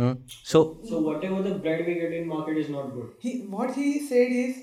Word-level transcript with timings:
Hmm? 0.00 0.12
So 0.50 0.60
So 0.90 0.98
whatever 1.06 1.42
the 1.46 1.54
bread 1.64 1.80
we 1.86 1.94
get 1.94 2.12
in 2.18 2.26
market 2.28 2.58
is 2.58 2.68
not 2.74 2.92
good. 2.94 3.08
He 3.24 3.32
what 3.54 3.74
he 3.80 3.88
said 4.10 4.32
is 4.42 4.60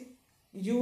you 0.69 0.79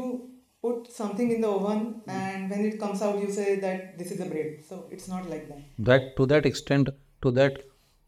put 0.65 0.91
something 0.97 1.31
in 1.35 1.41
the 1.45 1.49
oven 1.55 1.81
and 2.07 2.49
when 2.49 2.61
it 2.67 2.79
comes 2.83 3.01
out 3.07 3.19
you 3.23 3.31
say 3.39 3.47
that 3.65 3.97
this 3.97 4.11
is 4.11 4.21
a 4.21 4.29
bread. 4.33 4.53
So 4.69 4.85
it's 4.91 5.09
not 5.09 5.29
like 5.33 5.49
that. 5.49 5.59
that 5.89 6.15
to 6.19 6.25
that 6.33 6.45
extent, 6.51 6.89
to 7.21 7.31
that 7.31 7.59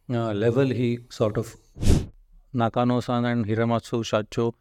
uh, 0.09 0.31
level, 0.45 0.69
he 0.79 0.99
sort 1.09 1.37
of 1.37 1.55
Nakano-san 2.53 3.25
and 3.25 3.45
Hiramatsu 3.45 4.03
Shacho, 4.11 4.53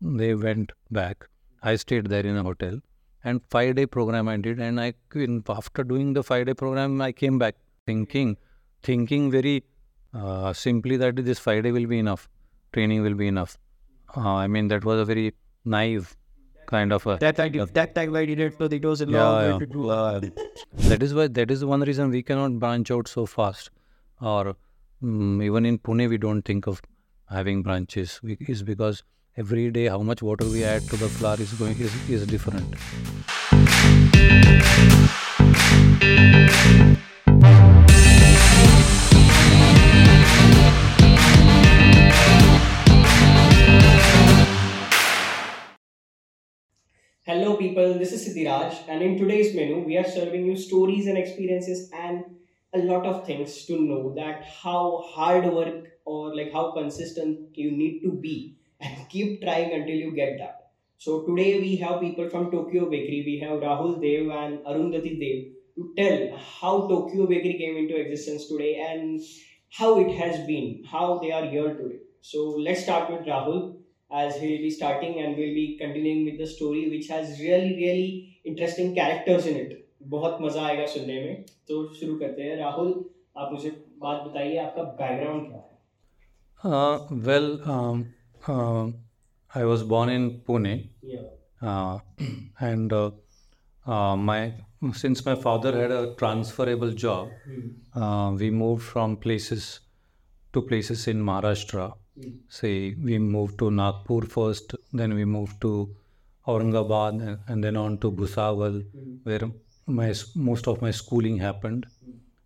they 0.00 0.34
went 0.34 0.72
back. 0.90 1.28
I 1.62 1.76
stayed 1.76 2.06
there 2.06 2.26
in 2.26 2.36
a 2.36 2.42
hotel, 2.42 2.80
and 3.24 3.40
five 3.48 3.76
day 3.76 3.86
program 3.86 4.28
I 4.28 4.36
did. 4.36 4.60
And 4.60 4.80
I, 4.80 4.94
after 5.48 5.84
doing 5.84 6.12
the 6.14 6.22
five 6.22 6.46
day 6.46 6.54
program, 6.54 7.00
I 7.00 7.12
came 7.12 7.38
back 7.38 7.56
thinking, 7.86 8.36
thinking 8.82 9.30
very 9.30 9.64
uh, 10.14 10.52
simply 10.52 10.96
that 10.96 11.16
this 11.16 11.38
Friday 11.38 11.72
will 11.72 11.86
be 11.86 11.98
enough, 11.98 12.28
training 12.72 13.02
will 13.02 13.14
be 13.14 13.28
enough. 13.28 13.58
Uh, 14.16 14.34
I 14.34 14.46
mean 14.46 14.68
that 14.68 14.84
was 14.84 15.00
a 15.00 15.04
very 15.04 15.34
naive 15.64 16.16
kind 16.66 16.92
of 16.92 17.06
a 17.06 17.16
That 17.18 17.36
time, 17.36 17.52
that 17.72 17.94
time 17.94 18.14
I 18.14 18.24
did 18.26 18.40
it, 18.40 18.54
so 18.58 18.64
it 18.64 18.84
was 18.84 19.00
a 19.00 19.06
Yeah, 19.06 19.22
long 19.22 19.42
yeah. 19.42 19.52
way 19.52 19.58
to 19.58 19.66
do. 19.66 19.90
Uh, 19.90 20.20
that 20.88 21.02
is 21.02 21.14
why 21.14 21.28
that 21.28 21.50
is 21.50 21.64
one 21.64 21.80
reason 21.82 22.10
we 22.10 22.22
cannot 22.22 22.58
branch 22.58 22.90
out 22.90 23.08
so 23.08 23.26
fast 23.26 23.70
or 24.20 24.54
mm, 25.02 25.42
even 25.42 25.64
in 25.64 25.78
pune 25.78 26.08
we 26.08 26.18
don't 26.18 26.42
think 26.42 26.66
of 26.66 26.82
having 27.30 27.62
branches 27.62 28.20
we, 28.22 28.36
is 28.40 28.62
because 28.62 29.02
every 29.36 29.70
day 29.70 29.86
how 29.86 29.98
much 29.98 30.22
water 30.22 30.46
we 30.46 30.64
add 30.64 30.82
to 30.82 30.96
the 30.96 31.08
flour 31.08 31.40
is 31.40 31.52
going 31.54 31.78
is, 31.78 32.10
is 32.10 32.26
different 32.26 32.74
Hello 47.28 47.56
people, 47.58 47.98
this 47.98 48.12
is 48.14 48.26
Siddhiraj 48.26 48.88
and 48.88 49.02
in 49.02 49.18
today's 49.18 49.54
menu 49.54 49.80
we 49.80 49.98
are 49.98 50.10
serving 50.12 50.46
you 50.46 50.56
stories 50.56 51.06
and 51.08 51.18
experiences 51.18 51.90
and 51.92 52.24
a 52.72 52.78
lot 52.78 53.04
of 53.04 53.26
things 53.26 53.66
to 53.66 53.78
know 53.78 54.14
that 54.14 54.46
how 54.62 55.02
hard 55.04 55.44
work 55.52 55.90
or 56.06 56.34
like 56.34 56.50
how 56.54 56.70
consistent 56.70 57.54
you 57.54 57.70
need 57.70 58.00
to 58.00 58.12
be 58.12 58.56
and 58.80 59.06
keep 59.10 59.42
trying 59.42 59.74
until 59.74 59.94
you 59.94 60.14
get 60.14 60.38
that. 60.38 60.70
So 60.96 61.26
today 61.26 61.60
we 61.60 61.76
have 61.76 62.00
people 62.00 62.30
from 62.30 62.50
Tokyo 62.50 62.88
Bakery. 62.88 63.22
We 63.26 63.38
have 63.46 63.60
Rahul 63.60 64.00
Dev 64.00 64.34
and 64.34 64.60
Arundhati 64.60 65.12
Dev 65.20 65.52
to 65.76 65.92
tell 65.98 66.38
how 66.38 66.88
Tokyo 66.88 67.26
Bakery 67.26 67.58
came 67.58 67.76
into 67.76 67.94
existence 67.94 68.48
today 68.48 68.76
and 68.88 69.20
how 69.70 70.00
it 70.00 70.14
has 70.14 70.46
been, 70.46 70.82
how 70.90 71.18
they 71.18 71.32
are 71.32 71.44
here 71.44 71.74
today. 71.74 71.98
So 72.22 72.56
let's 72.56 72.84
start 72.84 73.10
with 73.10 73.26
Rahul 73.26 73.77
as 74.21 74.35
he 74.41 74.47
will 74.51 74.63
be 74.65 74.69
starting 74.77 75.13
and 75.21 75.37
we'll 75.41 75.55
be 75.59 75.67
continuing 75.81 76.25
with 76.29 76.37
the 76.41 76.47
story 76.55 76.81
which 76.95 77.07
has 77.13 77.31
really 77.45 77.71
really 77.83 78.09
interesting 78.51 78.93
characters 78.99 79.47
in 79.53 79.59
it 79.63 79.71
बहुत 80.15 80.37
मजा 80.41 80.65
आएगा 80.67 80.85
सुनने 80.93 81.19
में 81.25 81.43
तो 81.67 81.75
शुरू 81.99 82.15
करते 82.19 82.41
हैं 82.43 82.55
राहुल 82.57 82.89
आप 83.43 83.51
मुझे 83.53 83.69
बात 84.01 84.23
बताइए 84.27 84.57
आपका 84.63 84.83
बैकग्राउंड 85.01 85.47
क्या 85.51 85.61
है 85.61 85.71
uh, 86.71 86.97
well 87.29 87.47
um, 87.75 88.03
uh, 88.55 88.83
i 89.61 89.63
was 89.71 89.85
born 89.93 90.11
in 90.17 90.27
pune 90.49 90.73
Yeah. 91.13 91.23
uh, 91.71 91.99
and 92.69 92.93
uh, 92.99 93.09
uh, 93.95 94.15
my 94.29 94.37
since 95.01 95.25
my 95.25 95.35
father 95.47 95.71
had 95.79 95.91
a 95.97 96.03
transferable 96.21 96.93
job 97.05 97.33
Hmm. 97.49 97.65
uh, 98.03 98.29
we 98.43 98.49
moved 98.61 98.85
from 98.93 99.17
places 99.27 99.67
to 100.55 100.61
places 100.71 101.03
in 101.11 101.21
Maharashtra. 101.27 101.85
Hmm. 102.18 102.30
Say 102.48 102.94
we 103.08 103.18
moved 103.18 103.58
to 103.60 103.70
Nagpur 103.70 104.22
first, 104.36 104.74
then 104.92 105.14
we 105.14 105.24
moved 105.24 105.60
to 105.62 105.72
Aurangabad, 106.46 107.38
and, 107.46 107.62
then 107.64 107.76
on 107.76 107.98
to 107.98 108.10
Bhusawal, 108.10 108.76
Hmm. 108.92 109.16
where 109.24 109.50
my 109.86 110.12
most 110.34 110.68
of 110.72 110.82
my 110.82 110.90
schooling 110.90 111.38
happened. 111.38 111.86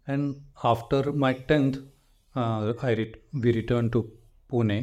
And 0.07 0.43
after 0.73 1.13
my 1.13 1.33
tenth, 1.35 1.79
uh, 2.37 2.75
I 2.83 2.93
re- 3.01 3.15
we 3.45 3.53
returned 3.61 3.93
to 3.93 4.03
Pune, 4.51 4.79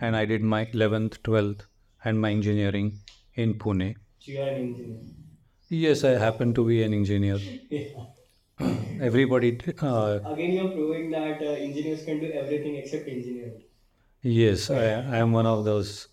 and 0.00 0.16
I 0.16 0.24
did 0.32 0.42
my 0.54 0.60
eleventh, 0.72 1.22
twelfth, 1.22 1.66
and 2.04 2.20
my 2.20 2.30
engineering 2.30 2.92
in 3.34 3.54
Pune. 3.64 3.88
So 4.20 4.30
you 4.32 4.40
are 4.42 4.48
an 4.50 4.60
engineer. 4.68 5.00
Yes, 5.70 6.04
I 6.04 6.12
happen 6.26 6.54
to 6.54 6.64
be 6.66 6.82
an 6.82 6.94
engineer. 6.94 7.38
Yeah. 7.70 8.04
Everybody, 9.08 9.58
uh, 9.80 10.20
Again, 10.34 10.52
you're 10.52 10.70
proving 10.70 11.10
that 11.12 11.42
uh, 11.42 11.52
engineers 11.68 12.04
can 12.04 12.20
do 12.20 12.32
everything 12.32 12.76
except 12.76 13.08
engineering. 13.08 13.62
Yes, 14.22 14.70
I, 14.70 14.84
I 15.14 15.16
am 15.18 15.32
one 15.32 15.46
of 15.46 15.64
those 15.64 16.08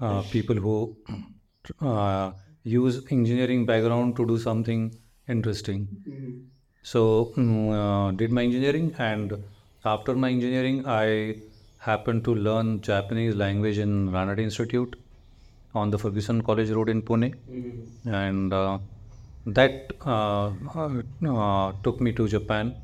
uh, 0.00 0.22
people 0.22 0.56
who 0.56 0.96
uh, 1.80 2.32
use 2.64 3.02
engineering 3.10 3.66
background 3.66 4.16
to 4.16 4.26
do 4.26 4.38
something 4.38 4.82
interesting. 5.28 5.80
Mhm. 6.08 6.44
So, 6.92 7.02
mm, 7.36 7.72
uh, 7.80 8.12
did 8.22 8.32
my 8.38 8.42
engineering, 8.48 8.88
and 8.98 9.34
after 9.84 10.14
my 10.24 10.30
engineering, 10.30 10.84
I 10.86 11.36
happened 11.88 12.24
to 12.24 12.34
learn 12.48 12.80
Japanese 12.80 13.34
language 13.44 13.78
in 13.86 13.92
Ranade 14.16 14.40
Institute 14.48 14.96
on 15.74 15.90
the 15.90 15.98
Ferguson 15.98 16.42
College 16.50 16.70
Road 16.78 16.88
in 16.96 17.02
Pune, 17.10 17.28
Mhm. 17.34 18.14
and 18.24 18.52
uh, 18.62 18.78
that 19.58 19.92
uh, 20.16 20.52
uh, 21.36 21.72
took 21.84 22.00
me 22.00 22.12
to 22.20 22.28
Japan. 22.36 22.74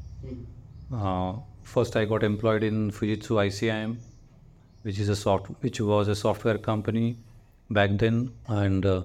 Uh, 0.93 1.35
first, 1.63 1.97
I 1.97 2.05
got 2.05 2.23
employed 2.23 2.63
in 2.63 2.91
Fujitsu 2.91 3.39
ICIM, 3.47 3.99
which 4.89 4.99
is 5.05 5.09
a 5.15 5.17
soft, 5.23 5.49
which 5.67 5.79
was 5.93 6.09
a 6.09 6.15
software 6.25 6.59
company 6.67 7.07
back 7.79 7.91
then, 8.03 8.19
and 8.49 8.87
uh, 8.87 9.03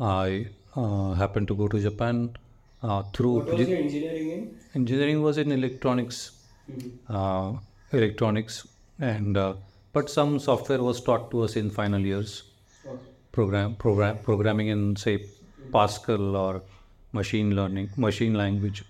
I 0.00 0.46
uh, 0.74 1.12
happened 1.22 1.48
to 1.48 1.54
go 1.54 1.68
to 1.68 1.80
Japan 1.86 2.20
uh, 2.82 3.02
through 3.14 3.32
What 3.40 3.50
was 3.58 3.68
your 3.68 3.78
engineering 3.78 4.28
in? 4.36 4.44
engineering 4.80 5.22
was 5.28 5.38
in 5.42 5.52
electronics, 5.60 6.20
Mhm. 6.72 6.92
uh, 7.18 7.50
electronics, 7.98 8.56
and 9.14 9.36
uh, 9.42 9.48
but 9.98 10.10
some 10.14 10.32
software 10.46 10.82
was 10.88 11.00
taught 11.08 11.26
to 11.34 11.42
us 11.48 11.56
in 11.62 11.68
final 11.80 12.06
years. 12.12 12.32
Okay. 12.86 12.96
Program, 13.38 13.74
program, 13.84 14.18
programming 14.28 14.68
in 14.76 14.82
say 15.04 15.14
Pascal 15.76 16.36
or 16.44 16.62
machine 17.20 17.50
learning, 17.58 17.90
machine 18.06 18.34
language, 18.44 18.80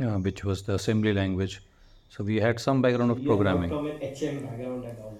uh, 0.00 0.16
which 0.28 0.42
was 0.50 0.62
the 0.70 0.74
assembly 0.80 1.12
language. 1.20 1.54
So 2.16 2.24
we 2.32 2.36
had 2.46 2.60
some 2.66 2.82
background 2.86 3.10
of 3.16 3.20
You 3.20 3.24
are 3.24 3.28
not 3.28 3.36
programming. 3.36 3.70
from 3.76 3.86
an 3.92 3.98
HM 4.10 4.36
background 4.48 4.84
at 4.92 4.98
all. 5.06 5.14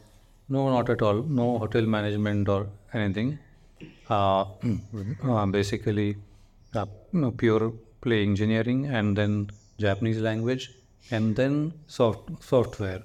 No, 0.49 0.69
not 0.69 0.91
at 0.91 1.03
all. 1.03 1.23
No 1.23 1.59
hotel 1.59 1.83
management 1.83 2.49
or 2.49 2.67
anything. 2.93 3.39
Uh, 4.09 4.45
uh, 5.25 5.47
basically, 5.47 6.17
uh, 6.75 6.87
pure 7.37 7.73
play 8.01 8.23
engineering 8.23 8.87
and 8.87 9.17
then 9.17 9.51
Japanese 9.79 10.19
language 10.19 10.71
and 11.11 11.35
then 11.35 11.73
soft 11.87 12.31
software. 12.43 13.03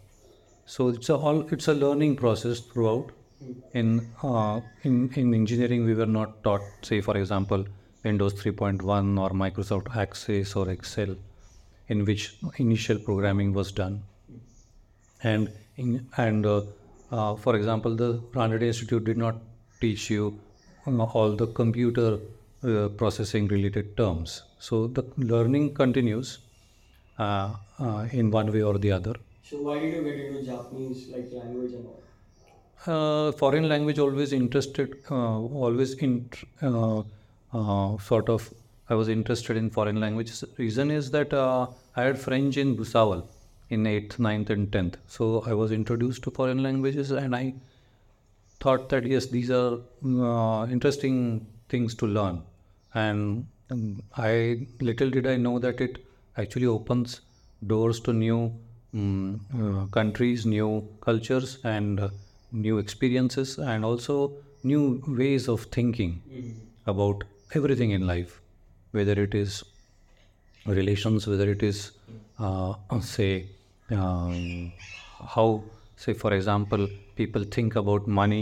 So 0.66 0.90
it's 0.90 1.10
a 1.10 1.16
all 1.16 1.42
it's 1.54 1.68
a 1.68 1.74
learning 1.74 2.18
process 2.18 2.60
throughout. 2.60 3.12
In 3.74 4.12
uh, 4.22 4.60
in 4.84 5.10
in 5.16 5.34
engineering, 5.34 5.86
we 5.86 5.94
were 5.94 6.12
not 6.20 6.44
taught, 6.44 6.62
say 6.82 7.00
for 7.00 7.16
example, 7.18 7.66
Windows 8.04 8.34
3.1 8.34 9.20
or 9.20 9.30
Microsoft 9.30 9.96
Access 9.96 10.56
or 10.56 10.70
Excel, 10.70 11.16
in 11.88 12.04
which 12.06 12.36
initial 12.58 13.00
programming 13.00 13.54
was 13.54 13.72
done 13.72 14.04
and 15.24 15.52
in, 15.78 16.08
and 16.18 16.46
uh, 17.12 17.36
for 17.36 17.56
example 17.56 17.96
the 17.96 18.20
Ranade 18.34 18.64
Institute 18.64 19.04
did 19.04 19.18
not 19.18 19.36
teach 19.82 20.10
you 20.10 20.40
all 20.86 21.36
the 21.36 21.48
computer 21.48 22.20
uh, 22.64 22.90
processing 22.90 23.48
related 23.48 23.96
terms. 23.96 24.44
So 24.60 24.88
the 24.88 25.04
learning 25.18 25.74
continues 25.76 26.40
uh, 27.18 27.54
uh, 27.80 28.08
in 28.12 28.32
one 28.32 28.52
way 28.52 28.62
or 28.62 28.78
the 28.78 28.92
other. 28.92 29.16
So 29.44 29.62
why 29.62 29.80
did 29.80 29.94
you 29.94 30.04
get 30.04 30.20
into 30.20 30.44
Japanese 30.44 31.08
like 31.10 31.30
language 31.32 31.74
and 31.74 31.86
all? 31.86 32.04
uh, 32.88 33.32
foreign 33.34 33.68
language 33.68 34.00
always 34.00 34.34
interested 34.34 34.96
uh, 35.12 35.40
always 35.40 35.94
in 35.96 36.30
uh, 36.62 37.00
uh, 37.54 37.98
sort 37.98 38.30
of 38.30 38.54
i 38.90 38.96
was 38.96 39.10
interested 39.10 39.58
in 39.58 39.70
foreign 39.70 40.00
languages. 40.00 40.44
Reason 40.58 40.90
is 40.92 41.12
that 41.12 41.34
uh, 41.34 41.68
i 41.96 42.04
had 42.04 42.18
french 42.18 42.58
in 42.58 42.76
Bhusawal 42.78 43.28
in 43.70 43.84
8th 43.84 44.18
9th 44.18 44.50
and 44.50 44.72
10th 44.72 44.96
so 45.08 45.44
i 45.46 45.54
was 45.54 45.72
introduced 45.72 46.24
to 46.24 46.32
foreign 46.32 46.62
languages 46.64 47.12
and 47.12 47.36
i 47.36 47.54
thought 48.60 48.90
that 48.90 49.06
yes 49.06 49.28
these 49.28 49.50
are 49.50 49.80
uh, 50.06 50.68
interesting 50.68 51.46
things 51.70 51.96
to 51.96 52.08
learn. 52.08 52.42
And 52.94 53.48
um, 53.72 54.02
i 54.18 54.68
little 54.82 55.10
did 55.10 55.28
i 55.28 55.36
know 55.38 55.60
that 55.60 55.82
it 55.82 56.04
actually 56.38 56.66
opens 56.66 57.22
doors 57.68 58.00
to 58.00 58.14
new 58.14 58.52
mm, 58.96 59.40
uh, 59.60 59.86
countries 59.98 60.46
new 60.46 60.88
cultures 61.02 61.60
and 61.64 62.00
uh, 62.00 62.10
new 62.52 62.80
experiences 62.80 63.58
and 63.60 63.86
also 63.86 64.32
new 64.64 65.04
ways 65.08 65.48
of 65.48 65.64
thinking 65.78 66.22
about 66.88 67.24
everything 67.54 67.92
in 67.92 68.08
life 68.08 68.42
whether 68.92 69.14
it 69.28 69.36
is 69.36 69.64
relations 70.66 71.28
whether 71.28 71.50
it 71.52 71.62
is 71.62 71.92
uh, 72.40 72.74
say 73.02 73.46
um, 73.92 74.72
how 75.36 75.64
say 75.96 76.14
for 76.14 76.34
example 76.34 76.88
people 77.16 77.44
think 77.44 77.76
about 77.76 78.08
money 78.08 78.42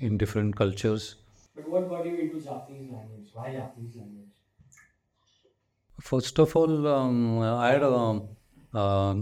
in 0.00 0.18
different 0.18 0.56
cultures 0.56 1.14
But 1.56 1.68
what 1.72 1.88
got 1.88 2.06
you 2.06 2.16
into 2.22 2.40
Japanese 2.44 2.90
language? 2.92 3.28
Why 3.34 3.52
Japanese 3.52 3.96
language? 3.96 4.32
First 6.00 6.38
of 6.38 6.54
all, 6.56 6.86
um, 6.86 7.40
I 7.40 7.68
had 7.70 7.82
a 7.82 7.92
um, 7.92 8.28
uh, 8.74 9.14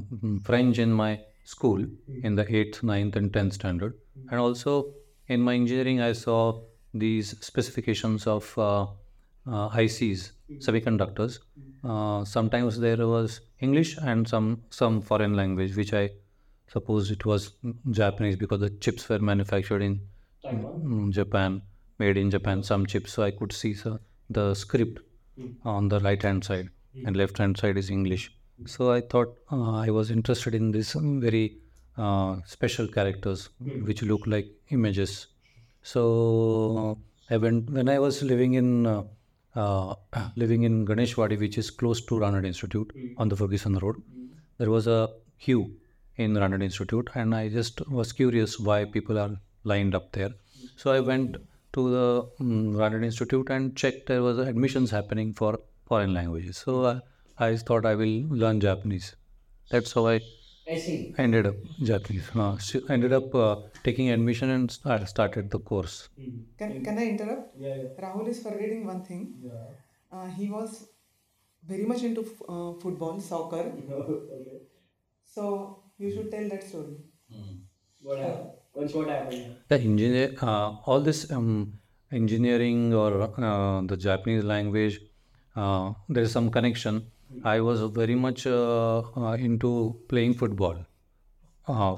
French 0.42 0.78
in 0.78 0.92
my 0.92 1.20
school 1.44 1.84
in 2.22 2.34
the 2.34 2.44
8th, 2.44 2.80
9th, 2.82 3.16
and 3.16 3.32
10th 3.32 3.54
standard. 3.54 3.98
And 4.30 4.40
also 4.40 4.94
in 5.28 5.40
my 5.40 5.54
engineering, 5.54 6.00
I 6.00 6.12
saw 6.12 6.62
these 6.94 7.38
specifications 7.44 8.26
of 8.26 8.56
uh, 8.58 8.82
uh, 9.46 9.68
ICs, 9.70 10.32
semiconductors. 10.58 11.38
Uh, 11.84 12.24
sometimes 12.24 12.78
there 12.78 13.06
was 13.06 13.40
English 13.60 13.96
and 13.98 14.26
some, 14.28 14.62
some 14.70 15.00
foreign 15.00 15.34
language, 15.34 15.76
which 15.76 15.92
I 15.92 16.10
suppose 16.68 17.10
it 17.10 17.24
was 17.24 17.52
Japanese 17.90 18.36
because 18.36 18.60
the 18.60 18.70
chips 18.70 19.08
were 19.08 19.18
manufactured 19.18 19.82
in 19.82 20.00
Taiwan? 20.42 20.82
mm, 20.82 21.10
Japan, 21.12 21.62
made 21.98 22.16
in 22.16 22.30
Japan, 22.30 22.62
some 22.62 22.86
chips. 22.86 23.12
So 23.12 23.22
I 23.22 23.30
could 23.30 23.52
see 23.52 23.74
so, 23.74 23.98
the 24.30 24.54
script 24.54 25.00
on 25.64 25.88
the 25.88 26.00
right 26.00 26.22
hand 26.22 26.44
side, 26.44 26.70
and 27.04 27.16
left 27.16 27.38
hand 27.38 27.58
side 27.58 27.76
is 27.76 27.90
English. 27.90 28.32
So 28.66 28.92
I 28.92 29.00
thought 29.00 29.36
uh, 29.50 29.78
I 29.78 29.90
was 29.90 30.10
interested 30.10 30.54
in 30.54 30.70
these 30.70 30.94
um, 30.94 31.20
very 31.20 31.58
uh, 31.98 32.36
special 32.46 32.86
characters 32.86 33.48
which 33.60 34.02
look 34.02 34.26
like 34.26 34.46
images. 34.70 35.26
So 35.82 36.98
I 37.28 37.36
went 37.36 37.70
when 37.70 37.88
I 37.88 37.98
was 37.98 38.22
living 38.22 38.54
in 38.54 38.86
uh, 39.56 39.94
uh, 40.12 40.28
living 40.36 40.62
in 40.62 40.86
Ganeshwadi, 40.86 41.38
which 41.38 41.58
is 41.58 41.70
close 41.70 42.00
to 42.06 42.14
Ranade 42.16 42.46
Institute 42.46 42.92
on 43.16 43.28
the 43.28 43.36
Ferguson 43.36 43.78
Road. 43.78 44.02
There 44.58 44.70
was 44.70 44.86
a 44.86 45.10
queue 45.38 45.76
in 46.16 46.34
Ranade 46.34 46.62
Institute, 46.62 47.10
and 47.14 47.34
I 47.34 47.48
just 47.48 47.86
was 47.88 48.12
curious 48.12 48.58
why 48.58 48.84
people 48.84 49.18
are 49.18 49.36
lined 49.64 49.94
up 49.94 50.12
there. 50.12 50.30
So 50.76 50.92
I 50.92 51.00
went 51.00 51.36
to 51.74 51.90
the 51.90 52.28
um, 52.40 52.74
Ranade 52.74 53.04
Institute 53.04 53.48
and 53.50 53.76
checked 53.76 54.06
there 54.06 54.22
was 54.22 54.38
admissions 54.38 54.90
happening 54.90 55.32
for 55.32 55.58
foreign 55.86 56.14
languages. 56.14 56.58
So 56.58 56.86
I, 56.86 57.00
I 57.38 57.56
thought 57.56 57.86
I 57.86 57.94
will 57.94 58.26
learn 58.28 58.60
Japanese. 58.60 59.14
That's 59.70 59.92
how 59.92 60.06
I 60.06 60.20
I 60.70 60.76
see. 60.76 61.14
ended 61.18 61.46
up 61.46 61.56
Japanese. 61.82 62.30
Uh, 62.34 62.54
s- 62.54 62.76
ended 62.88 63.12
up 63.12 63.34
uh, 63.34 63.56
taking 63.84 64.10
admission 64.10 64.50
and 64.50 64.70
sta- 64.70 65.04
started 65.04 65.50
the 65.50 65.60
course. 65.60 66.08
Can, 66.58 66.82
can 66.82 66.98
I 66.98 67.06
interrupt? 67.10 67.56
Yeah, 67.58 67.74
yeah. 67.76 67.90
Rahul 68.04 68.28
is 68.28 68.42
forgetting 68.42 68.86
one 68.86 69.02
thing. 69.04 69.34
Yeah. 69.42 69.52
Uh, 70.10 70.26
he 70.28 70.48
was 70.50 70.88
very 71.66 71.84
much 71.86 72.02
into 72.02 72.22
f- 72.22 72.42
uh, 72.48 72.72
football, 72.74 73.20
soccer. 73.20 73.72
okay. 73.90 74.62
So 75.24 75.84
you 75.98 76.10
should 76.10 76.30
tell 76.30 76.48
that 76.48 76.64
story. 76.64 76.96
What 78.02 78.20
happened? 78.20 78.50
Once 78.74 78.94
what 78.94 79.08
happened? 79.08 79.38
The 79.68 79.80
engineer, 79.80 80.34
uh, 80.42 80.72
all 80.86 81.00
this 81.00 81.30
um, 81.30 81.80
engineering 82.12 82.92
or 82.94 83.22
uh, 83.22 83.82
the 83.82 83.96
Japanese 83.96 84.44
language, 84.44 85.00
uh, 85.56 85.92
there 86.08 86.24
is 86.24 86.32
some 86.32 86.50
connection. 86.50 87.11
I 87.44 87.60
was 87.60 87.80
very 87.80 88.14
much 88.14 88.46
uh, 88.46 89.02
uh, 89.16 89.36
into 89.38 89.98
playing 90.08 90.34
football. 90.34 90.76
Uh, 91.66 91.96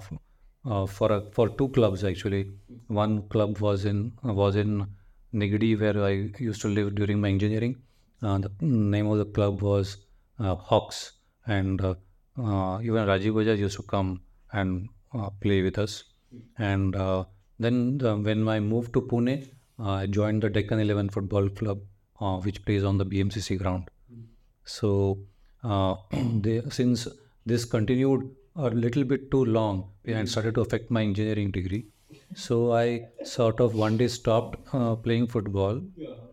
for 0.87 1.13
a, 1.13 1.21
for 1.33 1.49
two 1.49 1.69
clubs 1.69 2.05
actually. 2.05 2.53
One 2.89 3.29
club 3.29 3.59
was 3.59 3.85
in 3.85 4.13
was 4.23 4.57
in 4.57 4.87
Nigdi 5.35 5.79
where 5.79 6.03
I 6.03 6.31
used 6.39 6.61
to 6.63 6.69
live 6.69 6.95
during 6.95 7.21
my 7.21 7.29
engineering. 7.29 7.77
The 8.21 8.51
name 8.61 9.07
of 9.07 9.19
the 9.19 9.27
club 9.27 9.61
was 9.61 9.99
Hawks, 10.39 11.13
and 11.47 11.81
even 11.81 11.99
Rajiv 12.39 13.35
Bajaj 13.35 13.59
used 13.59 13.77
to 13.77 13.83
come 13.83 14.21
and 14.53 14.89
play 15.41 15.63
with 15.63 15.79
us. 15.79 16.05
And 16.59 16.95
then 17.59 17.99
the, 17.99 18.17
when 18.17 18.49
I 18.49 18.61
moved 18.61 18.93
to 18.95 19.03
Pune, 19.03 19.49
I 19.79 20.07
joined 20.07 20.43
the 20.43 20.51
Deccan 20.51 20.81
11 20.81 21.11
Football 21.11 21.49
Club, 21.51 21.81
uh, 22.21 22.39
which 22.39 22.65
plays 22.65 22.85
on 22.85 22.97
the 22.97 23.05
BMCC 23.05 23.59
ground. 23.59 23.89
So, 24.65 25.19
uh, 25.63 25.97
they, 26.13 26.63
since 26.71 27.09
this 27.47 27.65
continued 27.65 28.35
a 28.57 28.71
little 28.71 29.05
bit 29.05 29.31
too 29.31 29.45
long 29.45 29.91
and 30.05 30.29
started 30.29 30.55
to 30.57 30.61
affect 30.61 30.91
my 30.91 31.03
engineering 31.03 31.51
degree, 31.51 31.87
so 32.35 32.73
I 32.73 33.09
sort 33.23 33.61
of 33.61 33.75
one 33.75 33.97
day 33.97 34.09
stopped 34.09 34.57
uh, 34.75 34.97
playing 34.97 35.29
football, 35.29 35.83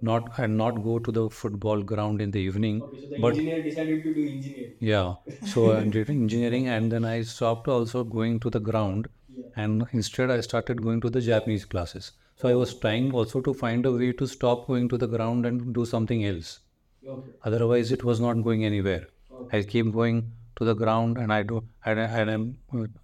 not 0.02 0.38
and 0.40 0.58
not 0.58 0.84
go 0.84 1.00
to 1.00 1.12
the 1.12 1.30
football 1.30 1.82
ground 1.84 2.22
in 2.22 2.32
the 2.32 2.40
evening, 2.40 2.86
Okay, 2.86 3.00
so 3.00 3.12
the 3.12 3.18
but 3.18 3.38
engineer 3.38 3.62
decided 3.64 4.04
to 4.04 4.14
do 4.14 4.26
engineering. 4.26 4.76
yeah. 4.80 5.16
So 5.42 5.72
I 5.78 5.84
did 5.86 6.10
engineering, 6.10 6.68
and 6.68 6.92
then 6.92 7.06
I 7.06 7.22
stopped 7.22 7.68
also 7.68 8.04
going 8.04 8.40
to 8.42 8.50
the 8.50 8.60
ground, 8.60 9.08
and 9.56 9.88
instead 9.92 10.30
I 10.30 10.42
started 10.42 10.82
going 10.82 11.00
to 11.02 11.10
the 11.10 11.22
Japanese 11.22 11.66
classes. 11.66 12.12
So 12.36 12.50
I 12.50 12.56
was 12.56 12.74
trying 12.74 13.12
also 13.14 13.42
to 13.42 13.54
find 13.54 13.86
a 13.86 13.92
way 13.94 14.12
to 14.14 14.28
stop 14.28 14.68
going 14.68 14.90
to 14.90 14.98
the 14.98 15.08
ground 15.08 15.46
and 15.46 15.74
do 15.74 15.86
something 15.86 16.26
else. 16.26 16.60
Okay. 17.08 17.32
Otherwise, 17.44 17.92
it 17.92 18.04
was 18.04 18.20
not 18.20 18.44
going 18.44 18.66
anywhere. 18.66 19.08
I 19.52 19.64
keep 19.64 19.92
going 19.92 20.32
to 20.58 20.66
the 20.66 20.76
ground, 20.76 21.18
and 21.18 21.34
I 21.34 21.44
do, 21.44 21.64
and, 21.86 22.00
and 22.00 22.30
I'm, 22.30 22.58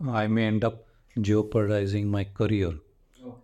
I 0.08 0.28
may 0.28 0.46
end 0.46 0.64
up 0.64 0.86
jeopardizing 1.20 2.08
my 2.08 2.24
career. 2.24 2.74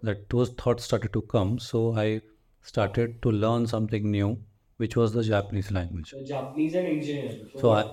That 0.02 0.30
those 0.30 0.50
thoughts 0.50 0.84
started 0.84 1.14
to 1.14 1.22
come, 1.22 1.60
so 1.60 1.98
I 1.98 2.22
started 2.62 3.22
to 3.24 3.32
learn 3.32 3.68
something 3.68 4.10
new, 4.10 4.38
which 4.78 4.96
was 4.96 5.14
the 5.14 5.24
Japanese 5.24 5.72
language. 5.72 6.12
So 6.12 6.24
Japanese 6.24 6.76
and 6.76 6.88
engineering. 6.88 7.50
So, 7.54 7.60
So 7.60 7.72
I, 7.72 7.84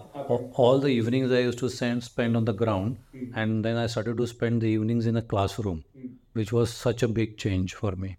all 0.62 0.78
the 0.78 0.88
evenings 0.88 1.32
I 1.32 1.40
used 1.40 1.58
to 1.60 1.68
spend, 1.68 2.04
spend 2.04 2.36
on 2.36 2.44
the 2.44 2.52
ground, 2.52 2.98
hmm. 3.12 3.32
and 3.34 3.64
then 3.64 3.76
I 3.76 3.86
started 3.86 4.16
to 4.18 4.26
spend 4.26 4.60
the 4.60 4.66
evenings 4.66 5.06
in 5.06 5.16
a 5.16 5.22
classroom, 5.22 5.84
hmm. 5.96 6.08
which 6.34 6.52
was 6.52 6.72
such 6.72 7.02
a 7.02 7.08
big 7.08 7.36
change 7.38 7.74
for 7.74 7.92
me. 7.92 8.16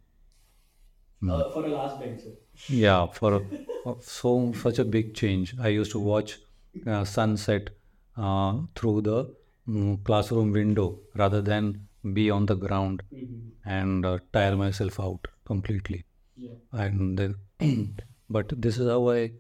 Uh, 1.28 1.44
hmm. 1.44 1.54
for 1.54 1.66
a 1.66 1.70
last 1.70 2.00
bencher. 2.00 2.32
Yeah, 2.68 3.06
for 3.08 3.36
a, 3.36 3.42
so 4.02 4.54
such 4.54 4.80
a 4.80 4.86
big 4.86 5.14
change. 5.14 5.56
I 5.60 5.70
used 5.70 5.92
to 5.92 6.00
watch 6.00 6.40
uh, 6.86 7.04
sunset 7.06 7.70
uh, 8.18 8.60
through 8.76 9.02
the 9.02 9.36
mm, 9.68 10.04
classroom 10.04 10.52
window 10.52 11.00
rather 11.16 11.42
than 11.42 11.88
be 12.14 12.30
on 12.32 12.46
the 12.46 12.56
ground 12.56 13.04
and 13.66 14.06
uh, 14.06 14.20
tire 14.34 14.56
myself 14.56 15.00
out 15.00 15.28
completely. 15.46 16.06
Yeah. 16.36 16.56
And 16.72 17.18
then, 17.18 17.36
but 18.30 18.54
this 18.62 18.78
is 18.78 18.88
how 18.88 19.10
I 19.10 19.32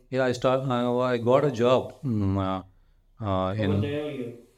Yeah, 0.10 0.26
I 0.26 0.32
start. 0.34 0.62
I, 0.70 0.86
I 1.14 1.18
got 1.18 1.46
a 1.46 1.52
job 1.52 1.94
mm, 2.04 2.38
uh, 2.40 2.64
uh, 3.26 3.54
in. 3.56 3.98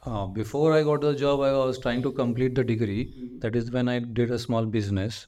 Uh, 0.05 0.27
before 0.27 0.73
I 0.73 0.83
got 0.83 1.01
the 1.01 1.15
job, 1.15 1.41
I 1.41 1.51
was 1.53 1.79
trying 1.79 2.01
to 2.03 2.11
complete 2.11 2.55
the 2.55 2.63
degree. 2.63 3.13
That 3.39 3.55
is 3.55 3.71
when 3.71 3.87
I 3.87 3.99
did 3.99 4.31
a 4.31 4.39
small 4.39 4.65
business. 4.65 5.27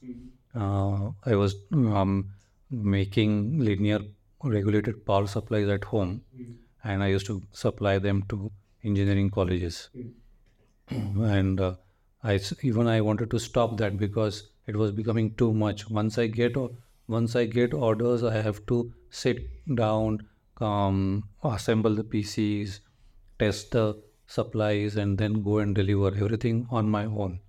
Uh, 0.54 1.10
I 1.24 1.34
was 1.36 1.56
um, 1.72 2.32
making 2.70 3.58
linear 3.60 4.00
regulated 4.44 5.04
power 5.06 5.26
supplies 5.26 5.68
at 5.68 5.84
home, 5.84 6.22
and 6.84 7.02
I 7.02 7.08
used 7.08 7.26
to 7.26 7.42
supply 7.52 7.98
them 7.98 8.22
to 8.30 8.50
engineering 8.84 9.30
colleges. 9.30 9.90
and 10.90 11.60
uh, 11.60 11.74
I 12.22 12.40
even 12.62 12.86
I 12.88 13.00
wanted 13.00 13.30
to 13.30 13.38
stop 13.38 13.76
that 13.78 13.96
because 13.98 14.48
it 14.68 14.76
was 14.76 14.92
becoming 14.92 15.34
too 15.34 15.52
much. 15.52 15.88
Once 15.90 16.18
I 16.18 16.26
get 16.28 16.56
once 17.08 17.34
I 17.36 17.46
get 17.46 17.74
orders, 17.74 18.22
I 18.22 18.40
have 18.42 18.64
to 18.66 18.92
sit 19.10 19.38
down, 19.74 20.28
um, 20.60 21.24
assemble 21.42 21.94
the 21.94 22.04
PCs, 22.04 22.80
test 23.38 23.72
the 23.72 23.86
supplies, 24.26 24.96
and 24.96 25.16
then 25.18 25.42
go 25.42 25.58
and 25.58 25.74
deliver 25.74 26.14
everything 26.24 26.66
on 26.70 26.88
my 26.90 27.04
own. 27.06 27.40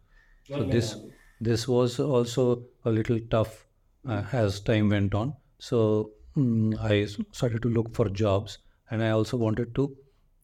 So 0.48 0.64
this 0.64 0.96
this 1.42 1.68
was 1.68 2.00
also 2.00 2.64
a 2.86 2.92
little 2.92 3.20
tough 3.36 3.68
uh, 4.08 4.24
as 4.34 4.60
time 4.62 4.90
went 4.90 5.14
on. 5.16 5.34
So 5.60 6.12
mm, 6.38 6.78
I 6.80 7.06
started 7.32 7.62
to 7.64 7.70
look 7.70 7.94
for 7.96 8.10
jobs, 8.10 8.58
and 8.92 9.04
I 9.04 9.10
also 9.12 9.38
wanted 9.38 9.76
to, 9.76 9.96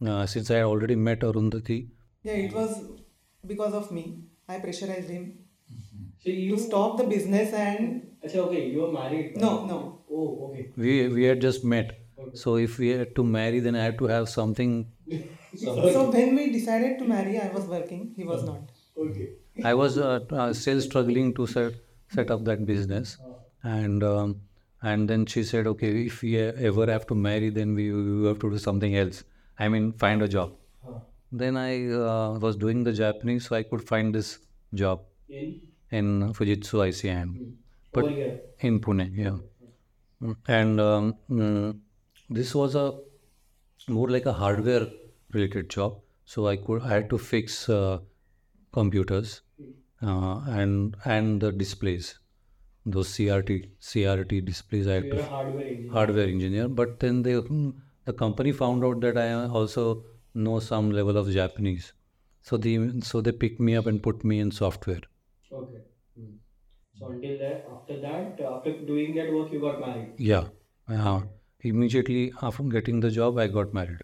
uh, 0.06 0.26
since 0.26 0.50
I 0.50 0.56
had 0.56 0.64
already 0.64 0.96
met 0.96 1.20
Arundhati, 1.20 1.88
Yeah, 2.22 2.34
it 2.34 2.52
was 2.52 2.82
because 3.46 3.74
of 3.74 3.90
me. 3.92 4.04
I 4.48 4.58
pressurized 4.58 5.10
him 5.10 5.45
So 6.26 6.32
you 6.32 6.58
stop 6.58 6.96
the 6.98 7.04
business 7.04 7.52
and 7.52 8.16
Achha, 8.26 8.38
okay, 8.46 8.68
you 8.68 8.84
are 8.84 8.92
married. 8.92 9.36
no, 9.36 9.64
no. 9.66 9.76
Oh, 10.10 10.46
okay. 10.46 10.64
we 10.76 10.94
we 11.16 11.22
had 11.22 11.40
just 11.40 11.64
met. 11.72 11.92
So 12.40 12.54
if 12.62 12.78
we 12.80 12.88
had 13.00 13.14
to 13.18 13.24
marry, 13.34 13.60
then 13.66 13.76
I 13.76 13.84
had 13.84 13.98
to 13.98 14.08
have 14.12 14.28
something. 14.28 14.72
So 15.60 15.74
when 16.14 16.34
we 16.38 16.46
decided 16.54 16.98
to 17.02 17.04
marry, 17.10 17.34
I 17.42 17.46
was 17.52 17.68
working. 17.74 18.00
He 18.16 18.24
was 18.30 18.42
not. 18.48 18.72
Okay. 19.04 19.28
I 19.70 19.74
was 19.82 19.98
uh, 20.06 20.18
uh, 20.30 20.52
still 20.62 20.80
struggling 20.86 21.30
to 21.36 21.46
set 21.52 21.78
set 22.16 22.34
up 22.36 22.42
that 22.48 22.66
business, 22.72 23.14
and 23.76 24.08
um, 24.08 24.34
and 24.82 25.14
then 25.14 25.24
she 25.34 25.44
said, 25.52 25.70
okay, 25.74 25.92
if 26.06 26.20
we 26.26 26.34
ever 26.72 26.88
have 26.94 27.06
to 27.12 27.20
marry, 27.28 27.52
then 27.60 27.76
we, 27.82 27.86
we 27.92 28.26
have 28.26 28.42
to 28.46 28.50
do 28.56 28.58
something 28.66 28.98
else. 29.04 29.22
I 29.60 29.70
mean, 29.76 29.92
find 30.04 30.26
a 30.28 30.28
job. 30.36 30.58
Huh. 30.84 30.98
Then 31.44 31.62
I 31.62 31.70
uh, 32.00 32.38
was 32.48 32.60
doing 32.66 32.84
the 32.90 32.98
Japanese, 33.04 33.48
so 33.48 33.56
I 33.60 33.62
could 33.62 33.88
find 33.94 34.20
this 34.20 34.38
job 34.74 35.08
In 35.28 35.60
in 36.00 36.32
Fujitsu 36.38 36.82
ICM. 36.88 37.34
But- 37.92 38.04
over 38.04 38.14
here. 38.14 38.40
in 38.60 38.80
Pune, 38.80 39.06
yeah. 39.24 39.38
And 40.48 40.80
um, 40.80 41.14
mm, 41.30 41.78
this 42.28 42.54
was 42.54 42.74
a 42.74 42.98
more 43.88 44.08
like 44.10 44.26
a 44.26 44.32
hardware 44.32 44.86
related 45.32 45.70
job. 45.70 46.00
So 46.24 46.46
I 46.48 46.56
could 46.56 46.82
I 46.82 46.88
had 46.88 47.10
to 47.10 47.18
fix 47.18 47.68
uh, 47.68 48.00
computers 48.72 49.42
uh, 50.02 50.40
and 50.48 50.96
and 51.04 51.40
the 51.40 51.52
displays, 51.52 52.18
those 52.84 53.08
CRT 53.10 53.70
CRT 53.80 54.40
displays. 54.44 54.88
I 54.88 54.94
had 54.94 55.04
you're 55.04 55.16
a 55.16 55.22
to 55.22 55.24
hardware 55.24 55.66
engineer. 55.66 55.92
hardware 55.92 56.28
engineer. 56.28 56.68
But 56.68 56.98
then 57.00 57.22
they 57.22 57.34
mm, 57.34 57.74
the 58.04 58.12
company 58.12 58.52
found 58.52 58.84
out 58.84 59.00
that 59.02 59.16
I 59.18 59.32
also 59.46 60.04
know 60.34 60.58
some 60.60 60.90
level 60.90 61.16
of 61.16 61.30
Japanese. 61.30 61.92
So 62.42 62.56
the 62.56 63.00
so 63.02 63.20
they 63.20 63.32
picked 63.32 63.60
me 63.60 63.76
up 63.76 63.86
and 63.86 64.02
put 64.02 64.24
me 64.24 64.40
in 64.40 64.50
software. 64.50 65.02
Okay. 65.52 65.82
Hmm. 66.16 66.36
So 66.98 67.08
until 67.10 67.38
that, 67.38 67.66
after 67.72 68.00
that, 68.00 68.40
after 68.40 68.72
doing 68.92 69.14
that 69.16 69.32
work, 69.32 69.52
you 69.52 69.60
got 69.60 69.80
married. 69.80 70.14
Yeah. 70.18 70.48
Uh, 70.88 71.22
immediately 71.60 72.32
after 72.42 72.62
getting 72.64 73.00
the 73.00 73.10
job, 73.10 73.38
I 73.38 73.46
got 73.48 73.72
married. 73.74 74.02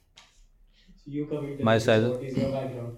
So 1.04 1.11
you 1.11 1.26
come 1.26 1.44
into 1.49 1.62
My 1.64 1.75
this, 1.75 1.84
sal- 1.84 2.11
What 2.12 2.25
is 2.26 2.37
your 2.37 2.50
background? 2.50 2.96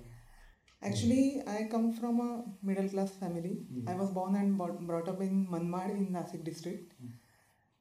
Actually, 0.83 1.43
I 1.47 1.69
come 1.71 1.93
from 1.93 2.21
a 2.21 2.45
middle 2.63 2.89
class 2.89 3.11
family. 3.13 3.67
I 3.87 3.95
was 3.95 4.11
born 4.11 4.37
and 4.37 4.57
brought 4.59 4.81
brought 4.87 5.09
up 5.09 5.21
in 5.21 5.47
Manmad 5.55 5.91
in 5.97 6.07
Nasik 6.17 6.45
district. 6.45 6.95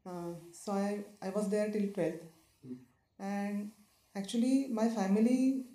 Uh, 0.05 0.33
so 0.51 0.71
I, 0.73 1.03
I 1.21 1.29
was 1.29 1.49
there 1.49 1.69
till 1.71 1.87
12th. 1.93 2.23
And 3.19 3.71
actually, 4.15 4.67
my 4.81 4.89
family, 4.89 5.65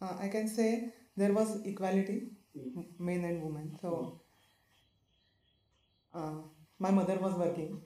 uh, 0.00 0.16
I 0.20 0.28
can 0.28 0.48
say 0.48 0.92
there 1.16 1.32
was 1.32 1.54
equality, 1.64 2.18
m- 2.76 2.86
men 2.98 3.24
and 3.24 3.42
women. 3.42 3.76
So 3.80 4.20
uh, 6.16 6.36
my 6.78 6.90
mother 6.90 7.16
was 7.26 7.34
working. 7.44 7.80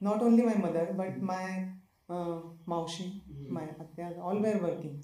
Not 0.00 0.22
only 0.22 0.42
my 0.42 0.54
mother, 0.66 0.84
but 1.00 1.20
my 1.22 1.68
uh, 2.08 2.40
maushi, 2.72 3.08
my 3.48 3.66
atyas, 3.84 4.18
all 4.20 4.38
were 4.46 4.58
working. 4.68 5.02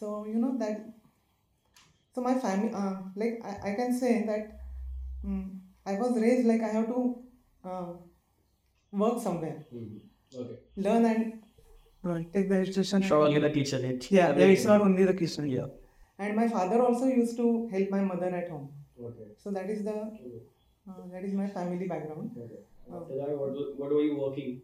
So, 0.00 0.24
you 0.26 0.38
know, 0.44 0.56
that 0.58 0.86
so 2.14 2.20
my 2.20 2.34
family, 2.34 2.72
uh, 2.74 2.94
like 3.16 3.40
I, 3.44 3.72
I 3.72 3.74
can 3.74 3.92
say 3.98 4.24
that 4.26 4.60
mm 5.26 5.58
I 5.86 5.94
was 6.00 6.18
raised 6.20 6.46
like 6.46 6.62
I 6.62 6.68
have 6.68 6.86
to 6.88 7.00
uh, 7.64 7.92
work 8.92 9.20
somewhere, 9.22 9.64
Hmm. 9.70 9.86
Okay. 10.40 10.56
learn 10.76 11.04
and 11.06 11.42
Right. 12.02 12.32
take 12.32 12.48
the 12.50 12.56
education. 12.56 13.00
Not 13.00 13.12
only 13.12 13.40
the 13.40 13.50
kitchen, 13.50 13.84
it. 13.84 14.10
Yeah, 14.10 14.36
yeah, 14.38 14.46
it's 14.54 14.64
not 14.64 14.80
only 14.82 15.04
the 15.04 15.14
kitchen. 15.14 15.48
Yeah. 15.48 15.66
And 16.18 16.36
my 16.36 16.48
father 16.48 16.82
also 16.82 17.06
used 17.06 17.36
to 17.38 17.68
help 17.72 17.90
my 17.90 18.00
mother 18.02 18.30
at 18.40 18.48
home. 18.50 18.68
Okay. 19.08 19.28
So 19.38 19.50
that 19.52 19.70
is 19.70 19.84
the 19.84 19.96
Okay. 19.96 20.42
Uh, 20.88 21.02
that 21.12 21.24
is 21.24 21.32
my 21.34 21.46
family 21.46 21.86
background. 21.86 22.30
Okay. 22.36 22.60
After 22.92 23.16
that, 23.16 23.38
what, 23.38 23.52
what 23.78 23.90
were 23.92 24.02
you 24.02 24.16
working? 24.18 24.62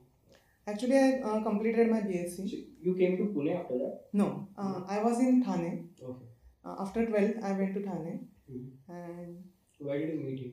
Actually, 0.67 0.97
I 0.99 1.21
uh, 1.23 1.43
completed 1.43 1.89
my 1.91 2.01
BSc. 2.01 2.49
So 2.51 2.57
you 2.81 2.95
came 2.97 3.17
to 3.19 3.25
Pune 3.35 3.55
after 3.61 3.79
that? 3.79 4.01
No, 4.13 4.49
uh, 4.59 4.81
I 4.89 5.03
was 5.03 5.19
in 5.21 5.43
Thane. 5.45 5.91
Okay. 6.03 6.25
Uh, 6.65 6.77
after 6.81 7.07
12, 7.07 7.35
I 7.43 7.53
went 7.53 7.75
to 7.75 7.83
Thane, 7.89 8.29
Mhm. 8.51 8.71
and 8.89 9.45
Where 9.79 9.99
did 10.01 10.15
you 10.15 10.21
meet 10.21 10.41
him? 10.41 10.53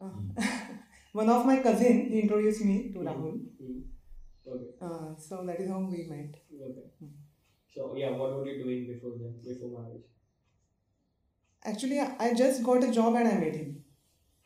uh, 0.00 0.10
one 1.12 1.28
of 1.28 1.44
my 1.46 1.60
cousin 1.60 2.06
he 2.10 2.20
introduced 2.20 2.64
me 2.64 2.92
to 2.92 3.00
Rahul. 3.00 3.38
Hmm. 3.60 3.80
Okay. 4.46 4.70
Uh, 4.80 5.16
so 5.18 5.44
that 5.46 5.60
is 5.60 5.68
how 5.70 5.80
we 5.80 6.06
met. 6.08 6.34
Okay. 6.68 6.86
So 7.74 7.94
yeah, 7.96 8.10
what 8.10 8.34
were 8.36 8.46
you 8.46 8.62
doing 8.62 8.86
before 8.92 9.12
then? 9.18 9.34
Before 9.44 9.70
marriage? 9.82 10.06
Actually, 11.70 11.98
I 12.26 12.34
just 12.34 12.62
got 12.68 12.84
a 12.88 12.90
job 12.98 13.14
and 13.20 13.28
I 13.28 13.34
met 13.44 13.56
him. 13.60 13.70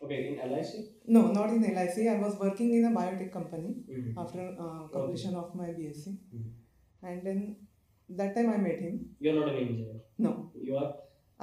Okay, 0.05 0.19
in 0.29 0.51
LIC. 0.53 0.71
No, 1.17 1.21
not 1.39 1.51
in 1.51 1.63
LIC. 1.63 1.97
I 2.15 2.19
was 2.25 2.35
working 2.45 2.71
in 2.79 2.85
a 2.91 2.93
biotech 2.99 3.33
company 3.39 3.75
Mm-hmm. 3.91 4.19
after 4.23 4.43
uh, 4.65 4.83
completion 4.97 5.35
of 5.43 5.55
my 5.61 5.69
BSc, 5.79 6.07
Mhm. 6.37 6.49
and 7.11 7.27
then 7.29 7.39
that 8.21 8.35
time 8.39 8.49
I 8.55 8.59
met 8.67 8.81
him. 8.87 8.97
You're 9.21 9.37
not 9.41 9.49
an 9.53 9.59
engineer. 9.63 9.95
No, 10.27 10.33
You 10.69 10.77
are 10.83 10.91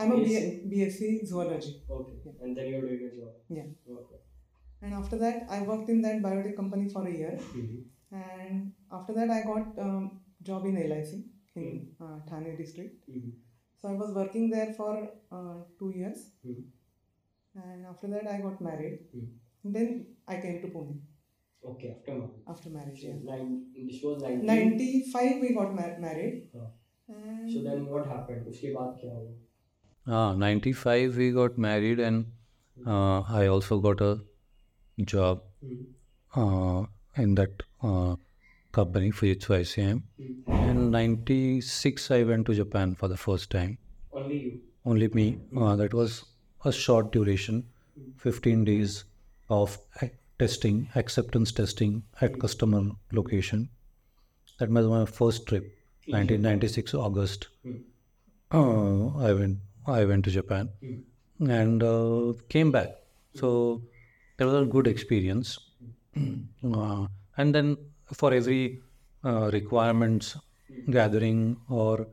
I'm 0.02 0.12
a 0.16 0.18
BSc? 0.26 0.70
BSc 0.74 1.08
zoology, 1.32 1.72
okay, 2.00 2.34
and 2.42 2.58
then 2.58 2.68
you're 2.72 2.82
doing 2.88 3.06
a 3.12 3.16
job. 3.20 3.32
Yeah. 3.60 3.70
Okay. 4.02 4.20
and 4.88 4.94
after 5.00 5.18
that 5.24 5.40
I 5.56 5.62
worked 5.70 5.90
in 5.94 6.02
that 6.08 6.22
biotech 6.26 6.56
company 6.62 6.90
for 6.98 7.02
a 7.08 7.14
year, 7.22 7.34
Mm-hmm. 7.40 7.80
and 8.24 8.72
after 9.00 9.14
that 9.20 9.30
I 9.38 9.42
got 9.52 9.80
um, 9.88 10.06
job 10.52 10.66
in 10.72 10.76
LIC 10.92 11.10
in 11.64 11.72
uh, 12.04 12.18
Thane 12.30 12.52
district. 12.64 13.10
Mm-hmm. 13.79 13.81
So 13.81 13.89
I 13.89 13.95
was 13.95 14.13
working 14.15 14.51
there 14.51 14.73
for 14.77 14.93
uh, 15.33 15.57
two 15.79 15.91
years, 15.97 16.21
Mhm. 16.47 16.63
and 17.65 17.87
after 17.87 18.09
that 18.15 18.27
I 18.27 18.39
got 18.45 18.61
married. 18.61 18.99
Mhm. 19.17 19.75
Then 19.77 20.07
I 20.29 20.37
came 20.45 20.61
to 20.63 20.69
Pune 20.77 20.95
Okay, 21.73 21.91
after 21.93 22.13
marriage. 22.17 22.43
after 22.55 22.71
marriage. 22.71 23.05
Yeah. 23.05 23.15
Nine, 23.29 23.51
this 23.91 24.03
was 24.03 24.23
19. 24.23 24.47
95 24.47 25.39
we 25.45 25.51
got 25.59 25.75
mar- 25.81 25.99
married. 26.07 26.41
हाँ. 26.57 26.71
And 27.15 27.51
So 27.55 27.63
then 27.69 27.89
what 27.95 28.07
happened? 28.13 28.47
उसके 28.55 28.73
बाद 28.75 28.99
क्या 29.03 29.15
हुआ? 29.15 29.33
Ah, 30.17 30.35
95 30.45 31.17
we 31.23 31.31
got 31.39 31.59
married 31.67 32.01
and 32.01 32.27
uh, 32.87 33.21
I 33.43 33.47
also 33.57 33.79
got 33.89 34.01
a 34.01 34.13
job 35.15 35.43
Mm-hmm. 35.65 36.43
uh, 36.43 36.87
in 37.25 37.35
that 37.41 37.63
uh, 37.83 38.17
company 38.72 39.12
Fujitsu 39.12 39.50
ICM. 39.60 40.04
In 40.48 40.92
96 40.92 42.12
I 42.12 42.24
went 42.24 42.46
to 42.48 42.54
Japan 42.54 42.96
for 42.96 43.08
the 43.08 43.18
first 43.18 43.50
time. 43.50 43.78
Only 44.14 44.38
you. 44.38 44.62
Only 44.86 45.08
me. 45.10 45.40
Uh, 45.58 45.76
that 45.76 45.94
was 45.94 46.26
a 46.66 46.72
short 46.72 47.12
duration, 47.12 47.66
15 48.18 48.66
days 48.66 49.04
of 49.50 49.78
testing, 50.38 50.90
acceptance 50.96 51.52
testing 51.52 52.04
at 52.22 52.40
customer 52.40 52.92
location. 53.12 53.70
That 54.60 54.70
was 54.70 54.88
my 54.88 55.06
first 55.06 55.48
trip, 55.48 55.64
1996 56.08 56.94
August. 56.94 57.48
Uh, 58.52 59.08
I 59.18 59.34
went. 59.34 59.60
I 59.88 60.06
went 60.06 60.26
to 60.26 60.32
Japan 60.32 60.70
and 61.40 61.84
uh, 61.84 62.34
came 62.50 62.72
back. 62.72 62.90
So 63.34 63.82
that 64.38 64.46
was 64.46 64.64
a 64.64 64.66
good 64.66 64.88
experience. 64.88 65.58
Uh, 66.64 67.08
and 67.38 67.56
then 67.56 67.78
for 68.14 68.34
every 68.34 68.82
uh, 69.24 69.50
requirements 69.52 70.38
gathering 70.90 71.58
or 71.70 72.08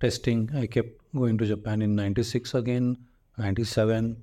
testing, 0.00 0.50
I 0.54 0.66
kept 0.66 1.00
going 1.14 1.38
to 1.38 1.46
Japan 1.46 1.82
in 1.82 1.94
96 1.94 2.54
again, 2.54 2.96
97 3.38 4.16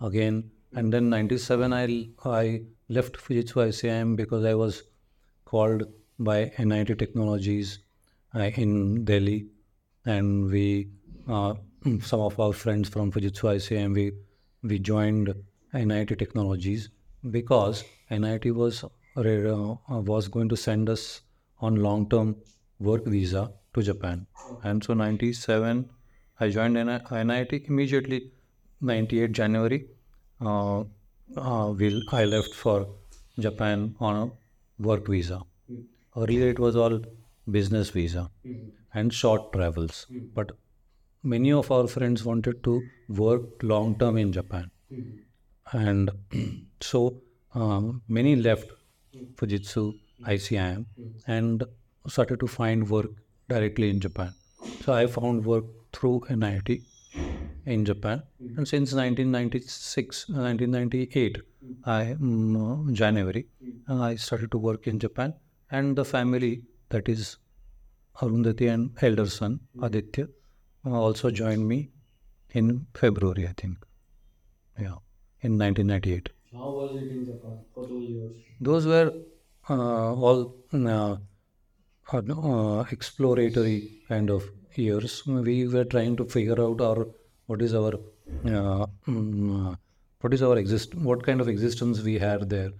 again, 0.00 0.50
and 0.74 0.92
then 0.92 1.10
97 1.10 1.72
I, 1.72 2.08
I 2.24 2.62
left 2.88 3.16
Fujitsu 3.16 3.68
ICM 3.68 4.16
because 4.16 4.44
I 4.44 4.54
was 4.54 4.82
called 5.44 5.84
by 6.18 6.52
NIT 6.58 6.98
Technologies 6.98 7.78
uh, 8.34 8.50
in 8.54 9.04
Delhi, 9.04 9.46
and 10.04 10.50
we 10.50 10.88
uh, 11.28 11.54
some 12.02 12.20
of 12.20 12.38
our 12.38 12.52
friends 12.52 12.88
from 12.88 13.10
Fujitsu 13.10 13.56
ICM 13.56 13.94
we 13.94 14.12
we 14.62 14.78
joined 14.78 15.34
NIT 15.72 16.18
Technologies 16.18 16.90
because 17.30 17.84
NIT 18.10 18.54
was 18.54 18.84
was 19.14 20.28
going 20.28 20.48
to 20.48 20.56
send 20.56 20.88
us 20.88 21.22
on 21.60 21.76
long 21.76 22.08
term 22.08 22.36
work 22.78 23.04
visa 23.06 23.52
to 23.74 23.82
Japan, 23.82 24.26
and 24.62 24.82
so 24.82 24.94
97 24.94 25.88
I 26.40 26.48
joined 26.48 26.74
NIT 26.74 27.52
immediately. 27.68 28.30
98 28.82 29.32
January, 29.32 29.86
uh, 30.40 30.80
uh, 31.36 31.70
we'll, 31.76 32.00
I 32.12 32.24
left 32.24 32.54
for 32.54 32.88
Japan 33.38 33.94
on 34.00 34.16
a 34.16 34.30
work 34.82 35.06
visa. 35.06 35.42
Earlier 36.16 36.48
it 36.48 36.58
was 36.58 36.76
all 36.76 36.98
business 37.50 37.90
visa 37.90 38.30
and 38.94 39.12
short 39.12 39.52
travels, 39.52 40.06
but 40.34 40.52
many 41.22 41.52
of 41.52 41.70
our 41.70 41.86
friends 41.86 42.24
wanted 42.24 42.64
to 42.64 42.82
work 43.08 43.62
long 43.62 43.98
term 43.98 44.16
in 44.16 44.32
Japan, 44.32 44.70
and 45.72 46.10
so 46.80 47.20
um, 47.54 48.02
many 48.08 48.34
left 48.36 48.70
Fujitsu, 49.34 49.98
ICIM, 50.24 50.86
and 51.26 51.64
started 52.06 52.40
to 52.40 52.46
find 52.46 52.88
work 52.88 53.10
directly 53.48 53.90
in 53.90 54.00
Japan. 54.00 54.32
So 54.82 54.92
I 54.92 55.06
found 55.06 55.44
work 55.44 55.64
through 55.92 56.22
NIT 56.30 56.82
in 57.66 57.84
Japan, 57.84 58.22
and 58.56 58.66
since 58.66 58.92
1996, 58.92 60.30
uh, 60.30 60.32
1998, 60.34 61.38
I 61.84 62.16
mm, 62.20 62.92
January, 62.92 63.46
uh, 63.88 64.00
I 64.00 64.14
started 64.16 64.50
to 64.52 64.58
work 64.58 64.86
in 64.86 64.98
Japan, 64.98 65.34
and 65.70 65.96
the 65.96 66.04
family 66.04 66.62
that 66.88 67.08
is 67.08 67.36
Arundhati 68.20 68.72
and 68.72 68.90
elder 69.02 69.26
son 69.26 69.60
Aditya 69.82 70.28
uh, 70.86 70.90
also 70.90 71.30
joined 71.30 71.66
me 71.66 71.90
in 72.50 72.86
February, 72.94 73.46
I 73.46 73.54
think. 73.56 73.78
Yeah, 74.78 74.96
in 75.42 75.58
1998. 75.58 76.30
How 76.52 76.70
was 76.70 76.96
it 76.96 77.10
in 77.10 77.24
Japan 77.24 77.58
for 77.74 77.86
those 77.86 78.08
years? 78.08 78.32
Those 78.60 78.86
were 78.86 79.12
uh, 79.68 80.14
all 80.14 80.56
uh, 80.72 81.16
uh, 82.12 82.18
uh, 82.18 82.84
exploratory 82.90 84.02
kind 84.08 84.30
of 84.30 84.42
years. 84.74 85.24
We 85.26 85.68
were 85.68 85.84
trying 85.84 86.16
to 86.16 86.24
figure 86.24 86.60
out 86.60 86.80
our 86.80 87.06
what 87.46 87.62
is 87.62 87.74
our 87.74 87.94
uh, 88.44 88.86
mm, 89.08 89.72
uh, 89.72 89.76
what 90.20 90.34
is 90.34 90.42
our 90.42 90.56
exist 90.58 90.94
what 90.94 91.22
kind 91.22 91.40
of 91.40 91.48
existence 91.48 92.00
we 92.00 92.18
had 92.18 92.48
there 92.48 92.70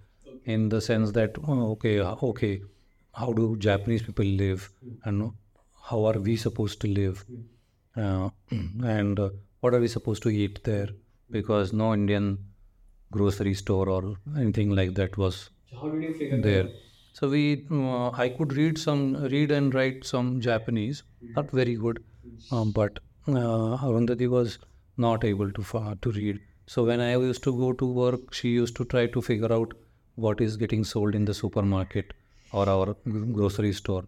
in 0.45 0.69
the 0.69 0.81
sense 0.81 1.11
that 1.11 1.35
oh, 1.47 1.71
okay 1.71 1.99
okay 2.29 2.61
how 3.13 3.33
do 3.33 3.55
japanese 3.57 4.03
people 4.03 4.25
live 4.43 4.69
and 5.05 5.31
how 5.89 6.03
are 6.11 6.19
we 6.27 6.35
supposed 6.35 6.79
to 6.81 6.87
live 6.87 7.25
and 7.95 9.19
what 9.59 9.73
are 9.73 9.79
we 9.79 9.87
supposed 9.87 10.23
to 10.23 10.29
eat 10.29 10.63
there 10.63 10.87
because 11.29 11.73
no 11.73 11.93
indian 11.93 12.37
grocery 13.17 13.53
store 13.61 13.87
or 13.95 14.01
anything 14.37 14.69
like 14.79 14.93
that 14.99 15.17
was 15.23 15.49
So 15.69 15.77
how 15.81 15.89
did 15.89 16.03
you 16.03 16.13
figure 16.21 16.41
there 16.47 16.63
out? 16.65 16.71
so 17.19 17.29
we 17.35 17.43
uh, 17.71 18.09
i 18.25 18.27
could 18.37 18.53
read 18.59 18.77
some 18.85 19.01
read 19.33 19.51
and 19.59 19.73
write 19.77 20.05
some 20.11 20.29
japanese 20.47 21.03
not 21.37 21.51
very 21.59 21.75
good 21.85 21.99
um, 22.51 22.71
but 22.79 22.99
uh, 23.27 23.77
arundhati 23.87 24.29
was 24.37 24.57
not 25.07 25.25
able 25.31 25.51
to 25.59 25.63
fa- 25.71 25.97
to 26.07 26.11
read 26.19 26.39
so 26.75 26.85
when 26.91 27.01
i 27.07 27.11
used 27.27 27.43
to 27.49 27.53
go 27.63 27.71
to 27.83 27.91
work 28.01 28.33
she 28.39 28.49
used 28.61 28.75
to 28.81 28.85
try 28.95 29.05
to 29.17 29.21
figure 29.29 29.51
out 29.59 29.73
what 30.27 30.41
is 30.47 30.57
getting 30.65 30.83
sold 30.93 31.15
in 31.21 31.25
the 31.31 31.37
supermarket 31.41 32.13
or 32.51 32.67
our 32.75 32.95
grocery 33.39 33.73
store 33.81 34.03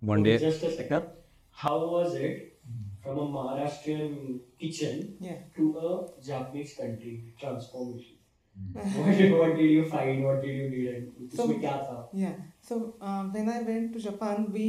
one 0.00 0.20
Okay, 0.20 0.38
day 0.38 0.38
Just 0.50 0.64
a 0.64 0.70
second. 0.70 1.04
How 1.50 1.76
was 1.94 2.14
it 2.14 2.58
from 3.02 3.18
a 3.18 3.26
Maharashtrian 3.36 4.40
kitchen 4.58 5.16
Yeah. 5.20 5.38
to 5.56 5.66
a 5.78 6.22
Japanese 6.30 6.74
country 6.80 7.14
transformation? 7.38 8.16
what, 8.73 9.17
did, 9.17 9.33
what 9.39 9.55
did 9.55 9.69
you 9.71 9.85
find? 9.85 10.23
What 10.23 10.41
did 10.41 10.55
you 10.55 10.69
need? 10.69 10.87
And 10.93 11.31
So- 11.33 11.43
उसमें 11.43 11.59
क्या 11.61 11.75
था? 11.89 11.97
Yeah. 12.23 12.35
So 12.69 12.77
uh, 13.01 13.23
when 13.35 13.49
I 13.49 13.61
went 13.71 13.93
to 13.93 13.99
Japan, 14.07 14.47
we 14.51 14.67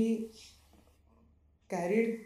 carried 1.69 2.21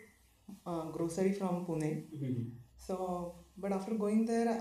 uh, 0.67 0.83
grocery 0.97 1.33
from 1.33 1.65
Pune. 1.67 1.91
Mhm. 2.17 2.51
So, 2.77 3.35
but 3.57 3.73
after 3.73 3.95
going 3.95 4.25
there, 4.27 4.55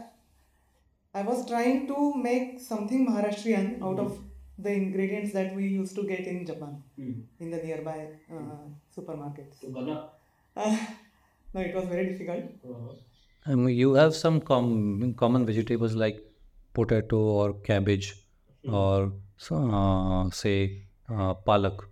I 1.14 1.24
was 1.24 1.46
trying 1.48 1.88
to 1.88 2.14
make 2.26 2.60
something 2.60 3.08
Maharashtrian 3.08 3.82
out 3.82 4.00
of 4.00 4.20
the 4.58 4.72
ingredients 4.72 5.34
that 5.34 5.56
we 5.56 5.68
used 5.68 5.96
to 5.96 6.04
get 6.12 6.28
in 6.34 6.46
Japan 6.52 6.74
Mhm. 7.00 7.22
in 7.40 7.52
the 7.56 7.62
nearby 7.68 8.00
uh, 8.32 8.64
supermarkets. 8.98 9.62
तो 9.64 9.72
बना. 9.78 9.98
no, 11.54 11.62
it 11.62 11.76
was 11.76 11.86
very 11.94 12.06
difficult. 12.12 12.46
Uh, 12.66 13.52
um, 13.54 13.68
you 13.70 13.94
have 13.94 14.16
some 14.16 14.40
com- 14.52 15.14
common 15.24 15.46
vegetables 15.46 15.96
like 15.96 16.20
potato 16.79 17.19
or 17.41 17.53
cabbage 17.69 18.15
hmm. 18.65 18.75
or 18.75 19.13
uh, 19.51 20.31
say 20.31 20.57
uh, 21.11 21.35
palak. 21.49 21.87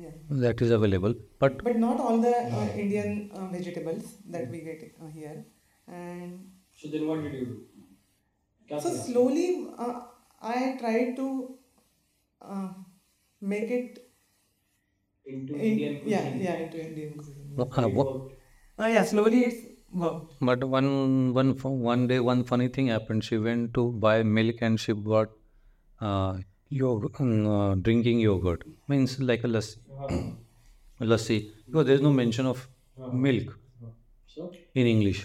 Yeah. 0.00 0.10
that 0.42 0.60
is 0.64 0.70
available 0.74 1.14
but 1.40 1.62
but 1.68 1.76
not 1.84 2.00
all 2.00 2.18
the 2.24 2.34
uh, 2.58 2.66
indian 2.82 3.32
uh, 3.34 3.46
vegetables 3.54 4.04
that 4.34 4.48
we 4.48 4.60
get 4.66 4.84
uh, 5.02 5.08
here. 5.08 5.44
And 5.88 6.52
so 6.72 6.88
then 6.92 7.08
what 7.08 7.24
did 7.24 7.32
you 7.32 7.46
do? 8.68 8.78
So 8.84 8.92
slowly 8.94 9.48
uh, 9.76 10.02
i 10.40 10.76
tried 10.82 11.16
to 11.16 11.26
make 13.40 13.70
it 13.78 13.98
into 15.24 15.54
in, 15.54 15.60
indian 15.60 16.00
cuisine. 16.00 16.12
yeah 16.12 16.50
yeah 16.50 16.64
into 16.66 16.80
indian 16.86 17.12
cuisine. 17.14 17.56
No, 17.56 17.64
what, 17.98 18.08
uh, 18.78 18.86
yeah 18.86 19.04
slowly 19.04 19.40
it's 19.48 19.75
worked. 19.96 20.32
but 20.40 20.62
one 20.74 20.88
one 21.34 21.54
fu- 21.54 21.78
one 21.90 22.06
day 22.12 22.18
one 22.20 22.42
funny 22.50 22.68
thing 22.68 22.88
happened 22.88 23.24
she 23.24 23.38
went 23.46 23.72
to 23.74 23.84
buy 24.06 24.22
milk 24.22 24.56
and 24.68 24.80
she 24.80 24.92
bought 24.92 25.30
uh, 26.00 26.34
yog- 26.70 27.10
uh, 27.20 27.74
drinking 27.76 28.20
yogurt 28.20 28.64
means 28.88 29.18
like 29.20 29.44
a 29.44 29.48
lassi 29.56 29.78
lassi 31.12 31.38
because 31.70 31.86
there 31.86 31.94
is 31.96 32.02
no 32.08 32.12
mention 32.22 32.46
of 32.52 32.68
milk 33.26 33.58
so 34.34 34.50
in 34.74 34.86
english 34.94 35.20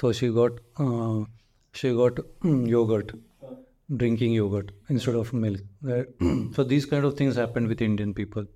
so 0.00 0.12
she 0.20 0.28
got 0.40 0.60
uh, 0.86 1.20
she 1.80 1.92
got 2.02 2.16
mm, 2.44 2.68
yogurt 2.76 3.12
drinking 4.02 4.32
yogurt 4.40 4.72
instead 4.88 5.16
of 5.24 5.32
milk 5.32 5.60
so 6.56 6.64
these 6.74 6.86
kind 6.94 7.04
of 7.04 7.16
things 7.22 7.36
happened 7.44 7.68
with 7.74 7.82
indian 7.90 8.14
people 8.22 8.46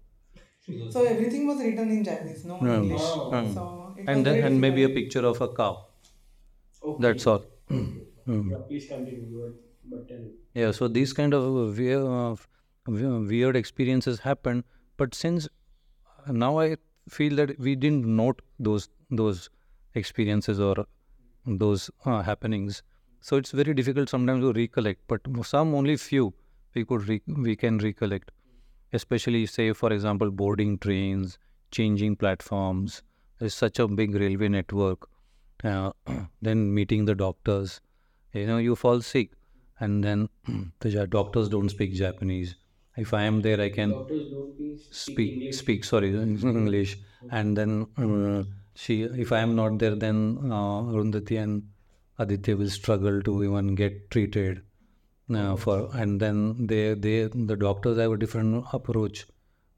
So 0.95 1.05
everything 1.05 1.47
was 1.47 1.59
written 1.65 1.91
in 1.91 2.05
Japanese, 2.05 2.45
no 2.45 2.57
Mm. 2.61 2.75
English. 2.83 3.07
Mm. 3.31 3.49
So 3.49 3.49
it 3.49 3.75
was 3.75 3.80
and 4.07 4.27
then 4.27 4.39
and 4.43 4.61
maybe 4.61 4.83
a 4.85 4.89
picture 4.91 5.25
of 5.27 5.41
a 5.41 5.49
cow 5.49 5.87
okay. 6.85 6.99
that's 6.99 7.27
all. 7.27 7.45
Yeah, 8.27 8.59
please 8.69 8.87
continue. 8.87 9.55
But 9.85 10.09
tell. 10.09 10.25
Yeah, 10.55 10.71
so 10.73 10.89
these 10.89 11.13
kind 11.13 11.35
of 11.35 11.45
uh, 11.45 11.73
weird, 11.77 12.03
uh, 12.03 12.37
weird 12.89 13.57
experiences 13.57 14.21
happen, 14.21 14.65
but 14.97 15.15
since 15.15 15.49
now 16.29 16.59
I 16.61 16.77
feel 17.09 17.37
that 17.37 17.59
we 17.59 17.77
didn't 17.77 18.07
note 18.07 18.43
those 18.59 18.89
those 19.11 19.51
experiences 19.95 20.61
or 20.61 20.87
those 21.47 21.91
uh, 22.05 22.23
happenings, 22.23 22.83
so 23.21 23.37
it's 23.37 23.53
very 23.53 23.75
difficult 23.75 24.09
sometimes 24.09 24.43
to 24.45 24.53
recollect. 24.53 25.03
But 25.09 25.23
some 25.45 25.75
only 25.75 25.97
few 25.97 26.35
we 26.75 26.85
could 26.85 27.09
re- 27.09 27.23
we 27.27 27.57
can 27.57 27.79
recollect, 27.79 28.33
especially 28.93 29.47
say 29.47 29.73
for 29.73 29.93
example 29.93 30.31
boarding 30.31 30.79
trains, 30.79 31.39
changing 31.73 32.17
platforms. 32.17 33.03
There's 33.41 33.55
such 33.55 33.79
a 33.81 33.89
big 33.89 34.15
railway 34.15 34.49
network. 34.49 35.09
Uh, 35.65 35.93
then 36.43 36.73
meeting 36.73 37.07
the 37.07 37.15
doctors, 37.15 37.81
you 38.33 38.47
know, 38.47 38.59
you 38.59 38.77
fall 38.77 39.01
sick 39.01 39.31
and 39.81 40.05
then 40.05 40.29
the 40.81 41.07
doctors 41.07 41.49
don't 41.49 41.71
speak 41.71 41.95
Japanese. 41.95 42.55
If 42.97 43.15
I 43.15 43.23
am 43.23 43.41
there, 43.41 43.61
I 43.61 43.71
can 43.71 43.91
Doctors 43.91 44.31
don't 44.31 44.57
please 44.57 44.87
speak, 44.91 45.55
speak 45.55 45.85
sorry 45.85 46.11
English, 46.23 46.99
and 47.31 47.57
then 47.57 47.87
uh, 47.97 48.45
she. 48.75 49.03
If 49.03 49.33
I 49.33 49.39
am 49.41 49.57
not 49.57 49.79
there, 49.79 49.95
then 49.95 50.39
uh, 50.45 50.83
Arundhati 50.93 51.41
and 51.43 51.69
Aditya 52.19 52.57
will 52.57 52.69
struggle 52.69 53.23
to 53.23 53.45
even 53.45 53.75
get 53.75 54.11
treated. 54.11 54.63
Uh, 55.33 55.55
for 55.55 55.89
and 55.95 56.21
then 56.21 56.67
they 56.67 56.95
they 56.95 57.29
the 57.29 57.57
doctors 57.57 57.97
have 57.97 58.11
a 58.11 58.17
different 58.17 58.67
approach 58.73 59.27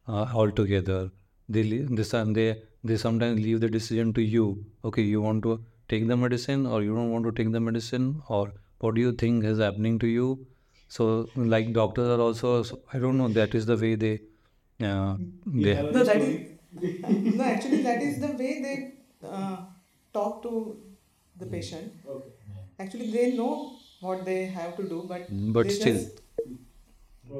uh, 0.09 0.27
altogether. 0.35 1.11
They 1.57 1.63
le- 1.71 1.87
they, 2.01 2.05
they 2.39 2.49
they 2.91 2.97
sometimes 3.05 3.41
leave 3.47 3.61
the 3.61 3.69
decision 3.77 4.13
to 4.19 4.23
you. 4.37 4.47
Okay, 4.91 5.03
you 5.03 5.21
want 5.29 5.43
to 5.49 5.59
take 5.89 6.07
the 6.09 6.17
medicine 6.17 6.67
or 6.67 6.83
you 6.83 6.95
don't 6.95 7.11
want 7.13 7.25
to 7.31 7.33
take 7.41 7.53
the 7.53 7.61
medicine 7.69 8.09
or 8.29 8.53
what 8.79 8.95
do 8.97 9.01
you 9.07 9.13
think 9.25 9.45
is 9.45 9.59
happening 9.67 9.99
to 10.05 10.07
you? 10.07 10.29
So 10.89 11.09
like 11.37 11.73
doctors 11.73 12.09
are 12.17 12.21
also 12.29 12.55
I 12.93 12.99
don't 12.99 13.19
know 13.19 13.29
that 13.41 13.55
is 13.61 13.67
the 13.67 13.77
way 13.85 13.95
they 14.07 14.15
uh, 14.81 15.17
You 15.53 15.63
they 15.67 15.75
have 15.75 15.93
No, 15.93 16.01
a 16.03 16.05
that 16.05 16.17
story? 16.17 16.59
is 16.83 17.37
no. 17.37 17.45
Actually, 17.45 17.83
that 17.83 18.03
is 18.03 18.21
the 18.21 18.33
way 18.43 18.53
they 18.67 18.75
uh, 19.29 19.57
talk 20.13 20.43
to 20.45 20.55
the 21.39 21.47
patient. 21.47 21.93
Okay. 22.17 22.31
Actually, 22.79 23.11
they 23.11 23.33
know 23.37 23.79
what 24.01 24.25
they 24.25 24.47
have 24.47 24.77
to 24.79 24.89
do, 24.95 25.05
but 25.15 25.29
but 25.59 25.71
still 25.71 25.99
just- 26.01 26.22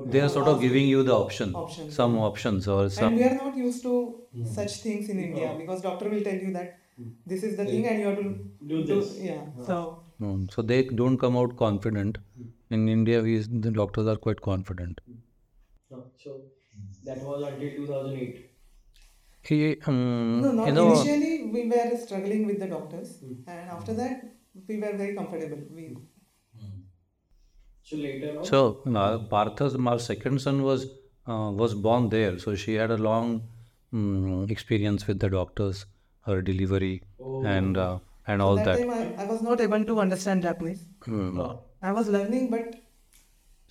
they 0.07 0.21
are 0.21 0.29
sort 0.29 0.49
of 0.49 0.61
giving 0.61 0.87
you 0.89 1.03
the 1.03 1.15
option 1.15 1.55
Options. 1.55 1.95
some 1.95 2.19
options 2.19 2.69
or 2.69 2.89
some. 2.89 2.89
and 2.89 2.95
some 2.95 3.17
we 3.17 3.25
are 3.25 3.35
not 3.35 3.57
used 3.57 3.83
to 3.83 3.95
mm-hmm. 4.37 4.45
such 4.45 4.77
things 4.83 5.09
in 5.09 5.19
India 5.19 5.55
because 5.59 5.83
doctor 5.83 6.09
will 6.09 6.23
tell 6.23 6.35
you 6.47 6.53
that 6.53 6.79
mm. 7.01 7.11
this 7.27 7.43
is 7.43 7.57
the 7.57 7.65
thing 7.65 7.87
and 7.87 8.01
you 8.01 8.07
have 8.07 8.19
to 8.19 8.31
Do 8.67 8.85
this. 8.85 9.19
yeah. 9.19 9.43
So 9.67 10.03
Mm, 10.23 10.53
so 10.53 10.63
they 10.63 10.83
don't 10.85 11.19
come 11.19 11.37
out 11.37 11.57
confident. 11.57 12.19
Mm. 12.41 12.49
In 12.71 12.89
India, 12.89 13.21
we 13.23 13.39
the 13.67 13.71
doctors 13.71 14.07
are 14.07 14.17
quite 14.17 14.41
confident. 14.41 15.01
Mm. 15.11 15.17
No, 15.91 16.05
so 16.25 16.41
that 17.05 17.23
was 17.23 17.43
until 17.43 17.77
2008. 17.77 18.49
He, 19.45 19.77
um, 19.87 20.41
No, 20.43 20.53
not 20.53 20.69
you 20.69 20.73
know, 20.73 20.93
initially 20.93 21.51
we 21.55 21.69
were 21.69 21.97
struggling 22.05 22.47
with 22.47 22.61
the 22.61 22.69
doctors, 22.69 23.17
and 23.23 23.71
after 23.77 23.95
that 23.95 24.23
we 24.69 24.79
were 24.85 24.93
very 25.03 25.15
comfortable. 25.17 25.63
We 25.79 25.97
So 27.93 27.99
later 28.03 28.29
on, 28.39 28.45
so 28.51 28.61
uh, 29.03 29.19
Partha's 29.33 29.75
our 29.93 29.99
second 29.99 30.41
son 30.47 30.63
was 30.69 30.87
uh, 31.29 31.51
was 31.63 31.75
born 31.87 32.09
there, 32.15 32.39
so 32.45 32.55
she 32.55 32.75
had 32.83 32.91
a 32.91 32.99
long 33.09 33.33
um, 33.93 34.47
experience 34.57 35.07
with 35.07 35.19
the 35.25 35.31
doctors, 35.35 35.85
her 36.31 36.41
delivery, 36.43 36.95
and 37.43 37.77
uh, 37.77 37.99
and 38.27 38.41
all 38.47 38.57
that, 38.57 38.65
that. 38.65 38.83
time 38.89 39.13
I, 39.19 39.25
I 39.25 39.27
was 39.33 39.43
not 39.49 39.61
able 39.61 39.85
to 39.93 40.01
understand 40.07 40.43
Japanese. 40.49 40.87
Mm. 41.07 41.59
I 41.83 41.93
was 41.93 42.09
learning, 42.09 42.49
but 42.57 42.75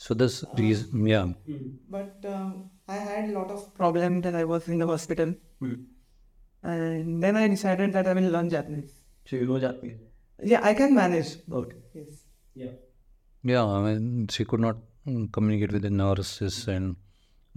So 0.06 0.14
this 0.14 0.44
reason, 0.60 1.08
yeah, 1.08 1.26
Hmm. 1.48 1.58
but 1.96 2.26
um, 2.36 2.70
I 2.88 2.98
had 3.10 3.26
a 3.30 3.34
lot 3.40 3.52
of 3.58 3.74
Problem 3.82 4.22
that 4.22 4.36
I 4.36 4.44
was 4.54 4.68
in 4.68 4.80
the 4.80 4.88
hospital, 4.88 5.34
and 6.64 7.22
then 7.24 7.36
I 7.36 7.48
decided 7.48 7.94
that 7.94 8.08
I 8.08 8.14
will 8.14 8.30
learn 8.38 8.50
Japanese. 8.50 8.94
so 9.26 9.36
you 9.36 9.46
know 9.46 9.60
Japanese. 9.60 10.00
Yeah, 10.44 10.62
I 10.64 10.74
can 10.74 10.96
manage. 10.96 11.38
Okay. 11.52 11.76
yes. 11.94 12.08
yeah. 12.56 12.72
Yeah, 13.44 13.66
I 13.66 13.82
mean, 13.82 14.28
she 14.30 14.46
could 14.46 14.60
not 14.60 14.78
mm, 15.08 15.32
communicate 15.32 15.72
with 15.72 15.82
the 15.84 15.90
nurses 15.90 16.68
and 16.68 16.96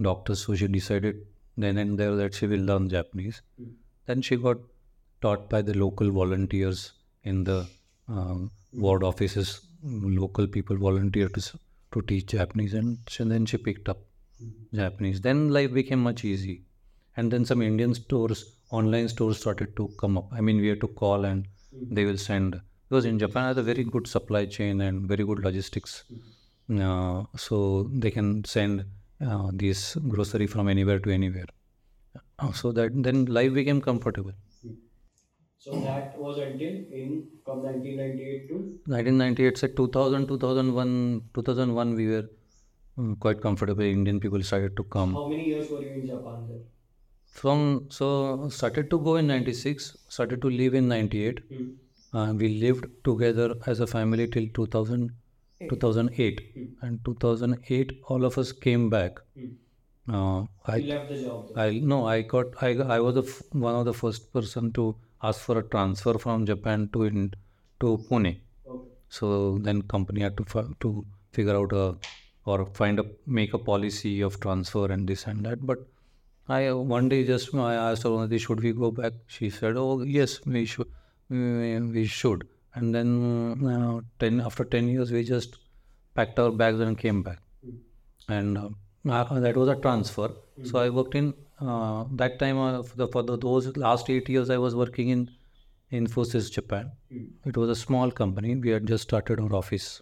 doctors, 0.01 0.45
so 0.45 0.55
she 0.55 0.67
decided 0.67 1.25
then 1.57 1.77
and 1.77 1.97
there 1.97 2.15
that 2.15 2.33
she 2.33 2.47
will 2.47 2.59
learn 2.59 2.89
Japanese. 2.89 3.41
Then 4.05 4.21
she 4.21 4.35
got 4.35 4.57
taught 5.21 5.49
by 5.49 5.61
the 5.61 5.73
local 5.73 6.11
volunteers 6.11 6.93
in 7.23 7.43
the 7.43 7.67
um, 8.07 8.51
ward 8.73 9.03
offices. 9.03 9.61
Mm, 9.85 10.17
Local 10.19 10.47
people 10.47 10.77
volunteered 10.77 11.33
to, 11.35 11.59
to 11.93 12.01
teach 12.01 12.27
Japanese, 12.27 12.73
and 12.73 12.97
then 13.19 13.45
she 13.45 13.57
picked 13.57 13.87
up 13.89 13.99
Japanese. 14.73 15.21
Then 15.21 15.49
life 15.49 15.71
became 15.73 16.01
much 16.01 16.25
easy, 16.25 16.63
and 17.15 17.31
then 17.31 17.45
some 17.45 17.61
Indian 17.61 17.93
stores, 17.93 18.57
online 18.71 19.07
stores 19.09 19.39
started 19.39 19.75
to 19.77 19.89
come 19.99 20.17
up. 20.17 20.29
I 20.31 20.41
mean, 20.41 20.57
we 20.57 20.67
had 20.67 20.81
to 20.81 20.87
call 20.87 21.25
and 21.25 21.47
they 21.71 22.05
will 22.05 22.17
send 22.17 22.59
because 22.89 23.05
in 23.05 23.19
Japan 23.19 23.45
has 23.45 23.57
a 23.57 23.63
very 23.63 23.83
good 23.83 24.07
supply 24.07 24.45
chain 24.45 24.81
and 24.81 25.07
very 25.07 25.25
good 25.25 25.39
logistics. 25.39 26.03
Uh, 26.69 27.23
so 27.37 27.89
they 27.93 28.11
can 28.11 28.43
send 28.45 28.85
uh, 29.25 29.49
these 29.53 29.95
grocery 30.09 30.47
from 30.47 30.67
anywhere 30.67 30.99
to 30.99 31.11
anywhere. 31.11 31.45
Uh, 32.39 32.51
so 32.53 32.71
that 32.71 32.91
then 33.03 33.25
life 33.25 33.53
became 33.53 33.81
comfortable. 33.81 34.33
So 35.57 35.81
that 35.81 36.17
was 36.17 36.37
until 36.37 36.75
in 36.99 37.27
from 37.43 37.61
1998 37.63 38.47
to 38.49 38.79
1998 38.87 39.57
said 39.57 39.75
2000 39.75 40.27
2001 40.27 41.29
2001 41.33 41.93
we 41.95 42.07
were 42.07 42.29
mm, 42.97 43.19
quite 43.19 43.41
comfortable 43.41 43.83
indian 43.83 44.19
people 44.19 44.41
started 44.43 44.77
to 44.77 44.83
come 44.85 45.15
how 45.15 45.25
many 45.25 45.47
years 45.47 45.69
were 45.71 45.81
you 45.81 45.93
in 45.93 46.05
Japan 46.05 46.47
then? 46.47 46.65
from 47.39 47.87
so 47.89 48.49
started 48.49 48.89
to 48.89 48.97
go 49.07 49.15
in 49.17 49.27
96 49.27 49.95
started 50.09 50.41
to 50.41 50.49
live 50.49 50.73
in 50.73 50.87
98 50.87 51.39
Hmm. 51.49 51.71
Uh, 52.15 52.33
we 52.41 52.47
lived 52.63 52.85
together 53.09 53.47
as 53.67 53.79
a 53.85 53.87
family 53.93 54.27
till 54.35 54.47
2000 54.57 55.11
2008 55.69 56.41
and 56.81 56.99
2008 57.05 57.91
all 58.07 58.25
of 58.29 58.37
us 58.43 58.51
came 58.65 58.89
back. 58.89 59.19
Hmm. 59.37 60.15
uh, 60.17 60.41
You 60.41 60.47
I, 60.75 60.77
left 60.93 61.09
the 61.09 61.21
job. 61.23 61.51
I 61.65 61.79
no 61.93 61.99
I 62.13 62.21
got 62.33 62.61
I, 62.67 62.69
I 62.97 62.99
was 63.07 63.15
the 63.15 63.23
f- 63.23 63.41
one 63.67 63.75
of 63.81 63.85
the 63.85 63.93
first 64.01 64.31
person 64.33 64.71
to 64.79 64.95
ask 65.23 65.41
for 65.49 65.57
a 65.59 65.63
transfer 65.75 66.15
from 66.25 66.45
Japan 66.51 66.89
to 66.93 67.03
in, 67.03 67.33
to 67.81 67.97
Pune. 68.09 68.31
Okay. 68.67 68.89
so 69.09 69.31
then 69.69 69.81
company 69.95 70.21
had 70.27 70.37
to 70.37 70.45
fi- 70.53 70.69
to 70.85 71.05
figure 71.33 71.55
out 71.61 71.73
a 71.83 71.85
or 72.45 72.65
find 72.79 72.99
a 72.99 73.05
make 73.39 73.53
a 73.53 73.61
policy 73.71 74.13
of 74.29 74.39
transfer 74.47 74.85
and 74.97 75.07
this 75.07 75.25
and 75.33 75.45
that. 75.45 75.65
But 75.71 75.87
i 76.57 76.59
one 76.95 77.09
day 77.09 77.23
just 77.31 77.55
i 77.55 77.73
asked 77.75 78.03
her 78.03 78.09
"Unnati, 78.09 78.39
should 78.47 78.61
we 78.67 78.73
go 78.83 78.91
back? 79.01 79.13
She 79.27 79.49
said 79.59 79.77
oh 79.85 80.01
yes 80.17 80.39
we 80.45 80.65
should 80.65 80.87
we, 81.29 81.79
we 81.79 82.05
should 82.05 82.47
and 82.75 82.93
then 82.93 83.67
uh, 83.67 84.01
10 84.19 84.41
after 84.41 84.63
10 84.63 84.87
years 84.87 85.11
we 85.11 85.23
just 85.23 85.57
packed 86.13 86.39
our 86.39 86.51
bags 86.51 86.79
and 86.79 86.97
came 86.97 87.23
back 87.23 87.39
and 88.27 88.57
uh, 88.57 88.69
uh, 89.09 89.39
that 89.39 89.55
was 89.55 89.69
a 89.69 89.75
transfer 89.75 90.29
so 90.63 90.79
i 90.79 90.89
worked 90.89 91.15
in 91.15 91.33
uh, 91.61 92.03
that 92.11 92.37
time 92.39 92.57
uh, 92.57 92.83
for, 92.83 92.95
the, 92.97 93.07
for 93.07 93.23
the, 93.23 93.37
those 93.37 93.75
last 93.77 94.09
8 94.09 94.29
years 94.29 94.49
i 94.49 94.57
was 94.57 94.75
working 94.75 95.09
in 95.09 95.29
infosys 95.91 96.51
japan 96.51 96.91
it 97.45 97.55
was 97.57 97.69
a 97.69 97.75
small 97.75 98.11
company. 98.11 98.55
We 98.55 98.69
had 98.69 98.87
just 98.87 99.03
started 99.03 99.39
our 99.39 99.53
office 99.55 100.01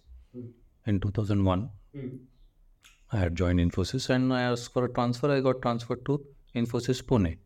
in 0.86 1.00
2001. 1.00 1.70
Hmm. 1.94 2.08
I 3.12 3.18
had 3.18 3.36
joined 3.36 3.60
Infosys 3.60 4.10
and 4.10 4.32
I 4.32 4.42
asked 4.42 4.72
for 4.72 4.84
a 4.86 4.92
transfer. 4.92 5.30
I 5.30 5.40
got 5.40 5.62
transferred 5.62 6.04
to 6.06 6.24
Infosys 6.54 7.02
Pune. 7.02 7.36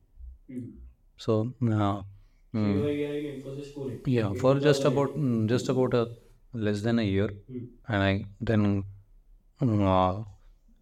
So, 1.17 1.53
uh, 1.71 2.03
So 2.03 2.05
mm, 2.55 2.61
you 2.69 2.81
were 2.83 2.89
here 2.91 3.15
in 3.19 3.25
Infosys 3.35 3.73
Pune. 3.77 3.99
yeah, 4.07 4.35
for 4.35 4.59
just 4.61 4.85
about 4.85 5.17
mm, 5.17 5.49
just 5.49 5.69
about 5.69 5.95
a 5.95 6.09
less 6.53 6.83
than 6.83 6.99
a 6.99 7.03
year, 7.03 7.29
Hmm. 7.51 7.65
and 7.89 8.03
I 8.03 8.25
then 8.41 8.85
mm, 9.63 9.83
uh, 9.95 10.25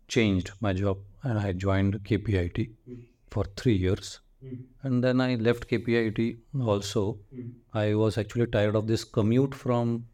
changed 0.09 0.53
my 0.61 0.73
job 0.73 0.99
and 1.23 1.39
I 1.39 1.53
joined 1.53 2.03
KPIT 2.05 2.67
Hmm. 2.67 2.95
for 3.31 3.45
three 3.57 3.77
years. 3.77 4.21
Hmm. 4.43 4.55
And 4.83 5.05
then 5.05 5.21
I 5.21 5.35
left 5.37 5.69
KPIT 5.69 6.39
also. 6.61 7.05
Hmm. 7.15 7.51
I 7.75 7.95
was 7.95 8.19
actually 8.19 8.47
tired 8.47 8.75
of 8.77 8.87
this 8.87 9.05
commute 9.05 9.55
from 9.55 10.07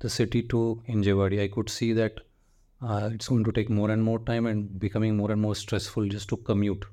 the 0.00 0.10
city 0.10 0.42
to 0.54 0.82
Hinjewadi. 0.88 1.40
I 1.42 1.48
could 1.48 1.68
see 1.70 1.92
that 1.94 2.20
uh, 2.82 3.10
it's 3.14 3.28
going 3.28 3.44
to 3.44 3.52
take 3.52 3.70
more 3.70 3.90
and 3.90 4.02
more 4.02 4.18
time 4.20 4.46
and 4.46 4.78
becoming 4.80 5.16
more 5.16 5.30
and 5.32 5.40
more 5.40 5.54
stressful 5.54 6.08
just 6.08 6.28
to 6.30 6.36
commute. 6.38 6.84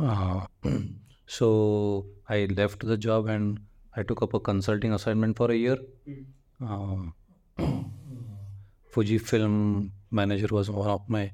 Uh, 0.00 0.46
so 1.28 2.06
I 2.28 2.46
left 2.56 2.86
the 2.86 2.96
job 2.96 3.28
and 3.28 3.60
I 3.94 4.02
took 4.02 4.22
up 4.22 4.34
a 4.34 4.40
consulting 4.40 4.92
assignment 4.92 5.36
for 5.36 5.50
a 5.50 5.54
year. 5.54 5.78
Hmm. 6.04 7.08
Uh, 7.60 7.74
Fujifilm 8.92 9.90
manager 10.10 10.48
was 10.50 10.68
one 10.70 10.88
of 10.88 11.08
my, 11.08 11.30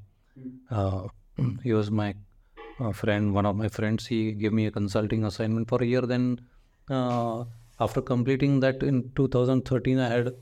uh, 0.70 1.06
he 1.62 1.72
was 1.72 1.90
my 1.90 2.14
uh, 2.78 2.92
friend, 2.92 3.32
one 3.32 3.46
of 3.46 3.56
my 3.56 3.68
friends. 3.68 4.06
He 4.06 4.32
gave 4.32 4.52
me 4.52 4.66
a 4.66 4.70
consulting 4.70 5.24
assignment 5.24 5.68
for 5.68 5.82
a 5.82 5.86
year. 5.86 6.02
Then, 6.02 6.40
uh, 6.90 7.44
after 7.80 8.02
completing 8.02 8.60
that 8.60 8.82
in 8.82 9.10
2013, 9.16 9.98
I 9.98 10.08
had 10.08 10.34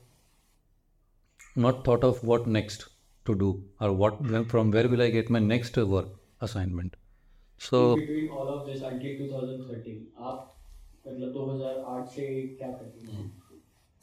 not 1.55 1.85
thought 1.85 2.03
of 2.03 2.25
what 2.25 2.49
next 2.49 2.89
to 3.27 3.37
do 3.37 3.63
or 3.81 3.93
what 3.93 4.19
from 4.49 4.73
where 4.73 4.89
will 4.89 5.03
I 5.03 5.11
get 5.11 5.31
my 5.31 5.39
next 5.39 5.77
work 5.77 6.09
assignment. 6.41 6.97
So 7.62 7.94
In 7.94 8.00
between 8.02 8.30
all 8.30 8.48
of 8.56 8.66
this 8.68 8.82
until 8.92 9.18
2013 9.20 10.00
आप 10.30 10.54
मतलब 11.08 11.34
2008 11.38 12.08
से 12.16 12.26
क्या 12.58 12.72
करती 12.80 13.12
हैं 13.16 13.32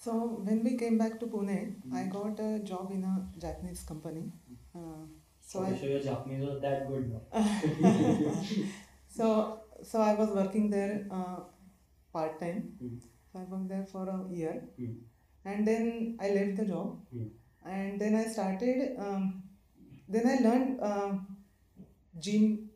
So 0.04 0.14
when 0.46 0.58
we 0.64 0.70
came 0.80 0.96
back 1.00 1.14
to 1.20 1.26
Pune, 1.34 1.58
I 1.98 2.04
got 2.14 2.40
a 2.46 2.48
job 2.70 2.90
in 2.96 3.04
a 3.10 3.12
Japanese 3.44 3.84
company. 3.90 4.24
Uh, 4.74 5.04
so 5.40 5.60
Okay, 5.60 5.74
I 5.74 5.78
so 5.82 5.86
your 5.92 6.00
Japanese 6.08 6.42
was 6.48 6.60
that 6.64 6.88
good 6.88 7.10
now 7.12 7.44
so 9.18 9.60
so 9.82 10.00
I 10.00 10.14
was 10.14 10.30
working 10.30 10.70
there 10.70 11.06
uh, 11.10 11.40
part 12.12 12.40
time. 12.40 12.60
Hmm. 12.80 12.96
So 13.32 13.40
I 13.40 13.44
worked 13.44 13.68
there 13.68 13.86
for 13.92 14.04
a 14.08 14.18
year, 14.40 14.54
Hmm. 14.78 14.92
and 15.44 15.66
then 15.66 16.16
I 16.20 16.30
left 16.38 16.56
the 16.60 16.66
job, 16.66 17.00
Hmm. 17.14 17.28
and 17.78 18.00
then 18.04 18.14
I 18.22 18.24
started. 18.36 18.84
Um, 19.06 19.26
then 20.08 20.26
I 20.34 20.36
learned 20.48 20.80
uh, 20.80 21.12
gym. 22.18 22.67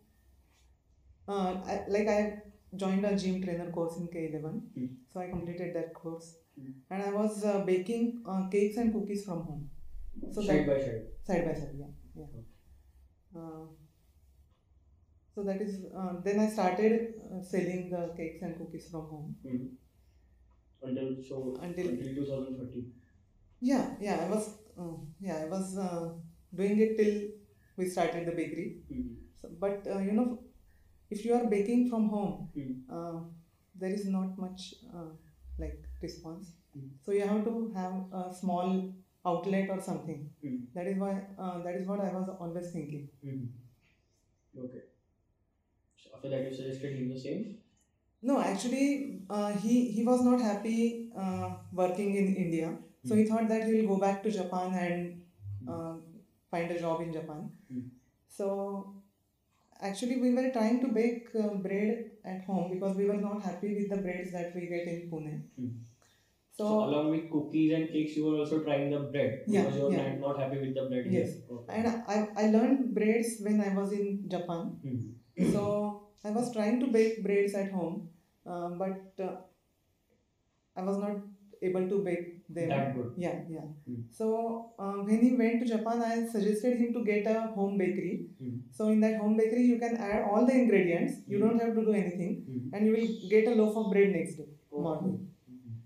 uh, 1.27 1.61
I, 1.65 1.83
like 1.87 2.07
I 2.07 2.41
joined 2.75 3.05
a 3.05 3.15
gym 3.17 3.41
trainer 3.43 3.71
course 3.71 3.97
in 3.97 4.07
K11, 4.07 4.61
Hmm. 4.75 4.87
so 5.11 5.19
I 5.21 5.27
completed 5.29 5.75
that 5.75 5.93
course, 5.93 6.29
Hmm. 6.59 6.71
and 6.89 7.03
I 7.03 7.11
was 7.13 7.43
uh, 7.45 7.59
baking 7.65 8.23
uh, 8.27 8.47
cakes 8.49 8.77
and 8.77 8.93
cookies 8.93 9.23
from 9.25 9.43
home. 9.43 9.69
So 10.31 10.41
side 10.41 10.65
that 10.65 10.67
by 10.67 10.79
side 10.85 11.05
side 11.29 11.45
by 11.47 11.53
side, 11.61 11.75
yeah, 11.83 11.93
yeah. 12.15 12.41
Uh, 13.35 13.65
so 15.35 15.43
that 15.43 15.61
is 15.61 15.85
uh, 15.97 16.13
then 16.23 16.39
I 16.39 16.47
started 16.47 17.15
uh, 17.31 17.41
selling 17.41 17.89
the 17.89 18.13
cakes 18.15 18.41
and 18.41 18.57
cookies 18.57 18.89
from 18.89 19.01
home. 19.07 19.35
Hmm. 19.43 19.65
until 20.87 21.09
so 21.27 21.37
Until- 21.67 21.89
until 21.89 22.15
2013 22.15 22.91
Yeah, 23.61 23.95
yeah, 24.01 24.17
I 24.25 24.29
was 24.29 24.45
uh, 24.79 24.95
yeah 25.19 25.37
I 25.45 25.47
was 25.55 25.77
uh, 25.77 26.09
doing 26.55 26.79
it 26.85 26.97
till 26.97 27.15
we 27.77 27.85
started 27.89 28.27
the 28.27 28.33
bakery. 28.39 28.67
Hmm. 28.89 29.07
So, 29.41 29.49
but 29.59 29.87
uh, 29.95 29.99
you 29.99 30.11
know, 30.11 30.39
if 31.13 31.25
you 31.25 31.33
are 31.39 31.45
baking 31.55 31.89
from 31.89 32.09
home, 32.15 32.33
Hmm. 32.55 32.73
uh, 32.97 33.19
there 33.83 33.93
is 33.99 34.05
not 34.15 34.37
much 34.45 34.67
uh, 34.97 35.09
like 35.63 35.79
response. 36.01 36.51
Hmm. 36.73 36.87
So 37.05 37.11
you 37.17 37.27
have 37.31 37.43
to 37.49 37.55
have 37.79 37.95
a 38.21 38.23
small 38.41 38.73
outlet 39.31 39.69
or 39.75 39.79
something. 39.89 40.29
Hmm. 40.43 40.57
That 40.75 40.87
is 40.93 40.97
why 41.05 41.13
uh, 41.37 41.57
that 41.67 41.75
is 41.81 41.87
what 41.87 42.01
I 42.09 42.13
was 42.19 42.29
always 42.39 42.71
thinking. 42.77 43.09
Hmm. 43.23 43.43
okay 44.57 44.83
so 46.01 46.09
after 46.15 46.29
that 46.29 46.43
you 46.45 46.53
suggested 46.55 46.95
him 46.99 47.09
the 47.13 47.19
same 47.27 47.43
No, 48.29 48.35
actually, 48.49 48.85
uh, 49.37 49.51
he 49.63 49.73
he 49.95 50.03
was 50.07 50.21
not 50.27 50.41
happy 50.45 50.75
uh, 51.23 51.47
working 51.79 52.09
in 52.21 52.27
India, 52.43 52.69
so 53.09 53.17
he 53.19 53.25
thought 53.31 53.47
that 53.51 53.65
he 53.67 53.73
will 53.77 53.89
go 53.91 53.97
back 54.03 54.17
to 54.25 54.31
Japan 54.37 54.75
and 54.83 55.71
uh, 55.73 55.93
find 56.55 56.73
a 56.75 56.79
job 56.85 57.03
in 57.05 57.13
Japan. 57.17 57.41
Hmm. 57.71 57.83
So, 58.37 58.47
actually, 59.83 60.17
we 60.21 60.33
were 60.33 60.49
trying 60.51 60.79
to 60.81 60.87
bake 60.87 61.27
uh, 61.43 61.55
bread 61.67 62.11
at 62.25 62.43
home 62.45 62.71
because 62.73 62.95
we 62.97 63.05
were 63.05 63.21
not 63.25 63.41
happy 63.43 63.75
with 63.75 63.89
the 63.89 63.97
breads 63.97 64.31
that 64.31 64.53
we 64.55 64.67
get 64.67 64.87
in 64.87 65.09
Pune. 65.11 65.41
Hmm. 65.57 65.69
So, 66.57 66.65
So, 66.67 66.73
along 66.85 67.09
with 67.11 67.29
cookies 67.31 67.73
and 67.73 67.89
cakes, 67.89 68.15
you 68.17 68.25
were 68.25 68.37
also 68.39 68.59
trying 68.63 68.91
the 68.91 68.99
bread 69.13 69.43
Yeah, 69.47 69.63
because 69.63 69.77
you 69.77 69.83
were 69.85 69.91
yeah. 69.93 70.15
not- 70.25 70.39
happy 70.39 70.59
with 70.63 70.75
the 70.75 70.85
bread. 70.89 71.07
Yes. 71.17 71.31
Okay. 71.51 71.73
and 71.77 71.87
I, 72.15 72.17
I 72.43 72.49
learned 72.55 72.93
braids 72.95 73.37
when 73.41 73.59
I 73.61 73.73
was 73.79 73.91
in 73.93 74.29
Japan. 74.29 74.77
Hmm. 74.83 75.51
so 75.51 75.63
I 76.23 76.31
was 76.31 76.53
trying 76.53 76.79
to 76.81 76.87
bake 76.87 77.23
braids 77.23 77.55
at 77.55 77.71
home, 77.71 78.09
uh, 78.45 78.69
but 78.83 79.23
uh, 79.29 79.35
I 80.75 80.83
was 80.83 80.97
not 80.97 81.17
able 81.69 81.87
to 81.91 81.97
bake 82.07 82.25
them. 82.57 82.69
That 82.69 82.95
good. 82.95 83.11
Yeah, 83.25 83.39
yeah. 83.55 83.67
Hmm. 83.87 84.01
So 84.19 84.29
uh, 84.79 84.97
when 85.09 85.19
he 85.25 85.31
went 85.41 85.61
to 85.63 85.67
Japan, 85.73 86.01
I 86.07 86.15
suggested 86.35 86.77
him 86.83 86.93
to 86.97 87.03
get 87.11 87.27
a 87.35 87.35
home 87.57 87.77
bakery. 87.83 88.15
Hmm. 88.41 88.55
So 88.79 88.89
in 88.95 88.99
that 89.05 89.15
home 89.21 89.37
bakery, 89.37 89.63
you 89.73 89.79
can 89.85 89.95
add 89.97 90.23
all 90.31 90.45
the 90.51 90.55
ingredients. 90.63 91.19
You 91.27 91.37
Hmm. 91.39 91.45
don't 91.47 91.61
have 91.65 91.75
to 91.79 91.85
do 91.91 91.93
anything, 92.03 92.33
Hmm. 92.49 92.73
and 92.75 92.85
you 92.87 92.93
will 92.97 93.29
get 93.35 93.47
a 93.53 93.55
loaf 93.61 93.77
of 93.83 93.89
bread 93.95 94.11
next 94.17 94.35
day 94.41 94.49
Oh. 94.71 94.81
morning. 94.89 95.15
Hmm. 95.49 95.77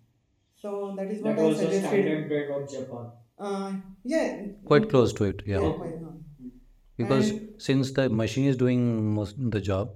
So 0.66 0.74
that 0.98 1.12
is 1.16 1.22
what 1.22 1.36
That 1.36 1.44
I 1.46 1.48
was 1.50 1.58
the 1.60 1.66
suggested. 1.66 1.88
standard 1.90 2.28
bread 2.34 2.52
of 2.60 2.70
Japan. 2.76 3.08
Uh, 3.40 3.74
yeah. 4.16 4.30
quite 4.66 4.90
close 4.96 5.14
to 5.22 5.26
it, 5.32 5.44
yeah. 5.46 5.62
Yeah, 5.62 5.74
quite, 5.84 5.94
Because 7.00 7.28
And- 7.32 7.62
since 7.66 7.92
the 7.98 8.04
machine 8.20 8.46
is 8.52 8.56
doing 8.62 8.80
most 9.18 9.36
the 9.56 9.60
job, 9.68 9.92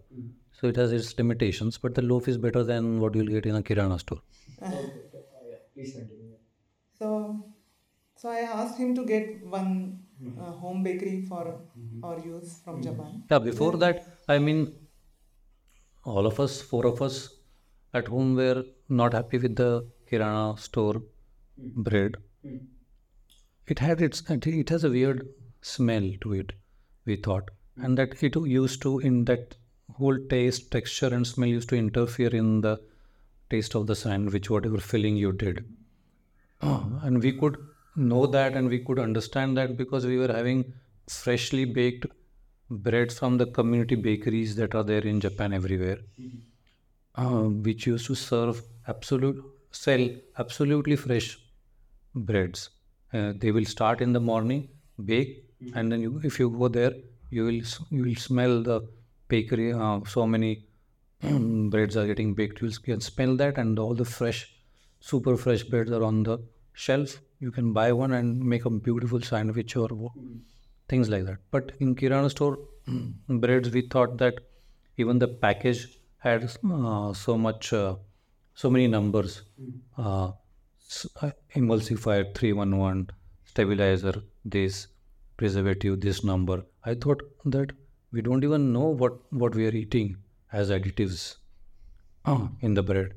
so 0.57 0.67
it 0.73 0.75
has 0.81 0.91
its 0.97 1.07
limitations. 1.21 1.79
But 1.85 1.95
the 1.99 2.03
loaf 2.09 2.27
is 2.33 2.37
better 2.43 2.61
than 2.67 2.91
what 3.03 3.15
you'll 3.19 3.31
get 3.35 3.47
in 3.51 3.55
a 3.59 3.63
kirana 3.69 3.97
store. 4.03 4.19
Okay. 4.61 4.67
okay. 4.67 5.23
Uh, 5.23 5.47
yeah. 5.53 5.60
Please 5.73 5.93
continue. 5.93 6.35
So, 6.97 7.53
so 8.15 8.29
I 8.29 8.39
asked 8.41 8.77
him 8.77 8.95
to 8.95 9.05
get 9.05 9.45
one 9.45 9.99
Hmm. 10.21 10.39
uh, 10.39 10.51
home 10.63 10.83
bakery 10.83 11.25
for 11.25 11.43
our 12.03 12.19
use 12.19 12.59
from 12.63 12.81
Japan. 12.81 13.23
Yeah, 13.31 13.39
before 13.39 13.77
that, 13.77 14.05
I 14.27 14.37
mean, 14.37 14.59
all 16.03 16.27
of 16.27 16.39
us, 16.39 16.61
four 16.61 16.85
of 16.85 17.01
us 17.01 17.29
at 17.93 18.07
home 18.07 18.35
were 18.35 18.63
not 18.89 19.13
happy 19.13 19.37
with 19.39 19.55
the 19.55 19.89
kirana 20.07 20.57
store 20.59 21.01
bread, 21.57 22.17
Hmm. 22.43 22.57
it 23.65 23.79
had 23.79 24.01
its 24.01 24.21
it 24.29 24.69
has 24.69 24.83
a 24.83 24.89
weird 24.89 25.27
smell 25.61 26.07
to 26.21 26.33
it 26.33 26.53
we 27.05 27.15
thought 27.15 27.49
and 27.77 27.97
that 27.97 28.21
it 28.21 28.35
used 28.35 28.81
to 28.83 28.99
in 28.99 29.25
that 29.25 29.55
whole 29.93 30.17
taste 30.33 30.69
texture 30.71 31.11
and 31.11 31.25
smell 31.25 31.49
used 31.49 31.69
to 31.69 31.75
interfere 31.75 32.29
in 32.41 32.61
the 32.61 32.79
taste 33.53 33.75
of 33.79 33.87
the 33.91 33.95
sandwich 33.95 34.49
whatever 34.49 34.79
filling 34.91 35.17
you 35.17 35.31
did 35.43 35.63
and 37.03 37.21
we 37.27 37.31
could 37.41 37.57
know 37.95 38.25
that 38.37 38.55
and 38.55 38.69
we 38.69 38.79
could 38.87 38.99
understand 38.99 39.57
that 39.57 39.75
because 39.77 40.05
we 40.05 40.17
were 40.17 40.31
having 40.39 40.63
freshly 41.07 41.65
baked 41.65 42.05
breads 42.69 43.17
from 43.19 43.37
the 43.37 43.47
community 43.57 43.95
bakeries 43.95 44.55
that 44.55 44.75
are 44.75 44.83
there 44.91 45.05
in 45.13 45.19
japan 45.19 45.53
everywhere 45.53 45.97
uh, 47.15 47.43
which 47.67 47.87
used 47.87 48.05
to 48.05 48.15
serve 48.15 48.61
absolute 48.87 49.43
sell 49.71 50.09
absolutely 50.37 50.95
fresh 50.95 51.37
breads. 52.15 52.69
Uh, 53.13 53.33
they 53.37 53.51
will 53.51 53.65
start 53.65 54.01
in 54.01 54.13
the 54.13 54.19
morning, 54.19 54.69
bake, 55.05 55.43
and 55.75 55.91
then 55.91 56.01
you, 56.01 56.21
if 56.23 56.39
you 56.39 56.49
go 56.49 56.67
there, 56.67 56.93
you 57.29 57.43
will 57.45 57.61
you 57.89 58.03
will 58.03 58.15
smell 58.15 58.61
the 58.63 58.81
bakery. 59.27 59.73
Uh, 59.73 59.99
so 60.05 60.25
many 60.25 60.65
breads 61.21 61.95
are 61.97 62.07
getting 62.07 62.33
baked. 62.33 62.61
You 62.61 62.69
can 62.69 63.01
smell 63.01 63.35
that, 63.37 63.57
and 63.57 63.77
all 63.77 63.93
the 63.93 64.05
fresh, 64.05 64.51
super 64.99 65.37
fresh 65.37 65.63
breads 65.63 65.91
are 65.91 66.03
on 66.03 66.23
the 66.23 66.39
shelf. 66.73 67.19
You 67.39 67.51
can 67.51 67.73
buy 67.73 67.91
one 67.91 68.13
and 68.13 68.39
make 68.39 68.65
a 68.65 68.69
beautiful 68.69 69.21
sandwich 69.21 69.75
or 69.75 69.89
things 70.89 71.09
like 71.09 71.25
that. 71.25 71.37
But 71.51 71.73
in 71.79 71.95
Kirana 71.95 72.29
store 72.29 72.57
breads, 73.27 73.69
we 73.69 73.81
thought 73.81 74.17
that 74.17 74.39
even 74.97 75.19
the 75.19 75.27
package 75.27 75.99
had 76.17 76.43
uh, 76.43 77.13
so 77.13 77.37
much, 77.37 77.73
uh, 77.73 77.95
so 78.55 78.69
many 78.69 78.87
numbers. 78.87 79.43
Uh, 79.97 80.31
uh, 81.21 81.31
emulsifier 81.55 82.35
311, 82.35 83.09
stabilizer, 83.45 84.21
this, 84.43 84.87
preservative, 85.37 86.01
this 86.01 86.23
number. 86.23 86.63
I 86.83 86.95
thought 86.95 87.21
that 87.45 87.71
we 88.11 88.21
don't 88.21 88.43
even 88.43 88.73
know 88.73 88.87
what, 88.87 89.13
what 89.31 89.55
we 89.55 89.67
are 89.67 89.75
eating 89.75 90.17
as 90.51 90.69
additives 90.69 91.35
uh, 92.25 92.47
in 92.61 92.73
the 92.73 92.83
bread. 92.83 93.13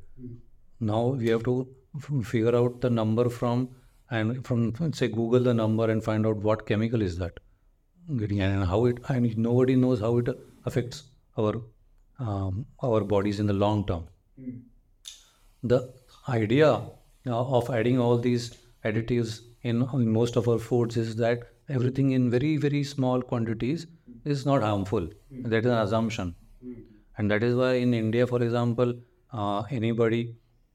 Now 0.81 1.07
we 1.09 1.29
have 1.29 1.43
to 1.45 1.69
f- 1.97 2.27
figure 2.27 2.55
out 2.57 2.81
the 2.81 2.91
number 2.91 3.29
from 3.29 3.69
and 4.11 4.47
from 4.47 4.93
say 4.93 5.09
Google 5.09 5.41
the 5.41 5.55
number 5.55 5.91
and 5.91 6.03
find 6.05 6.27
out 6.27 6.37
what 6.37 6.67
chemical 6.67 7.03
is 7.03 7.17
that 7.19 7.41
getting 8.19 8.41
and 8.41 8.65
how 8.65 8.85
it 8.87 8.99
and 9.09 9.37
nobody 9.39 9.77
knows 9.77 10.01
how 10.01 10.19
it 10.19 10.29
affects 10.67 11.05
our 11.39 11.55
um, 12.19 12.67
our 12.83 13.01
bodies 13.03 13.41
in 13.41 13.47
the 13.47 13.53
long 13.55 13.87
term. 13.87 14.05
The 15.63 15.93
idea 16.29 16.71
uh, 16.73 16.83
of 17.59 17.71
adding 17.71 17.99
all 17.99 18.19
these 18.19 18.55
additives 18.85 19.41
in, 19.63 19.83
in 19.95 20.09
most 20.13 20.37
of 20.37 20.49
our 20.49 20.59
foods 20.59 20.97
is 20.97 21.17
that 21.17 21.45
everything 21.69 22.11
in 22.13 22.31
very 22.31 22.57
very 22.59 22.85
small 22.85 23.23
quantities 23.23 23.87
is 24.25 24.45
not 24.47 24.63
harmful. 24.63 25.09
That 25.31 25.61
is 25.65 25.67
an 25.67 25.79
assumption, 25.79 26.35
and 27.19 27.31
that 27.31 27.43
is 27.43 27.55
why 27.55 27.75
in 27.75 27.95
India, 27.95 28.27
for 28.27 28.43
example, 28.43 28.95
uh, 29.33 29.63
anybody 29.71 30.35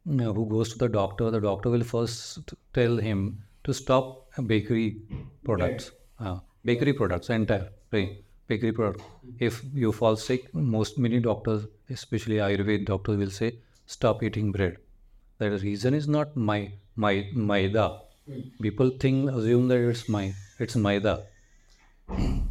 uh, 0.10 0.34
who 0.38 0.47
goes 0.49 0.71
to 0.73 0.78
the 0.78 0.88
doctor, 0.88 1.30
the 1.32 1.39
doctor 1.39 1.69
will 1.69 1.84
first 1.84 2.54
tell 2.73 2.97
him 2.97 3.41
to 3.63 3.73
stop 3.73 4.28
bakery 4.47 5.02
products, 5.43 5.91
uh, 6.19 6.38
bakery 6.65 6.93
products, 6.93 7.30
entire 7.30 7.69
bakery 7.91 8.71
product. 8.71 9.04
If 9.39 9.62
you 9.73 9.91
fall 9.91 10.15
sick, 10.15 10.54
most 10.54 10.97
many 10.97 11.19
doctors, 11.19 11.67
especially 11.89 12.38
Ayurved 12.38 12.86
doctors, 12.86 13.17
will 13.17 13.30
say 13.32 13.56
stop 13.86 14.23
eating 14.23 14.52
bread. 14.52 14.78
The 15.38 15.52
reason 15.52 15.93
is 15.93 16.08
not 16.08 16.36
my 16.36 16.71
my 16.95 17.30
maida. 17.34 18.02
People 18.62 18.91
think 18.99 19.30
assume 19.32 19.67
that 19.69 19.80
it's 19.89 20.08
my 20.10 20.34
it's 20.60 20.75
maida. 20.75 21.25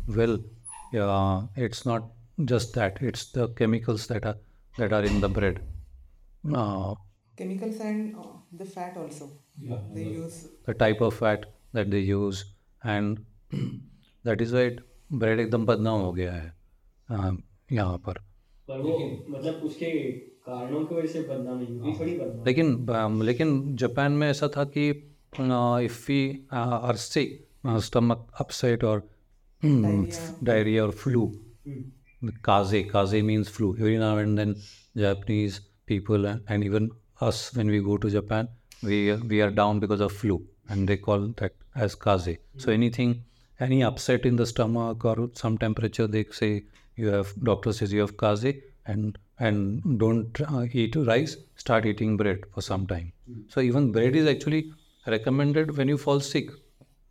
Well, 0.07 0.39
yeah, 0.93 1.43
it's 1.57 1.85
not 1.85 2.05
just 2.45 2.75
that. 2.75 2.99
It's 3.01 3.27
the 3.27 3.49
chemicals 3.49 4.07
that 4.09 4.25
are 4.25 4.37
that 4.77 4.93
are 4.93 5.03
in 5.03 5.21
the 5.21 5.29
bread. 5.29 5.61
Uh, 6.55 6.95
Chemicals 7.37 7.81
and 7.81 8.17
uh, 8.17 8.23
the 8.53 8.65
fat 8.65 8.97
also. 8.97 9.31
yeah, 9.61 9.77
They 9.95 10.03
use 10.03 10.47
the 10.67 10.75
type 10.75 11.01
of 11.01 11.15
fat 11.15 11.47
that 11.73 11.91
they 11.91 12.01
use 12.01 12.45
and 12.83 13.25
that 14.25 14.41
is 14.41 14.53
why 14.53 14.61
it 14.71 14.81
bread 15.11 15.39
एकदम 15.39 15.65
बदनाम 15.67 16.01
हो 16.01 16.13
गया 16.13 16.33
है 16.33 16.53
uh, 17.11 17.37
यहाँ 17.73 17.99
पर 18.07 18.19
पर 18.69 18.81
वो 18.81 18.97
मतलब 19.31 19.63
उसके 19.65 19.91
कारणों 20.49 20.85
की 20.87 20.95
वजह 20.95 21.13
से 21.13 21.21
बदनाम 21.29 21.59
नहीं 21.59 21.79
हुई 21.81 21.93
थोड़ी 22.01 22.19
बदनाम 22.19 22.45
लेकिन 22.47 22.75
um, 22.87 23.23
लेकिन 23.23 23.77
जापान 23.77 24.13
में 24.13 24.29
ऐसा 24.29 24.49
था 24.57 24.65
कि 24.77 24.89
if 24.91 26.01
we 26.09 26.21
are 26.53 26.97
stomach 27.81 28.21
upset 28.41 28.85
or 28.85 29.03
diarrhea 29.63 30.87
or 30.87 30.93
flu 30.93 31.23
kaze 32.43 32.83
kaze 32.93 33.23
means 33.25 33.49
flu. 33.49 33.75
Every 33.79 33.99
now 33.99 34.17
and 34.19 34.39
then 34.39 34.57
japanese 34.97 35.61
people 35.87 36.27
and, 36.27 36.65
even 36.65 36.91
us 37.21 37.55
when 37.55 37.69
we 37.69 37.81
go 37.81 37.97
to 37.97 38.11
japan 38.11 38.49
we 38.83 39.15
we 39.17 39.41
are 39.41 39.51
down 39.51 39.81
because 39.81 40.01
of 40.01 40.13
flu 40.13 40.43
and 40.69 40.89
they 40.89 40.97
call 40.97 41.29
that 41.39 41.53
as 41.75 41.95
kaze. 41.95 42.39
So 42.57 42.73
anything 42.73 43.23
any 43.61 43.83
upset 43.83 44.25
in 44.25 44.37
the 44.37 44.47
stomach 44.47 45.05
or 45.05 45.31
some 45.35 45.59
temperature 45.59 46.07
they 46.07 46.25
say 46.31 46.65
you 46.97 47.09
have 47.09 47.33
doctor 47.43 47.73
says 47.73 47.93
you 47.93 48.01
have 48.01 48.17
kaze 48.17 48.55
and 48.87 49.19
and 49.39 49.99
don't 49.99 50.41
uh, 50.41 50.67
eat 50.73 50.97
rice 50.97 51.37
start 51.57 51.87
eating 51.87 52.17
bread 52.17 52.41
for 52.55 52.61
some 52.61 52.87
time. 52.87 53.13
So 53.49 53.61
even 53.61 53.93
bread 53.93 54.17
is 54.17 54.27
actually 54.27 54.73
recommended 55.07 55.77
when 55.77 55.89
you 55.89 55.99
fall 55.99 56.21
sick. 56.21 56.51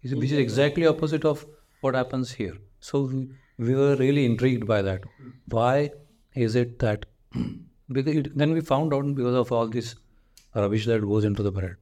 Which 0.04 0.32
is 0.32 0.38
exactly 0.38 0.86
opposite 0.86 1.26
of 1.26 1.46
what 1.82 1.96
happens 1.96 2.32
here. 2.32 2.56
So 2.80 3.10
we, 3.58 3.66
we 3.68 3.76
were 3.76 3.96
really 3.96 4.26
intrigued 4.26 4.68
by 4.68 4.82
that. 4.82 5.04
Why 5.50 5.92
is 6.36 6.56
it 6.56 6.80
that? 6.80 7.06
Because 7.90 8.16
it, 8.18 8.38
then 8.38 8.52
we 8.52 8.62
found 8.62 8.94
out 8.94 9.14
because 9.16 9.36
of 9.36 9.52
all 9.52 9.68
this 9.68 9.96
rubbish 10.56 10.86
that 10.88 11.02
goes 11.02 11.24
into 11.24 11.42
the 11.44 11.52
bread. 11.52 11.76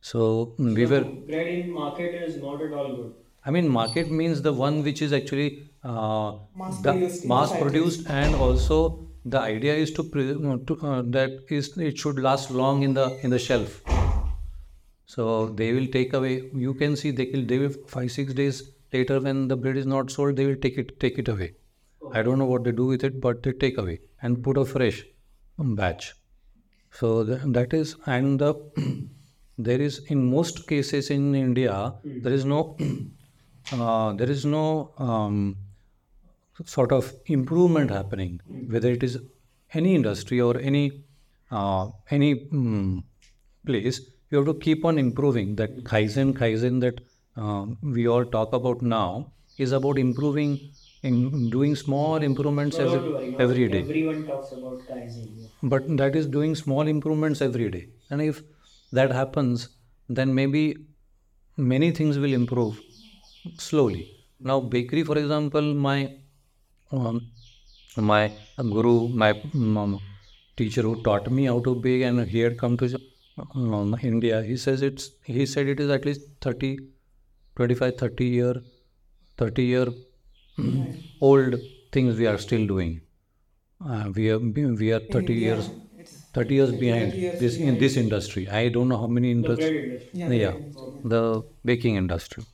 So 0.00 0.54
mm, 0.58 0.74
we 0.74 0.86
were. 0.86 1.04
bread 1.04 1.46
in 1.48 1.70
market 1.72 2.14
is 2.14 2.36
not 2.42 2.60
at 2.62 2.72
all 2.72 2.94
good 2.96 3.14
I 3.44 3.50
mean, 3.50 3.68
market 3.68 4.10
means 4.10 4.42
the 4.42 4.52
one 4.52 4.82
which 4.82 5.00
is 5.02 5.12
actually 5.12 5.70
uh, 5.82 6.32
Mass 6.56 6.82
the- 6.82 6.92
produced 6.92 7.26
mass 7.26 7.52
produced, 7.58 8.06
and 8.10 8.34
also 8.34 9.08
the 9.24 9.38
idea 9.40 9.74
is 9.74 9.92
to, 9.92 10.04
pre- 10.04 10.32
uh, 10.34 10.58
to 10.66 10.78
uh, 10.86 11.02
that 11.16 11.30
is 11.48 11.76
it 11.78 11.98
should 11.98 12.18
last 12.18 12.50
long 12.50 12.82
in 12.82 12.92
the 12.94 13.06
in 13.22 13.30
the 13.30 13.38
shelf. 13.38 13.80
So 15.06 15.48
they 15.48 15.72
will 15.72 15.86
take 15.88 16.12
away. 16.14 16.50
You 16.54 16.74
can 16.74 16.96
see 16.96 17.10
they 17.10 17.26
will 17.32 17.44
they 17.44 17.58
will 17.58 17.74
five 17.94 18.10
six 18.12 18.32
days 18.34 18.62
later 18.92 19.20
when 19.20 19.48
the 19.48 19.56
bread 19.56 19.76
is 19.76 19.86
not 19.86 20.10
sold, 20.10 20.36
they 20.36 20.46
will 20.46 20.56
take 20.56 20.78
it 20.78 20.98
take 21.00 21.18
it 21.18 21.28
away. 21.28 21.54
I 22.12 22.22
don't 22.22 22.38
know 22.38 22.46
what 22.46 22.64
they 22.64 22.72
do 22.72 22.86
with 22.86 23.04
it, 23.04 23.20
but 23.20 23.42
they 23.42 23.52
take 23.52 23.78
away 23.78 24.00
and 24.22 24.42
put 24.42 24.56
a 24.56 24.64
fresh 24.64 25.04
batch. 25.58 26.14
So 26.90 27.24
th- 27.24 27.40
that 27.46 27.72
is 27.72 27.96
and 28.06 28.38
the 28.38 28.54
there 29.58 29.80
is 29.80 29.98
in 30.08 30.30
most 30.30 30.66
cases 30.66 31.10
in 31.10 31.34
India 31.34 31.94
there 32.04 32.32
is 32.32 32.44
no 32.44 32.76
uh, 33.72 34.12
there 34.14 34.30
is 34.30 34.44
no 34.44 34.92
um, 34.98 35.56
sort 36.64 36.92
of 36.92 37.12
improvement 37.26 37.90
happening 37.90 38.40
whether 38.68 38.90
it 38.90 39.02
is 39.02 39.18
any 39.72 39.94
industry 39.94 40.40
or 40.40 40.58
any 40.58 41.04
uh, 41.50 41.88
any 42.10 42.34
mm, 42.46 43.02
place 43.66 44.00
you 44.30 44.38
have 44.38 44.46
to 44.46 44.54
keep 44.54 44.84
on 44.84 44.98
improving 44.98 45.54
that 45.56 45.82
kaizen 45.84 46.32
kaizen 46.32 46.80
that 46.80 47.00
uh, 47.36 47.66
we 47.82 48.06
all 48.08 48.24
talk 48.24 48.52
about 48.52 48.82
now 48.82 49.32
is 49.58 49.72
about 49.72 49.98
improving 49.98 50.58
in 51.02 51.50
doing 51.50 51.74
small 51.76 52.16
improvements 52.22 52.78
No, 52.78 52.84
every, 52.84 53.00
worry, 53.12 53.30
not 53.32 53.40
every 53.40 53.68
day. 53.68 53.80
everyone 53.82 54.26
talks 54.26 54.52
about 54.52 54.78
Kaizen 54.88 55.48
but 55.62 55.86
that 55.96 56.16
is 56.16 56.26
doing 56.26 56.54
small 56.54 56.86
improvements 56.86 57.40
every 57.40 57.70
day. 57.70 57.88
And 58.10 58.22
if 58.22 58.42
that 58.92 59.12
happens 59.12 59.68
then 60.08 60.34
maybe 60.34 60.76
many 61.56 61.90
things 61.92 62.18
will 62.18 62.32
improve 62.32 62.80
slowly. 63.58 64.10
Now 64.40 64.60
bakery 64.60 65.04
for 65.04 65.18
example 65.18 65.74
my 65.74 66.12
um, 66.92 67.26
my 67.96 68.32
guru 68.56 69.08
my 69.08 69.30
um, 69.54 70.00
teacher 70.56 70.82
who 70.82 71.02
taught 71.02 71.30
me 71.30 71.44
how 71.46 71.60
to 71.60 71.74
bake 71.74 72.02
and 72.02 72.20
he 72.28 72.40
had 72.40 72.56
come 72.62 72.76
to 72.76 72.86
um, 73.54 73.96
india 74.10 74.42
he 74.50 74.56
says 74.64 74.82
it's 74.88 75.10
he 75.36 75.46
said 75.52 75.66
it 75.74 75.80
is 75.84 75.90
at 75.96 76.04
least 76.08 76.22
30 76.46 76.72
25 77.56 77.96
30 77.98 78.26
year 78.26 78.62
30 79.38 79.64
year 79.64 79.88
old 81.20 81.54
things 81.92 82.16
we 82.16 82.26
are 82.26 82.38
still 82.38 82.66
doing. 82.66 83.00
Uh, 83.84 84.10
we 84.14 84.30
are 84.30 84.38
we 84.38 84.92
are 84.92 85.00
30 85.00 85.34
India, 85.34 85.44
years 85.44 85.70
30 86.34 86.54
years 86.54 86.72
behind 86.72 87.14
years 87.14 87.36
this 87.38 87.58
in 87.58 87.78
this 87.78 87.96
industry. 87.96 88.48
I 88.48 88.68
don't 88.68 88.88
know 88.88 88.98
how 88.98 89.06
many 89.06 89.30
the 89.34 89.42
bread 89.42 89.58
industries 89.58 89.86
industry. 89.88 90.38
Yeah, 90.40 90.56
the 91.04 91.42
baking 91.64 91.96
industry. 91.96 92.44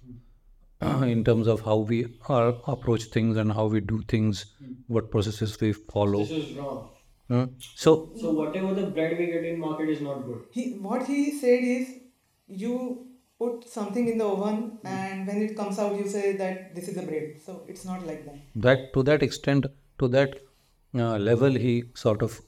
Uh, 0.81 1.03
in 1.15 1.25
terms 1.25 1.47
of 1.49 1.61
how 1.63 1.77
we 1.79 2.07
are 2.29 2.55
approach 2.67 3.05
things 3.05 3.37
and 3.37 3.53
how 3.53 3.67
we 3.67 3.81
do 3.81 4.03
things 4.09 4.47
what 4.89 5.11
processes 5.11 5.59
we 5.61 5.73
follow. 5.73 6.27
This 6.27 6.47
is 6.51 6.67
wrong. 6.67 6.91
Hmm? 7.29 7.45
So 7.75 8.11
So 8.17 8.33
whatever 8.33 8.75
the 8.75 8.91
bread 8.91 9.19
we 9.19 9.27
get 9.27 9.45
in 9.45 9.61
market 9.61 9.89
is 9.91 10.01
not 10.01 10.25
good. 10.27 10.43
He 10.53 10.79
what 10.79 11.07
he 11.07 11.39
said 11.41 11.65
is 11.65 11.89
you 12.47 13.06
put 13.39 13.69
something 13.69 14.09
in 14.09 14.19
the 14.19 14.25
oven 14.25 14.79
and 14.85 15.27
when 15.27 15.41
it 15.43 15.57
comes 15.57 15.79
out 15.79 15.97
you 15.97 16.07
say 16.07 16.37
that 16.37 16.75
this 16.75 16.89
is 16.89 16.97
a 16.97 17.03
bread. 17.03 17.33
So 17.45 17.65
it's 17.69 17.85
not 17.85 18.03
like 18.05 18.25
that. 18.25 18.41
that 18.57 18.93
to 18.95 19.03
that 19.05 19.23
extent, 19.23 19.67
to 19.99 20.09
that 20.09 20.39
uh, 20.95 21.17
level, 21.19 21.55
he 21.55 21.85
sort 21.95 22.23
of 22.23 22.41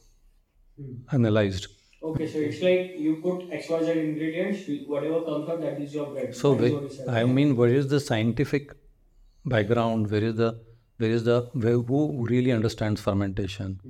analyzed. 1.13 1.67
Okay, 2.05 2.27
so 2.33 2.39
it's 2.39 2.61
like 2.63 2.93
you 2.97 3.17
put 3.23 3.43
XYZ 3.53 4.01
ingredients, 4.01 4.61
whatever 4.87 5.21
comes 5.23 5.49
out, 5.49 5.61
that 5.63 5.81
is 5.81 5.95
your 5.95 6.07
bread. 6.07 6.35
So 6.35 6.55
That 6.55 6.61
is 6.65 6.73
whe- 6.73 6.77
what 6.77 6.83
he 6.85 6.91
said. 6.91 7.09
I 7.17 7.25
mean, 7.25 7.57
where 7.57 7.69
is 7.81 7.89
the 7.89 8.01
scientific 8.01 8.73
background? 9.45 10.11
Where 10.11 10.25
is 10.25 10.37
the 10.37 10.61
where 10.99 11.11
is 11.11 11.25
the 11.25 11.49
where, 11.53 11.79
who 11.79 12.27
really 12.27 12.53
understands 12.53 13.01
fermentation? 13.01 13.81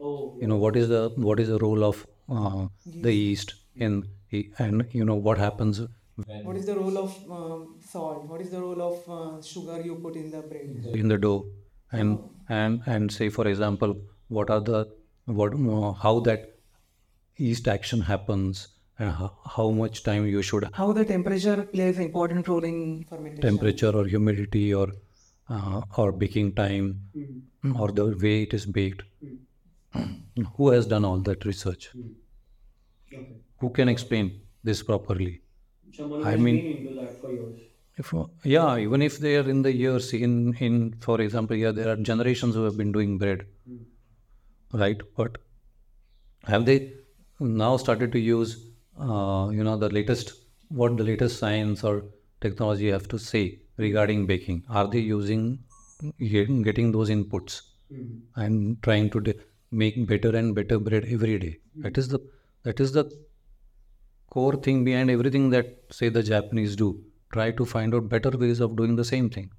Oh, 0.00 0.36
You 0.40 0.48
know 0.48 0.56
what 0.56 0.76
is 0.76 0.88
the 0.88 1.12
what 1.16 1.40
is 1.40 1.48
the 1.48 1.58
role 1.58 1.84
of 1.84 2.06
uh, 2.28 2.68
the 3.00 3.12
yeast 3.14 3.54
in 3.76 4.04
and 4.58 4.86
you 4.92 5.04
know 5.04 5.14
what 5.16 5.38
happens 5.38 5.80
What 6.16 6.56
is 6.56 6.66
the 6.66 6.76
role 6.76 6.98
of 6.98 7.30
um, 7.30 7.76
salt? 7.80 8.24
What 8.28 8.40
is 8.40 8.50
the 8.50 8.60
role 8.60 8.82
of 8.82 9.08
uh, 9.08 9.42
sugar 9.42 9.80
you 9.80 9.94
put 9.96 10.16
in 10.16 10.30
the 10.30 10.42
bread? 10.42 10.94
in 10.94 11.08
the 11.08 11.18
dough 11.18 11.46
and 11.92 12.18
and 12.48 12.82
and 12.86 13.12
say 13.12 13.28
for 13.28 13.46
example 13.48 13.96
what 14.28 14.50
are 14.50 14.60
the 14.60 14.88
what 15.24 15.54
uh, 15.54 15.92
how 15.92 16.20
that 16.20 16.50
yeast 17.36 17.68
action 17.68 18.00
happens 18.00 18.68
and 18.98 19.10
how, 19.10 19.32
how 19.56 19.70
much 19.70 20.02
time 20.02 20.26
you 20.26 20.42
should 20.42 20.68
How 20.72 20.92
the 20.92 21.04
temperature 21.04 21.62
plays 21.62 21.98
important 21.98 22.48
role 22.48 22.64
in 22.64 23.04
Fermentation. 23.08 23.42
temperature 23.42 23.90
or 23.90 24.04
humidity 24.06 24.74
or 24.74 24.88
uh, 25.48 25.80
or 25.96 26.12
baking 26.12 26.54
time 26.54 27.00
or 27.78 27.88
the 27.90 28.06
way 28.22 28.42
it 28.42 28.54
is 28.54 28.66
baked 28.66 29.02
who 30.56 30.68
has 30.70 30.86
done 30.86 31.04
all 31.04 31.18
that 31.20 31.44
research 31.44 31.90
okay. 31.94 33.26
who 33.58 33.70
can 33.70 33.88
explain 33.88 34.40
this 34.64 34.82
properly 34.82 35.40
Someone 35.92 36.22
I 36.24 36.36
mean- 36.36 36.56
been 36.56 36.76
into 36.78 37.00
that 37.00 37.20
for 37.20 37.32
years. 37.32 37.60
if 38.02 38.10
yeah 38.50 38.78
even 38.82 39.02
if 39.06 39.18
they 39.24 39.32
are 39.38 39.48
in 39.54 39.58
the 39.64 39.72
years 39.78 40.06
in 40.26 40.36
in 40.66 40.76
for 41.06 41.16
example 41.24 41.56
yeah 41.62 41.72
there 41.78 41.88
are 41.92 41.96
generations 42.10 42.54
who 42.58 42.62
have 42.68 42.76
been 42.82 42.92
doing 42.96 43.18
bread 43.22 43.42
hmm. 43.66 44.78
right? 44.82 45.00
But 45.16 45.36
have 46.44 46.64
they 46.66 46.92
now 47.40 47.76
started 47.76 48.12
to 48.12 48.18
use 48.18 48.56
uh, 48.98 49.48
you 49.52 49.64
know 49.64 49.76
the 49.76 49.88
latest 49.88 50.32
what 50.68 50.96
the 50.96 51.04
latest 51.04 51.38
science 51.38 51.84
or 51.84 52.04
technology 52.40 52.88
have 52.90 53.08
to 53.08 53.18
say 53.18 53.60
regarding 53.76 54.26
baking? 54.26 54.64
Are 54.68 54.86
they 54.88 55.00
using 55.00 55.58
getting, 56.18 56.92
those 56.92 57.10
inputs 57.10 57.60
hmm. 57.88 58.18
and 58.36 58.82
trying 58.82 59.10
to 59.10 59.20
de- 59.20 59.34
make 59.70 60.06
better 60.06 60.34
and 60.36 60.54
better 60.54 60.78
bread 60.78 61.04
every 61.04 61.38
day? 61.38 61.58
That 61.76 61.96
hmm. 61.96 62.00
is 62.00 62.08
the 62.08 62.20
that 62.64 62.80
is 62.80 62.92
the 62.92 63.04
core 64.34 64.56
thing 64.66 64.84
behind 64.88 65.10
everything 65.16 65.46
that 65.54 65.66
say 65.98 66.08
the 66.18 66.22
japanese 66.32 66.74
do 66.82 66.88
try 67.34 67.50
to 67.58 67.64
find 67.74 67.94
out 67.96 68.08
better 68.14 68.32
ways 68.42 68.60
of 68.60 68.76
doing 68.76 68.94
the 69.00 69.04
same 69.12 69.28
thing. 69.34 69.50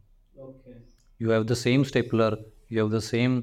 Okay. 0.48 0.78
you 1.18 1.30
have 1.36 1.46
the 1.52 1.60
same 1.66 1.84
stapler 1.90 2.32
you 2.70 2.80
have 2.82 2.92
the 2.92 3.06
same 3.14 3.34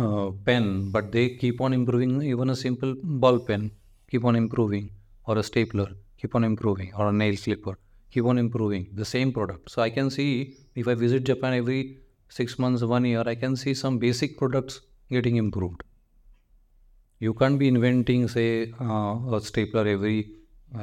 uh, 0.00 0.30
pen 0.46 0.90
but 0.90 1.10
they 1.12 1.28
keep 1.42 1.60
on 1.60 1.72
improving. 1.72 2.22
Even 2.22 2.50
a 2.50 2.56
simple 2.56 2.94
ball 3.22 3.38
pen 3.38 3.70
keep 4.10 4.24
on 4.24 4.36
improving. 4.36 4.90
Or 5.26 5.38
a 5.38 5.42
stapler 5.42 5.88
keep 6.18 6.34
on 6.34 6.44
improving. 6.44 6.92
Or 6.98 7.08
a 7.08 7.12
nail 7.12 7.36
clipper 7.36 7.78
keep 8.10 8.24
on 8.24 8.38
improving. 8.38 8.88
The 8.94 9.04
same 9.04 9.32
product. 9.32 9.70
So 9.70 9.82
i 9.82 9.90
can 9.90 10.10
see 10.10 10.56
if 10.74 10.88
i 10.88 10.94
visit 10.94 11.24
japan 11.24 11.54
every 11.54 11.80
6 12.28 12.58
months 12.58 12.82
one 12.82 13.04
year 13.04 13.24
i 13.32 13.34
can 13.42 13.56
see 13.62 13.74
some 13.74 13.98
basic 13.98 14.38
products 14.38 14.80
getting 15.10 15.36
improved. 15.36 15.82
You 17.20 17.34
can't 17.34 17.58
be 17.58 17.68
inventing 17.68 18.28
say 18.28 18.48
uh, 18.80 19.36
a 19.36 19.40
stapler 19.40 19.86
every 19.96 20.18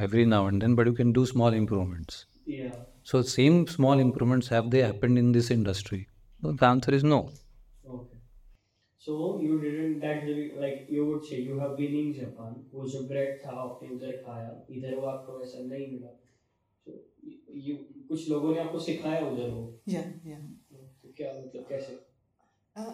every 0.06 0.24
now 0.24 0.46
and 0.46 0.62
then 0.62 0.74
but 0.74 0.86
you 0.86 0.94
can 1.00 1.12
do 1.12 1.26
small 1.26 1.52
improvements 1.62 2.26
Yeah. 2.46 2.74
so 3.10 3.22
same 3.22 3.66
small 3.76 3.98
improvements 4.06 4.48
have 4.56 4.70
they 4.70 4.82
happened 4.82 5.18
in 5.18 5.32
this 5.32 5.50
industry? 5.50 6.08
No, 6.42 6.52
the 6.52 6.66
answer 6.66 6.92
is 6.94 7.04
no. 7.04 7.18
Okay. 7.94 8.18
So 8.98 9.40
you 9.42 9.60
didn't 9.60 10.00
that 10.00 10.22
really 10.28 10.52
like 10.62 10.86
you 10.90 11.06
would 11.06 11.24
say 11.24 11.40
you 11.40 11.58
have 11.60 11.76
been 11.80 11.94
in 12.02 12.12
Japan 12.20 12.54
वो 12.74 12.86
जो 12.94 13.02
bread 13.10 13.38
था 13.44 13.52
आपने 13.66 13.90
उधर 13.96 14.16
खाया 14.26 14.50
इधर 14.78 14.94
वो 15.00 15.06
आपको 15.14 15.38
वैसा 15.40 15.62
नहीं 15.72 15.86
मिला 15.92 16.12
so 16.86 16.98
you 17.66 17.76
कुछ 18.08 18.28
लोगों 18.30 18.52
ने 18.54 18.60
आपको 18.66 18.80
सिखाया 18.88 19.20
उधर 19.32 19.50
वो 19.56 19.64
Yeah, 19.94 20.08
yeah. 20.32 20.42
तो 21.02 21.12
क्या 21.20 21.32
मतलब 21.40 21.66
कैसे 21.70 21.98
Uh, 22.80 22.92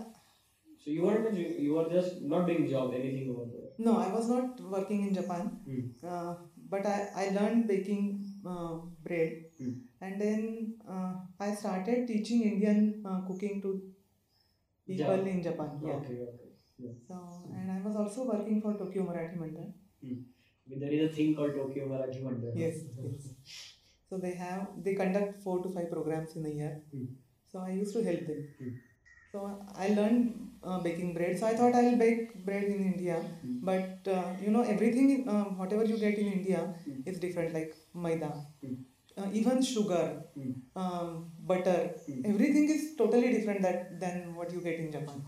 so 0.82 0.90
you 0.96 1.02
weren't 1.04 1.38
you 1.66 1.72
were 1.76 1.88
just 1.94 2.20
not 2.32 2.46
doing 2.50 2.66
job 2.72 2.92
anything 2.98 3.30
over 3.34 3.46
there 3.54 3.70
no, 3.86 3.94
I 4.02 4.08
was 4.16 4.28
not 4.32 4.60
working 4.74 5.02
in 5.06 5.14
Japan, 5.18 5.48
Hmm. 5.64 5.80
uh, 6.12 6.34
but 6.69 6.85
I, 6.85 7.09
I 7.15 7.29
learned 7.37 7.67
baking 7.67 8.05
uh, 8.45 8.75
bread 9.07 9.43
Hmm. 9.59 9.71
and 10.01 10.21
then 10.21 10.75
uh, 10.87 11.13
I 11.39 11.53
started 11.55 12.07
teaching 12.07 12.43
Indian 12.43 13.03
uh, 13.09 13.21
cooking 13.27 13.61
to 13.63 13.69
people 14.87 15.25
in 15.33 15.41
Japan. 15.43 15.79
Yeah. 15.83 15.93
okay 15.93 16.17
okay 16.31 16.49
yeah. 16.79 16.91
So, 17.07 17.15
and 17.55 17.71
I 17.71 17.79
was 17.87 17.95
also 17.95 18.25
working 18.25 18.61
for 18.61 18.73
Tokyo 18.77 19.03
Marathi 19.03 19.37
Mandal. 19.43 19.71
Hmm. 20.03 20.19
There 20.67 20.91
is 20.91 21.11
a 21.11 21.15
thing 21.15 21.35
called 21.35 21.55
Tokyo 21.55 21.87
Marathi 21.87 22.21
Mandal 22.23 22.51
Yes, 22.55 22.75
yes. 23.03 23.29
So 24.09 24.17
they 24.17 24.33
have 24.35 24.67
they 24.83 24.93
conduct 24.95 25.41
four 25.43 25.61
to 25.63 25.69
five 25.69 25.89
programs 25.91 26.35
in 26.35 26.45
a 26.45 26.49
year. 26.49 26.81
Hmm. 26.91 27.05
So 27.51 27.59
I 27.59 27.71
used 27.71 27.93
to 27.95 28.03
help 28.03 28.27
them. 28.27 28.47
Hmm. 29.37 29.55
So 29.55 29.65
I 29.75 29.87
learned 29.89 30.49
uh, 30.63 30.79
baking 30.79 31.13
bread. 31.13 31.37
So 31.39 31.47
I 31.47 31.55
thought 31.55 31.75
I'll 31.75 31.97
bake 31.97 32.45
bread 32.45 32.63
in 32.63 32.83
India. 32.93 33.15
Hmm. 33.41 33.57
But 33.61 34.07
uh, 34.17 34.23
you 34.41 34.51
know 34.51 34.61
everything, 34.61 35.27
uh, 35.27 35.45
whatever 35.61 35.83
you 35.85 35.97
get 35.97 36.17
in 36.17 36.31
India 36.33 36.61
Hmm. 36.85 37.01
is 37.05 37.19
different. 37.19 37.53
Like 37.53 37.75
maida, 37.93 38.31
Hmm. 38.63 38.75
uh, 39.17 39.29
even 39.41 39.61
sugar, 39.61 40.03
Hmm. 40.35 40.51
um, 40.75 41.31
butter. 41.51 41.77
Hmm. 42.07 42.25
Everything 42.33 42.69
is 42.77 42.95
totally 43.03 43.31
different 43.37 43.61
that 43.67 43.99
than 43.99 44.35
what 44.35 44.53
you 44.57 44.61
get 44.61 44.79
in 44.85 44.91
Japan. 44.91 45.23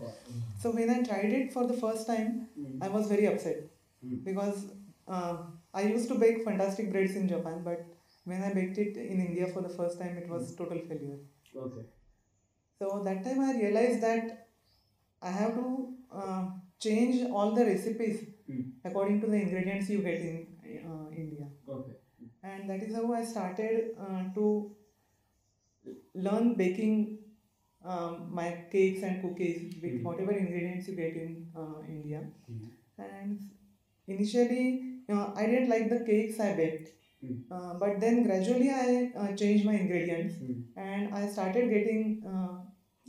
So 0.62 0.70
when 0.72 0.90
I 0.90 1.02
tried 1.02 1.32
it 1.40 1.52
for 1.52 1.66
the 1.66 1.74
first 1.84 2.06
time, 2.06 2.48
Hmm. 2.56 2.82
I 2.82 2.88
was 2.98 3.08
very 3.14 3.26
upset 3.32 3.62
Hmm. 4.02 4.16
because 4.30 4.66
uh, 5.08 5.36
I 5.74 5.82
used 5.94 6.08
to 6.14 6.18
bake 6.24 6.44
fantastic 6.44 6.90
breads 6.92 7.16
in 7.22 7.28
Japan, 7.28 7.62
but 7.64 7.86
when 8.24 8.42
I 8.42 8.52
baked 8.58 8.78
it 8.78 8.96
in 8.96 9.20
India 9.28 9.46
for 9.54 9.62
the 9.68 9.74
first 9.80 9.98
time, 10.04 10.18
it 10.24 10.28
was 10.36 10.54
total 10.62 10.78
failure. 10.92 11.18
okay 11.66 11.82
So 12.80 13.02
that 13.04 13.24
time 13.24 13.40
I 13.40 13.52
realized 13.60 14.02
that 14.02 14.48
I 15.22 15.30
have 15.30 15.54
to 15.56 15.94
uh, 16.12 16.44
change 16.80 17.30
all 17.30 17.52
the 17.60 17.66
recipes 17.72 18.20
Hmm. 18.48 18.62
according 18.84 19.20
to 19.22 19.28
the 19.32 19.38
ingredients 19.46 19.90
you 19.90 19.98
get 20.06 20.20
in 20.28 20.38
uh, 20.90 21.08
India, 21.24 21.48
okay 21.76 21.96
and 22.42 22.70
that 22.70 22.82
is 22.86 22.94
how 22.96 23.04
I 23.18 23.24
started 23.32 23.96
uh, 24.06 24.22
to 24.38 24.46
learn 26.14 26.54
baking 26.54 27.18
um, 27.84 28.28
my 28.32 28.48
cakes 28.72 29.02
and 29.08 29.22
cookies 29.22 29.60
with 29.82 29.94
Mhm. 29.94 30.02
whatever 30.08 30.32
ingredients 30.42 30.88
you 30.88 30.94
get 30.96 31.16
in 31.24 31.32
uh, 31.62 31.78
India. 31.96 32.20
Mhm. 32.50 32.70
And 32.98 33.50
initially, 34.16 34.64
you 35.08 35.14
know, 35.14 35.32
I 35.42 35.46
didn't 35.52 35.70
like 35.74 35.88
the 35.94 36.00
cakes 36.10 36.40
I 36.48 36.50
baked, 36.62 36.90
Hmm. 37.22 37.36
uh, 37.56 37.74
but 37.84 38.00
then 38.04 38.22
gradually 38.28 38.70
I 38.70 38.86
uh, 39.22 39.30
changed 39.42 39.64
my 39.70 39.76
ingredients 39.84 40.36
Hmm. 40.42 40.60
and 40.88 41.14
I 41.22 41.26
started 41.36 41.70
getting 41.76 42.04
uh, 42.34 42.56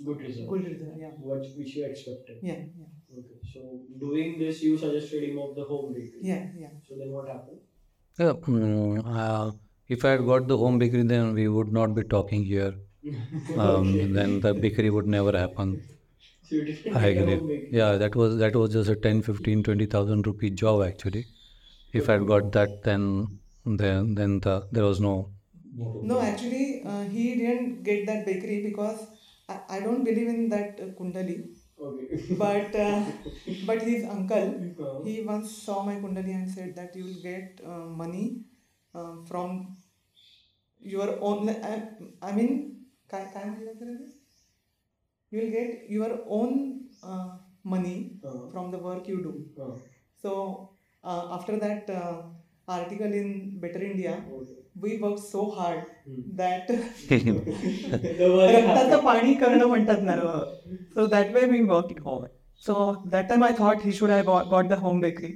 good 0.05 0.19
result 0.19 0.47
good 0.47 0.65
result. 0.71 0.97
Yeah, 1.01 1.13
what 1.19 1.41
which 1.57 1.75
you 1.75 1.81
expected 1.81 2.27
yeah, 2.41 2.59
yeah, 2.77 2.87
okay 3.07 3.21
so 3.53 3.61
doing 3.99 4.37
this 4.39 4.61
you 4.63 4.77
suggested 4.77 5.23
him 5.23 5.37
of 5.39 5.55
the 5.55 5.65
home 5.65 5.93
bakery 5.93 6.19
yeah, 6.21 6.45
yeah. 6.55 6.71
so 6.83 6.95
then 6.95 7.11
what 7.11 7.27
happened 7.27 7.61
Yeah, 8.17 8.33
mm, 8.47 9.01
uh, 9.05 9.51
if 9.87 10.05
I 10.05 10.11
had 10.11 10.25
got 10.25 10.47
the 10.47 10.57
home 10.57 10.79
bakery, 10.79 11.03
then 11.03 11.33
we 11.33 11.47
would 11.49 11.71
not 11.73 11.93
be 11.95 12.03
talking 12.03 12.43
here. 12.45 12.75
Um, 13.55 14.13
Then 14.13 14.39
the 14.39 14.53
bakery 14.53 14.89
would 14.91 15.07
never 15.07 15.37
happen. 15.37 15.83
so 16.49 16.55
you 16.55 16.93
I 16.93 17.07
agree. 17.07 17.41
Yeah, 17.69 17.97
that 17.97 18.15
was 18.15 18.37
that 18.37 18.55
was 18.55 18.71
just 18.73 18.89
a 18.89 18.95
10, 18.95 19.21
15, 19.21 19.63
20,000 19.63 20.27
rupee 20.27 20.51
job 20.51 20.83
actually. 20.83 21.27
If 21.93 22.09
I 22.09 22.13
had 22.13 22.27
got 22.27 22.51
that, 22.53 22.83
then 22.83 23.39
then 23.65 24.15
then 24.15 24.39
the, 24.41 24.67
there 24.71 24.83
was 24.85 24.99
no. 25.01 25.31
No, 26.01 26.21
actually, 26.21 26.81
uh, 26.83 27.03
he 27.03 27.35
didn't 27.35 27.83
get 27.83 28.05
that 28.07 28.25
bakery 28.25 28.59
because 28.59 29.07
I, 29.51 29.77
I 29.77 29.79
don't 29.79 30.03
believe 30.03 30.27
in 30.27 30.49
that 30.49 30.79
uh, 30.79 30.87
Kundali. 30.99 31.37
Okay. 31.79 32.35
but 32.43 32.75
uh, 32.75 33.03
but 33.65 33.81
his 33.81 34.05
uncle, 34.05 34.49
uh-huh. 34.79 35.03
he 35.03 35.21
once 35.21 35.51
saw 35.51 35.83
my 35.83 35.95
Kundali 35.95 36.33
and 36.39 36.49
said 36.49 36.75
that 36.75 36.95
you 36.95 37.05
will 37.05 37.21
get 37.21 37.61
uh, 37.65 37.85
money 38.01 38.43
uh, 38.93 39.15
from 39.27 39.77
your 40.79 41.17
own. 41.21 41.49
I, 41.49 41.83
I 42.21 42.31
mean, 42.31 42.85
can, 43.09 43.31
can 43.33 43.57
you 45.31 45.41
will 45.41 45.51
get 45.51 45.89
your 45.89 46.19
own 46.27 46.85
uh, 47.03 47.29
money 47.63 48.19
uh-huh. 48.23 48.49
from 48.51 48.71
the 48.71 48.77
work 48.77 49.07
you 49.07 49.23
do. 49.23 49.33
Uh-huh. 49.61 49.77
So 50.21 50.69
after 51.03 51.57
that 51.57 51.89
article 52.68 53.12
in 53.22 53.58
Better 53.64 53.82
India, 53.88 54.12
okay. 54.36 54.54
we 54.84 54.96
worked 55.02 55.20
so 55.32 55.42
hard 55.58 55.82
Hmm. 56.06 56.22
that 56.40 56.70
the 56.70 58.30
work 58.32 58.50
रक्ताचं 58.54 58.90
happened. 58.90 59.04
पाणी 59.04 59.34
करणं 59.42 59.66
म्हणतात 59.66 60.02
ना 60.08 60.16
so 60.94 61.06
that 61.14 61.34
way 61.34 61.44
me 61.50 61.60
work 61.74 61.90
it 61.90 62.00
hall 62.06 62.26
So 62.66 62.74
that 63.12 63.26
time 63.30 63.42
I 63.46 63.48
thought 63.56 63.82
he 63.86 63.90
should 63.96 64.10
have 64.12 64.26
bought, 64.26 64.46
bought 64.52 64.68
the 64.74 64.76
home 64.84 65.00
bakery. 65.06 65.32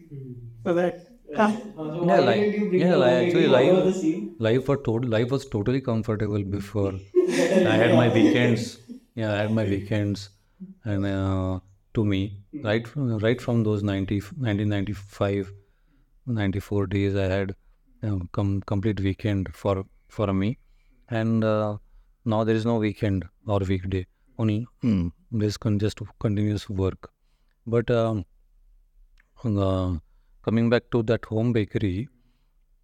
So 0.66 0.74
that 0.80 1.06
Uh, 1.32 1.44
so 1.48 1.84
Yeah, 1.88 2.06
why 2.10 2.14
like- 2.26 2.38
didn't 2.38 2.54
you 2.60 2.68
bring 2.70 2.80
yeah, 2.82 2.92
the 2.92 2.96
like, 3.00 3.10
home 3.16 3.26
actually, 3.26 3.42
bakery 3.50 3.66
over 3.72 3.74
like- 3.74 3.84
the 3.88 3.98
scene? 3.98 4.22
life 4.46 4.70
was 4.70 4.78
total 4.86 5.12
life 5.12 5.34
was 5.34 5.44
totally 5.52 5.80
comfortable 5.88 6.46
before 6.54 6.88
i 7.72 7.76
had 7.82 7.92
my 7.98 8.06
weekends 8.16 8.64
yeah 9.20 9.34
i 9.34 9.36
had 9.42 9.52
my 9.58 9.64
weekends 9.74 10.24
and 10.94 11.08
uh, 11.10 11.52
to 11.98 12.04
me 12.14 12.20
right 12.66 12.90
from, 12.94 13.12
right 13.26 13.44
from 13.46 13.62
those 13.68 13.84
90 13.92 14.18
1995 14.48 15.52
94 16.25 16.87
days 16.87 17.15
i 17.15 17.25
had 17.25 17.55
um, 18.03 18.29
com- 18.31 18.61
complete 18.61 18.99
weekend 18.99 19.49
for 19.53 19.85
for 20.07 20.33
me. 20.33 20.57
And 21.09 21.43
uh, 21.43 21.77
now 22.25 22.43
there 22.43 22.55
is 22.55 22.65
no 22.65 22.77
weekend 22.77 23.25
or 23.47 23.59
weekday. 23.59 24.05
Only 24.37 24.67
mm, 24.83 25.11
there's 25.31 25.57
con- 25.57 25.79
just 25.79 26.01
continuous 26.19 26.69
work. 26.69 27.11
But 27.67 27.89
um, 27.91 28.25
uh, 29.43 29.95
coming 30.43 30.69
back 30.69 30.83
to 30.91 31.03
that 31.03 31.25
home 31.25 31.53
bakery 31.53 32.07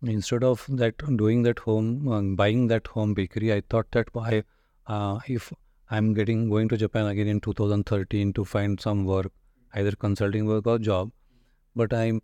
instead 0.03 0.43
of 0.43 0.65
that 0.69 0.97
doing 1.17 1.43
that 1.43 1.59
home 1.59 2.07
um, 2.07 2.35
buying 2.35 2.65
that 2.67 2.87
home 2.87 3.13
bakery 3.13 3.53
i 3.53 3.61
thought 3.69 3.85
that 3.91 4.07
why 4.13 4.41
uh, 4.87 5.19
if 5.27 5.53
i'm 5.91 6.11
getting 6.11 6.49
going 6.49 6.67
to 6.67 6.75
japan 6.75 7.05
again 7.05 7.27
in 7.27 7.39
2013 7.39 8.33
to 8.33 8.43
find 8.43 8.79
some 8.79 9.05
work 9.05 9.31
either 9.75 9.91
consulting 9.91 10.47
work 10.47 10.65
or 10.65 10.79
job 10.79 11.11
but 11.75 11.93
i'm 11.93 12.19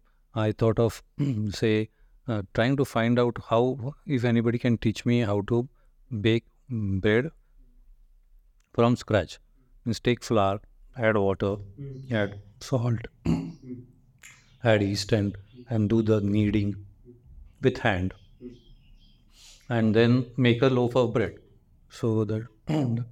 i 0.46 0.52
thought 0.52 0.80
of 0.80 1.02
say 1.60 1.90
uh, 2.28 2.42
trying 2.54 2.76
to 2.78 2.86
find 2.86 3.20
out 3.20 3.38
how 3.50 3.62
if 4.06 4.24
anybody 4.32 4.60
can 4.66 4.78
teach 4.78 5.06
me 5.06 5.20
how 5.32 5.42
to 5.52 5.68
bake 6.22 6.46
bread 6.70 7.32
from 8.74 8.96
scratch. 8.96 9.40
Means 9.86 10.00
take 10.00 10.24
flour 10.24 10.60
add 10.98 11.18
water 11.18 11.56
add 12.12 12.40
salt 12.60 13.08
add 14.64 14.82
yeast 14.82 15.14
and 15.14 15.38
and 15.70 15.90
do 15.90 16.02
the 16.02 16.20
kneading 16.22 16.76
with 17.62 17.78
hand. 17.78 18.14
And 19.70 19.96
then 19.96 20.26
make 20.38 20.62
a 20.62 20.68
loaf 20.68 20.96
of 20.96 21.14
bread. 21.14 21.36
So 21.90 22.26
that 22.26 22.48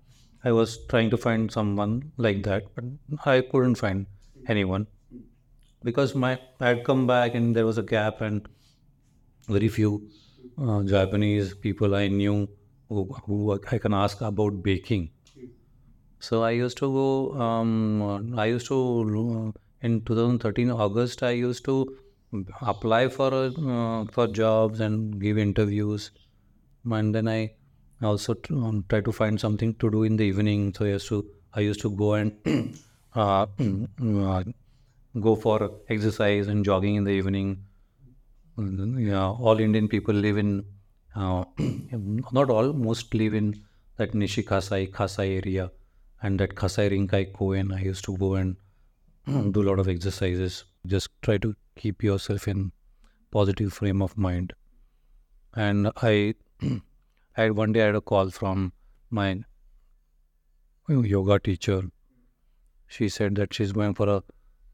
i 0.44 0.52
was 0.52 0.78
trying 0.90 1.10
to 1.12 1.18
find 1.18 1.52
someone 1.52 1.94
like 2.26 2.44
that 2.48 2.66
but 2.76 2.84
i 3.34 3.42
couldn't 3.52 3.76
find 3.76 4.06
anyone 4.54 4.86
because 5.88 6.14
my 6.26 6.32
i 6.60 6.68
had 6.68 6.84
come 6.84 7.08
back 7.08 7.36
and 7.40 7.56
there 7.56 7.66
was 7.66 7.78
a 7.78 7.88
gap 7.96 8.22
and 8.28 8.48
very 9.56 9.68
few 9.78 9.92
uh, 10.62 10.82
japanese 10.94 11.54
people 11.66 11.96
i 11.96 12.08
knew 12.08 12.38
who, 12.90 13.04
who 13.26 13.60
i 13.72 13.78
can 13.78 13.94
ask 13.94 14.22
about 14.22 14.62
baking. 14.64 15.10
So 16.20 16.44
i 16.44 16.52
used 16.52 16.78
to 16.78 16.88
go 16.94 17.42
um, 17.46 18.38
i 18.38 18.46
used 18.46 18.68
to 18.68 18.78
uh, 19.22 19.52
in 19.88 20.02
2013 20.02 20.72
august 20.72 21.24
i 21.24 21.32
used 21.32 21.66
to 21.66 21.76
apply 22.62 23.08
for 23.08 23.30
uh, 23.34 24.06
for 24.12 24.28
jobs 24.28 24.80
and 24.80 25.20
give 25.22 25.38
interviews. 25.38 26.12
And 26.86 27.16
then 27.16 27.28
i 27.28 27.54
also 28.02 28.36
um, 28.50 28.86
try 28.90 29.02
to 29.02 29.12
find 29.12 29.40
something 29.40 29.74
to 29.76 29.90
do 29.92 30.04
in 30.04 30.16
the 30.18 30.24
evening. 30.24 30.74
So 30.78 30.86
i 30.86 30.90
used 30.90 31.08
to 31.10 31.26
i 31.54 31.60
used 31.62 31.82
to 31.82 31.92
go 31.92 32.14
and 32.14 32.34
uh, 33.16 33.46
uh, 34.04 34.44
go 35.22 35.36
for 35.36 35.72
exercise 35.90 36.48
and 36.48 36.66
jogging 36.66 36.96
in 36.96 37.04
the 37.04 37.12
evening. 37.12 37.64
Yeah, 38.58 39.30
all 39.30 39.60
indian 39.60 39.88
people 39.88 40.14
live 40.14 40.38
in 40.38 40.66
uh, 41.16 41.44
not 42.32 42.50
all 42.50 42.74
most 42.74 43.14
live 43.14 43.34
in 43.34 43.56
that 43.98 44.12
nishi 44.12 44.46
kasai 44.46 44.86
kasai 44.88 45.30
area. 45.36 45.72
And 46.22 46.40
that 46.40 46.56
kasai 46.56 46.90
rinkai 46.90 47.34
koen 47.34 47.72
i 47.72 47.82
used 47.82 48.06
to 48.06 48.18
go 48.18 48.36
and 48.36 48.56
do 49.54 49.62
a 49.62 49.68
lot 49.70 49.80
of 49.80 49.88
exercises. 49.88 50.64
Just 50.86 51.10
try 51.22 51.38
to 51.38 51.56
keep 51.76 52.04
yourself 52.04 52.48
in 52.48 52.72
positive 53.32 53.74
frame 53.74 54.02
of 54.02 54.18
mind. 54.18 54.54
And 55.56 55.92
i 56.02 56.36
i 56.62 57.42
had 57.42 57.52
one 57.52 57.74
day 57.74 57.84
i 57.84 57.86
had 57.88 57.96
a 57.96 58.02
call 58.02 58.30
from 58.30 58.72
my 59.10 59.44
yoga 60.88 61.40
teacher. 61.40 61.84
She 62.88 63.10
said 63.10 63.36
that 63.36 63.54
she's 63.54 63.72
going 63.72 63.94
for 63.96 64.08
a 64.10 64.24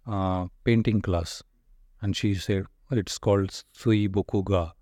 uh, 0.07 0.47
painting 0.63 1.01
class. 1.01 1.43
And 2.01 2.15
she 2.15 2.33
said 2.35 2.65
it's 2.91 3.17
called 3.17 3.63
sui 3.73 4.07
bokuga 4.09 4.73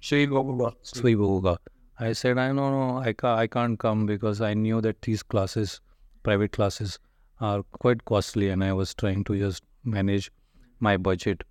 Shui 0.00 0.26
Gokuba. 0.26 0.74
sui 0.82 1.14
bokuga 1.14 1.56
i 1.98 2.12
said 2.12 2.38
i 2.38 2.50
no 2.52 2.70
no 2.70 2.98
I, 2.98 3.12
ca- 3.12 3.36
I 3.36 3.46
can't 3.46 3.78
come 3.78 4.06
because 4.06 4.40
i 4.40 4.54
knew 4.54 4.80
that 4.80 5.02
these 5.02 5.22
classes 5.22 5.80
private 6.22 6.52
classes 6.52 6.98
are 7.40 7.62
quite 7.80 8.04
costly 8.04 8.48
and 8.48 8.64
i 8.64 8.72
was 8.72 8.94
trying 8.94 9.24
to 9.24 9.36
just 9.38 9.62
manage 9.84 10.30
my 10.80 10.96
budget. 10.96 11.44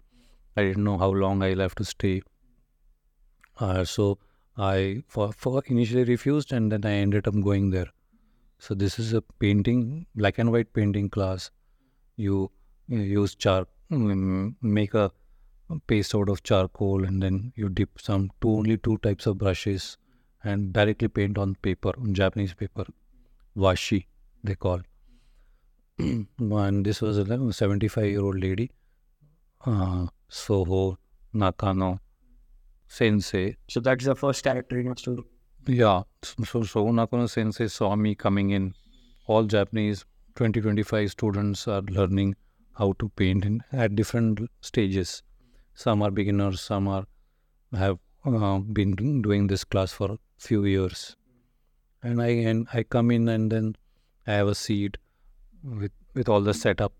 I 0.57 0.63
didn't 0.63 0.83
know 0.83 0.97
how 0.97 1.09
long 1.09 1.41
i'll 1.43 1.59
have 1.59 1.75
to 1.75 1.85
stay. 1.85 2.21
Uh, 3.59 3.83
so 3.85 4.17
i 4.57 5.03
for, 5.07 5.31
for 5.33 5.61
initially 5.67 6.03
refused 6.03 6.51
and 6.51 6.71
then 6.71 6.85
i 6.85 6.91
ended 6.93 7.27
up 7.27 7.39
going 7.41 7.69
there. 7.71 7.87
So 8.59 8.73
this 8.73 8.97
is 8.99 9.13
a 9.13 9.21
painting 9.21 10.07
black 10.15 10.39
and 10.39 10.51
white 10.51 10.73
painting 10.73 11.09
class 11.09 11.51
you, 12.15 12.51
you 12.87 12.99
use 12.99 13.35
char 13.35 13.67
mm, 13.91 14.55
make 14.61 14.93
a 14.93 15.11
paste 15.87 16.13
out 16.15 16.29
of 16.29 16.43
charcoal 16.43 17.03
and 17.03 17.21
then 17.23 17.51
you 17.55 17.69
dip 17.69 17.99
some 17.99 18.29
two 18.41 18.49
only 18.49 18.77
two 18.77 18.97
types 18.99 19.25
of 19.25 19.37
brushes 19.37 19.97
and 20.43 20.73
directly 20.73 21.07
paint 21.07 21.37
on 21.37 21.55
paper 21.55 21.93
on 21.99 22.13
japanese 22.13 22.53
paper 22.53 22.85
washi 23.57 24.05
they 24.43 24.55
call 24.55 24.81
and 25.99 26.85
this 26.85 27.01
was 27.01 27.17
a 27.17 27.53
75 27.53 28.05
year 28.05 28.21
old 28.21 28.39
lady 28.39 28.69
uh, 29.65 30.05
soho 30.29 30.97
nakano 31.33 31.99
sensei 32.87 33.55
So 33.67 33.79
that's 33.79 34.05
the 34.05 34.15
first 34.15 34.43
character 34.43 34.77
in 34.79 34.85
your 34.85 34.95
story. 34.97 35.23
yeah, 35.67 36.03
so 36.43 36.63
Soho 36.63 36.91
Nakano 36.91 37.25
Sensei 37.27 37.67
saw 37.67 37.95
me 37.95 38.15
coming 38.15 38.49
in. 38.51 38.73
All 39.27 39.45
Japanese 39.45 40.05
20 40.35 40.61
25 40.61 41.11
students 41.11 41.67
are 41.67 41.81
learning 41.83 42.35
how 42.77 42.93
to 42.99 43.09
paint 43.09 43.45
in, 43.45 43.61
at 43.71 43.95
different 43.95 44.39
stages. 44.61 45.21
Some 45.73 46.01
are 46.01 46.11
beginners, 46.11 46.61
some 46.61 46.87
are 46.87 47.05
have 47.73 47.99
uh, 48.25 48.59
been 48.59 49.21
doing 49.21 49.47
this 49.47 49.63
class 49.63 49.91
for 49.91 50.11
a 50.11 50.17
few 50.37 50.65
years. 50.65 51.15
And 52.01 52.21
I 52.21 52.29
and 52.51 52.67
I 52.73 52.83
come 52.83 53.11
in 53.11 53.29
and 53.29 53.51
then 53.51 53.75
I 54.27 54.33
have 54.33 54.47
a 54.47 54.55
seat 54.55 54.97
with 55.63 55.91
with 56.13 56.29
all 56.29 56.41
the 56.41 56.53
setup, 56.53 56.93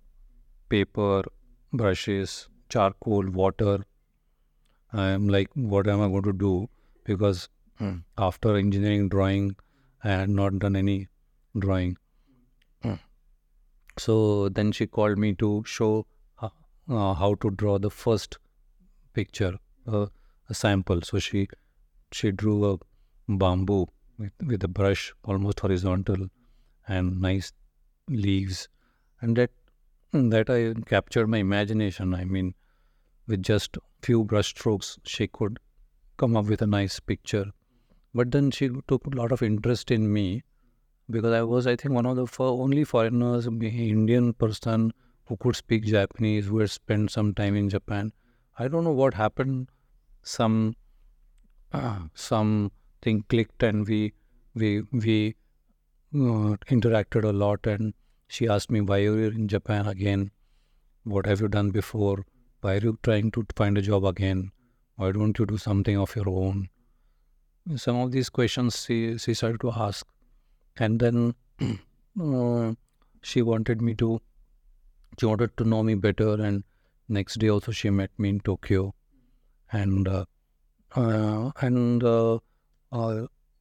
paper, 0.70 1.24
brushes, 1.72 2.50
charcoal, 2.70 3.30
water. 3.30 3.86
I 4.92 5.10
am 5.10 5.28
like, 5.28 5.50
what 5.56 5.88
am 5.88 6.02
I 6.02 6.08
going 6.08 6.24
to 6.24 6.34
do? 6.34 6.70
Because 7.04 7.50
after 8.18 8.56
engineering 8.56 9.10
drawing, 9.10 9.56
I 10.04 10.10
had 10.10 10.30
not 10.30 10.60
done 10.60 10.76
any 10.76 11.08
drawing. 11.58 11.98
So 13.98 14.50
then 14.50 14.72
she 14.72 14.88
called 14.88 15.18
me 15.18 15.34
to 15.36 15.64
show 15.66 16.06
uh, 16.42 17.14
how 17.14 17.36
to 17.36 17.50
draw 17.52 17.78
the 17.78 17.90
first 17.90 18.38
picture, 19.14 19.58
uh, 19.88 20.08
a 20.50 20.54
sample. 20.54 21.02
So 21.02 21.20
she 21.20 21.48
she 22.12 22.32
drew 22.32 22.74
a 22.74 22.78
bamboo 23.28 23.88
with, 24.18 24.34
with 24.46 24.64
a 24.64 24.68
brush, 24.68 25.14
almost 25.24 25.60
horizontal, 25.62 26.28
and 26.88 27.22
nice 27.22 27.52
leaves, 28.10 28.68
and 29.22 29.36
that 29.38 29.52
that 30.12 30.50
I 30.50 30.74
captured 30.86 31.28
my 31.28 31.38
imagination. 31.38 32.14
I 32.14 32.26
mean, 32.26 32.54
with 33.28 33.44
just 33.44 33.78
few 34.02 34.24
brush 34.24 34.50
strokes, 34.50 35.00
she 35.06 35.28
could 35.28 35.60
come 36.18 36.36
up 36.36 36.46
with 36.46 36.62
a 36.62 36.68
nice 36.68 37.00
picture. 37.00 37.46
But 38.14 38.32
then 38.32 38.52
she 38.52 38.70
took 38.88 39.08
a 39.08 39.16
lot 39.16 39.32
of 39.32 39.42
interest 39.42 39.90
in 39.90 40.12
me 40.14 40.44
because 41.14 41.34
I 41.34 41.44
was, 41.44 41.68
I 41.68 41.76
think, 41.76 41.94
one 41.94 42.06
of 42.06 42.16
the 42.18 42.28
only 42.44 42.84
foreigners, 42.84 43.48
Indian 43.48 44.34
person 44.34 44.92
who 45.26 45.38
could 45.38 45.56
speak 45.56 45.86
Japanese, 45.86 46.48
who 46.48 46.60
had 46.60 46.72
spent 46.72 47.12
some 47.12 47.34
time 47.34 47.56
in 47.56 47.70
Japan. 47.70 48.12
I 48.58 48.68
don't 48.68 48.84
know 48.84 48.98
what 49.02 49.14
happened. 49.14 49.70
Some 50.22 50.76
uh, 51.72 52.00
something 52.14 53.24
clicked, 53.30 53.64
and 53.70 53.88
we 53.88 54.02
we 54.64 54.72
we 55.06 55.18
uh, 56.16 56.58
interacted 56.78 57.30
a 57.30 57.36
lot. 57.44 57.72
And 57.76 57.94
she 58.28 58.50
asked 58.58 58.76
me, 58.78 58.82
"Why 58.92 59.00
are 59.00 59.18
you 59.22 59.32
in 59.40 59.48
Japan 59.56 59.88
again? 59.96 60.32
What 61.16 61.32
have 61.32 61.46
you 61.46 61.50
done 61.58 61.72
before? 61.80 62.26
Why 62.62 62.76
are 62.76 62.86
you 62.90 62.98
trying 63.04 63.32
to 63.38 63.46
find 63.62 63.78
a 63.78 63.88
job 63.90 64.06
again? 64.06 64.46
Why 64.96 65.12
don't 65.12 65.40
you 65.40 65.46
do 65.46 65.58
something 65.58 65.98
of 66.06 66.16
your 66.16 66.30
own?" 66.30 66.70
Some 67.78 67.98
of 67.98 68.12
these 68.12 68.30
questions 68.30 68.84
she, 68.86 69.18
she 69.18 69.34
started 69.34 69.62
to 69.62 69.72
ask, 69.72 70.06
and 70.78 71.00
then 71.00 71.36
uh, 72.22 72.74
she 73.22 73.42
wanted 73.42 73.82
me 73.82 73.94
to. 73.96 74.20
She 75.20 75.26
wanted 75.26 75.56
to 75.58 75.64
know 75.64 75.84
me 75.84 75.96
better, 75.96 76.34
and 76.42 76.64
next 77.08 77.36
day 77.40 77.50
also 77.50 77.72
she 77.72 77.90
met 77.90 78.12
me 78.18 78.30
in 78.30 78.40
Tokyo, 78.40 78.94
and 79.72 80.08
uh, 80.08 80.26
uh, 80.96 81.52
and 81.62 82.04
uh, 82.04 82.40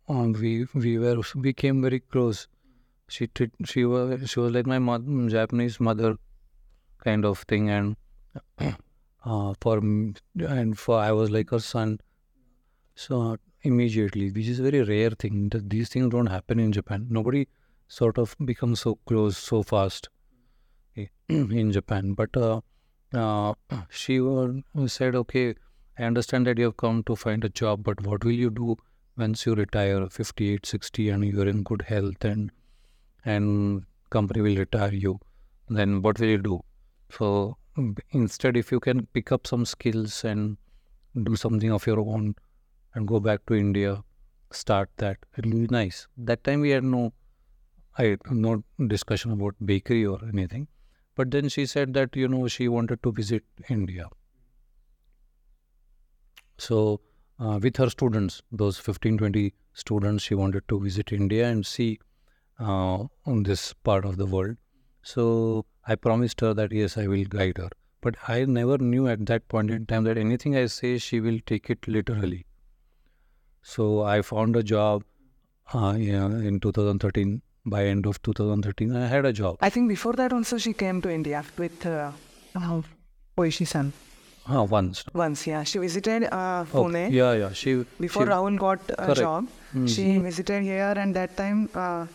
we 0.08 0.66
we 0.74 0.98
were 0.98 1.22
we 1.34 1.52
came 1.52 1.82
very 1.82 2.00
close. 2.00 2.48
she 3.08 3.26
treat, 3.38 3.50
she 3.70 3.84
was 3.84 4.30
she 4.30 4.40
was 4.40 4.52
like 4.52 4.66
my 4.66 4.78
mother, 4.78 5.28
Japanese 5.28 5.78
mother 5.80 6.16
kind 7.04 7.24
of 7.24 7.40
thing 7.40 7.68
and 7.70 7.96
uh, 9.24 9.54
for 9.60 9.78
and 9.78 10.78
for 10.78 10.98
I 10.98 11.12
was 11.12 11.30
like 11.30 11.50
her 11.50 11.58
son 11.58 11.98
so 12.94 13.36
immediately 13.62 14.30
which 14.30 14.48
is 14.48 14.58
a 14.58 14.62
very 14.62 14.82
rare 14.82 15.10
thing 15.10 15.48
that 15.50 15.68
these 15.70 15.88
things 15.88 16.10
don't 16.10 16.26
happen 16.26 16.58
in 16.58 16.72
Japan. 16.72 17.06
Nobody 17.10 17.48
sort 17.88 18.18
of 18.18 18.34
becomes 18.44 18.80
so 18.80 18.98
close 19.06 19.36
so 19.36 19.62
fast 19.62 20.08
in 21.28 21.72
Japan. 21.72 22.14
But 22.14 22.36
uh, 22.36 22.60
uh, 23.14 23.54
she 23.90 24.20
said 24.86 25.14
okay 25.14 25.54
I 25.98 26.04
understand 26.04 26.46
that 26.46 26.58
you 26.58 26.64
have 26.64 26.76
come 26.76 27.02
to 27.04 27.14
find 27.14 27.44
a 27.44 27.48
job 27.48 27.84
but 27.84 28.04
what 28.06 28.24
will 28.24 28.32
you 28.32 28.50
do 28.50 28.76
once 29.16 29.44
you 29.46 29.54
retire? 29.54 30.06
58 30.08 30.64
60 30.64 31.08
and 31.10 31.24
you're 31.24 31.48
in 31.48 31.62
good 31.62 31.82
health 31.82 32.24
and 32.24 32.50
and 33.24 33.84
company 34.10 34.40
will 34.40 34.56
retire 34.56 34.92
you. 34.92 35.20
Then 35.68 36.02
what 36.02 36.18
will 36.18 36.28
you 36.28 36.38
do? 36.38 36.60
So 37.10 37.56
instead 38.10 38.56
if 38.56 38.72
you 38.72 38.80
can 38.80 39.06
pick 39.06 39.32
up 39.32 39.46
some 39.46 39.64
skills 39.64 40.24
and 40.24 40.56
do 41.24 41.36
something 41.36 41.70
of 41.70 41.86
your 41.86 42.00
own 42.00 42.34
and 42.94 43.08
go 43.08 43.20
back 43.20 43.46
to 43.46 43.54
india 43.54 44.02
start 44.54 44.90
that. 44.98 45.18
It 45.36 45.46
will 45.46 45.52
be 45.52 45.66
nice. 45.68 46.06
That 46.16 46.44
time 46.44 46.60
we 46.60 46.70
had 46.70 46.84
no 46.84 47.12
i 47.98 48.16
no 48.30 48.62
discussion 48.88 49.32
about 49.32 49.54
bakery 49.64 50.04
or 50.06 50.18
anything. 50.26 50.68
But 51.14 51.30
then 51.30 51.48
she 51.48 51.66
said 51.66 51.94
that 51.94 52.16
you 52.16 52.28
know 52.28 52.48
she 52.48 52.68
wanted 52.68 53.02
to 53.02 53.12
visit 53.12 53.44
india. 53.68 54.08
So 56.58 57.00
uh, 57.38 57.58
with 57.62 57.76
her 57.76 57.90
students 57.90 58.42
those 58.50 58.78
15 58.78 59.18
20 59.18 59.54
students 59.74 60.24
she 60.24 60.34
wanted 60.34 60.68
to 60.68 60.80
visit 60.80 61.12
india 61.12 61.48
and 61.48 61.66
see 61.66 61.98
uh, 62.60 63.04
on 63.26 63.42
this 63.42 63.72
part 63.72 64.04
of 64.04 64.16
the 64.16 64.26
world. 64.26 64.56
So 65.02 65.66
i 65.86 65.94
promised 65.94 66.40
her 66.40 66.54
that 66.54 66.72
yes 66.72 66.96
i 66.96 67.06
will 67.06 67.24
guide 67.24 67.58
her. 67.58 67.70
But 68.00 68.16
i 68.28 68.44
never 68.44 68.78
knew 68.78 69.08
at 69.08 69.26
that 69.26 69.48
point 69.48 69.70
in 69.70 69.86
time 69.86 70.04
that 70.04 70.18
anything 70.18 70.56
i 70.56 70.66
say 70.66 70.98
she 70.98 71.20
will 71.20 71.38
take 71.46 71.70
it 71.70 71.86
literally 71.86 72.46
so 73.62 74.02
i 74.02 74.20
found 74.22 74.56
a 74.56 74.62
job 74.62 75.02
uh, 75.74 75.94
yeah, 75.96 76.26
in 76.48 76.58
2013 76.60 77.40
by 77.64 77.84
end 77.86 78.04
of 78.06 78.20
2013 78.22 78.94
i 78.96 79.06
had 79.06 79.24
a 79.24 79.32
job 79.32 79.56
I 79.60 79.70
think 79.70 79.88
before 79.88 80.12
that 80.14 80.32
also 80.32 80.58
she 80.58 80.72
came 80.72 81.00
to 81.02 81.10
India 81.10 81.44
with 81.56 81.86
uh, 81.86 82.10
uh, 82.56 82.82
Oishi-san 83.38 83.92
uh, 84.52 84.64
once 84.64 85.04
once. 85.14 85.46
Yeah, 85.46 85.62
she 85.62 85.78
visited 85.78 86.24
uh, 86.24 86.64
Oh, 86.74 86.84
Pune. 86.84 87.10
yeah 87.12 87.32
yeah 87.32 87.52
she 87.52 87.84
Before 88.00 88.24
she, 88.26 88.30
Rahul 88.32 88.58
got 88.58 88.80
a 88.90 88.96
Correct. 88.96 89.20
job, 89.20 89.46
she 89.86 90.18
visited 90.18 90.64
here, 90.64 90.92
and 90.96 91.14
that 91.14 91.36
time 91.36 91.68
uh, 91.74 92.06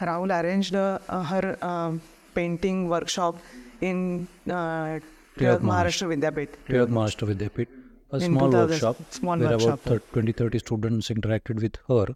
Rahul 0.00 0.32
arranged 0.40 0.74
uh, 0.74 0.98
uh, 1.08 1.22
her 1.22 1.56
um 1.64 2.00
painting 2.34 2.88
workshop 2.88 3.36
in 3.80 4.26
uh, 4.50 4.98
Maharashtra 5.38 6.08
Vidyapit. 6.12 6.48
Maharashtra 6.68 7.28
Vidyapit, 7.32 7.68
a 8.16 8.26
In 8.26 8.32
small 8.34 8.50
2000 8.50 8.70
workshop 8.70 8.96
small 9.18 9.38
where 9.38 9.50
workshop. 9.52 9.86
about 9.86 10.12
20 10.12 10.32
30 10.42 10.58
students 10.64 11.08
interacted 11.14 11.62
with 11.66 11.76
her 11.88 12.06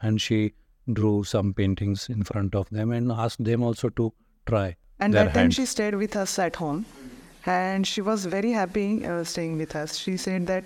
and 0.00 0.20
she 0.26 0.38
drew 0.98 1.14
some 1.24 1.52
paintings 1.60 2.08
in 2.14 2.22
front 2.30 2.54
of 2.54 2.68
them 2.70 2.92
and 2.92 3.12
asked 3.12 3.42
them 3.50 3.62
also 3.70 3.88
to 4.00 4.12
try 4.52 4.66
And 5.04 5.14
their 5.14 5.24
that 5.26 5.34
time 5.38 5.50
she 5.58 5.64
stayed 5.70 5.94
with 6.00 6.16
us 6.20 6.34
at 6.42 6.56
home, 6.56 6.84
and 7.54 7.86
she 7.92 8.02
was 8.10 8.26
very 8.34 8.52
happy 8.58 8.84
uh, 9.14 9.24
staying 9.32 9.56
with 9.62 9.74
us. 9.80 9.96
She 10.04 10.16
said 10.22 10.46
that 10.52 10.64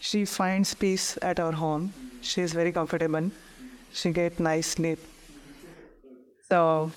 she 0.00 0.20
finds 0.34 0.74
peace 0.84 1.08
at 1.30 1.40
our 1.46 1.52
home. 1.62 1.92
She 2.30 2.40
is 2.46 2.54
very 2.60 2.72
comfortable. 2.78 3.30
She 3.92 4.12
get 4.20 4.40
nice 4.48 4.68
sleep. 4.78 4.98
So 6.48 6.90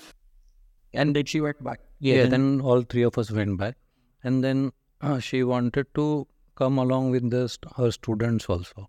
And 0.94 1.14
then 1.16 1.24
she 1.26 1.40
went 1.40 1.62
back. 1.62 1.80
yeah, 2.00 2.26
then 2.26 2.60
all 2.60 2.82
three 2.82 3.02
of 3.02 3.16
us 3.18 3.30
went 3.30 3.58
back 3.58 3.76
and 4.24 4.42
then 4.44 4.72
uh, 5.00 5.18
she 5.18 5.42
wanted 5.44 5.86
to 5.94 6.26
come 6.54 6.78
along 6.78 7.10
with 7.10 7.30
the 7.30 7.44
her 7.76 7.90
students 7.90 8.48
also. 8.48 8.88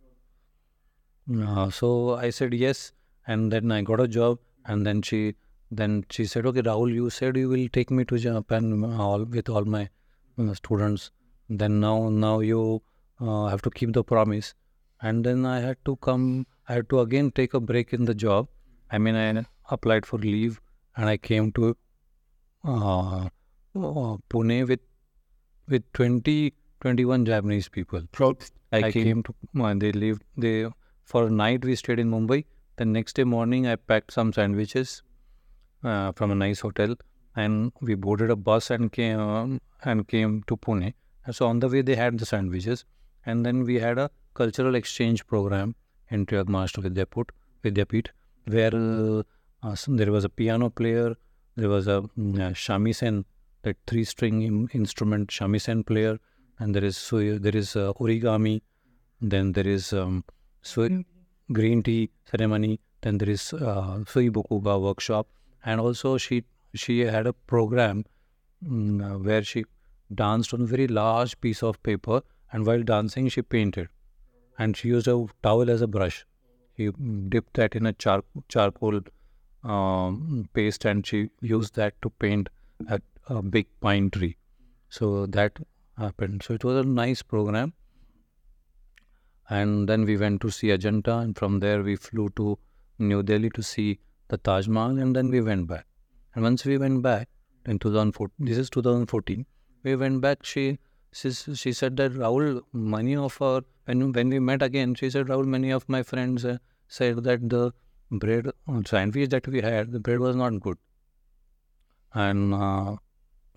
Uh, 1.31 1.69
so 1.69 2.15
i 2.15 2.29
said 2.29 2.53
yes 2.53 2.91
and 3.25 3.49
then 3.49 3.71
i 3.71 3.81
got 3.81 4.01
a 4.01 4.07
job 4.07 4.39
and 4.65 4.85
then 4.85 5.01
she 5.01 5.35
then 5.71 6.03
she 6.09 6.25
said 6.25 6.45
okay 6.45 6.63
rahul 6.67 6.93
you 6.93 7.09
said 7.09 7.37
you 7.37 7.47
will 7.47 7.69
take 7.77 7.89
me 7.89 8.03
to 8.03 8.17
japan 8.17 8.83
uh, 8.83 8.97
all 9.05 9.23
with 9.23 9.47
all 9.49 9.63
my 9.63 9.87
uh, 10.37 10.53
students. 10.53 11.11
Then 11.49 11.79
now 11.79 12.09
now 12.09 12.39
you 12.39 12.81
uh, 13.21 13.45
have 13.45 13.61
to 13.61 13.69
keep 13.69 13.93
the 13.93 14.03
promise. 14.03 14.53
And 15.01 15.23
then 15.25 15.45
i 15.45 15.59
had 15.59 15.77
to 15.85 15.95
come 16.07 16.45
i 16.67 16.73
had 16.73 16.89
to 16.89 16.99
again 16.99 17.31
take 17.31 17.53
a 17.53 17.59
break 17.59 17.93
in 17.93 18.05
the 18.05 18.15
job. 18.15 18.47
I 18.91 18.97
mean 18.97 19.15
i 19.15 19.45
applied 19.69 20.05
for 20.05 20.19
leave 20.19 20.59
and 20.95 21.09
i 21.09 21.17
came 21.17 21.51
to 21.53 21.75
uh, 22.65 23.25
uh, 23.75 24.17
Pune 24.29 24.67
with 24.67 24.81
with 25.67 25.83
20 25.93 26.53
21 26.83 27.23
Japanese 27.23 27.69
people. 27.69 28.01
I, 28.73 28.91
came, 28.91 29.23
to 29.23 29.33
uh, 29.63 29.73
they 29.73 29.93
lived 29.93 30.23
they 30.35 30.67
for 31.05 31.27
a 31.27 31.29
night 31.29 31.63
we 31.63 31.75
stayed 31.77 31.97
in 31.97 32.11
Mumbai. 32.11 32.43
The 32.75 32.83
next 32.83 33.13
day 33.13 33.23
morning 33.23 33.67
I 33.67 33.77
packed 33.77 34.11
some 34.11 34.33
sandwiches 34.33 35.01
uh, 35.81 36.11
from 36.11 36.31
a 36.31 36.35
nice 36.35 36.59
hotel 36.59 36.95
and 37.37 37.71
we 37.79 37.95
boarded 37.95 38.31
a 38.31 38.35
bus 38.35 38.69
and 38.69 38.91
came 38.91 39.17
um, 39.17 39.61
and 39.85 40.05
came 40.09 40.43
to 40.47 40.57
Pune. 40.57 40.93
And 41.25 41.33
so 41.33 41.47
on 41.47 41.61
the 41.61 41.69
way 41.69 41.83
they 41.83 41.95
had 41.95 42.19
the 42.19 42.25
sandwiches 42.25 42.83
and 43.25 43.45
then 43.45 43.63
we 43.63 43.79
had 43.79 43.97
a 43.97 44.09
cultural 44.33 44.75
exchange 44.75 45.25
program 45.25 45.75
in 46.09 46.25
Maharashtra 46.25 46.83
Vidyaput, 46.89 47.29
Vidyapit 47.63 48.07
where 48.45 48.75
uh, 48.75 49.23
uh, 49.65 49.75
there 49.87 50.11
was 50.11 50.25
a 50.25 50.29
piano 50.29 50.69
player, 50.69 51.15
there 51.55 51.69
was 51.69 51.87
a 51.87 52.01
mm, 52.19 52.41
uh, 52.41 52.51
shamisen, 52.51 53.23
that 53.61 53.77
three 53.87 54.03
string 54.03 54.41
in, 54.41 54.67
instrument 54.73 55.29
shamisen 55.29 55.85
player, 55.85 56.19
and 56.59 56.75
there 56.75 56.83
is 56.83 56.97
so 56.97 57.37
there 57.37 57.55
is 57.55 57.75
uh, 57.75 57.93
origami, 57.93 58.61
then 59.21 59.51
there 59.53 59.67
is 59.67 59.93
um, 59.93 60.23
so 60.61 60.87
green 61.51 61.83
tea 61.83 62.09
ceremony, 62.29 62.79
then 63.01 63.17
there 63.17 63.29
is 63.29 63.53
uh, 63.53 64.03
sui 64.05 64.29
bokuga 64.29 64.81
workshop, 64.81 65.27
and 65.65 65.79
also 65.79 66.17
she 66.17 66.43
she 66.73 66.99
had 66.99 67.27
a 67.27 67.33
program 67.33 68.05
uh, 68.65 69.17
where 69.17 69.43
she 69.43 69.65
danced 70.13 70.53
on 70.53 70.61
a 70.61 70.65
very 70.65 70.87
large 70.87 71.39
piece 71.41 71.63
of 71.63 71.81
paper, 71.83 72.21
and 72.51 72.65
while 72.65 72.83
dancing 72.83 73.27
she 73.29 73.41
painted, 73.41 73.89
and 74.57 74.77
she 74.77 74.89
used 74.89 75.07
a 75.07 75.25
towel 75.41 75.69
as 75.69 75.81
a 75.81 75.87
brush. 75.87 76.25
She 76.77 76.89
dipped 77.29 77.53
that 77.55 77.75
in 77.75 77.85
a 77.85 77.93
char- 77.93 78.23
charcoal 78.49 79.01
um, 79.63 80.49
paste 80.53 80.85
and 80.85 81.05
she 81.05 81.29
used 81.41 81.75
that 81.75 81.93
to 82.01 82.09
paint 82.09 82.49
a 82.87 83.41
big 83.41 83.67
pine 83.79 84.09
tree. 84.09 84.37
So 84.89 85.25
that 85.27 85.59
happened. 85.97 86.43
So 86.43 86.53
it 86.53 86.63
was 86.63 86.85
a 86.85 86.87
nice 86.87 87.21
program. 87.21 87.73
And 89.49 89.87
then 89.89 90.05
we 90.05 90.17
went 90.17 90.41
to 90.41 90.49
see 90.49 90.67
Ajanta, 90.67 91.21
and 91.21 91.37
from 91.37 91.59
there 91.59 91.83
we 91.83 91.95
flew 91.95 92.29
to 92.37 92.57
New 92.99 93.23
Delhi 93.23 93.49
to 93.51 93.63
see 93.63 93.99
the 94.29 94.37
Taj 94.37 94.67
Mahal, 94.67 94.97
and 94.99 95.15
then 95.15 95.29
we 95.29 95.41
went 95.41 95.67
back. 95.67 95.85
And 96.33 96.43
once 96.43 96.65
we 96.65 96.77
went 96.77 97.01
back 97.01 97.29
in 97.65 97.79
2014, 97.79 98.45
this 98.45 98.57
is 98.57 98.69
2014, 98.69 99.45
we 99.83 99.95
went 99.95 100.21
back. 100.21 100.43
She 100.43 100.79
she, 101.11 101.31
she 101.31 101.73
said 101.73 101.97
that 101.97 102.13
Rahul, 102.13 102.61
many 102.73 103.15
of 103.15 103.39
our 103.41 103.61
when 103.85 104.11
when 104.13 104.29
we 104.29 104.39
met 104.39 104.63
again, 104.63 104.95
she 104.95 105.09
said 105.09 105.27
Rahul, 105.27 105.45
many 105.45 105.71
of 105.71 105.87
my 105.87 106.01
friends 106.01 106.45
uh, 106.45 106.57
said 106.87 107.23
that 107.23 107.49
the 107.49 107.71
bread 108.09 108.47
uh, 108.47 108.81
sandwich 108.85 109.29
that 109.29 109.47
we 109.47 109.61
had, 109.61 109.91
the 109.91 109.99
bread 109.99 110.19
was 110.19 110.35
not 110.35 110.59
good, 110.59 110.77
and 112.13 112.53
uh, 112.53 112.95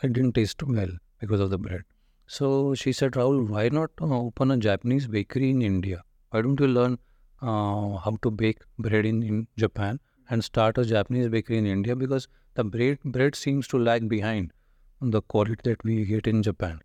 it 0.03 0.13
didn't 0.13 0.35
taste 0.35 0.63
well 0.63 0.91
because 1.21 1.41
of 1.41 1.51
the 1.51 1.59
bread. 1.59 1.85
So 2.27 2.75
she 2.75 2.93
said, 2.93 3.13
Rahul, 3.13 3.49
why 3.49 3.69
not 3.69 3.91
uh, 4.01 4.07
open 4.07 4.51
a 4.51 4.57
Japanese 4.57 5.07
bakery 5.07 5.51
in 5.51 5.63
India? 5.63 6.03
Why 6.31 6.43
don't 6.43 6.59
you 6.59 6.67
learn 6.67 6.99
uh, 7.41 7.97
how 7.97 8.19
to 8.23 8.31
bake 8.31 8.59
bread 8.79 9.07
in, 9.07 9.23
in 9.23 9.47
Japan 9.57 10.01
and 10.29 10.43
start 10.43 10.77
a 10.79 10.85
Japanese 10.85 11.29
bakery 11.29 11.59
in 11.59 11.67
India? 11.67 11.95
Because 11.95 12.27
the 12.55 12.65
bread 12.65 12.99
bread 13.05 13.37
seems 13.37 13.69
to 13.69 13.79
lag 13.79 14.09
behind 14.09 14.53
the 15.01 15.23
quality 15.23 15.61
that 15.65 15.85
we 15.85 16.05
get 16.05 16.27
in 16.27 16.43
Japan. 16.43 16.81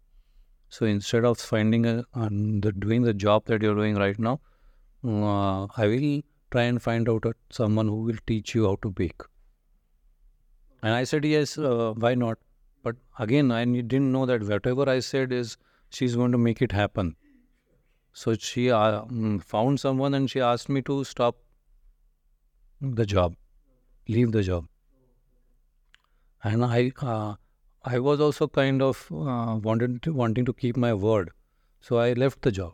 So 0.70 0.86
instead 0.86 1.26
of 1.26 1.40
finding 1.40 1.86
a 1.86 2.06
the 2.14 2.72
doing 2.78 3.02
the 3.02 3.14
job 3.14 3.46
that 3.46 3.62
you're 3.62 3.76
doing 3.76 3.96
right 3.96 4.18
now, 4.18 4.40
uh, 5.04 5.66
I 5.76 5.88
will 5.88 6.22
try 6.52 6.64
and 6.64 6.82
find 6.82 7.10
out 7.10 7.26
someone 7.50 7.88
who 7.88 8.04
will 8.04 8.18
teach 8.28 8.54
you 8.54 8.68
how 8.68 8.78
to 8.84 8.92
bake. 8.92 9.22
And 10.84 10.94
I 10.94 11.04
said, 11.04 11.26
yes, 11.26 11.58
uh, 11.58 11.94
why 11.96 12.16
not? 12.16 12.38
But 12.84 12.96
again, 13.20 13.52
I 13.52 13.64
didn't 13.66 14.12
know 14.12 14.26
that 14.26 14.44
whatever 14.44 14.90
I 14.90 15.00
said 15.00 15.32
is 15.32 15.58
she's 15.90 16.16
going 16.16 16.32
to 16.32 16.38
make 16.38 16.62
it 16.62 16.72
happen. 16.72 17.16
So 18.14 18.34
she 18.34 18.70
uh, 18.72 19.04
mm, 19.04 19.44
found 19.44 19.80
someone 19.80 20.14
and 20.14 20.30
she 20.30 20.42
asked 20.42 20.70
me 20.70 20.82
to 20.84 21.04
stop 21.04 21.38
the 22.82 23.06
job, 23.06 23.36
leave 24.08 24.32
the 24.32 24.44
job. 24.44 24.66
And 26.44 26.66
I, 26.66 26.92
uh, 27.02 27.36
I 27.86 28.00
was 28.00 28.20
also 28.20 28.48
kind 28.48 28.82
of 28.82 29.08
uh, 29.12 29.60
wanted 29.62 30.02
to, 30.04 30.14
wanting 30.14 30.46
to 30.46 30.54
keep 30.54 30.76
my 30.76 30.94
word, 30.94 31.30
so 31.80 31.98
I 31.98 32.14
left 32.14 32.42
the 32.42 32.52
job. 32.52 32.74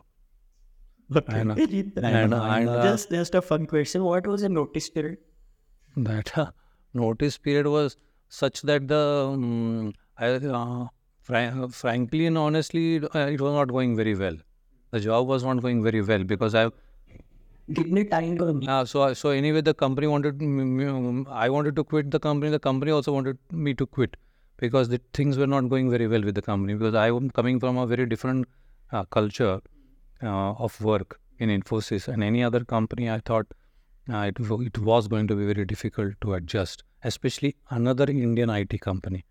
And, 1.28 1.52
and, 1.58 2.04
and, 2.04 2.34
uh, 2.34 2.82
just 2.82 3.10
just 3.10 3.34
a 3.34 3.40
fun 3.40 3.66
question. 3.66 4.04
What 4.04 4.26
was 4.26 4.42
the 4.42 4.48
notice 4.48 4.90
period? 4.90 5.18
that 5.96 6.36
uh, 6.36 6.50
notice 6.92 7.38
period 7.38 7.66
was 7.66 7.96
such 8.28 8.62
that 8.62 8.88
the 8.88 9.30
um, 9.32 9.92
I, 10.18 10.28
uh, 10.32 10.86
fr- 11.20 11.68
frankly 11.70 12.26
and 12.26 12.38
honestly, 12.38 13.02
uh, 13.02 13.26
it 13.36 13.40
was 13.40 13.52
not 13.54 13.68
going 13.68 13.96
very 13.96 14.14
well. 14.14 14.36
The 14.90 15.00
job 15.00 15.26
was 15.28 15.44
not 15.44 15.60
going 15.62 15.82
very 15.82 16.02
well 16.02 16.24
because 16.24 16.54
I 16.54 16.70
Give 17.70 18.10
time 18.10 18.38
to 18.38 18.62
uh, 18.66 18.84
so 18.86 19.12
so 19.12 19.28
anyway, 19.28 19.60
the 19.60 19.74
company 19.74 20.06
wanted 20.06 20.40
I 21.28 21.50
wanted 21.50 21.76
to 21.76 21.84
quit 21.84 22.10
the 22.10 22.18
company. 22.18 22.50
The 22.50 22.58
company 22.58 22.90
also 22.90 23.12
wanted 23.12 23.36
me 23.52 23.74
to 23.74 23.86
quit 23.86 24.16
because 24.56 24.88
the 24.88 25.00
things 25.12 25.36
were 25.36 25.46
not 25.46 25.68
going 25.68 25.90
very 25.90 26.06
well 26.06 26.22
with 26.22 26.34
the 26.34 26.40
company 26.40 26.72
because 26.72 26.94
I 26.94 27.08
am 27.08 27.28
coming 27.28 27.60
from 27.60 27.76
a 27.76 27.86
very 27.86 28.06
different 28.06 28.48
uh, 28.90 29.04
culture 29.04 29.60
uh, 30.22 30.52
of 30.52 30.80
work 30.80 31.20
in 31.38 31.50
Infosys 31.50 32.08
and 32.08 32.24
any 32.24 32.42
other 32.42 32.64
company. 32.64 33.10
I 33.10 33.20
thought 33.20 33.46
uh, 34.12 34.30
it 34.30 34.38
it 34.40 34.78
was 34.78 35.08
going 35.08 35.26
to 35.28 35.36
be 35.36 35.46
very 35.46 35.64
difficult 35.64 36.14
to 36.22 36.34
adjust, 36.34 36.84
especially 37.02 37.56
another 37.70 38.04
Indian 38.04 38.50
IT 38.50 38.80
company 38.80 39.24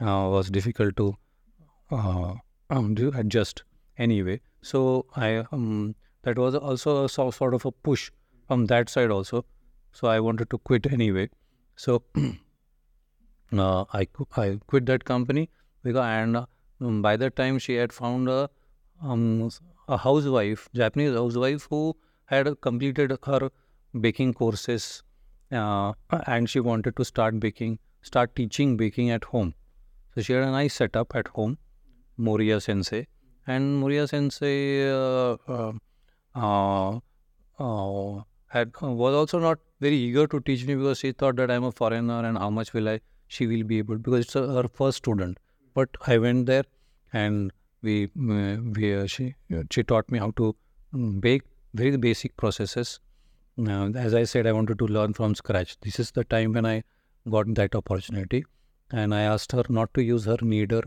uh, 0.00 0.28
was 0.34 0.50
difficult 0.50 0.96
to 0.96 1.16
uh, 1.90 2.34
um, 2.70 2.96
adjust 3.14 3.64
anyway. 3.96 4.40
So 4.62 5.06
I 5.16 5.44
um, 5.52 5.94
that 6.22 6.38
was 6.38 6.54
also 6.54 7.04
a 7.04 7.08
sort 7.08 7.54
of 7.54 7.64
a 7.64 7.72
push 7.72 8.10
from 8.46 8.66
that 8.66 8.88
side 8.88 9.10
also. 9.10 9.44
So 9.92 10.08
I 10.08 10.20
wanted 10.20 10.50
to 10.50 10.58
quit 10.58 10.90
anyway. 10.92 11.28
So 11.76 12.02
uh, 13.52 13.84
I 13.92 14.06
I 14.36 14.58
quit 14.66 14.86
that 14.86 15.04
company 15.04 15.50
because 15.82 16.04
and 16.04 16.36
um, 16.80 17.02
by 17.02 17.16
that 17.16 17.36
time 17.36 17.58
she 17.58 17.74
had 17.74 17.92
found 17.92 18.28
a 18.28 18.50
um, 19.02 19.50
a 19.86 19.96
housewife, 19.96 20.68
Japanese 20.74 21.14
housewife 21.14 21.66
who 21.70 21.96
had 22.26 22.60
completed 22.60 23.16
her 23.24 23.50
baking 24.00 24.34
courses 24.34 25.02
uh, 25.50 25.92
and 26.26 26.48
she 26.48 26.60
wanted 26.60 26.96
to 26.96 27.04
start 27.04 27.40
baking, 27.40 27.78
start 28.02 28.34
teaching 28.36 28.76
baking 28.76 29.10
at 29.10 29.24
home. 29.24 29.54
So 30.14 30.22
she 30.22 30.32
had 30.32 30.44
a 30.44 30.50
nice 30.50 30.74
setup 30.74 31.14
at 31.14 31.28
home, 31.28 31.58
Moria 32.16 32.60
Sensei, 32.60 33.06
and 33.46 33.78
Moria 33.78 34.06
Sensei 34.06 34.90
uh, 34.90 35.36
uh, 35.48 35.72
uh, 36.34 36.98
uh, 37.58 38.22
had 38.46 38.72
was 38.80 39.14
also 39.14 39.38
not 39.38 39.58
very 39.80 39.96
eager 39.96 40.26
to 40.26 40.40
teach 40.40 40.66
me 40.66 40.74
because 40.74 40.98
she 40.98 41.12
thought 41.12 41.36
that 41.36 41.50
I'm 41.50 41.64
a 41.64 41.72
foreigner 41.72 42.24
and 42.24 42.38
how 42.38 42.50
much 42.50 42.72
will 42.72 42.88
I 42.88 43.00
she 43.28 43.46
will 43.46 43.62
be 43.64 43.78
able 43.78 43.98
because 43.98 44.24
it's 44.24 44.34
her 44.34 44.68
first 44.72 44.98
student. 44.98 45.38
But 45.74 45.90
I 46.06 46.18
went 46.18 46.46
there 46.46 46.64
and 47.12 47.52
we 47.82 48.04
uh, 48.04 48.56
we 48.76 49.06
she 49.06 49.34
she 49.70 49.82
taught 49.82 50.10
me 50.10 50.18
how 50.18 50.30
to 50.32 50.56
mm, 50.94 51.20
bake 51.20 51.42
very 51.74 51.96
basic 51.96 52.36
processes. 52.36 53.00
Uh, 53.58 53.90
as 53.96 54.14
I 54.14 54.22
said, 54.22 54.46
I 54.46 54.52
wanted 54.52 54.78
to 54.78 54.86
learn 54.86 55.14
from 55.14 55.34
scratch. 55.34 55.78
This 55.80 55.98
is 55.98 56.12
the 56.12 56.22
time 56.24 56.52
when 56.52 56.64
I 56.64 56.84
got 57.28 57.52
that 57.56 57.74
opportunity, 57.74 58.44
and 58.92 59.12
I 59.14 59.22
asked 59.22 59.50
her 59.52 59.64
not 59.68 59.92
to 59.94 60.02
use 60.02 60.26
her 60.26 60.36
kneader, 60.40 60.82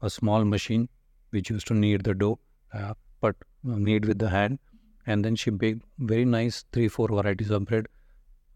a 0.00 0.08
small 0.08 0.44
machine 0.44 0.88
which 1.30 1.50
used 1.50 1.66
to 1.68 1.74
knead 1.74 2.04
the 2.04 2.14
dough, 2.14 2.38
uh, 2.72 2.94
but 3.20 3.34
uh, 3.68 3.76
knead 3.76 4.04
with 4.04 4.18
the 4.18 4.28
hand. 4.28 4.60
And 5.06 5.24
then 5.24 5.34
she 5.34 5.50
baked 5.50 5.82
very 5.98 6.24
nice 6.24 6.64
three 6.72 6.86
four 6.86 7.08
varieties 7.08 7.50
of 7.50 7.64
bread. 7.64 7.88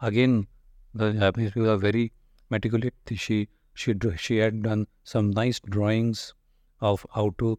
Again, 0.01 0.47
the 0.95 1.13
Japanese 1.13 1.51
people 1.53 1.71
are 1.71 1.79
very 1.79 2.13
meticulous. 2.51 2.93
She 3.17 3.49
she 3.75 3.95
she 4.19 4.37
had 4.37 4.63
done 4.63 4.87
some 5.03 5.31
nice 5.31 5.59
drawings 5.61 6.35
of 6.81 7.05
how 7.15 7.35
to 7.39 7.59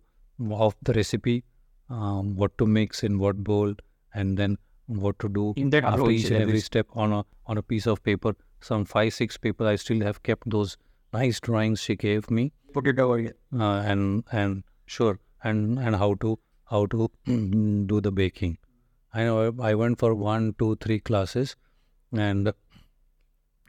of 0.52 0.76
the 0.82 0.94
recipe, 0.94 1.44
um, 1.90 2.36
what 2.36 2.58
to 2.60 2.68
mix 2.68 3.04
in 3.04 3.20
what 3.20 3.44
bowl, 3.44 3.74
and 4.14 4.38
then 4.38 4.58
what 4.88 5.18
to 5.20 5.30
do 5.30 5.54
In 5.56 5.70
that 5.72 5.84
after 5.84 6.10
each 6.12 6.26
and 6.30 6.42
every 6.42 6.60
step 6.60 6.88
on 6.94 7.12
a 7.14 7.26
on 7.46 7.58
a 7.58 7.64
piece 7.64 7.88
of 7.88 8.04
paper. 8.04 8.36
Some 8.62 8.86
five 8.86 9.14
six 9.14 9.38
paper. 9.38 9.68
I 9.68 9.76
still 9.76 10.02
have 10.02 10.24
kept 10.24 10.50
those 10.50 10.78
nice 11.14 11.40
drawings 11.40 11.82
she 11.82 11.96
gave 11.96 12.30
me, 12.32 12.52
put 12.74 12.88
it 12.88 13.00
over 13.00 13.18
here. 13.18 13.36
uh, 13.54 13.82
and 13.94 14.24
and 14.32 14.64
sure, 14.86 15.20
and 15.44 15.80
and 15.80 15.96
how 15.96 16.14
to 16.16 16.40
how 16.70 16.86
to 16.88 17.10
do 17.26 18.02
the 18.02 18.12
baking. 18.12 18.58
I 19.14 19.24
know 19.26 19.54
I 19.62 19.76
went 19.76 20.00
for 20.00 20.16
one, 20.16 20.56
two, 20.58 20.76
three 20.78 21.00
classes, 21.00 21.56
and 22.12 22.52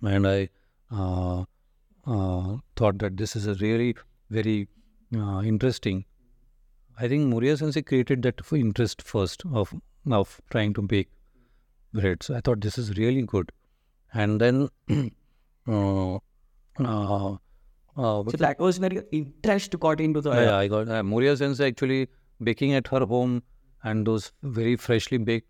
and 0.02 0.26
I 0.26 0.48
uh, 0.90 1.44
uh, 2.06 2.56
thought 2.76 2.98
that 2.98 3.16
this 3.16 3.36
is 3.36 3.46
a 3.46 3.54
really 3.54 3.94
very 4.30 4.68
uh, 5.16 5.42
interesting. 5.42 6.04
I 6.98 7.08
think 7.08 7.26
Moria 7.28 7.56
Sensei 7.56 7.82
created 7.82 8.22
that 8.22 8.40
interest 8.52 9.02
first 9.02 9.42
of 9.52 9.74
of 10.10 10.40
trying 10.50 10.74
to 10.74 10.82
bake 10.82 11.08
bread. 11.92 12.22
So 12.22 12.34
I 12.34 12.40
thought 12.40 12.60
this 12.60 12.78
is 12.78 12.96
really 12.96 13.22
good, 13.22 13.52
and 14.12 14.40
then 14.40 14.68
uh, 15.68 16.14
uh, 16.16 16.18
uh, 17.96 18.24
So 18.24 18.36
that 18.38 18.58
was 18.58 18.78
very 18.78 19.02
interest 19.12 19.78
got 19.78 20.00
into 20.00 20.20
the 20.20 20.30
yeah, 20.30 20.56
I 20.56 20.68
got 20.68 20.88
uh, 20.88 21.02
Moria 21.02 21.36
Sensei 21.36 21.68
actually 21.68 22.08
baking 22.42 22.72
at 22.74 22.88
her 22.88 23.04
home 23.06 23.42
and 23.84 24.06
those 24.06 24.32
very 24.42 24.76
freshly 24.76 25.18
baked 25.18 25.48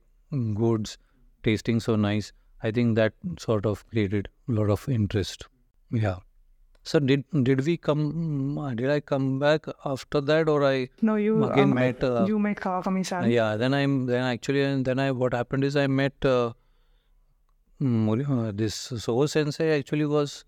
goods 0.55 0.99
tasting 1.43 1.81
so 1.81 1.97
nice. 1.97 2.33
I 2.63 2.71
think 2.71 2.97
that 2.97 3.13
sort 3.39 3.67
of 3.67 3.87
created 3.89 4.29
a 4.49 4.53
lot 4.53 4.71
of 4.71 4.89
interest. 4.89 5.47
Yeah. 5.91 6.17
So 6.91 6.99
did 7.11 7.25
did 7.49 7.65
we 7.67 7.75
come? 7.89 8.59
uh, 8.59 8.75
Did 8.75 8.91
I 8.95 9.01
come 9.01 9.39
back 9.43 9.67
after 9.93 10.21
that, 10.31 10.49
or 10.55 10.65
I 10.71 10.89
No, 11.11 11.15
you 11.17 11.37
again 11.45 11.71
um, 11.71 11.75
met? 11.75 12.05
Uh, 12.05 12.25
you 12.29 12.39
met 12.39 12.59
Kawakami-san. 12.65 13.31
yeah. 13.31 13.57
Then 13.63 13.73
I'm 13.79 13.95
then 14.07 14.23
actually 14.33 14.63
and 14.65 14.85
then 14.85 14.99
I 14.99 15.11
what 15.23 15.33
happened 15.33 15.65
is 15.71 15.77
I 15.85 15.87
met 15.87 16.29
uh, 16.33 16.53
uh, 17.83 18.53
this 18.55 18.75
Soho 18.75 19.27
Sensei 19.27 19.79
actually 19.79 20.07
was 20.07 20.45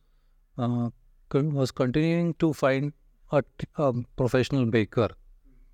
uh, 0.59 0.91
was 1.33 1.71
continuing 1.71 2.35
to 2.35 2.53
find 2.53 2.93
a, 3.33 3.43
t- 3.43 3.67
a 3.77 3.93
professional 4.17 4.67
baker 4.67 5.09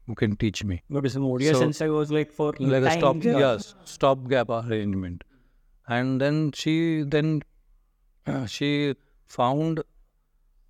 who 0.06 0.14
can 0.14 0.36
teach 0.36 0.64
me 0.64 0.82
But 0.90 1.02
this 1.02 1.14
Moria 1.16 1.52
So, 1.52 1.60
Sensei 1.60 1.88
was 1.88 2.10
like 2.10 2.30
for 2.30 2.52
like 2.58 2.82
a 2.82 2.86
time. 2.88 2.98
stop 2.98 3.16
yes 3.22 3.74
stop 3.84 4.26
gap 4.28 4.48
arrangement 4.48 5.24
and 5.86 6.20
then 6.20 6.52
she 6.52 7.02
then 7.06 7.42
uh, 8.26 8.46
she 8.46 8.94
found 9.26 9.82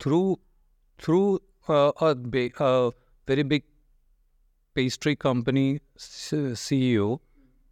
through 0.03 0.39
through 0.99 1.41
uh, 1.69 1.93
a 2.01 2.93
very 3.27 3.43
big 3.43 3.65
pastry 4.75 5.15
company 5.25 5.81
CEO 5.97 7.21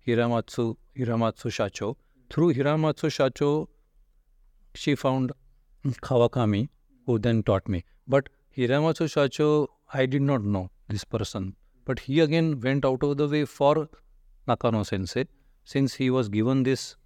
Hiramatsu 0.07 0.77
Hiramatsu 0.99 1.53
Shacho 1.59 1.97
through 2.31 2.55
Hiramatsu 2.55 3.11
Shacho 3.17 3.67
she 4.75 4.95
found 4.95 5.33
Kawakami 6.09 6.69
who 7.07 7.19
then 7.19 7.43
taught 7.43 7.69
me 7.69 7.85
but 8.07 8.29
Hiramatsu 8.57 9.09
Shacho 9.17 9.67
I 9.93 10.07
did 10.07 10.23
not 10.23 10.45
know 10.45 10.71
this 10.89 11.05
person 11.05 11.55
but 11.85 11.99
he 12.01 12.21
again 12.21 12.61
went 12.61 12.85
out 12.85 13.03
of 13.03 13.17
the 13.17 13.29
way 13.29 13.45
for 13.45 13.89
Nakano 14.47 14.83
Sensei 14.85 15.27
since 15.65 15.95
he 15.95 16.11
was 16.11 16.29
given 16.29 16.63
this 16.63 16.97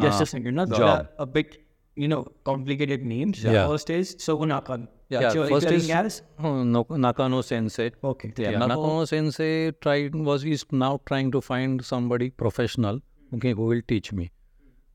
Just 0.00 0.20
uh, 0.20 0.22
a 0.22 0.26
second, 0.26 0.54
no? 0.54 0.64
There 0.66 0.78
job. 0.78 1.08
a 1.18 1.26
bit, 1.26 1.58
you 1.98 2.08
know, 2.08 2.26
complicated 2.44 3.04
names. 3.04 3.42
Yeah. 3.42 3.66
First 3.66 3.90
is 3.90 4.14
Soho 4.18 4.44
Nakano. 4.44 4.88
Yeah, 5.08 5.20
That's 5.20 5.34
your 5.34 5.48
first 5.48 5.70
is 5.76 5.90
as? 5.90 6.22
no, 6.38 6.86
Nakano 6.90 7.40
Sensei. 7.40 7.90
Okay. 8.04 8.32
Yeah, 8.36 8.58
Nakano 8.58 9.04
Sensei 9.04 9.72
tried 9.80 10.14
was 10.14 10.44
is 10.44 10.64
now 10.70 11.00
trying 11.06 11.30
to 11.32 11.40
find 11.40 11.84
somebody 11.84 12.30
professional, 12.30 13.00
okay, 13.34 13.52
who 13.52 13.66
will 13.72 13.82
teach 13.88 14.12
me. 14.12 14.30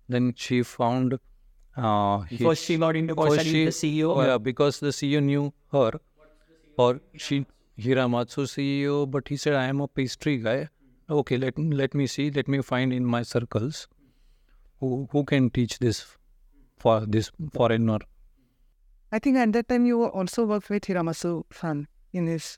Then 0.08 0.34
she 0.36 0.64
found. 0.64 1.20
Uh, 1.76 2.24
First 2.40 2.66
she 2.66 2.78
got 2.78 2.96
into 2.96 3.16
first 3.16 3.34
studying 3.42 3.66
the 3.66 3.72
CEO. 3.72 4.16
Yeah, 4.26 4.38
because 4.38 4.80
the 4.80 4.90
CEO 4.90 5.24
knew 5.24 5.52
her, 5.72 5.92
or 6.78 7.02
she 7.16 7.46
Hiramatsu 7.80 8.44
CEO, 8.56 9.10
but 9.10 9.28
he 9.28 9.36
said 9.36 9.56
I 9.56 9.66
am 9.66 9.82
a 9.82 9.88
pastry 9.88 10.38
guy. 10.38 10.70
Okay, 11.10 11.38
let 11.38 11.58
let 11.84 11.96
me 11.96 12.06
see, 12.16 12.30
let 12.32 12.48
me 12.48 12.62
find 12.74 12.94
in 12.94 13.06
my 13.14 13.24
circles 13.24 13.88
who 14.80 15.08
who 15.12 15.24
can 15.32 15.50
teach 15.50 15.80
this 15.80 16.06
for 16.84 16.98
this 17.16 17.32
foreigner. 17.60 18.00
I 19.12 19.20
think 19.20 19.38
at 19.38 19.54
that 19.54 19.68
time 19.70 19.86
you 19.86 20.04
also 20.04 20.46
worked 20.52 20.70
with 20.76 20.84
Hiramatsu-san 20.92 21.88
in 22.22 22.28
his 22.28 22.58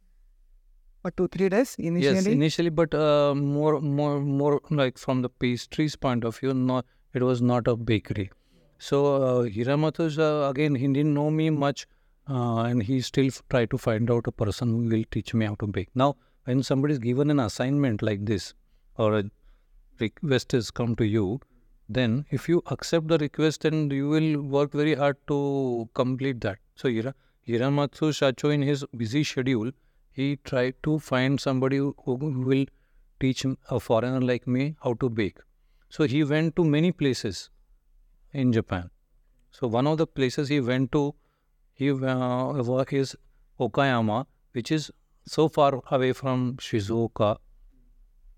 what 1.02 1.16
two 1.18 1.28
three 1.34 1.50
days 1.54 1.76
initially. 1.88 2.16
Yes, 2.16 2.26
initially, 2.26 2.70
but 2.70 2.94
uh, 2.94 3.36
more, 3.36 3.80
more, 3.82 4.20
more 4.22 4.62
like 4.70 4.98
from 4.98 5.22
the 5.26 5.30
pastries 5.30 5.96
point 5.96 6.24
of 6.30 6.40
view, 6.40 6.54
not 6.54 6.86
it 7.14 7.24
was 7.24 7.42
not 7.42 7.68
a 7.68 7.76
bakery. 7.76 8.30
So 8.78 9.02
uh, 9.16 9.44
uh, 9.44 10.50
again, 10.50 10.76
he 10.76 10.88
didn't 10.88 11.14
know 11.14 11.30
me 11.32 11.50
much, 11.50 11.88
uh, 12.30 12.64
and 12.64 12.84
he 12.84 13.02
still 13.02 13.30
tried 13.50 13.70
to 13.72 13.78
find 13.78 14.12
out 14.12 14.28
a 14.28 14.32
person 14.32 14.70
who 14.70 14.96
will 14.96 15.04
teach 15.12 15.34
me 15.34 15.46
how 15.46 15.56
to 15.56 15.68
bake. 15.68 15.90
Now, 15.96 16.16
when 16.46 16.64
somebody 16.64 16.94
is 16.94 17.00
given 17.00 17.30
an 17.36 17.40
assignment 17.40 18.02
like 18.02 18.26
this, 18.26 18.54
or 18.98 19.20
a 19.20 19.24
request 20.00 20.52
has 20.54 20.72
come 20.72 20.96
to 20.96 21.06
you, 21.06 21.40
then 21.88 22.26
if 22.32 22.50
you 22.50 22.64
accept 22.72 23.08
the 23.08 23.18
request, 23.18 23.62
then 23.62 23.90
you 23.92 24.10
will 24.10 24.42
work 24.42 24.72
very 24.72 24.96
hard 24.96 25.18
to 25.28 25.90
complete 25.94 26.42
that. 26.42 26.58
So 26.76 26.90
Hira, 26.90 27.14
Hiramatsu 27.48 28.12
Shacho, 28.12 28.54
in 28.54 28.62
his 28.62 28.84
busy 28.98 29.24
schedule, 29.24 29.72
he 30.12 30.38
tried 30.38 30.76
to 30.84 31.00
find 31.00 31.40
somebody 31.40 31.78
who, 31.78 31.96
who 32.06 32.16
will 32.16 32.66
teach 33.20 33.46
a 33.70 33.80
foreigner 33.80 34.22
like 34.22 34.48
me 34.48 34.76
how 34.84 34.94
to 34.96 35.10
bake. 35.10 35.38
So 35.90 36.06
he 36.06 36.24
went 36.24 36.56
to 36.56 36.64
many 36.64 36.92
places 36.92 37.50
in 38.34 38.52
Japan. 38.52 38.90
So 39.52 39.68
one 39.68 39.88
of 39.88 39.98
the 39.98 40.08
places 40.08 40.50
he 40.50 40.60
went 40.60 40.92
to, 40.92 41.16
he 41.74 41.92
uh, 41.92 42.54
is 42.92 43.16
Okayama, 43.60 44.26
which 44.54 44.72
is 44.72 44.92
so 45.26 45.48
far 45.50 45.82
away 45.92 46.14
from 46.14 46.58
Shizuoka. 46.58 47.38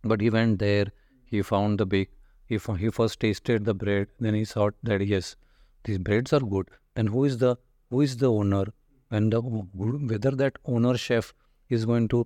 But 0.04 0.22
he 0.22 0.30
went 0.30 0.60
there. 0.60 0.88
He 1.26 1.42
found 1.42 1.80
the 1.80 1.86
bake. 1.86 2.10
He 2.48 2.58
he 2.80 2.90
first 2.90 3.20
tasted 3.20 3.66
the 3.66 3.74
bread. 3.74 4.08
Then 4.20 4.34
he 4.34 4.46
thought 4.46 4.76
that 4.84 5.06
yes, 5.06 5.36
these 5.84 5.98
breads 5.98 6.34
are 6.34 6.40
good. 6.40 6.70
Then 6.96 7.08
who 7.08 7.26
is 7.26 7.38
the 7.38 7.58
who 7.90 8.02
is 8.02 8.18
the 8.18 8.32
owner? 8.32 8.66
And 9.10 9.32
the, 9.32 9.42
whether 9.42 10.32
that 10.32 10.58
owner 10.66 10.98
chef 10.98 11.34
is 11.70 11.86
going 11.86 12.08
to 12.10 12.26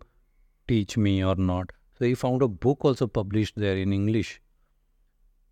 teach 0.67 0.97
me 0.97 1.23
or 1.23 1.35
not. 1.35 1.71
So 1.97 2.05
he 2.05 2.15
found 2.15 2.41
a 2.41 2.47
book 2.47 2.85
also 2.85 3.07
published 3.07 3.55
there 3.55 3.77
in 3.77 3.93
English. 3.93 4.41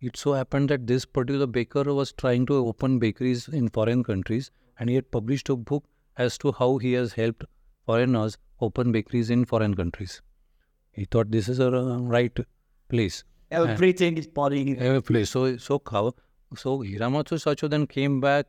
It 0.00 0.16
so 0.16 0.32
happened 0.32 0.70
that 0.70 0.86
this 0.86 1.04
particular 1.04 1.46
baker 1.46 1.84
was 1.94 2.12
trying 2.12 2.46
to 2.46 2.54
open 2.54 2.98
bakeries 2.98 3.46
in 3.48 3.68
foreign 3.68 4.02
countries 4.02 4.50
and 4.78 4.88
he 4.88 4.96
had 4.96 5.10
published 5.10 5.48
a 5.50 5.56
book 5.56 5.84
as 6.16 6.38
to 6.38 6.52
how 6.52 6.78
he 6.78 6.92
has 6.94 7.12
helped 7.12 7.44
foreigners 7.84 8.38
open 8.60 8.92
bakeries 8.92 9.30
in 9.30 9.44
foreign 9.44 9.74
countries. 9.74 10.22
He 10.92 11.04
thought 11.04 11.30
this 11.30 11.48
is 11.48 11.60
a 11.60 11.70
right 11.70 12.36
place. 12.88 13.24
Everything 13.50 14.16
is 14.16 14.28
falling. 14.34 14.78
Every 14.78 15.02
place. 15.02 15.30
So 15.30 15.56
so 15.56 15.78
Kawa, 15.78 16.12
so 16.56 16.78
Hiramatsu 16.78 17.88
came 17.88 18.20
back, 18.20 18.46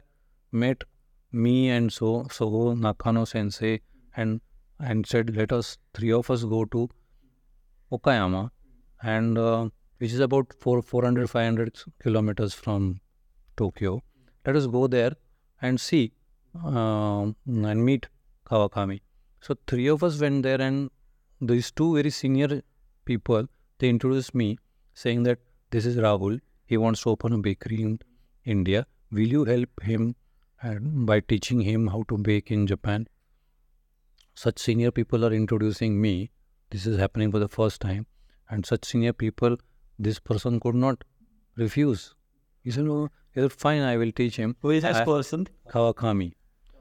met 0.51 0.83
me 1.31 1.69
and 1.69 1.91
so 1.91 2.27
so 2.29 2.73
Nakano 2.73 3.25
sensei 3.25 3.81
and 4.15 4.41
and 4.79 5.05
said 5.05 5.35
let 5.35 5.51
us 5.51 5.77
three 5.93 6.11
of 6.11 6.29
us 6.29 6.43
go 6.43 6.65
to 6.65 6.89
Okayama 7.91 8.49
and 9.01 9.37
uh, 9.37 9.69
which 9.97 10.11
is 10.11 10.19
about 10.19 10.53
four 10.59 10.81
400 10.81 11.29
500 11.29 11.79
kilometers 12.01 12.53
from 12.53 12.99
Tokyo. 13.57 14.01
Let 14.45 14.55
us 14.55 14.67
go 14.67 14.87
there 14.87 15.13
and 15.61 15.79
see 15.79 16.13
um 16.63 17.35
and 17.47 17.85
meet 17.85 18.07
Kawakami. 18.45 19.01
So 19.41 19.55
three 19.67 19.87
of 19.87 20.03
us 20.03 20.19
went 20.19 20.43
there 20.43 20.61
and 20.61 20.89
these 21.39 21.71
two 21.71 21.95
very 21.95 22.09
senior 22.11 22.61
people 23.05 23.47
they 23.79 23.89
introduced 23.89 24.35
me 24.35 24.57
saying 24.93 25.23
that 25.23 25.39
this 25.71 25.85
is 25.85 25.97
Rahul. 25.97 26.39
He 26.65 26.77
wants 26.77 27.01
to 27.03 27.09
open 27.09 27.33
a 27.33 27.37
bakery 27.37 27.81
in 27.81 27.99
India. 28.45 28.85
Will 29.11 29.27
you 29.27 29.45
help 29.45 29.69
him 29.81 30.15
and 30.61 31.05
by 31.05 31.19
teaching 31.19 31.61
him 31.61 31.87
how 31.87 32.03
to 32.09 32.17
bake 32.17 32.51
in 32.51 32.67
Japan? 32.67 33.07
Such 34.35 34.59
senior 34.59 34.91
people 34.91 35.25
are 35.25 35.33
introducing 35.33 35.99
me. 35.99 36.31
This 36.69 36.85
is 36.85 36.97
happening 36.97 37.31
for 37.31 37.39
the 37.39 37.49
first 37.49 37.81
time. 37.81 38.05
And 38.49 38.65
such 38.65 38.85
senior 38.85 39.13
people, 39.13 39.57
this 39.99 40.19
person 40.19 40.59
could 40.59 40.75
not 40.75 41.03
refuse. 41.55 42.13
He 42.63 42.71
said, 42.71 42.87
Oh, 42.87 43.09
he 43.33 43.41
said, 43.41 43.51
fine, 43.51 43.81
I 43.81 43.97
will 43.97 44.11
teach 44.11 44.35
him. 44.35 44.55
Who 44.61 44.71
is 44.71 44.83
this 44.83 45.01
person? 45.01 45.47
Kawakami. 45.69 46.33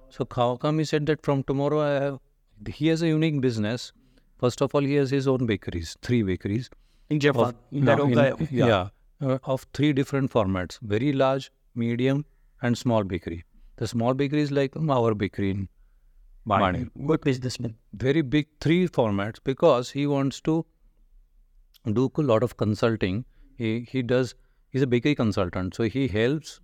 So 0.08 0.24
Kawakami 0.24 0.86
said 0.86 1.06
that 1.06 1.22
from 1.22 1.42
tomorrow 1.44 1.80
I 1.80 1.90
have, 2.04 2.18
he 2.66 2.88
has 2.88 3.02
a 3.02 3.08
unique 3.08 3.40
business. 3.40 3.92
First 4.38 4.60
of 4.62 4.74
all, 4.74 4.80
he 4.80 4.94
has 4.94 5.10
his 5.10 5.28
own 5.28 5.46
bakeries, 5.46 5.96
three 6.02 6.22
bakeries. 6.22 6.70
In 7.10 7.20
Japan. 7.20 7.42
Of, 7.42 7.54
in 7.72 7.84
no, 7.84 8.06
in- 8.06 8.18
Okayama. 8.18 8.48
yeah, 8.50 8.88
uh, 9.28 9.38
of 9.44 9.66
three 9.74 9.92
different 9.92 10.32
formats: 10.32 10.78
very 10.80 11.12
large, 11.12 11.50
medium, 11.74 12.24
and 12.62 12.78
small 12.78 13.04
bakery. 13.04 13.44
The 13.76 13.88
small 13.92 14.14
bakery 14.14 14.42
is 14.42 14.50
like 14.50 14.76
our 14.96 15.14
bakery 15.14 15.50
in 15.50 15.68
Baner. 16.46 16.88
Good 17.06 17.22
businessman. 17.22 17.76
Very 17.92 18.22
big 18.22 18.48
three 18.60 18.86
formats 18.88 19.40
because 19.42 19.90
he 19.90 20.06
wants 20.06 20.40
to 20.42 20.64
do 21.98 22.10
a 22.16 22.22
lot 22.22 22.42
of 22.42 22.56
consulting. 22.56 23.24
He 23.56 23.70
he 23.92 24.02
does. 24.02 24.34
He's 24.68 24.82
a 24.82 24.86
bakery 24.86 25.14
consultant, 25.14 25.74
so 25.74 25.88
he 25.94 26.06
helps 26.08 26.60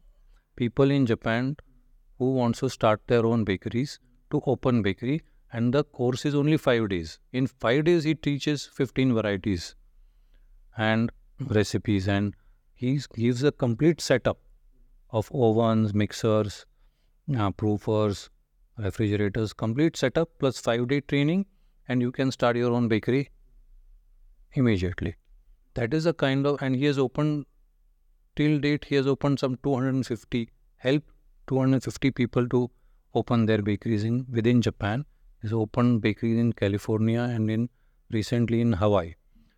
people 0.57 0.91
in 0.91 1.07
Japan 1.07 1.57
who 2.19 2.35
wants 2.35 2.61
to 2.61 2.71
start 2.71 3.01
their 3.09 3.27
own 3.27 3.43
bakeries 3.45 3.99
to 4.31 4.43
open 4.47 4.83
bakery. 4.83 5.23
And 5.53 5.73
the 5.73 5.83
course 5.85 6.25
is 6.29 6.35
only 6.35 6.57
five 6.57 6.89
days. 6.93 7.19
In 7.33 7.47
five 7.47 7.85
days, 7.85 8.05
he 8.05 8.15
teaches 8.15 8.65
fifteen 8.79 9.13
varieties 9.19 9.75
and 10.77 11.11
recipes 11.41 12.09
and 12.09 12.35
he 12.75 13.01
gives 13.15 13.43
a 13.43 13.53
complete 13.53 14.01
setup 14.01 14.39
of 15.11 15.31
ovens 15.33 15.95
mixers 15.95 16.67
uh, 17.37 17.51
proofers 17.51 18.29
refrigerators 18.79 19.53
complete 19.53 19.97
setup 19.97 20.29
plus 20.39 20.61
5 20.61 20.89
day 20.89 21.01
training 21.01 21.47
and 21.89 22.03
you 22.03 22.13
can 22.13 22.31
start 22.31 22.57
your 22.57 22.73
own 22.73 22.89
bakery 22.89 23.31
immediately. 24.53 25.15
That 25.75 25.95
is 25.95 26.07
a 26.07 26.13
kind 26.13 26.47
of 26.47 26.61
and 26.63 26.77
he 26.77 26.85
has 26.85 26.99
opened 26.99 27.47
till 28.35 28.59
date 28.59 28.85
he 28.85 28.95
has 28.97 29.07
opened 29.07 29.39
some 29.39 29.59
250 29.63 30.51
help 30.77 31.03
250 31.47 32.11
people 32.11 32.49
to 32.49 32.71
open 33.15 33.47
their 33.47 33.63
bakeries 33.63 34.05
in 34.05 34.27
within 34.31 34.61
japan. 34.61 35.05
He's 35.41 35.53
opened 35.53 36.03
bakeries 36.03 36.39
in 36.39 36.53
california 36.53 37.23
and 37.23 37.51
in 37.51 37.69
recently 38.11 38.61
in 38.61 38.73
hawaii 38.75 39.15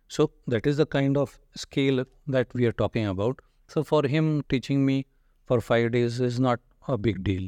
so 0.09 0.31
that 0.47 0.65
is 0.65 0.77
the 0.77 0.85
kind 0.87 1.15
of 1.15 1.39
scale 1.55 2.03
that 2.27 2.53
we 2.53 2.65
are 2.65 2.71
talking 2.71 3.05
about. 3.05 3.39
So 3.67 3.83
for 3.83 4.05
him, 4.05 4.43
teaching 4.49 4.85
me 4.85 5.05
for 5.45 5.61
five 5.61 5.91
days 5.91 6.19
is 6.19 6.39
not 6.39 6.59
a 6.87 6.97
big 6.97 7.23
deal. 7.23 7.47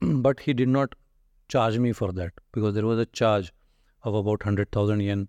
but 0.00 0.40
he 0.40 0.54
did 0.54 0.68
not 0.68 0.94
charge 1.48 1.78
me 1.78 1.92
for 1.92 2.12
that 2.12 2.32
because 2.52 2.74
there 2.74 2.86
was 2.86 3.00
a 3.00 3.06
charge 3.06 3.52
of 4.04 4.14
about 4.14 4.44
100,000 4.44 5.00
yen 5.00 5.28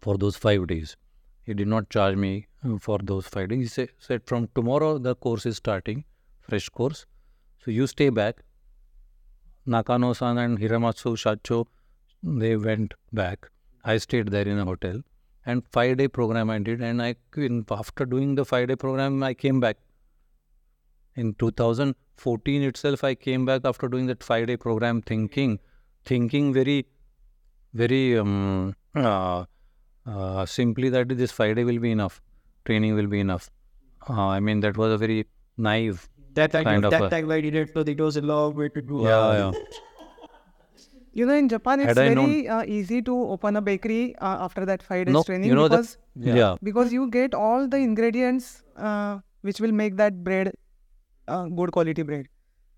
for 0.00 0.16
those 0.16 0.36
five 0.36 0.68
days. 0.68 0.96
He 1.42 1.52
did 1.52 1.66
not 1.66 1.90
charge 1.90 2.14
me 2.14 2.46
uh, 2.64 2.78
for 2.78 2.98
those 3.02 3.26
five 3.26 3.48
days. 3.48 3.58
He 3.58 3.66
say, 3.66 3.88
said, 3.98 4.22
from 4.24 4.48
tomorrow 4.54 4.98
the 4.98 5.16
course 5.16 5.46
is 5.46 5.56
starting, 5.56 6.04
fresh 6.40 6.68
course. 6.68 7.06
So 7.64 7.72
you 7.72 7.88
stay 7.88 8.10
back. 8.10 8.44
Nakano-san 9.66 10.38
and 10.38 10.58
Hiramatsu 10.58 11.16
Shacho, 11.16 11.66
they 12.22 12.56
went 12.56 12.94
back. 13.12 13.50
I 13.84 13.96
stayed 13.98 14.28
there 14.28 14.46
in 14.46 14.58
a 14.58 14.64
hotel 14.64 15.00
and 15.46 15.62
five 15.72 15.96
day 15.98 16.08
program 16.08 16.50
I 16.50 16.58
did 16.58 16.80
and 16.82 17.02
I 17.02 17.14
in, 17.36 17.64
after 17.70 18.04
doing 18.06 18.34
the 18.34 18.44
five 18.44 18.68
day 18.68 18.76
program 18.76 19.22
I 19.22 19.34
came 19.34 19.60
back. 19.60 19.76
In 21.16 21.34
2014 21.34 22.62
itself 22.62 23.02
I 23.04 23.14
came 23.14 23.44
back 23.46 23.62
after 23.64 23.88
doing 23.88 24.06
that 24.06 24.22
five 24.22 24.46
day 24.46 24.56
program 24.56 25.02
thinking 25.02 25.58
thinking 26.04 26.52
very 26.52 26.86
very 27.74 28.18
um, 28.18 28.74
uh, 28.94 29.44
uh, 30.06 30.46
simply 30.46 30.88
that 30.90 31.08
this 31.08 31.30
five 31.32 31.56
day 31.56 31.64
will 31.64 31.78
be 31.78 31.90
enough 31.92 32.20
training 32.64 32.94
will 32.94 33.06
be 33.06 33.20
enough. 33.20 33.50
Uh, 34.08 34.26
I 34.26 34.40
mean 34.40 34.60
that 34.60 34.76
was 34.76 34.92
a 34.92 34.98
very 34.98 35.26
naive 35.56 36.08
That 36.34 36.52
time, 36.52 36.64
Kind 36.64 36.84
of 36.84 36.90
that 36.92 37.02
a- 37.04 37.10
time 37.10 37.30
I 37.30 37.40
did 37.40 37.54
it, 37.54 37.70
so 37.74 37.80
it 37.80 38.00
was 38.00 38.16
a 38.16 38.20
long 38.22 38.54
way 38.54 38.68
to 38.68 38.80
go. 38.82 39.02
yeah, 39.04 39.38
yeah. 39.38 39.52
You 41.18 41.26
know, 41.28 41.34
in 41.42 41.48
Japan, 41.52 41.80
it's 41.84 41.98
Had 41.98 42.14
known- 42.16 42.26
very 42.30 42.48
uh, 42.56 42.64
easy 42.78 42.98
to 43.06 43.14
open 43.36 43.56
a 43.60 43.62
bakery 43.68 44.02
uh, 44.16 44.34
after 44.46 44.64
that 44.70 44.82
five 44.88 45.06
days 45.06 45.14
No, 45.14 45.22
training 45.28 45.48
you 45.52 45.56
know 45.58 45.68
because 45.68 45.96
the 46.26 46.36
yeah. 46.40 46.56
because 46.68 46.92
you 46.96 47.06
get 47.16 47.34
all 47.44 47.66
the 47.72 47.80
ingredients 47.86 48.50
uh, 48.76 49.18
which 49.48 49.60
will 49.64 49.72
make 49.80 49.96
that 50.02 50.20
bread 50.28 50.52
uh, 51.36 51.46
good 51.60 51.72
quality 51.78 52.04
bread. 52.10 52.28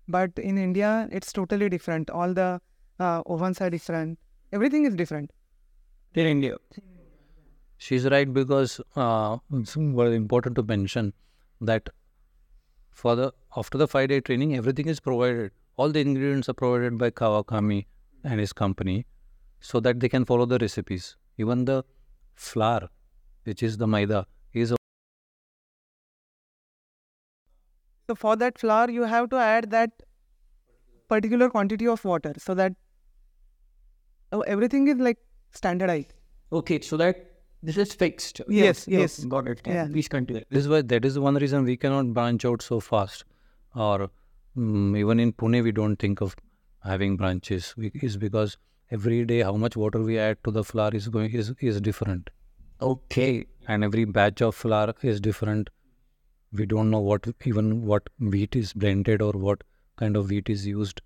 But 0.07 0.31
in 0.51 0.57
India, 0.63 1.07
it's 1.19 1.31
totally 1.39 1.69
different. 1.75 2.09
All 2.21 2.33
the 2.33 2.47
uh, 2.99 3.21
ovens 3.35 3.61
are 3.61 3.69
different. 3.69 4.17
Everything 4.59 4.85
is 4.91 4.95
different. 5.03 5.31
In 6.15 6.25
India. 6.25 6.57
She's 7.77 8.09
right 8.15 8.31
because 8.41 8.79
uh, 8.95 9.37
it's 9.53 9.73
very 10.01 10.15
important 10.15 10.55
to 10.55 10.63
mention 10.63 11.13
that 11.71 11.89
for 12.89 13.15
the 13.15 13.31
after 13.55 13.77
the 13.77 13.87
five 13.87 14.09
day 14.09 14.19
training, 14.19 14.55
everything 14.55 14.87
is 14.87 14.99
provided. 14.99 15.51
All 15.77 15.91
the 15.91 16.01
ingredients 16.09 16.49
are 16.49 16.53
provided 16.65 16.97
by 16.97 17.09
Kawakami 17.11 17.85
and 18.23 18.39
his 18.39 18.53
company, 18.53 19.05
so 19.59 19.79
that 19.79 19.99
they 19.99 20.09
can 20.09 20.25
follow 20.25 20.45
the 20.45 20.57
recipes. 20.59 21.15
Even 21.37 21.65
the 21.65 21.83
flour, 22.35 22.89
which 23.43 23.63
is 23.63 23.77
the 23.77 23.87
maida, 23.87 24.25
is 24.53 24.73
So 28.09 28.15
for 28.15 28.35
that 28.35 28.57
flour, 28.59 28.89
you 28.91 29.03
have 29.03 29.29
to 29.29 29.37
add 29.37 29.71
that 29.71 29.91
particular 31.07 31.49
quantity 31.49 31.87
of 31.87 32.03
water 32.03 32.33
so 32.37 32.53
that 32.55 32.73
oh, 34.31 34.41
everything 34.41 34.87
is 34.87 34.97
like 34.97 35.17
standardized. 35.51 36.13
Okay, 36.51 36.81
so 36.81 36.97
that 36.97 37.31
this 37.63 37.77
is 37.77 37.93
fixed. 37.93 38.41
Yes, 38.49 38.87
Yeah, 38.87 38.99
yes. 38.99 39.23
Got 39.23 39.47
it. 39.47 39.61
Yeah. 39.65 39.87
Please 39.87 40.07
continue. 40.07 40.43
This 40.49 40.63
is 40.63 40.69
why 40.69 40.81
that 40.81 41.05
is 41.05 41.19
one 41.19 41.35
reason 41.35 41.63
we 41.63 41.77
cannot 41.77 42.13
branch 42.13 42.43
out 42.43 42.61
so 42.61 42.79
fast, 42.79 43.23
or 43.75 44.09
mm, 44.57 44.97
even 44.97 45.19
in 45.19 45.31
Pune 45.33 45.63
we 45.63 45.71
don't 45.71 45.97
think 45.97 46.21
of 46.21 46.35
having 46.83 47.17
branches. 47.17 47.73
Is 47.77 48.17
because 48.17 48.57
every 48.91 49.25
day 49.25 49.41
how 49.41 49.53
much 49.57 49.75
water 49.77 50.01
we 50.01 50.17
add 50.19 50.37
to 50.45 50.51
the 50.51 50.63
flour 50.63 50.91
is 50.93 51.07
going 51.07 51.31
is 51.31 51.53
is 51.59 51.79
different, 51.81 52.29
Okay. 52.81 53.45
and 53.67 53.83
every 53.83 54.05
batch 54.05 54.41
of 54.41 54.55
flour 54.55 54.93
is 55.01 55.21
different. 55.21 55.69
We 56.53 56.65
don't 56.65 56.89
know 56.91 56.99
what 56.99 57.27
even 57.45 57.85
what 57.85 58.09
wheat 58.19 58.55
is 58.55 58.73
blended 58.73 59.21
or 59.21 59.31
what 59.33 59.63
kind 59.97 60.17
of 60.17 60.29
wheat 60.29 60.49
is 60.49 60.65
used 60.67 61.01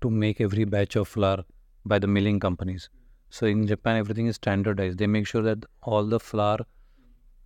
to 0.00 0.10
make 0.10 0.40
every 0.40 0.64
batch 0.64 0.96
of 0.96 1.08
flour 1.08 1.44
by 1.84 1.98
the 1.98 2.06
milling 2.06 2.40
companies. 2.40 2.88
So 3.30 3.46
in 3.46 3.66
Japan 3.66 3.96
everything 3.96 4.26
is 4.26 4.36
standardized. 4.36 4.98
They 4.98 5.06
make 5.06 5.26
sure 5.26 5.42
that 5.42 5.64
all 5.82 6.04
the 6.04 6.18
flour 6.20 6.58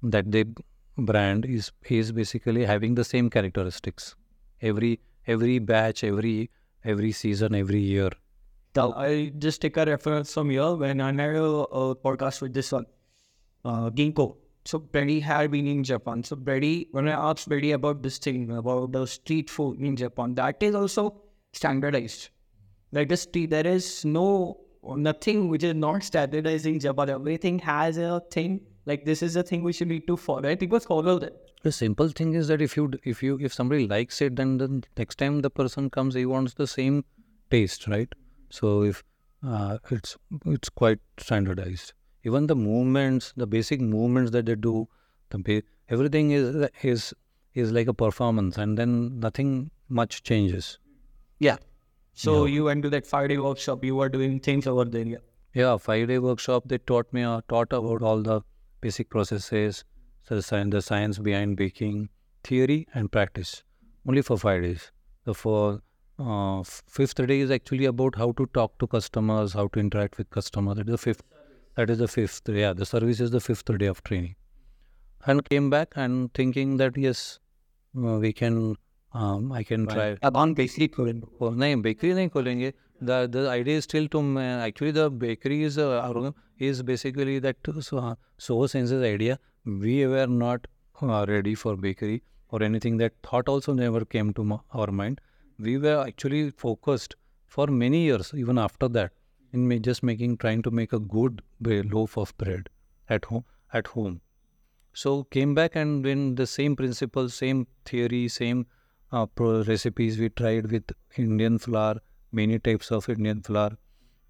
that 0.03 0.31
they 0.31 0.45
brand 0.97 1.45
is 1.45 1.73
is 1.91 2.13
basically 2.13 2.65
having 2.65 2.95
the 2.95 3.05
same 3.05 3.29
characteristics 3.31 4.15
every 4.63 5.01
every 5.27 5.59
batch, 5.59 6.05
every 6.05 6.51
every 6.85 7.13
season, 7.13 7.55
every 7.55 7.81
year. 7.81 8.11
Now, 8.77 8.93
I 8.93 9.33
just 9.39 9.61
take 9.61 9.77
a 9.77 9.85
reference 9.85 10.35
from 10.35 10.51
here 10.51 10.75
when 10.75 11.01
I 11.01 11.13
had 11.13 11.37
a, 11.37 11.43
a 11.43 11.95
podcast 11.97 12.43
with 12.43 12.53
this 12.53 12.73
one, 12.73 12.87
uh, 13.65 13.91
Ginkgo. 13.91 14.37
So 14.65 14.79
Brady 14.79 15.21
had 15.21 15.51
been 15.51 15.67
in 15.67 15.85
Japan. 15.85 16.25
So 16.25 16.37
Brady, 16.37 16.89
when 16.91 17.07
I 17.07 17.13
asked 17.31 17.49
Brady 17.49 17.73
about 17.73 18.03
this 18.03 18.19
thing, 18.19 18.51
about 18.51 18.93
the 18.93 19.07
street 19.07 19.51
food 19.51 19.79
in 19.81 19.95
Japan, 19.95 20.35
that 20.37 20.63
is 20.63 20.75
also 20.75 21.23
standardized. 21.53 22.31
Like 22.91 23.09
the 23.09 23.17
street, 23.17 23.51
there 23.51 23.67
is 23.67 24.05
no, 24.05 24.61
nothing 24.83 25.49
which 25.49 25.63
is 25.63 25.75
not 25.75 26.03
standardized 26.03 26.67
in 26.67 26.81
Japan. 26.81 27.11
Everything 27.11 27.59
has 27.61 27.99
a 27.99 28.23
thing, 28.31 28.61
like 28.87 29.05
this 29.05 29.23
is 29.23 29.37
a 29.37 29.43
thing 29.43 29.63
which 29.63 29.81
you 29.81 29.87
need 29.87 30.07
to 30.07 30.17
follow. 30.17 30.49
I 30.49 30.57
think 30.57 30.73
was 30.73 30.85
follow 30.85 31.19
that. 31.19 31.44
The 31.65 31.73
simple 31.73 32.11
thing 32.11 32.35
is 32.35 32.49
that 32.49 32.63
if 32.63 32.77
you 32.77 32.93
if 33.03 33.23
you 33.23 33.39
if 33.41 33.53
somebody 33.53 33.89
likes 33.89 34.21
it, 34.21 34.37
then 34.37 34.59
the 34.59 34.83
next 34.99 35.17
time 35.19 35.41
the 35.41 35.51
person 35.51 35.91
comes, 35.91 36.15
he 36.15 36.25
wants 36.27 36.55
the 36.55 36.67
same 36.67 37.05
taste, 37.51 37.87
right? 37.89 38.15
So 38.51 38.83
if 38.83 39.03
uh, 39.43 39.79
it's 39.91 40.17
it's 40.47 40.69
quite 40.69 41.01
standardized. 41.19 41.93
Even 42.23 42.47
the 42.47 42.57
movements, 42.57 43.33
the 43.37 43.47
basic 43.47 43.81
movements 43.81 44.31
that 44.33 44.47
they 44.47 44.55
do, 44.55 44.89
the 45.31 45.63
everything 45.89 46.31
is 46.31 46.69
is 46.83 47.13
is 47.55 47.73
like 47.73 47.89
a 47.89 47.95
performance, 47.95 48.59
and 48.59 48.79
then 48.79 49.19
nothing 49.21 49.71
much 49.89 50.23
changes. 50.23 50.79
Yeah. 51.39 51.57
So 52.13 52.45
Yeah. 52.45 52.55
you 52.57 52.65
went 52.65 52.83
to 52.83 52.91
that 52.91 53.07
five 53.07 53.29
day 53.31 53.39
workshop, 53.39 53.85
you 53.85 53.97
were 53.97 54.09
doing 54.09 54.39
things 54.41 54.67
over 54.67 54.85
there. 54.85 55.07
Yeah. 55.07 55.25
Yeah, 55.55 55.77
five 55.79 56.09
day 56.09 56.19
workshop. 56.19 56.65
They 56.67 56.79
taught 56.79 57.13
me 57.13 57.23
uh, 57.23 57.41
taught 57.49 57.73
about 57.73 58.03
all 58.03 58.23
the 58.23 58.43
basic 58.81 59.09
processes, 59.09 59.85
so 60.24 60.36
the 60.36 60.42
science, 60.42 60.72
the 60.72 60.82
science 60.82 61.20
behind 61.20 61.58
baking, 61.58 62.10
theory 62.44 62.88
and 62.94 63.12
practice. 63.12 63.64
Only 64.08 64.22
for 64.22 64.38
five 64.38 64.62
days. 64.64 64.92
The 65.26 65.34
for 65.34 65.82
uh, 66.20 66.60
f- 66.60 66.84
fifth 66.88 67.26
day 67.28 67.40
is 67.40 67.52
actually 67.52 67.86
about 67.86 68.16
how 68.16 68.32
to 68.34 68.46
talk 68.48 68.78
to 68.80 68.88
customers, 68.88 69.54
how 69.54 69.68
to 69.68 69.80
interact 69.80 70.18
with 70.18 70.30
customers. 70.30 70.78
That 70.78 70.88
is 70.88 70.92
the 70.92 70.98
fifth. 70.98 71.24
That 71.76 71.90
is 71.90 71.98
the 72.00 72.08
fifth. 72.08 72.50
Yeah, 72.50 72.74
the 72.74 72.86
service 72.86 73.20
is 73.20 73.32
the 73.32 73.40
fifth 73.40 73.78
day 73.78 73.88
of 73.88 74.04
training. 74.04 74.36
And 75.26 75.44
came 75.50 75.70
back 75.70 75.94
and 75.96 76.34
thinking 76.34 76.78
that 76.78 76.98
yes, 76.98 77.40
uh, 77.98 78.20
we 78.20 78.34
can. 78.34 78.76
Um, 79.14 79.52
I 79.52 79.64
can 79.64 79.86
try. 79.88 80.10
अब 80.24 80.38
हम 80.38 80.54
basic 80.56 80.96
करें 80.96 81.22
ओ, 81.42 81.50
नहीं 81.50 81.76
bakery 81.82 82.14
नहीं 82.14 82.30
खोलेंगे 82.30 82.74
the 83.04 83.12
the 83.36 83.46
idea 83.50 83.78
is 83.78 83.84
still 83.84 84.08
to 84.16 84.20
actually 84.40 84.92
the 84.94 85.06
bakery 85.24 85.64
is 85.66 85.80
is 86.68 86.82
basically 86.90 87.40
that 87.46 87.70
so 88.48 88.68
sense 88.68 88.92
we 89.65 90.07
were 90.07 90.27
not 90.27 90.67
uh, 91.03 91.25
ready 91.29 91.55
for 91.55 91.77
bakery 91.77 92.23
or 92.49 92.63
anything. 92.63 92.97
That 92.99 93.13
thought 93.23 93.49
also 93.49 93.73
never 93.73 94.05
came 94.05 94.33
to 94.35 94.61
our 94.73 94.91
mind. 94.91 95.21
We 95.59 95.79
were 95.79 96.05
actually 96.07 96.51
focused 96.51 97.15
for 97.47 97.67
many 97.67 98.05
years, 98.05 98.33
even 98.35 98.59
after 98.59 98.89
that, 98.89 99.13
in 99.53 99.83
just 99.83 100.03
making, 100.03 100.39
trying 100.39 100.63
to 100.63 100.71
make 100.71 100.93
a 100.93 100.99
good 100.99 101.43
loaf 101.61 102.17
of 102.19 102.37
bread 102.37 102.69
at 103.09 103.25
home. 103.27 103.45
At 103.73 103.89
home, 103.89 104.21
so 104.93 105.25
came 105.25 105.53
back 105.53 105.75
and 105.75 106.05
then 106.05 106.37
the 106.37 106.47
same 106.47 106.77
principles, 106.77 107.35
same 107.35 107.67
theory, 107.85 108.29
same 108.29 108.67
uh, 109.11 109.27
recipes 109.37 110.17
we 110.17 110.29
tried 110.29 110.71
with 110.71 110.93
Indian 111.17 111.59
flour, 111.59 112.01
many 112.31 112.61
types 112.61 112.93
of 112.93 113.09
Indian 113.09 113.43
flour, 113.43 113.77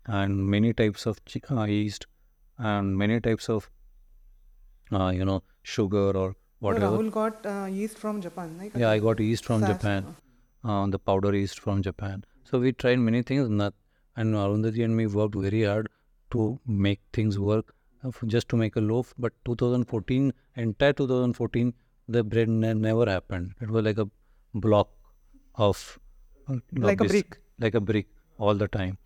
and 0.07 0.47
many 0.47 0.72
types 0.72 1.05
of 1.05 1.20
uh, 1.51 1.64
yeast, 1.64 2.07
and 2.57 2.97
many 2.97 3.20
types 3.20 3.51
of 3.51 3.68
uh, 4.93 5.09
you 5.18 5.24
know 5.24 5.43
sugar 5.62 6.09
or 6.22 6.28
No, 6.28 6.35
whatever. 6.68 6.97
Rahul 6.97 7.11
got 7.12 7.47
uh, 7.47 7.66
yeast 7.66 7.99
from 7.99 8.20
Japan. 8.26 8.57
Right? 8.61 8.72
yeah 8.82 8.91
i 8.91 8.99
got 8.99 9.20
yeast 9.20 9.45
from 9.51 9.61
Sas- 9.61 9.70
japan. 9.76 10.14
Uh, 10.64 10.87
the 10.87 10.99
powder 10.99 11.35
yeast 11.37 11.61
from 11.61 11.82
japan. 11.82 12.24
So 12.51 12.59
we 12.59 12.72
tried 12.72 12.99
many 12.99 13.22
things 13.22 13.49
not, 13.49 13.74
and 14.16 14.35
arundhati 14.43 14.85
and 14.85 14.97
me 14.97 15.07
worked 15.07 15.35
very 15.47 15.62
hard 15.64 15.89
to 16.37 16.47
make 16.66 17.01
things 17.18 17.39
work 17.39 17.74
uh, 18.05 18.11
just 18.35 18.49
to 18.51 18.57
make 18.62 18.76
a 18.76 18.80
loaf. 18.80 19.12
But 19.18 19.32
2014 19.45 20.32
entire 20.57 20.93
2014 20.93 21.74
the 22.16 22.22
bread 22.22 22.49
ne- 22.49 22.74
never 22.74 23.07
happened. 23.11 23.53
It 23.61 23.70
was 23.70 23.85
like 23.85 23.99
a 23.99 24.09
block 24.55 24.89
of 25.68 25.99
uh, 26.49 26.57
Like 26.72 27.01
a 27.01 27.05
brick. 27.12 27.39
like 27.59 27.74
a 27.74 27.80
brick 27.80 28.07
all 28.39 28.55
the 28.55 28.68
time. 28.68 28.99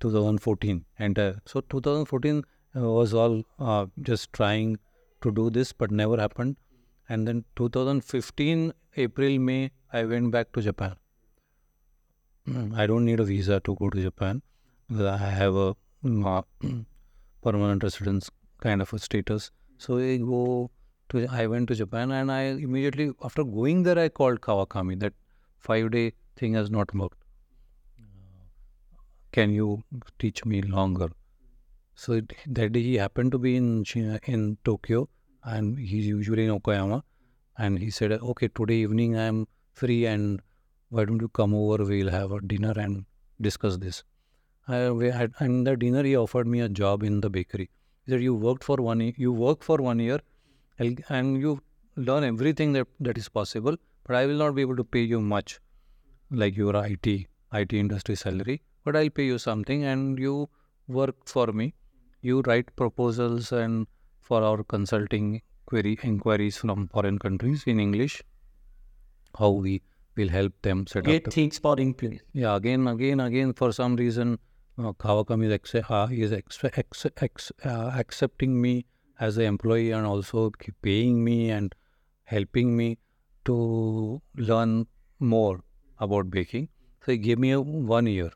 2014 0.00 0.84
entire. 0.98 1.40
So 1.46 1.60
2014 1.60 2.42
uh, 2.76 2.80
was 2.80 3.14
all 3.14 3.42
uh, 3.58 3.86
just 4.02 4.32
trying 4.32 4.78
to 5.22 5.32
do 5.32 5.50
this 5.50 5.72
but 5.72 5.90
never 5.90 6.18
happened. 6.20 6.56
And 7.08 7.26
then 7.28 7.44
2015 7.56 8.72
april 8.96 9.38
may 9.38 9.70
i 9.92 10.04
went 10.04 10.30
back 10.30 10.52
to 10.52 10.62
japan. 10.62 10.94
Mm, 12.48 12.76
i 12.76 12.86
don't 12.86 13.04
need 13.04 13.20
a 13.20 13.24
visa 13.24 13.60
to 13.60 13.74
go 13.76 13.90
to 13.90 14.02
japan. 14.02 14.42
I 14.90 15.16
have 15.16 15.54
a 15.54 15.74
mm, 16.04 16.26
uh, 16.26 16.42
permanent 17.42 17.82
residence 17.82 18.30
kind 18.60 18.82
of 18.82 18.92
a 18.92 18.98
status. 18.98 19.50
So 19.78 19.98
i 19.98 20.16
go 20.16 20.70
to 21.10 21.26
i 21.40 21.46
went 21.46 21.68
to 21.68 21.74
japan 21.74 22.12
and 22.18 22.32
i 22.32 22.42
immediately 22.66 23.10
after 23.30 23.44
going 23.44 23.82
there 23.88 23.98
i 23.98 24.08
called 24.08 24.40
kawakami 24.40 24.98
that 25.00 25.14
five 25.70 25.90
day 25.90 26.12
thing 26.36 26.54
has 26.54 26.70
not 26.70 26.94
worked. 26.94 27.18
Can 29.32 29.50
you 29.50 29.82
teach 30.18 30.44
me 30.44 30.60
longer 30.62 31.08
so 32.02 32.14
it, 32.18 32.32
that 32.58 32.72
day 32.74 32.82
he 32.82 32.94
happened 33.00 33.30
to 33.32 33.38
be 33.38 33.50
in 33.56 33.66
Chi- 33.88 34.20
in 34.34 34.46
Tokyo, 34.68 35.08
and 35.44 35.78
he's 35.78 36.06
usually 36.06 36.44
in 36.46 36.52
Okayama. 36.54 37.02
And 37.64 37.78
he 37.82 37.90
said, 37.98 38.14
"Okay, 38.30 38.48
today 38.60 38.78
evening 38.84 39.12
I 39.24 39.26
am 39.32 39.38
free, 39.80 39.98
and 40.12 40.40
why 40.88 41.04
don't 41.10 41.26
you 41.26 41.28
come 41.40 41.54
over? 41.58 41.76
We'll 41.90 42.10
have 42.14 42.32
a 42.38 42.40
dinner 42.52 42.72
and 42.84 43.04
discuss 43.48 43.76
this." 43.84 44.00
I, 44.68 44.80
we 45.02 45.10
had, 45.18 45.36
and 45.44 45.68
the 45.68 45.74
dinner 45.84 46.02
he 46.08 46.14
offered 46.22 46.50
me 46.54 46.62
a 46.66 46.68
job 46.80 47.04
in 47.10 47.20
the 47.26 47.30
bakery. 47.36 47.68
He 48.04 48.12
said, 48.12 48.24
"You 48.28 48.34
worked 48.46 48.64
for 48.70 48.78
one. 48.86 49.04
You 49.26 49.32
work 49.44 49.62
for 49.68 49.76
one 49.88 50.02
year, 50.06 50.18
and 51.18 51.40
you 51.46 51.52
learn 52.08 52.26
everything 52.30 52.72
that 52.78 52.88
that 53.10 53.20
is 53.22 53.28
possible. 53.28 53.78
But 54.08 54.16
I 54.22 54.24
will 54.32 54.42
not 54.44 54.56
be 54.56 54.64
able 54.66 54.80
to 54.82 54.88
pay 54.96 55.04
you 55.12 55.20
much, 55.34 55.54
like 56.42 56.58
your 56.64 56.74
IT 56.80 57.06
IT 57.60 57.78
industry 57.84 58.18
salary. 58.24 58.58
But 58.84 59.00
I'll 59.02 59.14
pay 59.20 59.28
you 59.34 59.38
something, 59.46 59.86
and 59.92 60.26
you 60.26 60.34
work 61.00 61.28
for 61.36 61.46
me." 61.62 61.68
You 62.22 62.42
write 62.46 62.74
proposals 62.76 63.52
and 63.52 63.86
for 64.20 64.42
our 64.42 64.62
consulting 64.64 65.42
query 65.66 65.98
inquiries 66.02 66.56
from 66.56 66.86
foreign 66.88 67.18
countries 67.18 67.64
in 67.66 67.80
english 67.80 68.22
how 69.38 69.50
we 69.50 69.82
will 70.16 70.28
help 70.28 70.52
them 70.62 70.86
set 70.86 71.06
up 71.06 71.12
Get 71.12 71.32
things 71.32 71.58
for 71.58 71.78
in 71.80 71.94
yeah 72.32 72.56
again 72.56 72.86
again 72.86 73.20
again 73.20 73.52
for 73.54 73.72
some 73.72 73.96
reason 73.96 74.38
uh, 74.78 74.88
is, 74.88 75.52
acce- 75.58 75.90
uh, 75.90 76.08
is 76.10 76.32
ex- 76.32 76.64
ex- 76.64 77.06
ex- 77.16 77.52
uh, 77.64 77.90
accepting 77.94 78.60
me 78.60 78.86
as 79.20 79.36
an 79.36 79.44
employee 79.44 79.90
and 79.90 80.06
also 80.06 80.50
keep 80.50 80.74
paying 80.82 81.22
me 81.24 81.50
and 81.50 81.74
helping 82.24 82.76
me 82.76 82.98
to 83.44 84.22
learn 84.36 84.86
more 85.18 85.60
about 85.98 86.30
baking. 86.30 86.68
So 87.04 87.12
he 87.12 87.18
gave 87.18 87.38
me 87.38 87.50
a 87.52 87.60
one 87.60 88.06
year. 88.06 88.30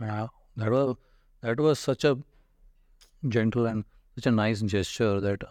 Uh, 0.00 0.28
that 0.56 0.70
was 0.70 0.96
that 1.40 1.58
was 1.58 1.78
such 1.78 2.04
a 2.04 2.18
gentle 3.28 3.66
and 3.66 3.84
such 4.16 4.26
a 4.26 4.30
nice 4.30 4.60
gesture 4.62 5.20
that 5.20 5.42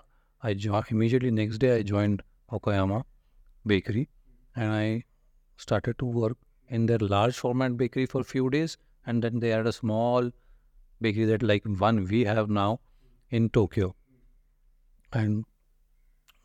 I 0.42 0.54
jo- 0.54 0.84
immediately 0.90 1.32
next 1.32 1.58
day 1.60 1.76
I 1.78 1.84
joined 1.84 2.22
Okayama 2.52 3.04
Bakery 3.66 4.10
and 4.56 4.72
I 4.72 5.04
started 5.58 5.98
to 6.00 6.06
work 6.06 6.38
in 6.70 6.86
their 6.86 7.00
large 7.00 7.38
format 7.38 7.78
bakery 7.78 8.06
for 8.06 8.22
a 8.22 8.26
few 8.26 8.50
days 8.50 8.78
and 9.06 9.24
then 9.24 9.40
they 9.40 9.50
had 9.50 9.68
a 9.68 9.72
small 9.72 10.32
bakery 11.02 11.26
that 11.26 11.44
like 11.44 11.64
one 11.66 12.06
we 12.06 12.24
have 12.26 12.50
now 12.50 12.80
in 13.30 13.50
Tokyo 13.50 13.96
and 15.12 15.46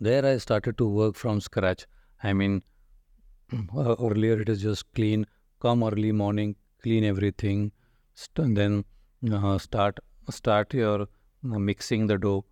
there 0.01 0.25
I 0.25 0.39
started 0.39 0.79
to 0.79 0.89
work 0.89 1.15
from 1.15 1.41
scratch. 1.41 1.87
I 2.23 2.33
mean 2.33 2.63
uh, 3.77 3.97
earlier 4.01 4.41
it 4.41 4.49
is 4.49 4.63
just 4.63 4.93
clean 4.95 5.27
come 5.61 5.83
early 5.85 6.13
morning 6.13 6.57
clean 6.83 7.05
everything 7.05 7.73
st- 8.15 8.45
and 8.47 8.57
then 8.57 8.85
uh, 9.33 9.59
start 9.59 9.99
start 10.31 10.75
your 10.75 11.09
mixing 11.43 12.07
the 12.07 12.19
dough. 12.19 12.45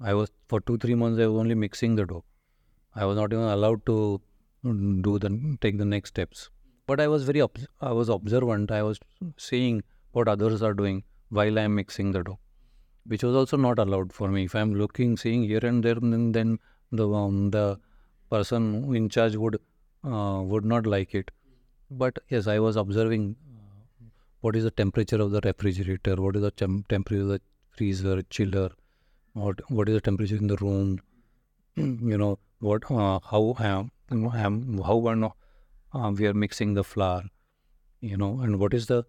I 0.00 0.14
was 0.14 0.30
for 0.48 0.60
2 0.60 0.78
3 0.78 0.94
months 0.94 1.20
i 1.20 1.26
was 1.26 1.38
only 1.40 1.54
mixing 1.54 1.96
the 1.96 2.06
dough. 2.06 2.24
I 2.94 3.04
was 3.04 3.16
not 3.16 3.32
even 3.32 3.44
allowed 3.44 3.84
to 3.86 4.20
do 4.64 5.18
the 5.18 5.58
take 5.60 5.78
the 5.78 5.84
next 5.84 6.10
steps. 6.10 6.50
But 6.86 7.00
i 7.00 7.08
was 7.08 7.24
very 7.24 7.42
i 7.80 7.92
was 7.92 8.08
observant. 8.08 8.70
I 8.70 8.82
was 8.82 8.98
seeing 9.36 9.82
what 10.12 10.28
others 10.28 10.62
are 10.62 10.74
doing 10.74 11.04
while 11.28 11.58
i 11.58 11.62
am 11.62 11.74
mixing 11.74 12.12
the 12.12 12.22
dough 12.22 12.38
which 13.08 13.22
was 13.22 13.34
also 13.36 13.56
not 13.56 13.78
allowed 13.78 14.12
for 14.12 14.28
me. 14.28 14.44
If 14.44 14.54
i 14.54 14.60
am 14.60 14.74
looking 14.74 15.16
seeing 15.16 15.42
here 15.44 15.60
and 15.62 15.82
there 15.82 15.94
then, 15.94 16.32
then 16.32 16.58
the 16.92 17.08
um, 17.08 17.50
the 17.50 17.78
person 18.30 18.94
in 18.94 19.08
charge 19.08 19.36
would 19.36 19.58
uh, 20.04 20.42
would 20.42 20.64
not 20.64 20.86
like 20.86 21.14
it. 21.14 21.30
But 21.90 22.18
yes 22.28 22.46
i 22.46 22.58
was 22.58 22.76
observing 22.76 23.36
uh, 23.56 24.06
what 24.40 24.56
is 24.56 24.64
the 24.64 24.70
temperature 24.70 25.20
of 25.20 25.30
the 25.30 25.40
refrigerator? 25.44 26.16
What 26.16 26.36
is 26.36 26.42
the 26.42 26.50
tem- 26.50 26.84
temperature 26.88 27.22
of 27.22 27.28
the 27.28 27.40
freezer 27.76 28.22
chiller 28.22 28.70
what 29.34 29.60
what 29.70 29.88
is 29.88 29.94
the 29.96 30.00
temperature 30.00 30.36
in 30.36 30.46
the 30.46 30.56
room? 30.56 30.98
You 31.76 32.16
know 32.16 32.38
what 32.58 32.90
uh, 32.90 33.20
how 33.30 33.54
um, 33.58 33.90
um, 34.10 34.78
how 34.82 35.08
and 35.08 35.24
uh, 35.24 36.12
we 36.18 36.26
are 36.26 36.34
mixing 36.34 36.72
the 36.74 36.84
flour, 36.84 37.24
you 38.00 38.16
know, 38.16 38.40
and 38.40 38.58
what 38.58 38.72
is 38.72 38.86
the 38.86 39.04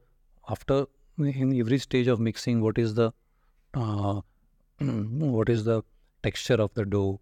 after 0.50 0.86
in 1.18 1.58
every 1.60 1.78
stage 1.78 2.08
of 2.08 2.20
mixing, 2.20 2.62
what 2.62 2.78
is 2.78 2.94
the 2.96 3.12
uh, 3.74 4.22
what 4.80 5.50
is 5.50 5.64
the 5.64 5.82
texture 6.24 6.56
of 6.56 6.74
the 6.74 6.86
dough, 6.86 7.22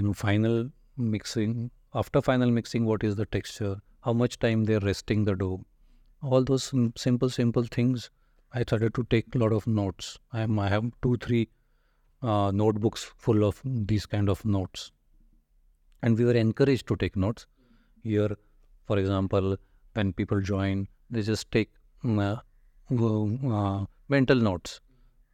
know, 0.00 0.12
final 0.12 0.70
mixing 0.96 1.70
after 1.94 2.20
final 2.20 2.50
mixing, 2.50 2.84
what 2.84 3.04
is 3.04 3.14
the 3.14 3.26
texture, 3.26 3.76
how 4.00 4.12
much 4.12 4.38
time 4.40 4.64
they're 4.64 4.80
resting 4.80 5.24
the 5.24 5.36
dough, 5.36 5.64
all 6.20 6.42
those 6.42 6.72
simple 6.96 7.30
simple 7.30 7.62
things. 7.62 8.10
I 8.56 8.62
started 8.62 8.94
to 8.94 9.02
take 9.10 9.34
a 9.34 9.38
lot 9.38 9.52
of 9.52 9.66
notes. 9.66 10.16
I 10.32 10.42
am 10.42 10.58
I 10.60 10.68
have 10.68 10.84
two 11.02 11.16
three 11.16 11.48
uh, 12.22 12.52
notebooks 12.52 13.02
full 13.16 13.44
of 13.44 13.60
these 13.64 14.06
kind 14.06 14.28
of 14.28 14.44
notes. 14.44 14.92
And 16.02 16.16
we 16.16 16.24
were 16.24 16.36
encouraged 16.42 16.86
to 16.88 16.96
take 16.96 17.16
notes. 17.16 17.46
Here 18.04 18.36
for 18.86 18.98
example 18.98 19.56
when 19.94 20.12
people 20.12 20.40
join 20.40 20.86
they 21.10 21.22
just 21.22 21.50
take 21.50 21.70
mm, 22.04 22.20
uh, 22.20 23.56
uh, 23.56 23.86
mental 24.08 24.36
notes. 24.36 24.80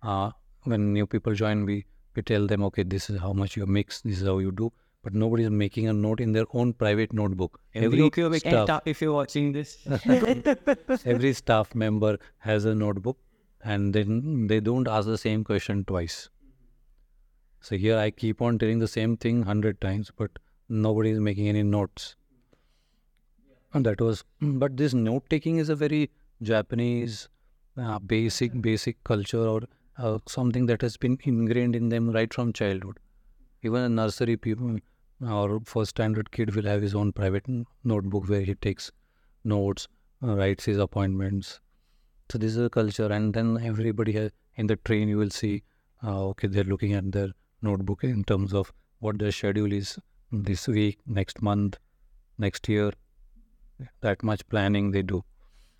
Uh, 0.02 0.30
when 0.64 0.92
new 0.94 1.06
people 1.06 1.34
join 1.34 1.66
we 1.66 1.84
we 2.16 2.22
tell 2.22 2.46
them 2.46 2.62
okay 2.70 2.84
this 2.84 3.10
is 3.10 3.20
how 3.20 3.34
much 3.34 3.56
you 3.56 3.66
mix 3.66 4.00
this 4.00 4.22
is 4.22 4.26
how 4.26 4.38
you 4.38 4.50
do 4.50 4.72
but 5.02 5.14
nobody 5.14 5.44
is 5.44 5.50
making 5.50 5.88
a 5.88 5.92
note 5.92 6.20
in 6.20 6.32
their 6.32 6.44
own 6.52 6.72
private 6.72 7.12
notebook. 7.12 7.60
Every 7.74 8.06
if 8.06 8.16
you're, 8.16 8.34
staff, 8.34 8.82
if 8.84 9.00
you're 9.00 9.12
watching 9.12 9.52
this, 9.52 9.78
every 11.06 11.32
staff 11.32 11.74
member 11.74 12.18
has 12.38 12.64
a 12.64 12.74
notebook 12.74 13.18
and 13.62 13.94
then 13.94 14.46
they 14.46 14.60
don't 14.60 14.88
ask 14.88 15.06
the 15.06 15.18
same 15.18 15.44
question 15.44 15.84
twice. 15.84 16.28
So 17.62 17.76
here 17.76 17.98
i 17.98 18.10
keep 18.10 18.40
on 18.40 18.58
telling 18.58 18.78
the 18.78 18.88
same 18.88 19.16
thing 19.18 19.40
100 19.40 19.80
times 19.80 20.10
but 20.16 20.30
nobody 20.68 21.10
is 21.10 21.20
making 21.20 21.48
any 21.48 21.62
notes. 21.62 22.16
And 23.72 23.84
that 23.86 24.00
was 24.00 24.24
but 24.40 24.76
this 24.76 24.94
note 24.94 25.28
taking 25.30 25.58
is 25.58 25.68
a 25.68 25.76
very 25.76 26.10
japanese 26.42 27.28
uh, 27.76 27.98
basic 27.98 28.60
basic 28.60 29.02
culture 29.04 29.46
or 29.46 29.62
uh, 29.98 30.18
something 30.26 30.66
that 30.66 30.80
has 30.82 30.96
been 30.96 31.18
ingrained 31.24 31.76
in 31.76 31.90
them 31.90 32.10
right 32.10 32.32
from 32.32 32.52
childhood. 32.52 32.98
Even 33.62 33.82
a 33.82 33.88
nursery 33.88 34.36
people 34.38 34.78
or 35.22 35.60
first 35.64 35.90
standard 35.90 36.30
kid 36.30 36.54
will 36.54 36.64
have 36.64 36.82
his 36.82 36.94
own 36.94 37.12
private 37.12 37.44
notebook 37.84 38.28
where 38.28 38.42
he 38.42 38.54
takes 38.54 38.90
notes 39.44 39.88
uh, 40.22 40.36
writes 40.36 40.64
his 40.64 40.78
appointments. 40.78 41.60
So 42.30 42.38
this 42.38 42.52
is 42.56 42.64
a 42.64 42.70
culture 42.70 43.10
and 43.12 43.34
then 43.34 43.58
everybody 43.62 44.12
has 44.12 44.30
in 44.56 44.66
the 44.66 44.76
train 44.76 45.08
you 45.08 45.18
will 45.18 45.30
see 45.30 45.62
uh, 46.04 46.26
okay 46.28 46.48
they're 46.48 46.64
looking 46.64 46.92
at 46.92 47.10
their 47.12 47.28
notebook 47.62 48.04
in 48.04 48.24
terms 48.24 48.54
of 48.54 48.72
what 48.98 49.18
their 49.18 49.32
schedule 49.32 49.72
is 49.72 49.98
this 50.30 50.68
week 50.68 50.98
next 51.06 51.42
month 51.42 51.78
next 52.38 52.68
year. 52.68 52.92
That 54.02 54.22
much 54.22 54.46
planning 54.48 54.90
they 54.90 55.02
do. 55.02 55.24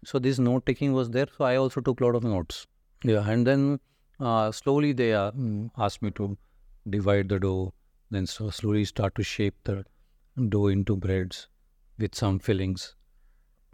So 0.05 0.19
this 0.19 0.39
note 0.39 0.65
taking 0.67 0.95
was 0.95 1.11
there 1.11 1.27
so 1.37 1.45
i 1.45 1.57
also 1.57 1.81
took 1.81 2.01
a 2.01 2.05
lot 2.05 2.15
of 2.15 2.25
notes. 2.25 2.67
Yeah 3.05 3.29
and 3.29 3.47
then 3.47 3.81
uh, 4.19 4.53
slowly 4.53 4.93
they 4.93 5.13
uh, 5.15 5.31
mm, 5.33 5.71
asked 5.79 6.03
me 6.03 6.11
to 6.13 6.37
divide 6.89 7.29
the 7.29 7.39
dough 7.39 7.73
then 8.11 8.27
so 8.27 8.51
slowly 8.51 8.85
start 8.85 9.15
to 9.15 9.23
shape 9.23 9.57
the 9.65 9.85
dough 10.49 10.67
into 10.69 10.97
breads 10.97 11.49
with 11.99 12.15
some 12.15 12.39
fillings 12.39 12.95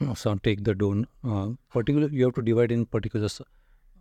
so 0.14 0.34
take 0.36 0.64
the 0.64 0.74
dough 0.74 1.04
uh, 1.24 1.48
particular 1.70 2.08
you 2.08 2.24
have 2.24 2.34
to 2.34 2.42
divide 2.42 2.72
in 2.72 2.84
particular 2.86 3.28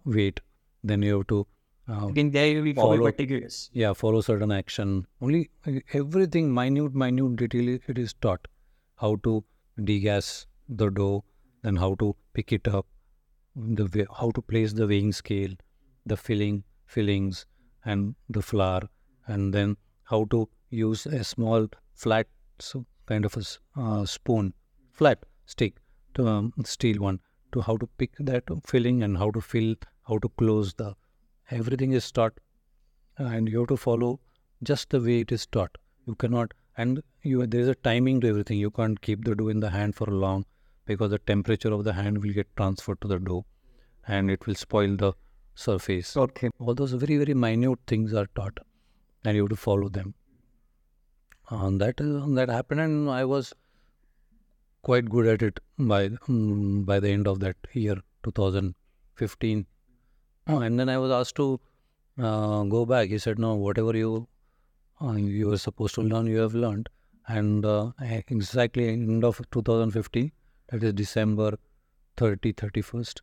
weight 0.05 0.39
then 0.83 1.01
you 1.01 1.17
have 1.17 1.27
to 1.27 1.45
uh, 1.87 2.07
in 2.15 2.31
there 2.31 2.47
you'll 2.47 2.73
Follow- 2.75 3.03
meticulous. 3.05 3.69
yeah 3.73 3.93
follow 3.93 4.21
certain 4.21 4.51
action 4.51 5.05
only 5.21 5.49
uh, 5.67 5.79
everything 5.93 6.53
minute 6.53 6.93
minute 6.93 7.35
detail 7.35 7.77
it 7.87 7.97
is 7.97 8.13
taught 8.13 8.47
how 8.95 9.15
to 9.27 9.43
degas 9.83 10.47
the 10.67 10.89
dough 10.89 11.23
then 11.63 11.75
how 11.75 11.95
to 11.95 12.15
pick 12.33 12.51
it 12.51 12.67
up 12.67 12.85
the 13.55 13.85
way, 13.93 14.05
how 14.19 14.31
to 14.31 14.41
place 14.41 14.73
the 14.73 14.87
weighing 14.87 15.11
scale 15.11 15.53
the 16.05 16.17
filling 16.17 16.63
fillings 16.85 17.45
and 17.85 18.15
the 18.29 18.41
flour 18.41 18.81
and 19.27 19.53
then 19.53 19.75
how 20.11 20.25
to 20.35 20.47
use 20.69 21.05
a 21.05 21.23
small 21.23 21.67
flat 21.93 22.27
so 22.59 22.85
kind 23.05 23.25
of 23.25 23.37
a 23.37 23.43
uh, 23.81 24.05
spoon 24.05 24.53
flat 24.91 25.19
stick 25.45 25.75
to 26.13 26.27
um, 26.27 26.53
steel 26.63 26.99
one 26.99 27.19
to 27.51 27.61
how 27.61 27.77
to 27.77 27.87
pick 27.97 28.11
that 28.19 28.43
filling 28.65 29.03
and 29.03 29.17
how 29.17 29.29
to 29.31 29.41
fill 29.41 29.75
how 30.07 30.17
to 30.17 30.29
close 30.43 30.73
the 30.75 30.93
everything 31.51 31.91
is 31.91 32.11
taught 32.11 32.39
and 33.17 33.49
you 33.49 33.59
have 33.59 33.67
to 33.67 33.77
follow 33.77 34.19
just 34.63 34.89
the 34.89 34.99
way 34.99 35.19
it 35.21 35.31
is 35.31 35.45
taught. 35.45 35.77
You 36.05 36.15
cannot, 36.15 36.53
and 36.77 37.01
you 37.23 37.45
there 37.45 37.61
is 37.61 37.67
a 37.67 37.75
timing 37.75 38.21
to 38.21 38.29
everything. 38.29 38.57
You 38.57 38.71
can't 38.71 38.99
keep 39.01 39.25
the 39.25 39.35
dough 39.35 39.47
in 39.47 39.59
the 39.59 39.69
hand 39.69 39.95
for 39.95 40.07
long 40.07 40.45
because 40.85 41.11
the 41.11 41.19
temperature 41.19 41.73
of 41.73 41.83
the 41.83 41.93
hand 41.93 42.21
will 42.23 42.33
get 42.33 42.47
transferred 42.55 43.01
to 43.01 43.07
the 43.07 43.19
dough, 43.19 43.45
and 44.07 44.29
it 44.29 44.45
will 44.45 44.55
spoil 44.55 44.95
the 44.95 45.13
surface. 45.55 46.15
Okay. 46.15 46.49
All 46.59 46.75
those 46.75 46.93
very 46.93 47.17
very 47.17 47.33
minute 47.33 47.79
things 47.87 48.13
are 48.13 48.27
taught, 48.35 48.59
and 49.25 49.35
you 49.35 49.43
have 49.43 49.49
to 49.49 49.55
follow 49.55 49.89
them. 49.89 50.13
And 51.49 51.81
that 51.81 51.97
that 51.97 52.49
happened, 52.49 52.81
and 52.81 53.09
I 53.09 53.25
was 53.25 53.53
quite 54.81 55.09
good 55.09 55.27
at 55.27 55.41
it 55.41 55.59
by 55.77 56.09
mm, 56.09 56.85
by 56.85 56.99
the 56.99 57.09
end 57.09 57.27
of 57.27 57.39
that 57.39 57.57
year, 57.73 57.97
2015. 58.23 59.65
Oh, 60.47 60.59
and 60.59 60.79
then 60.79 60.89
I 60.89 60.97
was 60.97 61.11
asked 61.11 61.35
to 61.35 61.59
uh, 62.19 62.63
go 62.63 62.85
back. 62.85 63.09
He 63.09 63.17
said, 63.17 63.39
"No, 63.39 63.55
whatever 63.55 63.95
you 63.97 64.27
uh, 65.01 65.13
you 65.13 65.47
were 65.49 65.57
supposed 65.57 65.95
to 65.95 66.01
learn, 66.01 66.27
you 66.27 66.39
have 66.39 66.55
learned." 66.55 66.89
And 67.27 67.65
uh, 67.65 67.91
exactly 68.27 68.89
end 68.89 69.23
of 69.23 69.41
2015, 69.51 70.31
that 70.69 70.83
is 70.83 70.93
December 70.93 71.57
30, 72.17 72.53
31st, 72.53 73.21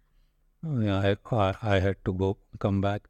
uh, 0.66 1.16
I, 1.32 1.36
I 1.36 1.55
I 1.74 1.78
had 1.78 2.05
to 2.05 2.12
go 2.12 2.36
come 2.59 2.80
back. 2.80 3.09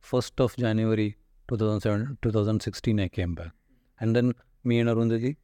First 0.00 0.40
of 0.40 0.56
January 0.56 1.08
2007, 1.48 2.18
2016, 2.22 3.00
I 3.00 3.08
came 3.08 3.34
back, 3.34 3.52
and 4.00 4.14
then 4.14 4.34
me 4.64 4.78
and 4.80 4.88
Arundhati 4.88 5.36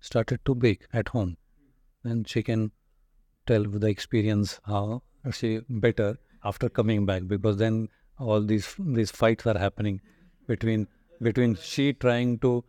started 0.00 0.40
to 0.44 0.54
bake 0.54 0.86
at 0.92 1.08
home. 1.08 1.36
And 2.04 2.28
she 2.28 2.42
can 2.42 2.70
tell 3.46 3.64
with 3.64 3.80
the 3.82 3.88
experience 3.88 4.60
how 4.64 5.02
she 5.32 5.60
better 5.68 6.18
after 6.44 6.68
coming 6.68 7.04
back 7.06 7.22
because 7.26 7.56
then 7.56 7.88
all 8.18 8.40
these 8.40 8.74
these 8.78 9.10
fights 9.10 9.46
are 9.46 9.58
happening 9.58 10.00
between 10.46 10.86
between 11.22 11.54
she 11.56 11.92
trying 11.92 12.38
to 12.38 12.64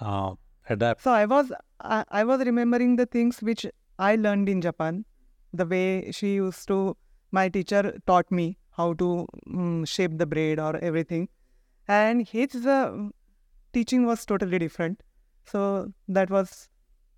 uh, 0.00 0.34
adapt 0.68 1.02
So 1.02 1.12
I 1.12 1.26
was 1.26 1.52
I, 1.80 2.04
I 2.08 2.24
was 2.24 2.44
remembering 2.44 2.96
the 2.96 3.06
things 3.06 3.40
which 3.40 3.66
I 3.98 4.16
learned 4.16 4.48
in 4.48 4.60
Japan, 4.60 5.04
the 5.52 5.66
way 5.66 6.10
she 6.12 6.34
used 6.34 6.66
to. 6.68 6.96
My 7.30 7.48
teacher 7.48 7.98
taught 8.06 8.30
me 8.30 8.58
how 8.76 8.92
to 8.94 9.26
mm, 9.48 9.86
shape 9.88 10.18
the 10.18 10.26
braid 10.26 10.58
or 10.58 10.76
everything, 10.76 11.28
and 11.88 12.26
his 12.28 12.66
uh, 12.66 13.08
teaching 13.74 14.06
was 14.06 14.26
totally 14.26 14.58
different. 14.58 15.02
So 15.46 15.92
that 16.08 16.30
was 16.30 16.70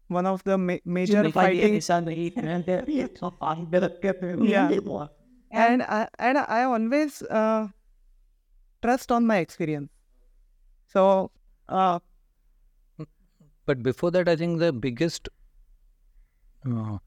one 0.09 0.27
of 0.27 0.45
the 0.45 0.59
ma- 0.59 0.79
major 0.85 1.25
fighting. 1.25 1.83
Yeah. 4.37 4.75
And 5.51 5.83
I 5.83 6.09
and 6.19 6.39
I 6.39 6.65
always 6.65 7.23
uh, 7.23 7.69
trust 8.83 9.11
on 9.13 9.27
my 9.27 9.39
experience. 9.39 9.91
So 10.87 11.33
uh, 11.69 12.01
but 13.67 13.83
before 13.83 14.11
that 14.11 14.29
i 14.29 14.37
think 14.37 14.59
the 14.59 14.73
biggest 14.73 15.29
uh, 16.67 16.99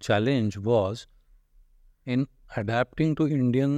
challenge 0.00 0.58
was 0.58 1.06
in 2.06 2.26
adapting 2.56 3.14
to 3.14 3.26
indian 3.38 3.74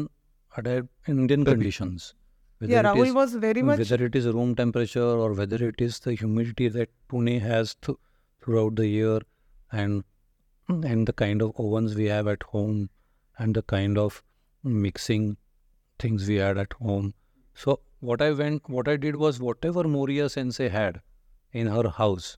adapt 0.57 1.09
indian 1.15 1.45
conditions 1.53 2.15
whether 2.59 2.73
yeah, 2.73 2.81
it 2.81 2.85
Rahul 2.87 3.07
is- 3.09 3.15
was 3.15 3.35
very 3.47 3.63
much 3.63 3.79
whether 3.81 4.05
it 4.07 4.15
is 4.21 4.27
room 4.27 4.55
temperature 4.61 5.09
or 5.25 5.33
whether 5.41 5.59
it 5.69 5.81
is 5.87 5.99
the 6.01 6.15
humidity 6.15 6.69
that 6.77 6.91
Pune 7.09 7.41
has 7.41 7.75
th- 7.87 7.99
throughout 8.43 8.77
the 8.77 8.87
year 8.87 9.19
and 9.73 10.05
and 10.93 11.07
the 11.07 11.13
kind 11.25 11.43
of 11.43 11.53
ovens 11.65 11.95
we 11.95 12.07
have 12.13 12.27
at 12.35 12.43
home 12.55 12.79
and 13.39 13.55
the 13.55 13.63
kind 13.75 13.99
of 14.05 14.23
mixing 14.87 15.37
things 15.99 16.27
we 16.29 16.37
had 16.37 16.59
at 16.59 16.73
home. 16.87 17.13
So 17.55 17.81
what 18.01 18.23
I 18.23 18.31
went 18.41 18.69
what 18.79 18.89
I 18.89 18.97
did 18.97 19.17
was 19.17 19.39
whatever 19.41 19.85
Moria 19.97 20.29
sensei 20.29 20.69
had 20.69 21.01
in 21.53 21.67
her 21.77 21.89
house 22.01 22.37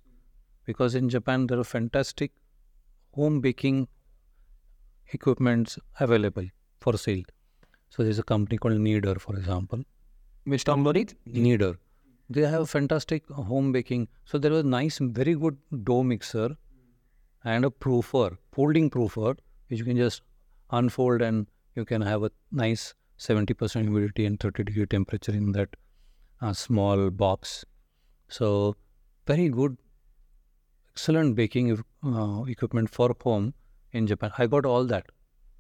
because 0.64 0.94
in 0.94 1.08
Japan 1.08 1.46
there 1.46 1.58
are 1.58 1.64
fantastic 1.64 2.32
home 3.20 3.40
baking 3.40 3.88
equipments 5.12 5.78
available 6.00 6.48
for 6.80 6.96
sale. 6.96 7.24
So 7.90 8.02
there's 8.02 8.18
a 8.18 8.22
company 8.22 8.58
called 8.58 8.78
Kneader, 8.78 9.14
for 9.16 9.36
example. 9.36 9.82
Which 10.45 10.64
company? 10.64 11.07
Kneader. 11.26 11.78
They 12.30 12.43
have 12.43 12.62
a 12.62 12.66
fantastic 12.66 13.28
home 13.28 13.72
baking. 13.72 14.09
So 14.24 14.39
there 14.39 14.51
was 14.53 14.64
nice, 14.64 14.99
very 14.99 15.34
good 15.34 15.57
dough 15.84 16.03
mixer 16.03 16.57
and 17.45 17.64
a 17.64 17.70
proofer, 17.70 18.36
folding 18.53 18.91
proofer, 18.91 19.36
which 19.68 19.78
you 19.78 19.84
can 19.84 19.97
just 19.97 20.22
unfold 20.70 21.22
and 21.22 21.47
you 21.74 21.84
can 21.84 22.03
have 22.03 22.22
a 22.22 22.30
nice 22.53 22.95
70% 23.18 23.82
humidity 23.82 24.26
and 24.26 24.39
30 24.39 24.64
degree 24.64 24.86
temperature 24.86 25.32
in 25.32 25.53
that 25.53 25.76
uh, 26.41 26.53
small 26.53 27.11
box. 27.11 27.64
So 28.28 28.76
very 29.26 29.49
good 29.49 29.76
excellent 30.93 31.36
baking 31.36 31.82
uh, 32.05 32.43
equipment 32.49 32.91
for 32.91 33.14
home 33.22 33.55
in 33.93 34.07
Japan. 34.07 34.32
I 34.36 34.47
got 34.47 34.66
all 34.66 34.84
that, 34.86 35.07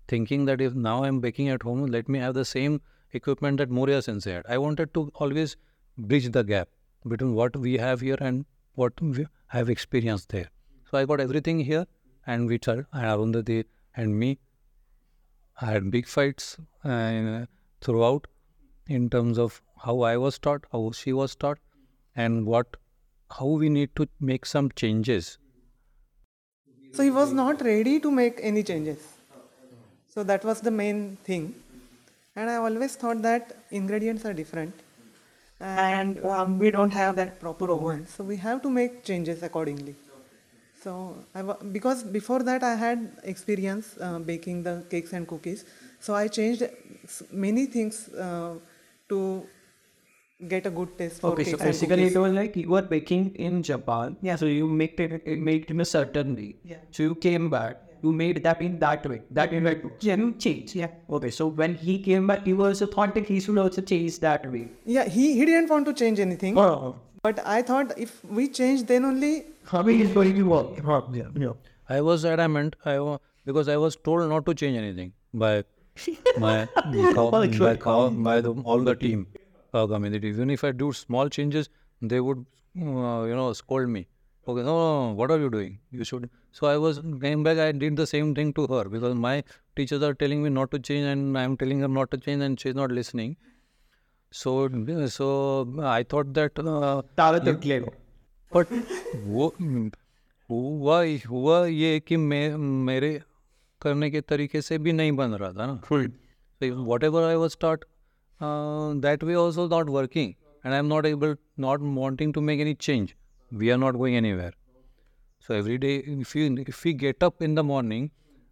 thinking 0.08 0.46
that 0.46 0.60
if 0.60 0.74
now 0.74 1.04
I'm 1.04 1.20
baking 1.20 1.48
at 1.48 1.62
home, 1.62 1.86
let 1.86 2.08
me 2.08 2.18
have 2.18 2.34
the 2.34 2.44
same 2.44 2.80
equipment 3.12 3.58
that 3.58 3.70
Moria 3.70 4.02
Sensei 4.02 4.32
had. 4.32 4.46
I 4.48 4.58
wanted 4.58 4.92
to 4.94 5.10
always 5.14 5.56
bridge 5.96 6.30
the 6.30 6.42
gap 6.42 6.68
between 7.06 7.34
what 7.34 7.56
we 7.56 7.76
have 7.78 8.00
here 8.00 8.16
and 8.20 8.44
what 8.74 9.00
we 9.00 9.26
have 9.48 9.70
experienced 9.70 10.28
there. 10.30 10.48
So 10.90 10.98
I 10.98 11.04
got 11.04 11.20
everything 11.20 11.60
here, 11.60 11.86
and 12.26 12.46
we 12.46 12.58
tried, 12.58 12.86
and 12.92 13.04
Arundhati 13.04 13.64
and 13.96 14.18
me 14.18 14.38
I 15.60 15.66
had 15.72 15.90
big 15.90 16.06
fights 16.06 16.56
uh, 16.84 17.46
throughout 17.80 18.26
in 18.86 19.10
terms 19.10 19.38
of 19.38 19.60
how 19.84 20.02
I 20.02 20.16
was 20.16 20.38
taught, 20.38 20.64
how 20.72 20.92
she 20.92 21.12
was 21.12 21.34
taught, 21.34 21.58
and 22.14 22.46
what 22.46 22.76
how 23.30 23.46
we 23.46 23.68
need 23.68 23.94
to 23.96 24.06
make 24.20 24.46
some 24.46 24.70
changes. 24.70 25.38
So 26.92 27.02
he 27.02 27.10
was 27.10 27.32
not 27.32 27.60
ready 27.60 28.00
to 28.00 28.10
make 28.10 28.38
any 28.40 28.62
changes. 28.62 28.98
So 30.08 30.22
that 30.22 30.44
was 30.44 30.60
the 30.60 30.70
main 30.70 31.18
thing. 31.24 31.54
And 32.38 32.50
I 32.50 32.56
always 32.56 32.94
thought 32.96 33.22
that 33.22 33.56
ingredients 33.70 34.24
are 34.24 34.32
different 34.32 34.74
and 35.60 36.24
um, 36.24 36.58
we 36.58 36.70
don't 36.70 36.92
have 36.92 37.16
that 37.16 37.40
proper 37.40 37.70
oven. 37.70 38.06
So 38.06 38.24
we 38.24 38.36
have 38.36 38.62
to 38.62 38.70
make 38.70 39.04
changes 39.04 39.42
accordingly. 39.42 39.94
So 40.82 41.16
I 41.34 41.42
wa- 41.42 41.56
because 41.72 42.02
before 42.04 42.42
that 42.44 42.62
I 42.62 42.74
had 42.76 43.00
experience 43.24 43.96
uh, 44.00 44.18
baking 44.20 44.62
the 44.62 44.84
cakes 44.90 45.12
and 45.12 45.26
cookies. 45.26 45.64
So 46.00 46.14
I 46.14 46.28
changed 46.28 46.62
many 47.32 47.66
things 47.66 48.08
uh, 48.14 48.54
to 49.08 49.46
get 50.46 50.66
a 50.66 50.70
good 50.70 50.96
taste 50.98 51.20
for 51.20 51.32
Okay, 51.32 51.44
so 51.44 51.50
cakes 51.50 51.62
and 51.62 51.70
basically 51.72 51.96
cookies. 52.02 52.16
it 52.16 52.18
was 52.20 52.32
like 52.32 52.56
you 52.56 52.68
were 52.70 52.82
baking 52.82 53.34
in 53.34 53.62
Japan. 53.62 54.16
Yeah. 54.22 54.36
So 54.36 54.46
you 54.46 54.68
make 54.68 55.00
it, 55.00 55.22
it 55.26 55.38
made 55.40 55.62
it 55.64 55.70
in 55.70 55.80
a 55.80 55.84
certain 55.84 56.36
way. 56.36 56.54
Yeah. 56.64 56.76
So 56.92 57.02
you 57.02 57.14
came 57.16 57.50
back. 57.50 57.78
You 58.02 58.12
made 58.12 58.42
that 58.42 58.60
in 58.62 58.78
that 58.78 59.06
way. 59.06 59.22
That 59.30 59.52
in 59.52 59.64
like 59.64 59.82
yeah, 60.00 60.16
change. 60.38 60.74
Yeah. 60.74 60.88
Okay. 61.10 61.30
So 61.30 61.46
when 61.46 61.74
he 61.74 61.98
came 61.98 62.26
back, 62.26 62.46
you 62.46 62.64
also 62.64 62.86
thought 62.86 63.14
that 63.14 63.26
he 63.26 63.40
should 63.40 63.58
also 63.58 63.82
change 63.82 64.18
that 64.20 64.50
way. 64.50 64.68
Yeah, 64.84 65.08
he, 65.08 65.34
he 65.34 65.44
didn't 65.44 65.70
want 65.70 65.86
to 65.86 65.94
change 65.94 66.20
anything. 66.20 66.58
Oh. 66.58 66.96
But 67.22 67.40
I 67.44 67.62
thought 67.62 67.98
if 67.98 68.24
we 68.24 68.48
change, 68.48 68.84
then 68.84 69.04
only 69.04 69.46
How 69.64 69.86
is 69.86 70.10
going 70.12 70.34
to 70.36 70.42
work? 70.42 71.10
Yeah. 71.12 71.24
Yeah. 71.34 71.52
I 71.88 72.00
was 72.00 72.24
adamant 72.24 72.76
I 72.84 72.98
wa- 73.00 73.18
because 73.44 73.68
I 73.68 73.76
was 73.76 73.96
told 73.96 74.28
not 74.28 74.46
to 74.46 74.54
change 74.54 74.76
anything 74.76 75.12
by 75.32 75.64
my 76.38 76.68
cow, 77.14 77.30
by, 77.30 78.08
by 78.08 78.40
the, 78.40 78.52
all 78.64 78.80
the 78.80 78.94
team 78.94 79.26
uh, 79.74 79.86
community. 79.86 80.28
Even 80.28 80.50
if 80.50 80.64
I 80.64 80.72
do 80.72 80.92
small 80.92 81.28
changes, 81.28 81.68
they 82.00 82.20
would 82.20 82.44
uh, 82.78 83.24
you 83.24 83.34
know 83.34 83.52
scold 83.52 83.88
me 83.88 84.06
Okay, 84.47 84.61
no, 84.61 84.73
no, 84.77 84.87
no, 85.07 85.13
what 85.13 85.31
are 85.31 85.39
you 85.39 85.49
doing? 85.49 85.79
You 85.91 86.03
should. 86.03 86.29
So 86.51 86.67
I 86.67 86.77
was 86.77 86.99
came 87.21 87.43
back. 87.43 87.57
I 87.57 87.71
did 87.71 87.95
the 87.95 88.05
same 88.05 88.35
thing 88.35 88.51
to 88.53 88.67
her 88.67 88.83
because 88.95 89.15
my 89.15 89.35
teachers 89.75 90.03
are 90.03 90.13
telling 90.13 90.43
me 90.43 90.49
not 90.49 90.71
to 90.71 90.79
change, 90.79 91.05
and 91.05 91.37
I 91.37 91.43
am 91.43 91.55
telling 91.57 91.79
her 91.79 91.87
not 91.87 92.11
to 92.11 92.17
change, 92.17 92.43
and 92.43 92.59
she's 92.59 92.75
not 92.75 92.91
listening. 92.91 93.37
So, 94.31 94.69
so 95.07 95.29
I 95.81 96.03
thought 96.03 96.33
that 96.33 96.59
uh, 96.59 97.03
Tara 97.15 97.39
the 97.39 97.55
clear. 97.55 97.85
But 98.55 98.67
वो 99.27 99.47
हुआ 100.49 100.97
हुआ 101.27 101.65
ये 101.65 101.99
कि 102.07 102.17
मैं 102.17 102.57
मेरे 102.89 103.11
करने 103.81 104.09
के 104.11 104.21
तरीके 104.21 104.61
से 104.61 104.77
भी 104.77 104.93
नहीं 104.93 105.11
बन 105.17 105.31
रहा 105.41 105.51
था 105.53 105.65
ना 105.65 105.79
what 106.91 107.03
ever 107.03 107.23
I 107.29 107.35
was 107.35 107.51
start 107.51 107.85
that 109.05 109.23
way 109.23 109.35
also 109.35 109.67
not 109.67 109.89
working 109.89 110.33
and 110.65 110.73
I 110.73 110.79
am 110.79 110.85
not 110.85 111.05
able 111.05 111.35
not 111.65 111.81
wanting 111.95 112.33
to 112.33 112.41
make 112.41 112.59
any 112.59 112.73
change 112.87 113.13
we 113.50 113.70
are 113.72 113.78
not 113.78 113.92
going 113.92 114.16
anywhere. 114.16 114.52
So 115.40 115.54
every 115.54 115.78
day, 115.78 115.96
if 115.98 116.34
if 116.36 116.84
we 116.84 116.92
get 116.92 117.22
up 117.22 117.42
in 117.42 117.54
the 117.54 117.64
morning, 117.64 118.10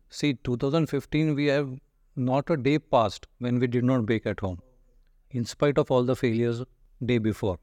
see 0.08 0.34
2015, 0.34 1.34
we 1.34 1.46
have 1.46 1.68
not 2.16 2.48
a 2.50 2.56
day 2.56 2.78
passed 2.78 3.26
when 3.38 3.58
we 3.58 3.66
did 3.66 3.84
not 3.84 4.06
bake 4.06 4.26
at 4.26 4.40
home, 4.40 4.60
in 5.30 5.44
spite 5.44 5.78
of 5.78 5.90
all 5.90 6.04
the 6.04 6.16
failures 6.16 6.62
day 7.04 7.18
before. 7.18 7.58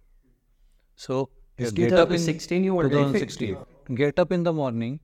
So 0.95 1.29
get 1.57 1.93
up 1.93 2.11
in 2.11 2.19
16, 2.19 2.63
you 2.63 2.73
2016. 2.81 3.57
Get 3.95 4.19
up 4.19 4.31
in 4.31 4.43
the 4.43 4.53
morning, 4.53 4.99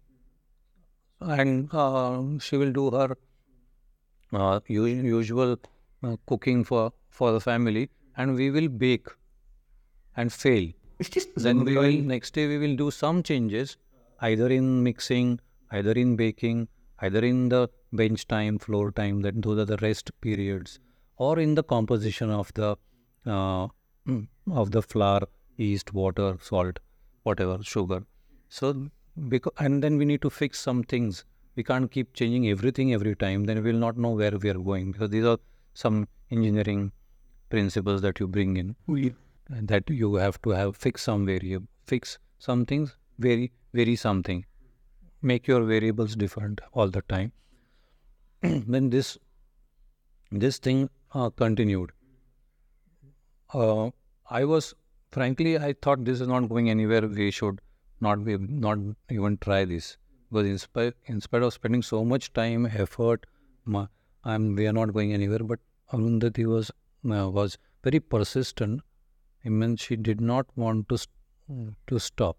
and 1.22 1.70
uh, 1.74 2.24
she 2.40 2.58
will 2.58 2.72
do 2.72 2.92
her 2.92 3.18
uh, 4.34 4.60
usual 4.68 5.58
uh, 6.04 6.16
cooking 6.28 6.64
for 6.64 6.94
for 7.10 7.32
the 7.32 7.40
family, 7.42 7.90
and 8.18 8.36
we 8.36 8.52
will 8.52 8.68
bake 8.68 9.08
and 10.16 10.32
fail 10.32 10.70
then 11.36 11.64
we 11.64 11.78
will 11.78 12.02
next 12.14 12.34
day 12.34 12.48
we 12.48 12.58
will 12.58 12.76
do 12.76 12.92
some 12.92 13.24
changes 13.24 13.78
either 14.22 14.48
in 14.48 14.84
mixing 14.84 15.40
either 15.72 15.92
in 15.92 16.16
baking 16.16 16.68
either 17.02 17.24
in 17.24 17.50
the 17.50 17.70
bench 17.94 18.28
time 18.28 18.60
floor 18.60 18.92
time 18.92 19.22
that 19.22 19.42
those 19.42 19.60
are 19.60 19.66
the 19.66 19.78
rest 19.78 20.12
periods 20.22 20.80
or 21.18 21.40
in 21.40 21.56
the 21.56 21.64
composition 21.64 22.30
of 22.30 22.54
the 22.54 22.76
uh, 23.26 23.68
of 24.52 24.72
the 24.72 24.82
flour 24.82 25.22
yeast 25.58 25.94
water 25.94 26.38
salt 26.42 26.80
whatever 27.24 27.58
sugar. 27.64 28.04
So 28.50 28.90
because 29.28 29.54
and 29.60 29.84
then 29.84 29.98
we 29.98 30.06
need 30.06 30.22
to 30.22 30.30
fix 30.30 30.60
some 30.60 30.84
things. 30.84 31.26
We 31.56 31.64
can't 31.64 31.92
keep 31.92 32.14
changing 32.14 32.50
everything 32.50 32.94
every 32.94 33.16
time 33.16 33.46
then 33.46 33.62
we 33.64 33.72
will 33.72 33.80
not 33.80 33.98
know 33.98 34.12
where 34.12 34.38
we 34.38 34.50
are 34.50 34.62
going 34.70 34.92
because 34.92 35.10
these 35.10 35.26
are 35.26 35.38
some 35.74 36.08
engineering 36.32 36.92
principles 37.50 38.02
that 38.02 38.20
you 38.20 38.28
bring 38.28 38.58
in. 38.58 38.76
And 38.88 39.16
that 39.50 39.90
you 39.90 40.16
have 40.16 40.42
to 40.44 40.52
have 40.52 40.76
fix 40.76 41.04
some 41.04 41.26
variable 41.26 41.68
fix 41.86 42.18
some 42.38 42.66
things 42.66 42.96
vary 43.18 43.52
vary 43.74 43.96
something. 43.96 44.46
Make 45.22 45.48
your 45.48 45.64
variables 45.64 46.16
different 46.16 46.62
all 46.72 46.90
the 46.90 47.02
time. 47.02 47.32
Then 48.42 48.90
this 48.90 49.18
this 50.32 50.60
thing 50.60 50.90
uh, 51.14 51.30
continued 51.32 51.92
uh, 53.54 53.90
i 54.30 54.44
was 54.46 54.76
frankly 55.12 55.58
i 55.58 55.74
thought 55.82 56.06
this 56.06 56.22
is 56.22 56.28
not 56.28 56.48
going 56.50 56.70
anywhere. 56.70 57.08
We 57.08 57.32
should 57.32 57.60
not 58.00 58.24
be 58.24 58.38
not 58.38 58.78
even 59.10 59.38
try 59.38 59.66
this. 59.66 59.98
Because 60.30 60.48
in 60.48 60.58
spite 60.60 60.94
in 61.06 61.20
spite 61.22 61.42
of 61.42 61.54
spending 61.54 61.82
so 61.82 62.06
much 62.06 62.32
time 62.34 62.68
effort 62.68 63.26
I'm, 64.24 64.56
we 64.56 64.68
are 64.68 64.74
not 64.74 64.94
going 64.94 65.14
anywhere. 65.14 65.40
But 65.40 65.60
arundhati 65.92 66.46
was 66.46 66.72
uh, 67.10 67.30
was 67.30 67.58
very 67.84 68.00
persistent 68.00 68.82
I 69.46 69.50
mean, 69.50 69.76
she 69.78 69.96
did 69.96 70.22
not 70.22 70.48
want 70.56 70.90
to 70.90 70.98
st- 70.98 71.76
to 71.88 72.00
stop 72.00 72.38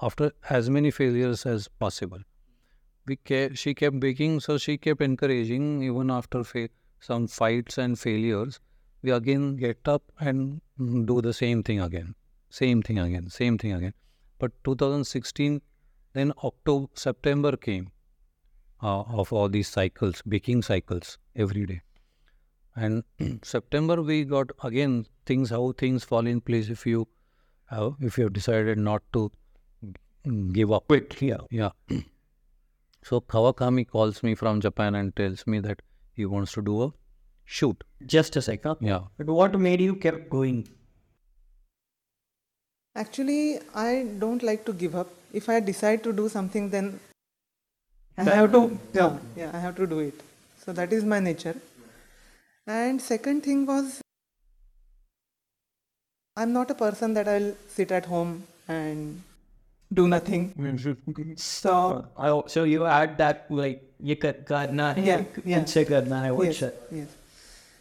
after 0.00 0.32
as 0.50 0.68
many 0.68 0.90
failures 0.90 1.46
as 1.46 1.68
possible. 1.68 2.20
We 3.06 3.18
she 3.54 3.74
kept 3.74 4.00
baking, 4.00 4.40
so 4.40 4.58
she 4.58 4.78
kept 4.78 5.00
encouraging 5.02 5.82
even 5.82 6.10
after 6.10 6.44
fa- 6.44 6.68
some 7.00 7.26
fights 7.28 7.78
and 7.78 7.98
failures. 7.98 8.60
We 9.02 9.10
again 9.10 9.56
get 9.56 9.86
up 9.86 10.02
and 10.20 10.60
do 11.12 11.20
the 11.20 11.32
same 11.32 11.62
thing 11.62 11.80
again, 11.80 12.14
same 12.50 12.82
thing 12.82 12.98
again, 12.98 13.28
same 13.28 13.58
thing 13.58 13.72
again. 13.72 13.94
But 14.38 14.52
2016, 14.64 15.60
then 16.12 16.32
October, 16.44 16.88
September 16.94 17.56
came 17.56 17.90
uh, 18.82 19.02
of 19.02 19.32
all 19.32 19.48
these 19.48 19.68
cycles, 19.68 20.22
baking 20.22 20.62
cycles 20.62 21.18
every 21.34 21.66
day 21.66 21.82
and 22.76 23.04
september 23.42 24.00
we 24.02 24.24
got 24.24 24.50
again 24.64 25.04
things 25.26 25.50
how 25.50 25.72
things 25.72 26.04
fall 26.04 26.26
in 26.26 26.40
place 26.40 26.68
if 26.68 26.86
you 26.86 27.06
have 27.66 27.94
if 28.00 28.18
you 28.18 28.24
have 28.24 28.32
decided 28.32 28.78
not 28.78 29.02
to 29.12 29.30
give 30.52 30.72
up 30.72 30.86
Quick, 30.88 31.20
yeah. 31.20 31.38
yeah 31.50 31.70
so 33.02 33.20
kawakami 33.20 33.86
calls 33.88 34.22
me 34.22 34.34
from 34.34 34.60
japan 34.60 34.94
and 34.94 35.14
tells 35.16 35.46
me 35.46 35.58
that 35.60 35.82
he 36.14 36.24
wants 36.24 36.52
to 36.52 36.62
do 36.62 36.82
a 36.82 36.92
shoot 37.44 37.84
Just 38.06 38.36
a 38.36 38.42
second. 38.42 38.76
yeah 38.80 39.00
But 39.18 39.26
what 39.26 39.58
made 39.58 39.80
you 39.80 39.94
kept 39.96 40.30
going? 40.30 40.68
Actually, 42.94 43.58
I 43.74 44.06
don't 44.18 44.42
like 44.42 44.64
to 44.66 44.72
give 44.72 44.94
up. 44.94 45.08
If 45.32 45.48
I 45.48 45.60
decide 45.60 46.02
to 46.04 46.12
do 46.12 46.28
something, 46.28 46.68
then 46.74 47.00
I 48.18 48.22
I 48.22 48.34
have 48.38 48.52
to. 48.52 48.60
Yeah, 48.98 49.18
yeah, 49.36 49.50
I 49.58 49.60
have 49.60 49.76
to 49.76 49.86
do 49.92 50.00
it. 50.00 50.20
So 50.64 50.74
that 50.80 50.92
is 50.92 51.06
my 51.12 51.20
nature. 51.28 51.54
And 52.67 53.01
second 53.01 53.43
thing 53.43 53.65
was, 53.65 54.01
I'm 56.35 56.53
not 56.53 56.69
a 56.69 56.75
person 56.75 57.13
that 57.13 57.27
I'll 57.27 57.53
sit 57.67 57.91
at 57.91 58.05
home 58.05 58.43
and 58.67 59.21
do 59.93 60.07
nothing. 60.07 60.53
So, 61.37 62.05
I, 62.17 62.41
so 62.47 62.63
you 62.63 62.85
add 62.85 63.17
that 63.17 63.49
like 63.49 63.83
ये 64.03 64.15
कर- 64.23 64.43
करना 64.47 64.91
है 64.93 65.05
Yeah, 65.05 65.23
yeah. 65.45 65.59
इनसे 65.59 65.83
करना 65.85 66.21
है 66.21 66.31
वो 66.31 66.43
yes, 66.45 66.61
yes. 66.91 67.07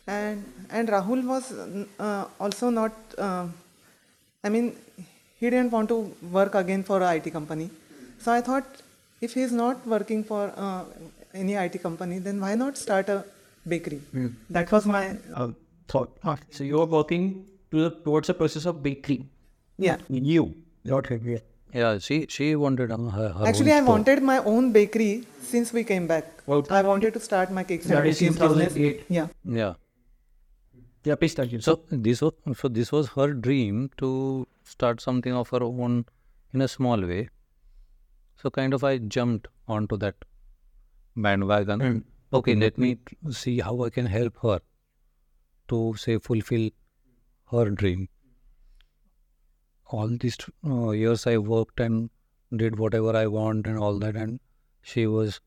And 0.06 0.44
and 0.70 0.88
Rahul 0.88 1.26
was 1.26 1.52
uh, 1.98 2.24
also 2.40 2.70
not. 2.70 2.92
Uh, 3.18 3.46
I 4.44 4.48
mean, 4.48 4.72
he 5.40 5.50
didn't 5.50 5.72
want 5.72 5.88
to 5.88 5.96
work 6.38 6.54
again 6.54 6.84
for 6.84 7.00
a 7.02 7.14
IT 7.16 7.32
company. 7.32 7.70
So 8.20 8.32
I 8.32 8.40
thought, 8.40 8.64
if 9.20 9.34
he 9.34 9.42
is 9.42 9.52
not 9.52 9.86
working 9.86 10.22
for 10.24 10.52
uh, 10.56 10.84
any 11.34 11.54
IT 11.54 11.82
company, 11.82 12.18
then 12.20 12.40
why 12.40 12.54
not 12.54 12.78
start 12.78 13.08
a 13.08 13.24
bakery? 13.67 14.01
That 14.49 14.71
was 14.71 14.85
my 14.85 15.17
uh, 15.35 15.49
thought. 15.87 16.17
So 16.49 16.63
you 16.63 16.77
were 16.79 16.85
working 16.85 17.45
to 17.71 17.83
the, 17.89 17.89
towards 17.91 18.27
the 18.27 18.33
process 18.33 18.65
of 18.65 18.81
bakery. 18.83 19.25
yeah. 19.77 19.97
You, 20.09 20.53
not 20.83 21.07
him. 21.07 21.21
Yeah. 21.27 21.39
Yeah, 21.73 21.99
she 21.99 22.25
she 22.29 22.55
wanted 22.61 22.91
uh, 22.91 22.97
her, 23.17 23.29
her 23.29 23.45
Actually, 23.47 23.71
I 23.71 23.81
store. 23.81 23.89
wanted 23.95 24.21
my 24.29 24.37
own 24.39 24.71
bakery 24.73 25.25
since 25.41 25.71
we 25.71 25.83
came 25.91 26.05
back. 26.07 26.25
Well, 26.45 26.65
I 26.69 26.81
wanted 26.81 27.13
to 27.13 27.19
start 27.27 27.51
my 27.59 27.63
cakes 27.63 27.85
and 27.85 27.95
That 27.97 28.07
is 28.07 28.19
business. 28.19 28.73
2008. 28.73 29.05
Yeah. 29.07 29.27
Yeah. 29.45 29.73
Yeah, 31.05 31.15
please 31.15 31.31
start. 31.31 31.49
So 31.67 31.79
this 31.89 32.21
was 32.21 32.33
so 32.61 32.67
this 32.79 32.91
was 32.91 33.07
her 33.19 33.27
dream 33.33 33.89
to 34.01 34.09
start 34.73 34.99
something 35.01 35.33
of 35.43 35.49
her 35.55 35.63
own 35.63 35.95
in 36.53 36.61
a 36.61 36.67
small 36.67 36.99
way. 37.13 37.21
So 38.43 38.49
kind 38.49 38.73
of 38.73 38.83
I 38.83 38.97
jumped 38.97 39.47
onto 39.67 39.97
that 39.97 40.15
bandwagon. 41.15 41.79
Mm. 41.79 42.03
Okay, 42.33 42.55
let 42.55 42.77
me 42.77 42.97
see 43.29 43.59
how 43.59 43.83
I 43.83 43.89
can 43.89 44.05
help 44.05 44.37
her 44.41 44.61
to 45.67 45.95
say 45.97 46.17
fulfill 46.17 46.69
her 47.51 47.69
dream. 47.71 48.07
All 49.87 50.07
these 50.07 50.37
uh, 50.65 50.91
years 50.91 51.27
I 51.27 51.37
worked 51.39 51.81
and 51.81 52.09
did 52.55 52.79
whatever 52.79 53.17
I 53.17 53.27
want 53.27 53.67
and 53.67 53.77
all 53.77 53.99
that, 53.99 54.15
and 54.15 54.39
she 54.81 55.07
was 55.07 55.41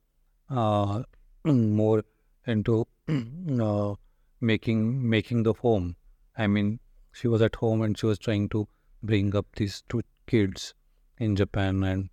uh, 0.50 1.04
more 1.44 2.04
into 2.46 2.86
uh, 3.60 3.94
making 4.42 5.08
making 5.08 5.44
the 5.44 5.54
home. 5.54 5.96
I 6.36 6.48
mean, 6.48 6.80
she 7.12 7.28
was 7.28 7.40
at 7.40 7.54
home 7.54 7.80
and 7.80 7.96
she 7.96 8.04
was 8.04 8.18
trying 8.18 8.50
to 8.50 8.68
bring 9.02 9.34
up 9.34 9.46
these 9.56 9.82
two 9.88 10.02
kids 10.26 10.74
in 11.16 11.34
Japan 11.34 11.82
and 11.82 12.10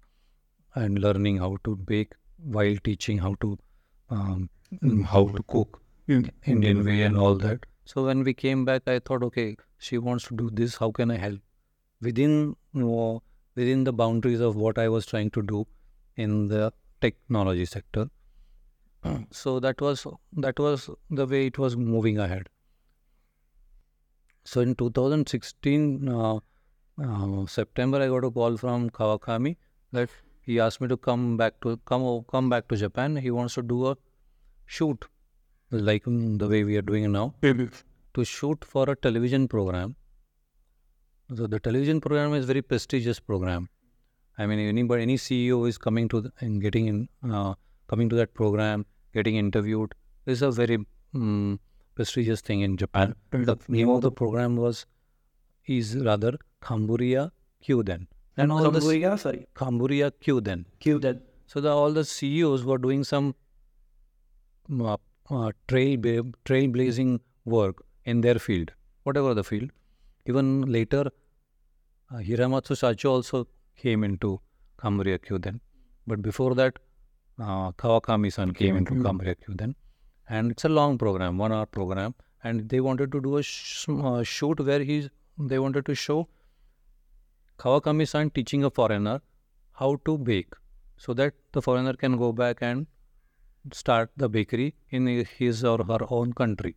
and 0.76 0.99
learning 0.99 1.39
how 1.39 1.57
to 1.65 1.76
bake 1.76 2.14
while 2.38 2.77
teaching 2.85 3.18
how 3.18 3.35
to 3.41 3.57
um, 4.10 4.49
how 5.06 5.27
to 5.27 5.43
cook 5.43 5.81
Indian 6.07 6.84
way 6.85 7.02
and 7.03 7.18
all 7.18 7.35
that. 7.35 7.65
So 7.85 8.06
when 8.06 8.23
we 8.23 8.34
came 8.34 8.64
back, 8.65 8.84
I 8.88 8.99
thought, 8.99 9.23
okay, 9.23 9.57
she 9.77 9.98
wants 9.98 10.27
to 10.27 10.35
do 10.35 10.49
this. 10.52 10.77
How 10.77 10.91
can 10.91 11.11
I 11.11 11.18
help 11.18 11.39
within 12.02 12.56
you 12.73 12.81
know, 12.81 13.23
within 13.56 13.84
the 13.84 13.93
boundaries 13.93 14.39
of 14.39 14.56
what 14.56 14.77
I 14.77 14.88
was 14.88 15.06
trying 15.06 15.31
to 15.31 15.41
do 15.41 15.68
in 16.15 16.48
the 16.48 16.72
technology 17.02 17.65
sector? 17.65 18.10
so 19.31 19.60
that 19.60 19.81
was 19.81 20.06
that 20.34 20.60
was 20.60 20.89
the 21.10 21.26
way 21.26 21.48
it 21.48 21.57
was 21.57 21.76
moving 21.76 22.18
ahead. 22.19 22.49
So 24.43 24.61
in 24.61 24.76
2016 24.76 26.10
uh, 26.10 26.39
uh, 26.98 27.45
September, 27.45 28.02
I 28.02 28.07
got 28.07 28.23
a 28.23 28.31
call 28.31 28.57
from 28.57 28.89
Kawakami 28.89 29.57
that 29.91 30.10
he 30.41 30.60
asked 30.60 30.81
me 30.81 30.88
to 30.88 30.98
come 30.98 31.38
back 31.38 31.60
to 31.61 31.77
come 31.85 32.23
come 32.31 32.49
back 32.49 32.68
to 32.69 32.76
Japan. 32.76 33.15
He 33.15 33.31
wants 33.31 33.56
to 33.56 33.61
do 33.61 33.88
a 33.88 33.98
shoot 34.77 35.07
like 35.72 36.03
the 36.43 36.48
way 36.52 36.64
we 36.64 36.77
are 36.77 36.88
doing 36.91 37.11
now 37.11 37.34
to 38.14 38.23
shoot 38.23 38.64
for 38.73 38.89
a 38.89 38.95
television 38.95 39.48
program. 39.48 39.95
So 41.35 41.48
the 41.48 41.60
television 41.60 42.02
program 42.02 42.34
is 42.34 42.45
very 42.45 42.61
prestigious 42.61 43.19
program. 43.19 43.69
I 44.38 44.45
mean, 44.45 44.60
anybody, 44.60 45.03
any 45.03 45.18
CEO 45.18 45.68
is 45.68 45.77
coming 45.77 46.07
to 46.10 46.22
the, 46.22 46.31
and 46.39 46.61
getting 46.61 46.88
in, 46.88 47.10
uh, 47.31 47.53
coming 47.88 48.10
to 48.10 48.15
that 48.15 48.34
program, 48.34 48.85
getting 49.14 49.35
interviewed 49.35 49.93
is 50.26 50.41
a 50.41 50.52
very 50.52 50.80
mm 51.15 51.60
prestigious 51.95 52.41
thing 52.41 52.61
in 52.61 52.77
Japan. 52.77 53.14
The 53.31 53.57
name 53.68 53.89
of 53.89 54.02
the 54.02 54.11
program 54.11 54.56
was 54.56 54.85
is 55.65 55.98
rather 55.98 56.31
Kamburiya 56.61 57.31
Kyuden, 57.65 58.07
and 58.38 58.52
all 58.52 58.72
the 58.72 58.80
Kambuya, 58.80 59.19
sorry. 59.19 59.45
Kamburiya 59.56 60.11
Kyuden. 60.23 60.65
Cue 60.80 60.99
that. 60.99 61.22
So 61.48 61.60
the, 61.60 61.69
all 61.69 61.91
the 61.91 62.06
CEOs 62.06 62.64
were 62.64 62.77
doing 62.77 63.03
some 63.03 63.35
uh, 64.80 64.98
uh, 65.30 65.52
trail 65.68 65.98
trailblazing 66.46 67.20
work 67.46 67.84
in 68.06 68.22
their 68.22 68.40
field, 68.40 68.72
whatever 69.04 69.34
the 69.34 69.44
field. 69.44 69.70
Even 70.26 70.62
later, 70.62 71.12
uh, 72.12 72.18
Hiramatsu 72.18 72.78
Sacho 72.78 73.12
also 73.12 73.48
came 73.76 74.04
into 74.04 74.40
Kamburiya 74.78 75.20
Kyuden. 75.20 75.60
But 76.08 76.22
before 76.22 76.56
that, 76.56 76.78
uh, 77.40 77.72
Kawakami-san 77.72 78.54
came 78.54 78.76
into 78.78 78.94
Kamburiya 78.94 79.36
Kyuden. 79.36 79.76
And 80.30 80.52
it's 80.52 80.66
a 80.66 80.70
long 80.70 80.98
program, 80.98 81.38
one 81.38 81.52
hour 81.52 81.66
program. 81.66 82.16
And 82.44 82.70
they 82.70 82.80
wanted 82.80 83.12
to 83.12 83.22
do 83.22 83.38
a 83.38 83.44
sh- 83.44 83.88
uh, 83.90 84.24
shoot 84.24 84.60
where 84.60 84.84
he's, 84.84 85.10
they 85.38 85.60
wanted 85.60 85.86
to 85.86 85.96
show 85.96 86.28
Kawakami-san 87.60 88.32
teaching 88.32 88.64
a 88.64 88.70
foreigner 88.70 89.22
how 89.74 89.98
to 90.06 90.18
bake 90.18 90.54
so 90.98 91.14
that 91.14 91.34
the 91.52 91.62
foreigner 91.62 91.94
can 91.94 92.18
go 92.18 92.32
back 92.32 92.58
and 92.62 92.88
start 93.72 94.12
the 94.18 94.30
bakery 94.30 94.76
in 94.90 95.08
his 95.38 95.64
or 95.64 95.84
her 95.84 96.00
own 96.10 96.34
country. 96.34 96.76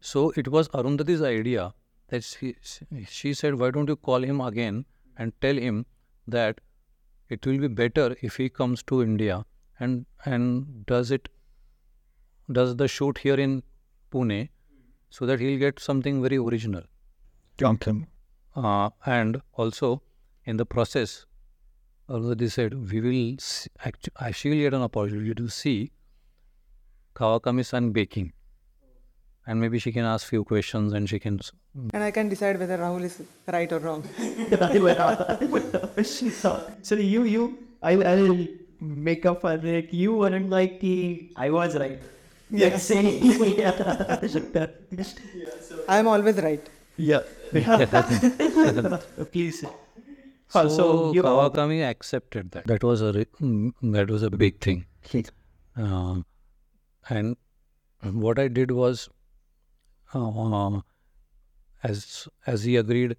So 0.00 0.30
it 0.36 0.48
was 0.48 0.68
Arundhati's 0.68 1.22
idea 1.22 1.74
that 2.08 2.22
she, 2.24 2.54
she 3.08 3.34
said, 3.34 3.54
why 3.54 3.70
don't 3.70 3.88
you 3.88 3.96
call 3.96 4.22
him 4.22 4.40
again 4.40 4.84
and 5.16 5.32
tell 5.40 5.56
him 5.56 5.86
that 6.28 6.60
it 7.28 7.44
will 7.44 7.58
be 7.58 7.68
better 7.68 8.16
if 8.20 8.36
he 8.36 8.48
comes 8.48 8.82
to 8.84 9.02
India 9.02 9.44
and 9.80 10.06
and 10.24 10.86
does 10.86 11.10
it 11.10 11.28
does 12.52 12.76
the 12.76 12.86
shoot 12.86 13.18
here 13.18 13.34
in 13.34 13.62
Pune 14.12 14.48
so 15.10 15.26
that 15.26 15.40
he'll 15.40 15.58
get 15.58 15.80
something 15.80 16.22
very 16.22 16.36
original. 16.36 16.82
Johnson. 17.58 18.06
Uh, 18.54 18.90
and 19.04 19.40
also 19.54 20.02
in 20.44 20.56
the 20.56 20.64
process, 20.64 21.26
Arundhati 22.08 22.50
said, 22.50 22.92
we 22.92 23.00
will 23.00 23.36
see, 23.40 23.68
actu- 23.84 24.12
actually 24.20 24.60
get 24.60 24.74
an 24.74 24.82
opportunity 24.82 25.34
to 25.34 25.48
see 25.48 25.90
Kawakami-san 27.16 27.90
baking. 27.90 28.32
And 29.48 29.60
maybe 29.60 29.78
she 29.78 29.92
can 29.92 30.04
ask 30.04 30.28
few 30.28 30.44
questions 30.44 30.92
and 30.92 31.08
she 31.08 31.18
can... 31.18 31.38
Mm. 31.38 31.90
And 31.94 32.04
I 32.04 32.10
can 32.10 32.28
decide 32.28 32.58
whether 32.58 32.78
Rahul 32.78 33.02
is 33.02 33.22
right 33.46 33.72
or 33.72 33.78
wrong. 33.78 34.02
so 36.82 36.94
you 36.94 37.24
you 37.24 37.58
I 37.82 37.92
I'll 37.92 38.46
make 38.80 39.26
up 39.26 39.42
for 39.42 39.54
it. 39.54 39.92
You 39.92 40.14
weren't 40.14 40.50
like 40.50 40.80
the 40.80 41.30
I 41.36 41.50
was 41.50 41.76
right. 41.76 42.00
Yeah. 42.50 42.76
Saying 42.76 43.22
I 45.88 45.98
am 45.98 46.08
always 46.08 46.36
right. 46.36 46.66
yeah. 46.96 47.20
Please. 49.32 49.64
So, 50.48 50.68
so 50.68 51.12
you 51.12 51.22
Kawakami 51.22 51.82
accepted 51.88 52.50
that. 52.52 52.66
That 52.66 52.84
was 52.84 53.00
a 53.02 53.12
re- 53.12 53.26
mm, 53.40 53.72
that 53.92 54.10
was 54.10 54.22
a 54.22 54.30
big 54.30 54.60
thing. 54.60 54.86
Uh, 55.78 56.22
and 57.10 57.36
what 58.02 58.38
I 58.38 58.48
did 58.48 58.70
was, 58.70 59.10
uh, 60.14 60.80
as 61.82 62.26
as 62.46 62.64
he 62.64 62.76
agreed, 62.76 63.14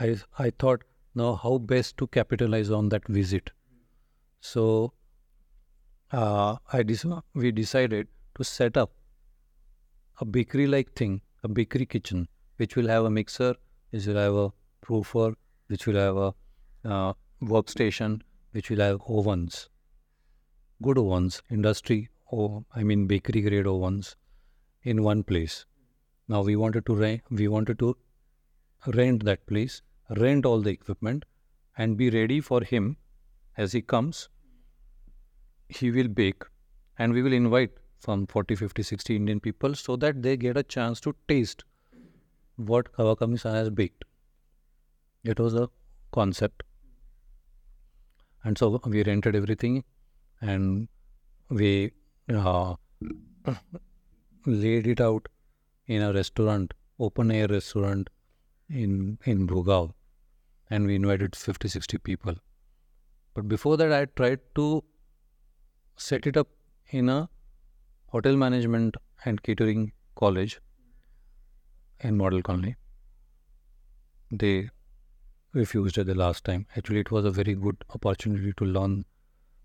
I 0.00 0.16
I 0.36 0.50
thought 0.50 0.82
now 1.14 1.36
how 1.36 1.58
best 1.58 1.96
to 1.98 2.08
capitalize 2.08 2.72
on 2.72 2.88
that 2.88 3.06
visit. 3.06 3.50
So 4.40 4.94
uh, 6.12 6.56
I 6.72 6.82
dec- 6.82 7.22
we 7.34 7.52
decided 7.52 8.08
to 8.36 8.44
set 8.44 8.76
up 8.76 8.90
a 10.20 10.24
bakery 10.24 10.66
like 10.66 10.92
thing, 10.94 11.20
a 11.44 11.48
bakery 11.48 11.86
kitchen, 11.86 12.26
which 12.56 12.74
will 12.74 12.88
have 12.88 13.04
a 13.04 13.10
mixer, 13.10 13.54
which 13.90 14.06
will 14.06 14.16
have 14.16 14.34
a 14.34 14.52
proofer, 14.82 15.34
which 15.70 15.86
will 15.86 15.94
have 15.94 16.16
a 16.16 16.34
uh, 16.84 17.12
workstation, 17.40 18.20
which 18.50 18.70
will 18.70 18.80
have 18.80 19.00
ovens, 19.08 19.68
good 20.82 20.98
ovens, 20.98 21.42
industry, 21.48 22.08
or 22.26 22.64
I 22.74 22.82
mean 22.82 23.06
bakery 23.06 23.42
grade 23.42 23.66
ovens, 23.66 24.16
in 24.82 25.02
one 25.04 25.22
place. 25.22 25.64
Now 26.28 26.42
we 26.42 26.56
wanted 26.56 26.86
to 26.86 26.96
rent, 26.96 27.22
we 27.30 27.46
wanted 27.46 27.78
to 27.78 27.96
rent 28.94 29.24
that 29.24 29.46
place, 29.46 29.82
rent 30.16 30.44
all 30.44 30.60
the 30.60 30.70
equipment, 30.70 31.24
and 31.78 31.96
be 31.96 32.10
ready 32.10 32.40
for 32.40 32.62
him 32.62 32.96
as 33.56 33.72
he 33.72 33.80
comes. 33.80 34.28
He 35.68 35.92
will 35.92 36.08
bake, 36.08 36.42
and 36.98 37.12
we 37.12 37.22
will 37.22 37.32
invite 37.32 37.70
some 38.00 38.26
40, 38.26 38.56
50, 38.56 38.82
60 38.82 39.16
Indian 39.16 39.40
people 39.40 39.74
so 39.74 39.96
that 39.96 40.22
they 40.22 40.36
get 40.36 40.56
a 40.56 40.62
chance 40.64 41.00
to 41.02 41.14
taste 41.28 41.64
what 42.56 42.92
Kawakami-san 42.92 43.54
has 43.54 43.70
baked. 43.70 44.04
It 45.22 45.38
was 45.38 45.54
a 45.54 45.68
concept. 46.12 46.62
And 48.42 48.56
so 48.56 48.80
we 48.86 49.02
rented 49.02 49.36
everything 49.36 49.84
and 50.40 50.88
we 51.50 51.92
uh, 52.34 52.74
laid 54.46 54.86
it 54.86 55.00
out 55.00 55.28
in 55.86 56.02
a 56.02 56.12
restaurant, 56.12 56.72
open 56.98 57.30
air 57.30 57.48
restaurant 57.48 58.08
in, 58.70 59.18
in 59.24 59.46
Bhugaon. 59.46 59.92
And 60.70 60.86
we 60.86 60.94
invited 60.94 61.36
50, 61.36 61.68
60 61.68 61.98
people. 61.98 62.34
But 63.34 63.48
before 63.48 63.76
that, 63.76 63.92
I 63.92 64.06
tried 64.06 64.40
to 64.54 64.82
set 65.96 66.26
it 66.26 66.36
up 66.36 66.48
in 66.90 67.08
a 67.08 67.28
hotel 68.06 68.36
management 68.36 68.96
and 69.24 69.42
catering 69.42 69.92
college 70.14 70.60
in 72.00 72.16
Model 72.16 72.42
Colony. 72.42 72.76
They 74.30 74.70
refused 75.52 75.98
at 75.98 76.06
the 76.06 76.14
last 76.14 76.44
time. 76.44 76.66
Actually, 76.76 77.00
it 77.00 77.10
was 77.10 77.24
a 77.24 77.30
very 77.30 77.54
good 77.54 77.76
opportunity 77.94 78.52
to 78.56 78.64
learn 78.64 79.04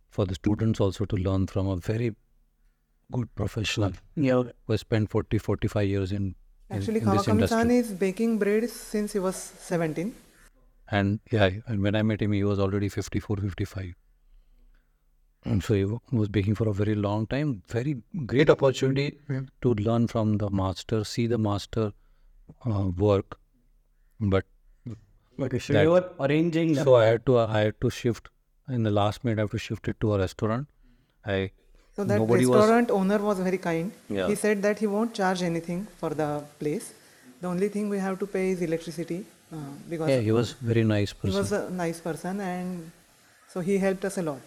for 0.10 0.26
the 0.26 0.36
students 0.36 0.80
also 0.80 1.06
to 1.06 1.16
learn 1.16 1.48
from 1.48 1.68
a 1.68 1.76
very 1.78 2.16
good 3.12 3.34
professional 3.36 3.92
Yeah. 4.16 4.44
who 4.66 4.74
has 4.74 4.82
spent 4.82 5.10
40, 5.10 5.38
45 5.38 5.88
years 5.88 6.12
in, 6.12 6.36
in, 6.70 6.78
Actually, 6.78 7.00
in 7.02 7.06
this 7.10 7.26
Kawakami-san 7.26 7.70
industry. 7.72 7.78
is 7.78 7.92
baking 7.92 8.40
bread 8.40 8.70
since 8.70 9.14
he 9.14 9.20
was 9.20 9.36
17. 9.36 10.16
And 10.90 11.20
yeah, 11.32 11.50
and 11.68 11.82
when 11.82 11.96
I 11.96 12.02
met 12.04 12.22
him, 12.22 12.32
he 12.32 12.44
was 12.44 12.60
already 12.60 12.90
54, 12.90 13.38
55. 13.38 13.94
And 15.44 15.64
so 15.64 15.74
he 15.76 15.86
was 16.16 16.28
baking 16.30 16.56
for 16.56 16.68
a 16.68 16.74
very 16.74 16.96
long 16.96 17.28
time. 17.28 17.62
Very 17.68 18.02
great 18.26 18.50
opportunity 18.50 19.18
to 19.62 19.74
learn 19.76 20.08
from 20.08 20.38
the 20.38 20.50
master, 20.50 21.04
see 21.04 21.28
the 21.28 21.38
master 21.38 21.92
uh, 22.66 22.88
work. 22.98 23.38
But 24.20 24.46
Okay, 25.40 25.60
so 25.60 25.74
that, 25.74 25.84
you 25.84 25.92
were 25.92 26.10
arranging. 26.20 26.74
Them. 26.74 26.88
I 26.94 27.06
had 27.06 27.26
to 27.26 27.40
I 27.40 27.60
had 27.60 27.82
to 27.82 27.90
shift 27.90 28.30
in 28.70 28.84
the 28.84 28.92
last 28.92 29.24
minute. 29.24 29.40
I 29.40 29.44
have 29.44 29.52
to 29.52 29.58
shift 29.58 29.88
it 29.88 30.00
to 30.02 30.14
a 30.16 30.20
restaurant. 30.20 30.68
I. 31.26 31.52
So 31.96 32.04
that 32.04 32.20
restaurant 32.20 32.92
was, 32.92 33.00
owner 33.00 33.18
was 33.20 33.40
very 33.40 33.58
kind. 33.58 33.92
Yeah. 34.10 34.28
He 34.28 34.36
said 34.36 34.62
that 34.64 34.80
he 34.80 34.88
won't 34.88 35.14
charge 35.14 35.44
anything 35.44 35.88
for 35.98 36.10
the 36.10 36.44
place. 36.60 36.94
The 37.42 37.48
only 37.48 37.70
thing 37.70 37.90
we 37.90 38.00
have 38.00 38.20
to 38.20 38.28
pay 38.28 38.50
is 38.52 38.62
electricity 38.62 39.26
uh, 39.52 39.58
because. 39.90 40.10
Yeah, 40.10 40.20
he 40.20 40.32
was 40.32 40.54
very 40.54 40.84
nice 40.84 41.14
person. 41.14 41.32
He 41.32 41.38
was 41.38 41.52
a 41.52 41.70
nice 41.70 42.00
person, 42.00 42.40
and 42.40 42.92
so 43.48 43.60
he 43.60 43.78
helped 43.78 44.06
us 44.06 44.18
a 44.18 44.22
lot. 44.22 44.40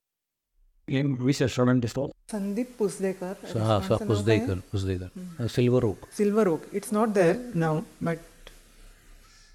In 0.87 1.19
which 1.19 1.41
restaurant 1.41 1.85
is 1.85 1.93
called? 1.93 2.13
Sandeep 2.31 2.69
Pusdekar. 2.79 3.37
So, 3.47 3.61
ah, 3.61 3.81
so 3.83 3.99
Pusdekar, 3.99 4.63
Pusdekar. 4.73 5.11
Mm. 5.13 5.41
Uh, 5.41 5.49
Silver 5.49 5.87
Oak. 5.87 6.09
Silver 6.11 6.49
Oak. 6.49 6.67
It's 6.73 6.93
not 6.93 7.13
there 7.13 7.37
now, 7.55 7.85
but 8.01 8.19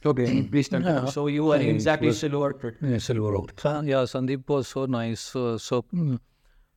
Okay, 0.05 0.43
please 0.51 0.67
tell. 0.69 0.81
Yeah. 0.81 1.05
So 1.05 1.27
you 1.27 1.45
were 1.45 1.57
Yeah, 1.61 1.69
exactly 1.75 2.07
was- 2.07 2.19
silver. 2.19 2.75
Yeah, 2.81 2.97
Silver 2.97 3.35
Oak. 3.35 3.53
Sa- 3.59 3.81
yeah, 3.81 4.03
Sandeep 4.13 4.47
was 4.49 4.67
so 4.67 4.85
nice, 4.85 5.35
uh, 5.35 5.57
so 5.57 5.83
mm, 5.93 6.19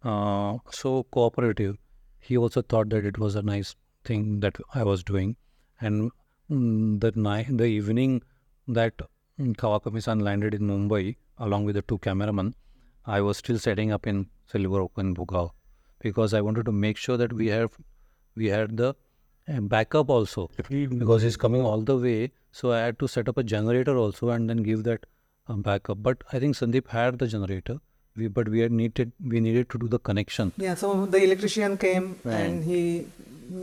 uh, 0.05 0.59
so 0.71 1.03
cooperative. 1.05 1.77
He 2.19 2.37
also 2.37 2.63
thought 2.63 2.89
that 2.91 3.05
it 3.05 3.19
was 3.19 3.35
a 3.37 3.43
nice 3.43 3.75
thing 4.05 4.41
that 4.41 4.57
I 4.75 4.85
was 4.85 5.03
doing, 5.05 5.37
and 5.81 6.11
mm, 6.51 7.01
the 7.01 7.13
night, 7.17 7.57
the 7.57 7.65
evening 7.65 8.23
that 8.69 8.97
mm, 9.41 9.57
Kawakami-san 9.57 10.21
landed 10.21 10.55
in 10.55 10.63
Mumbai 10.63 11.17
along 11.39 11.65
with 11.65 11.75
the 11.77 11.83
two 11.83 11.99
cameramen, 11.99 12.55
I 13.07 13.21
was 13.21 13.37
still 13.39 13.59
setting 13.59 13.93
up 13.93 14.07
in 14.07 14.29
Silver 14.47 14.81
Oak 14.81 14.93
in 14.99 15.15
Bhugaon 15.15 15.51
because 16.01 16.33
I 16.35 16.41
wanted 16.41 16.65
to 16.67 16.73
make 16.73 16.97
sure 16.97 17.17
that 17.17 17.33
we 17.33 17.47
have 17.49 17.77
we 18.37 18.47
had 18.47 18.77
the 18.77 18.95
uh, 19.49 19.61
backup 19.61 20.11
also 20.11 20.51
because 20.69 21.23
he's 21.23 21.37
coming 21.37 21.63
all 21.63 21.81
the 21.81 21.97
way. 21.97 22.33
So 22.53 22.73
I 22.73 22.81
had 22.81 22.99
to 23.01 23.09
set 23.09 23.29
up 23.29 23.37
a 23.39 23.43
generator 23.43 23.97
also 23.97 24.31
and 24.31 24.49
then 24.51 24.63
give 24.63 24.85
that 24.85 25.07
um, 25.49 25.63
backup. 25.63 26.03
But 26.03 26.23
I 26.33 26.39
think 26.39 26.57
Sandeep 26.57 26.89
had 26.89 27.19
the 27.19 27.27
generator. 27.27 27.79
We, 28.17 28.29
but 28.29 28.49
we 28.49 28.61
had 28.61 28.73
needed 28.73 29.13
we 29.23 29.41
needed 29.41 29.69
to 29.71 29.79
do 29.79 29.89
the 29.89 29.99
connection. 29.99 30.53
yeah. 30.57 30.75
So 30.75 31.05
the 31.07 31.23
electrician 31.23 31.77
came 31.77 32.19
and 32.25 32.65
he 32.65 33.07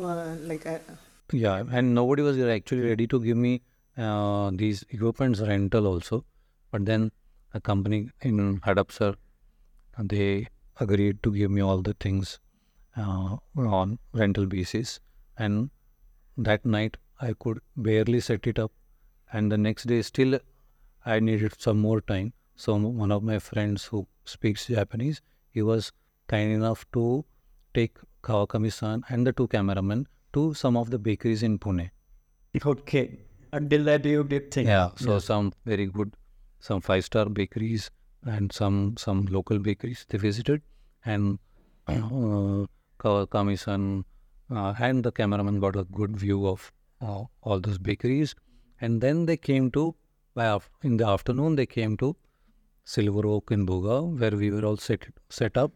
uh, 0.02 0.36
like 0.42 0.68
uh, 0.68 0.78
Yeah, 1.32 1.64
and 1.72 1.96
nobody 1.96 2.22
was 2.22 2.38
actually 2.40 2.82
ready 2.82 3.08
to 3.08 3.20
give 3.20 3.36
me 3.36 3.62
uh, 3.98 4.52
these 4.54 4.86
equipments 4.92 5.40
rental 5.40 5.88
also. 5.88 6.24
But 6.72 6.86
then 6.86 7.12
a 7.54 7.60
company 7.60 8.10
in 8.22 8.60
Hadapsar, 8.60 9.16
they 10.00 10.48
agreed 10.80 11.24
to 11.24 11.32
give 11.32 11.52
me 11.52 11.62
all 11.62 11.82
the 11.82 11.94
things 11.94 12.40
uh, 12.96 13.38
on 13.56 13.98
rental 14.14 14.46
basis. 14.46 15.00
And 15.44 15.70
that 16.50 16.66
night 16.78 16.98
I 17.30 17.34
could 17.46 17.60
barely 17.88 18.22
set 18.30 18.48
it 18.54 18.60
up. 18.66 18.72
And 19.32 19.52
the 19.56 19.60
next 19.66 19.92
day 19.92 20.02
still 20.14 20.40
I 21.06 21.20
needed 21.28 21.60
some 21.68 21.80
more 21.90 22.00
time. 22.14 22.34
So 22.56 22.76
one 23.04 23.12
of 23.18 23.24
my 23.30 23.40
friends 23.50 23.86
who 23.86 24.08
speaks 24.34 24.68
Japanese, 24.68 25.22
he 25.58 25.62
was 25.74 25.92
kind 26.28 26.52
enough 26.62 26.86
to 26.98 27.26
take 27.74 27.98
Kawakami-san 28.30 29.04
and 29.10 29.28
the 29.28 29.34
two 29.34 29.48
cameramen 29.48 30.08
to 30.34 30.54
some 30.54 30.78
of 30.78 30.92
the 30.92 31.00
bakeries 31.08 31.44
in 31.44 31.60
Pune. 31.60 31.90
Okay. 32.74 33.06
Until 33.58 33.84
that 33.86 34.06
you 34.06 34.24
did 34.24 34.50
thing. 34.52 34.68
Yeah, 34.68 34.92
so 34.96 35.20
some 35.20 35.52
very 35.66 35.86
good, 35.98 36.16
some 36.60 36.80
five-star 36.82 37.26
bakeries 37.40 37.90
and 38.26 38.52
some 38.52 38.96
some 38.98 39.26
local 39.36 39.60
bakeries 39.60 40.06
they 40.10 40.18
visited, 40.18 40.62
and 41.06 41.38
uh, 41.88 42.66
Kawakami-san 43.04 44.06
uh, 44.52 44.74
and 44.80 45.04
the 45.04 45.12
cameraman 45.12 45.60
got 45.60 45.76
a 45.76 45.84
good 45.84 46.18
view 46.18 46.48
of 46.48 46.72
uh, 47.02 47.24
all 47.42 47.60
those 47.60 47.78
bakeries, 47.78 48.36
and 48.82 49.02
then 49.02 49.26
they 49.26 49.38
came 49.38 49.72
to 49.72 49.96
af- 50.36 50.70
in 50.84 50.98
the 50.98 51.08
afternoon 51.08 51.56
they 51.56 51.66
came 51.66 51.98
to 51.98 52.16
Silver 52.86 53.26
Oak 53.28 53.52
in 53.52 53.66
Bhugaon 53.66 54.20
where 54.20 54.32
we 54.32 54.52
were 54.52 54.66
all 54.66 54.78
set 54.78 55.06
set 55.30 55.58
up. 55.58 55.72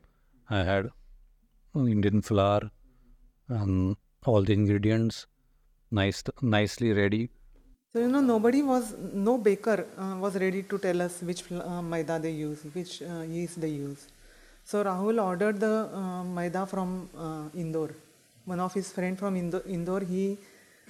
I 0.49 0.63
had 0.63 0.89
Indian 1.75 2.21
flour, 2.21 2.71
um, 3.49 3.97
all 4.25 4.41
the 4.41 4.53
ingredients, 4.53 5.27
nice 5.91 6.23
nicely 6.41 6.91
ready. 6.93 7.29
So 7.93 8.01
you 8.01 8.07
know, 8.07 8.21
nobody 8.21 8.61
was, 8.63 8.95
no 9.13 9.37
baker 9.37 9.85
uh, 9.97 10.15
was 10.19 10.35
ready 10.35 10.63
to 10.63 10.77
tell 10.77 11.01
us 11.01 11.21
which 11.21 11.43
uh, 11.51 11.81
maida 11.81 12.19
they 12.19 12.31
use, 12.31 12.63
which 12.73 13.01
uh, 13.01 13.21
yeast 13.21 13.61
they 13.61 13.69
use. 13.69 14.07
So 14.63 14.83
Rahul 14.83 15.23
ordered 15.23 15.59
the 15.59 15.89
uh, 15.93 16.23
maida 16.23 16.65
from 16.65 17.09
uh, 17.17 17.49
Indore. 17.55 17.95
One 18.47 18.59
of 18.65 18.73
his 18.73 18.91
friend 18.91 19.19
from 19.19 19.35
Indo- 19.35 19.63
Indore, 19.67 20.01
he 20.09 20.37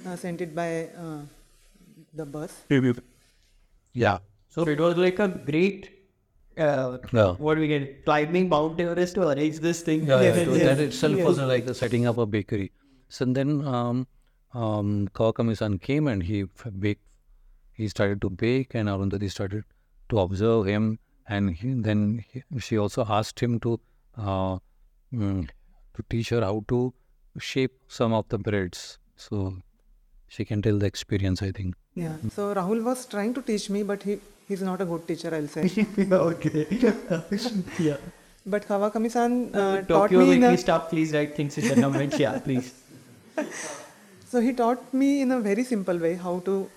uh, 0.05 0.15
sent 0.15 0.41
it 0.41 0.55
by 0.55 0.89
uh, 1.05 1.21
the 2.13 2.25
bus. 2.25 2.53
Yeah. 3.93 4.19
So 4.49 4.67
it 4.67 4.79
was 4.79 4.95
like 4.95 5.17
a 5.19 5.27
great, 5.27 5.89
uh, 6.57 6.99
Yeah. 7.11 7.33
what 7.45 7.55
do 7.55 7.61
we 7.61 7.67
get, 7.67 8.05
climbing 8.05 8.49
Mount 8.49 8.79
Everest 8.79 9.15
to 9.15 9.27
arrange 9.29 9.59
this 9.59 9.81
thing. 9.81 10.05
Yeah, 10.05 10.21
yeah, 10.21 10.35
so 10.45 10.53
that 10.67 10.79
itself 10.79 11.19
was 11.29 11.39
like 11.39 11.65
the 11.65 11.73
setting 11.73 12.05
up 12.05 12.17
a 12.19 12.27
bakery. 12.27 12.71
So 13.09 13.25
then 13.25 13.65
um, 13.65 14.05
um, 14.53 15.07
Kawakami-san 15.13 15.79
came 15.79 16.07
and 16.07 16.21
he 16.23 16.41
f- 16.43 16.71
baked. 16.79 17.01
He 17.73 17.87
started 17.87 18.21
to 18.21 18.29
bake, 18.29 18.73
and 18.75 18.89
Arundhati 18.89 19.29
started 19.31 19.63
to 20.09 20.19
observe 20.19 20.65
him. 20.65 20.99
And 21.27 21.51
he, 21.55 21.73
then 21.73 22.23
he, 22.31 22.43
she 22.59 22.77
also 22.77 23.05
asked 23.07 23.39
him 23.39 23.59
to 23.61 23.79
uh, 24.17 24.57
mm, 25.13 25.49
to 25.95 26.03
teach 26.09 26.29
her 26.29 26.41
how 26.41 26.63
to 26.69 26.93
shape 27.39 27.73
some 27.87 28.13
of 28.13 28.27
the 28.29 28.37
breads. 28.37 28.99
So 29.15 29.55
she 30.27 30.45
can 30.45 30.61
tell 30.61 30.77
the 30.77 30.85
experience, 30.85 31.41
I 31.41 31.51
think. 31.51 31.75
Yeah. 31.95 32.15
So 32.33 32.53
Rahul 32.53 32.83
was 32.83 33.05
trying 33.05 33.33
to 33.33 33.41
teach 33.41 33.69
me, 33.69 33.83
but 33.83 34.03
he 34.03 34.19
he's 34.47 34.61
not 34.61 34.81
a 34.81 34.85
good 34.85 35.07
teacher, 35.07 35.33
I'll 35.33 35.47
say. 35.47 35.85
okay. 36.11 36.67
yeah. 37.79 37.97
But 38.45 38.67
Kawakami-san 38.67 39.53
uh, 39.53 39.81
taught 39.81 39.87
Tokyo 39.87 40.19
me 40.19 40.25
in 40.25 40.41
Weekly 40.41 40.53
a, 40.53 40.57
staff, 40.57 40.89
please 40.89 41.13
write 41.13 41.35
things 41.35 41.57
in 41.57 41.67
the 41.67 41.81
comments. 41.87 42.17
Yeah, 42.17 42.39
please. 42.39 42.73
So 44.25 44.39
he 44.39 44.53
taught 44.53 44.93
me 44.93 45.21
in 45.21 45.31
a 45.31 45.39
very 45.39 45.63
simple 45.63 45.97
way 45.97 46.15
how 46.15 46.39
to 46.45 46.69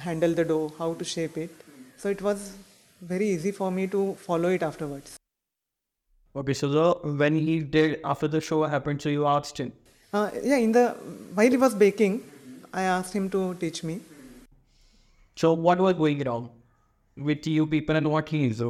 handle 0.00 0.34
the 0.34 0.44
dough, 0.44 0.72
how 0.78 0.94
to 0.94 1.04
shape 1.04 1.36
it. 1.38 1.50
So 1.96 2.08
it 2.08 2.22
was 2.22 2.56
very 3.00 3.28
easy 3.28 3.52
for 3.52 3.70
me 3.70 3.86
to 3.88 4.14
follow 4.14 4.48
it 4.48 4.62
afterwards. 4.62 5.16
Okay, 6.34 6.54
so 6.54 6.68
the, 6.68 7.08
when 7.16 7.34
he 7.34 7.60
did, 7.60 8.00
after 8.04 8.28
the 8.28 8.40
show 8.40 8.64
happened, 8.64 9.00
so 9.00 9.08
you 9.08 9.26
asked 9.26 9.58
him. 9.58 9.72
Uh, 10.12 10.30
yeah, 10.42 10.56
in 10.56 10.72
the 10.72 10.90
while 11.34 11.50
he 11.50 11.56
was 11.56 11.74
baking, 11.74 12.22
I 12.72 12.82
asked 12.82 13.12
him 13.12 13.28
to 13.30 13.54
teach 13.54 13.82
me. 13.82 14.00
So 15.36 15.52
what 15.52 15.78
was 15.78 15.94
going 15.94 16.22
wrong 16.24 16.50
with 17.16 17.46
you 17.46 17.66
people 17.66 17.96
and 17.96 18.10
what 18.10 18.28
he 18.28 18.46
is? 18.46 18.62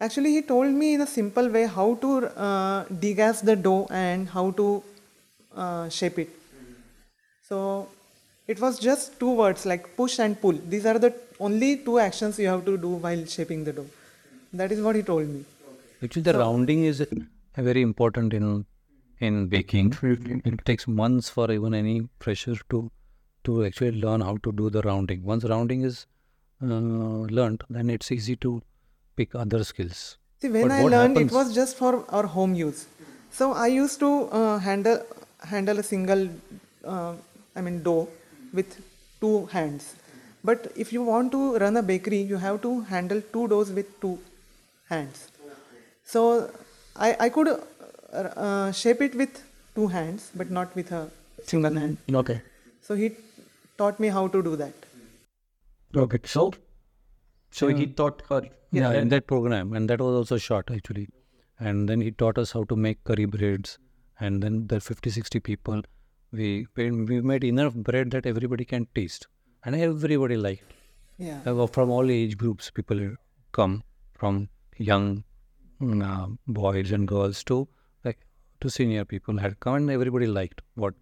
Actually, 0.00 0.30
he 0.32 0.42
told 0.42 0.70
me 0.70 0.94
in 0.94 1.02
a 1.02 1.06
simple 1.06 1.48
way 1.48 1.66
how 1.66 1.94
to 1.96 2.26
uh, 2.36 2.84
degas 2.84 3.42
the 3.42 3.54
dough 3.54 3.86
and 3.90 4.28
how 4.28 4.50
to 4.52 4.82
uh, 5.54 5.88
shape 5.88 6.18
it. 6.18 6.30
So 7.48 7.88
it 8.48 8.60
was 8.60 8.78
just 8.78 9.20
two 9.20 9.32
words 9.32 9.66
like 9.66 9.94
push 9.96 10.18
and 10.18 10.40
pull. 10.40 10.52
These 10.52 10.86
are 10.86 10.98
the 10.98 11.14
only 11.38 11.76
two 11.76 11.98
actions 11.98 12.38
you 12.38 12.48
have 12.48 12.64
to 12.64 12.76
do 12.76 12.88
while 12.88 13.24
shaping 13.26 13.64
the 13.64 13.72
dough. 13.72 13.86
That 14.52 14.72
is 14.72 14.80
what 14.80 14.96
he 14.96 15.02
told 15.02 15.28
me. 15.28 15.44
Actually, 16.02 16.22
the 16.22 16.38
rounding 16.38 16.84
is 16.84 17.06
very 17.56 17.82
important 17.82 18.32
in 18.32 18.64
in 19.20 19.46
baking. 19.48 19.92
It 20.50 20.64
takes 20.64 20.86
months 20.88 21.28
for 21.28 21.50
even 21.50 21.74
any 21.74 22.08
fresher 22.20 22.56
to 22.70 22.90
to 23.44 23.64
actually 23.66 24.00
learn 24.00 24.20
how 24.28 24.36
to 24.46 24.52
do 24.52 24.68
the 24.70 24.82
rounding. 24.82 25.22
Once 25.24 25.44
rounding 25.44 25.82
is 25.90 26.06
uh, 26.62 26.66
learned, 27.38 27.62
then 27.70 27.88
it's 27.88 28.10
easy 28.12 28.36
to 28.36 28.50
pick 29.16 29.34
other 29.34 29.62
skills. 29.64 30.00
See, 30.42 30.48
when 30.48 30.68
But 30.68 30.72
I 30.72 30.82
learned, 30.82 31.16
happens- 31.16 31.32
it 31.32 31.34
was 31.38 31.54
just 31.54 31.76
for 31.78 31.92
our 32.10 32.26
home 32.26 32.54
use. 32.54 32.86
So 33.38 33.52
I 33.52 33.68
used 33.68 33.98
to 34.00 34.10
uh, 34.40 34.58
handle 34.58 34.98
handle 35.52 35.78
a 35.78 35.82
single, 35.82 36.28
uh, 36.84 37.14
I 37.56 37.60
mean, 37.66 37.82
dough 37.82 38.08
with 38.52 38.76
two 39.20 39.46
hands. 39.56 39.94
But 40.44 40.72
if 40.84 40.92
you 40.92 41.02
want 41.02 41.32
to 41.32 41.40
run 41.64 41.76
a 41.76 41.82
bakery, 41.82 42.20
you 42.32 42.36
have 42.46 42.60
to 42.62 42.80
handle 42.92 43.20
two 43.34 43.46
doughs 43.54 43.70
with 43.78 43.88
two 44.04 44.18
hands. 44.94 45.28
So 46.14 46.22
I 46.96 47.10
I 47.26 47.28
could 47.38 47.50
uh, 48.12 48.28
uh, 48.36 48.72
shape 48.72 49.00
it 49.00 49.14
with 49.14 49.42
two 49.74 49.86
hands, 49.88 50.30
but 50.34 50.50
not 50.50 50.74
with 50.74 50.92
a 50.92 51.10
single 51.44 51.74
hand. 51.74 51.98
Okay. 52.12 52.42
So 52.82 52.94
he 52.94 53.12
taught 53.78 54.00
me 54.00 54.08
how 54.08 54.28
to 54.28 54.42
do 54.42 54.56
that. 54.56 54.72
Okay. 55.94 56.18
So, 56.24 56.52
so 57.50 57.68
he 57.68 57.86
taught 57.86 58.22
her. 58.28 58.42
Yeah, 58.72 58.92
in 58.92 59.08
that 59.08 59.26
program, 59.26 59.72
and 59.72 59.90
that 59.90 60.00
was 60.00 60.14
also 60.14 60.38
short 60.38 60.70
actually. 60.70 61.08
And 61.58 61.88
then 61.88 62.00
he 62.00 62.12
taught 62.12 62.38
us 62.38 62.52
how 62.52 62.62
to 62.64 62.76
make 62.76 63.02
curry 63.02 63.24
breads. 63.24 63.78
And 64.20 64.42
then 64.42 64.68
the 64.68 64.80
50, 64.80 65.10
60 65.10 65.40
people, 65.40 65.82
we 66.30 66.66
we 66.76 66.90
we 66.90 67.20
made 67.20 67.42
enough 67.42 67.74
bread 67.74 68.12
that 68.12 68.26
everybody 68.26 68.64
can 68.64 68.86
taste, 68.94 69.26
and 69.64 69.74
everybody 69.74 70.36
liked. 70.36 70.72
Yeah. 71.18 71.40
Uh, 71.44 71.66
from 71.66 71.90
all 71.90 72.10
age 72.10 72.38
groups, 72.38 72.70
people 72.70 73.16
come 73.52 73.82
from 74.14 74.48
young 74.76 75.24
mm, 75.80 76.02
uh, 76.02 76.28
boys 76.46 76.92
and 76.92 77.08
girls 77.08 77.42
to 77.44 77.58
like 77.58 77.68
to 78.60 78.70
senior 78.70 79.04
people 79.04 79.38
had 79.38 79.58
come, 79.60 79.74
and 79.74 79.90
everybody 79.90 80.26
liked 80.26 80.60
what 80.74 80.94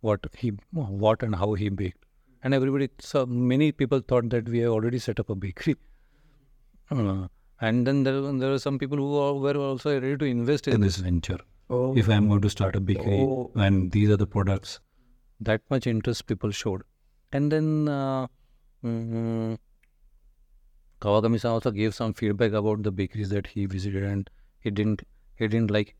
what 0.00 0.26
he 0.36 0.52
what 0.72 1.22
and 1.22 1.34
how 1.34 1.54
he 1.54 1.68
baked, 1.68 2.04
and 2.42 2.54
everybody 2.54 2.88
so 2.98 3.24
many 3.26 3.72
people 3.72 4.00
thought 4.00 4.30
that 4.30 4.48
we 4.48 4.60
have 4.60 4.70
already 4.72 4.98
set 4.98 5.20
up 5.20 5.30
a 5.30 5.34
bakery. 5.34 5.76
Uh, 6.94 7.26
and 7.60 7.84
then 7.84 8.04
there, 8.04 8.20
there 8.40 8.50
were 8.50 8.60
some 8.60 8.78
people 8.78 8.96
who 8.96 9.40
were 9.40 9.56
also 9.56 9.92
ready 10.00 10.16
to 10.16 10.24
invest 10.24 10.68
in 10.68 10.80
this 10.80 10.98
venture. 10.98 11.38
Oh. 11.68 11.96
If 11.96 12.08
I'm 12.08 12.28
going 12.28 12.42
to 12.42 12.50
start 12.50 12.76
a 12.76 12.80
bakery 12.80 13.18
Oh. 13.22 13.50
and 13.56 13.90
these 13.90 14.08
are 14.10 14.16
the 14.16 14.26
products, 14.26 14.78
that 15.40 15.62
much 15.68 15.88
interest 15.88 16.26
people 16.28 16.52
showed. 16.52 16.82
And 17.32 17.50
then 17.50 17.88
uh, 17.88 18.28
mm, 18.84 19.58
Kawakami-san 21.00 21.50
also 21.50 21.72
gave 21.72 21.92
some 21.94 22.14
feedback 22.14 22.52
about 22.52 22.84
the 22.84 22.92
bakeries 22.92 23.30
that 23.30 23.48
he 23.48 23.66
visited, 23.66 24.04
and 24.04 24.30
he 24.60 24.70
didn't 24.70 25.02
he 25.34 25.48
didn't 25.48 25.72
like 25.72 25.96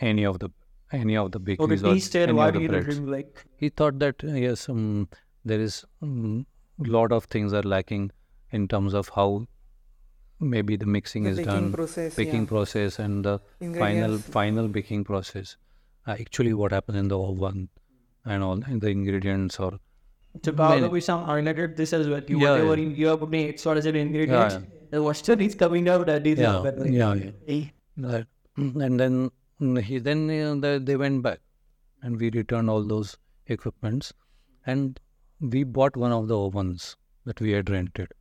any 0.00 0.24
of 0.24 0.38
the 0.38 0.50
any 0.92 1.16
of 1.16 1.32
the 1.32 1.38
Okay, 1.38 1.44
bakeries 1.56 1.82
or 1.82 1.90
please 1.92 2.08
tell 2.10 2.22
any 2.22 2.32
why 2.32 2.48
of 2.48 2.54
the 2.54 2.60
you 2.60 2.68
breads. 2.68 3.00
like. 3.00 3.44
He 3.56 3.68
thought 3.70 3.98
that 3.98 4.22
uh, 4.24 4.28
yes, 4.28 4.68
um, 4.68 5.08
there 5.44 5.60
is 5.60 5.84
a 6.02 6.04
um, 6.04 6.46
lot 6.78 7.12
of 7.12 7.24
things 7.24 7.52
are 7.52 7.62
lacking 7.62 8.10
in 8.52 8.68
terms 8.68 8.94
of 8.94 9.08
how 9.14 9.46
maybe 10.38 10.76
the 10.76 10.86
mixing 10.86 11.24
The 11.24 11.30
is 11.30 11.36
baking 11.38 11.52
done, 11.52 11.72
process, 11.72 12.14
baking 12.14 12.42
yeah. 12.42 12.48
process, 12.48 12.98
and 12.98 13.24
the 13.24 13.38
final 13.78 14.18
final 14.18 14.68
baking 14.68 15.04
process. 15.04 15.56
Uh, 16.06 16.12
actually, 16.20 16.52
what 16.54 16.72
happens 16.72 16.98
in 16.98 17.08
the 17.08 17.18
oven 17.18 17.68
and 18.24 18.42
all, 18.42 18.62
and 18.64 18.80
the 18.80 18.88
ingredients 18.88 19.58
or 19.58 19.78
So 20.44 20.52
Many. 20.52 20.82
Bhavla 20.82 20.90
Visham 20.94 21.26
highlighted 21.26 21.76
this 21.76 21.92
as 21.92 22.08
well. 22.08 22.22
You 22.28 22.38
Yeah, 22.40 22.50
whatever 22.52 22.76
yeah. 22.76 22.86
in 22.86 22.94
you 22.96 23.06
have 23.08 23.28
made 23.28 23.58
sort 23.58 23.78
of 23.78 23.86
an 23.86 23.96
ingredient. 23.96 24.52
Yeah, 24.52 24.60
The 24.90 25.02
Western 25.02 25.40
is 25.40 25.54
coming 25.54 25.88
out 25.88 26.06
that 26.06 26.26
is 26.26 26.38
yeah, 26.38 26.60
better. 26.66 26.86
yeah, 26.86 27.14
yeah. 27.14 27.30
Eh, 27.48 27.64
And 28.56 29.00
then 29.00 29.30
he 29.58 29.98
then 29.98 30.30
uh, 30.64 30.78
they, 30.78 30.96
went 30.96 31.22
back, 31.22 31.40
and 32.02 32.20
we 32.20 32.30
returned 32.30 32.70
all 32.70 32.84
those 32.84 33.16
equipments, 33.46 34.12
and 34.66 35.00
we 35.40 35.64
bought 35.64 35.96
one 35.96 36.12
of 36.12 36.28
the 36.28 36.38
ovens 36.38 36.96
that 37.24 37.40
we 37.40 37.52
had 37.52 37.70
rented. 37.70 38.12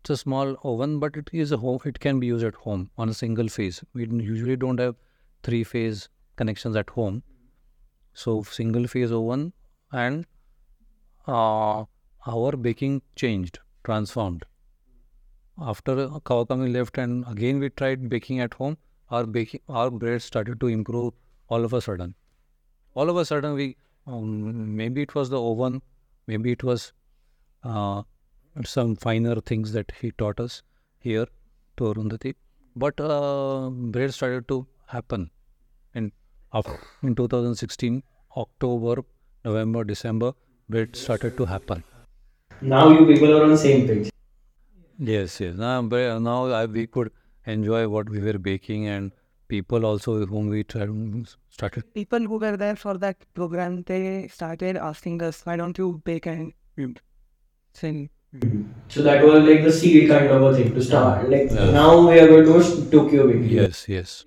It's 0.00 0.10
a 0.10 0.16
small 0.16 0.56
oven, 0.62 0.98
but 1.00 1.16
it 1.16 1.30
is 1.32 1.52
a 1.52 1.56
home. 1.56 1.80
It 1.84 1.98
can 2.00 2.20
be 2.20 2.26
used 2.28 2.44
at 2.44 2.54
home 2.54 2.90
on 2.96 3.08
a 3.08 3.14
single 3.14 3.48
phase. 3.48 3.82
We 3.92 4.06
usually 4.06 4.56
don't 4.56 4.78
have 4.78 4.96
three 5.42 5.64
phase 5.64 6.08
connections 6.36 6.76
at 6.76 6.90
home, 6.90 7.22
so 8.12 8.42
single 8.42 8.86
phase 8.86 9.10
oven 9.10 9.52
and 9.92 10.26
uh, 11.26 11.84
our 12.26 12.56
baking 12.56 13.02
changed, 13.16 13.58
transformed 13.84 14.44
after 15.58 15.94
Kawakami 16.08 16.72
left 16.72 16.98
and 16.98 17.24
again 17.26 17.58
we 17.58 17.70
tried 17.70 18.08
baking 18.08 18.40
at 18.40 18.54
home, 18.54 18.76
our 19.10 19.24
baking 19.26 19.60
our 19.68 19.90
bread 19.90 20.22
started 20.22 20.60
to 20.60 20.68
improve 20.68 21.12
all 21.48 21.64
of 21.64 21.72
a 21.72 21.80
sudden. 21.80 22.14
All 22.94 23.10
of 23.10 23.16
a 23.16 23.24
sudden 23.24 23.54
we 23.54 23.76
um, 24.06 24.76
maybe 24.76 25.02
it 25.02 25.14
was 25.14 25.30
the 25.30 25.40
oven, 25.40 25.82
maybe 26.26 26.52
it 26.52 26.62
was 26.62 26.92
uh, 27.64 28.02
some 28.64 28.96
finer 28.96 29.36
things 29.40 29.72
that 29.72 29.92
he 30.00 30.10
taught 30.12 30.40
us 30.40 30.62
here 30.98 31.26
to 31.76 31.84
Arundhati, 31.84 32.34
but 32.74 33.00
uh, 33.00 33.68
bread 33.70 34.14
started 34.14 34.48
to 34.48 34.66
happen 34.86 35.30
in 35.94 36.12
af- 36.52 36.78
in 37.02 37.14
2016 37.14 38.02
October, 38.36 39.02
November, 39.44 39.84
December 39.84 40.32
bread 40.68 40.96
started 40.96 41.36
to 41.36 41.44
happen. 41.44 41.82
Now 42.60 42.88
you 42.90 43.06
people 43.06 43.36
are 43.36 43.44
on 43.44 43.56
same 43.56 43.86
page. 43.86 44.10
Yes, 44.98 45.40
yes. 45.40 45.54
Now, 45.54 45.80
now 45.82 46.46
I, 46.46 46.64
we 46.66 46.86
could 46.86 47.10
enjoy 47.46 47.88
what 47.88 48.08
we 48.10 48.18
were 48.20 48.38
baking, 48.38 48.86
and 48.86 49.12
people 49.48 49.86
also 49.86 50.26
whom 50.26 50.48
we 50.48 50.64
tried, 50.64 50.90
started. 51.48 51.92
People 51.94 52.20
who 52.20 52.38
were 52.38 52.56
there 52.56 52.76
for 52.76 52.94
that 52.98 53.16
program, 53.34 53.82
they 53.84 54.28
started 54.28 54.76
asking 54.76 55.22
us, 55.22 55.42
why 55.44 55.56
don't 55.56 55.78
you 55.78 56.02
bake 56.04 56.26
and 56.26 56.52
sing? 57.72 58.10
Mm-hmm. 58.34 58.62
So 58.88 59.02
that 59.02 59.24
was 59.24 59.44
like 59.48 59.62
the 59.64 59.72
seed 59.72 60.08
kind 60.08 60.26
of 60.26 60.42
a 60.42 60.54
thing 60.54 60.74
to 60.74 60.82
start. 60.82 61.30
Like 61.30 61.50
Yeah. 61.50 61.70
now 61.70 62.08
we 62.08 62.18
are 62.18 62.26
going 62.28 62.44
to 62.44 62.90
Tokyo 62.90 63.26
Bakery. 63.28 63.54
Yes, 63.54 63.88
yes. 63.88 64.24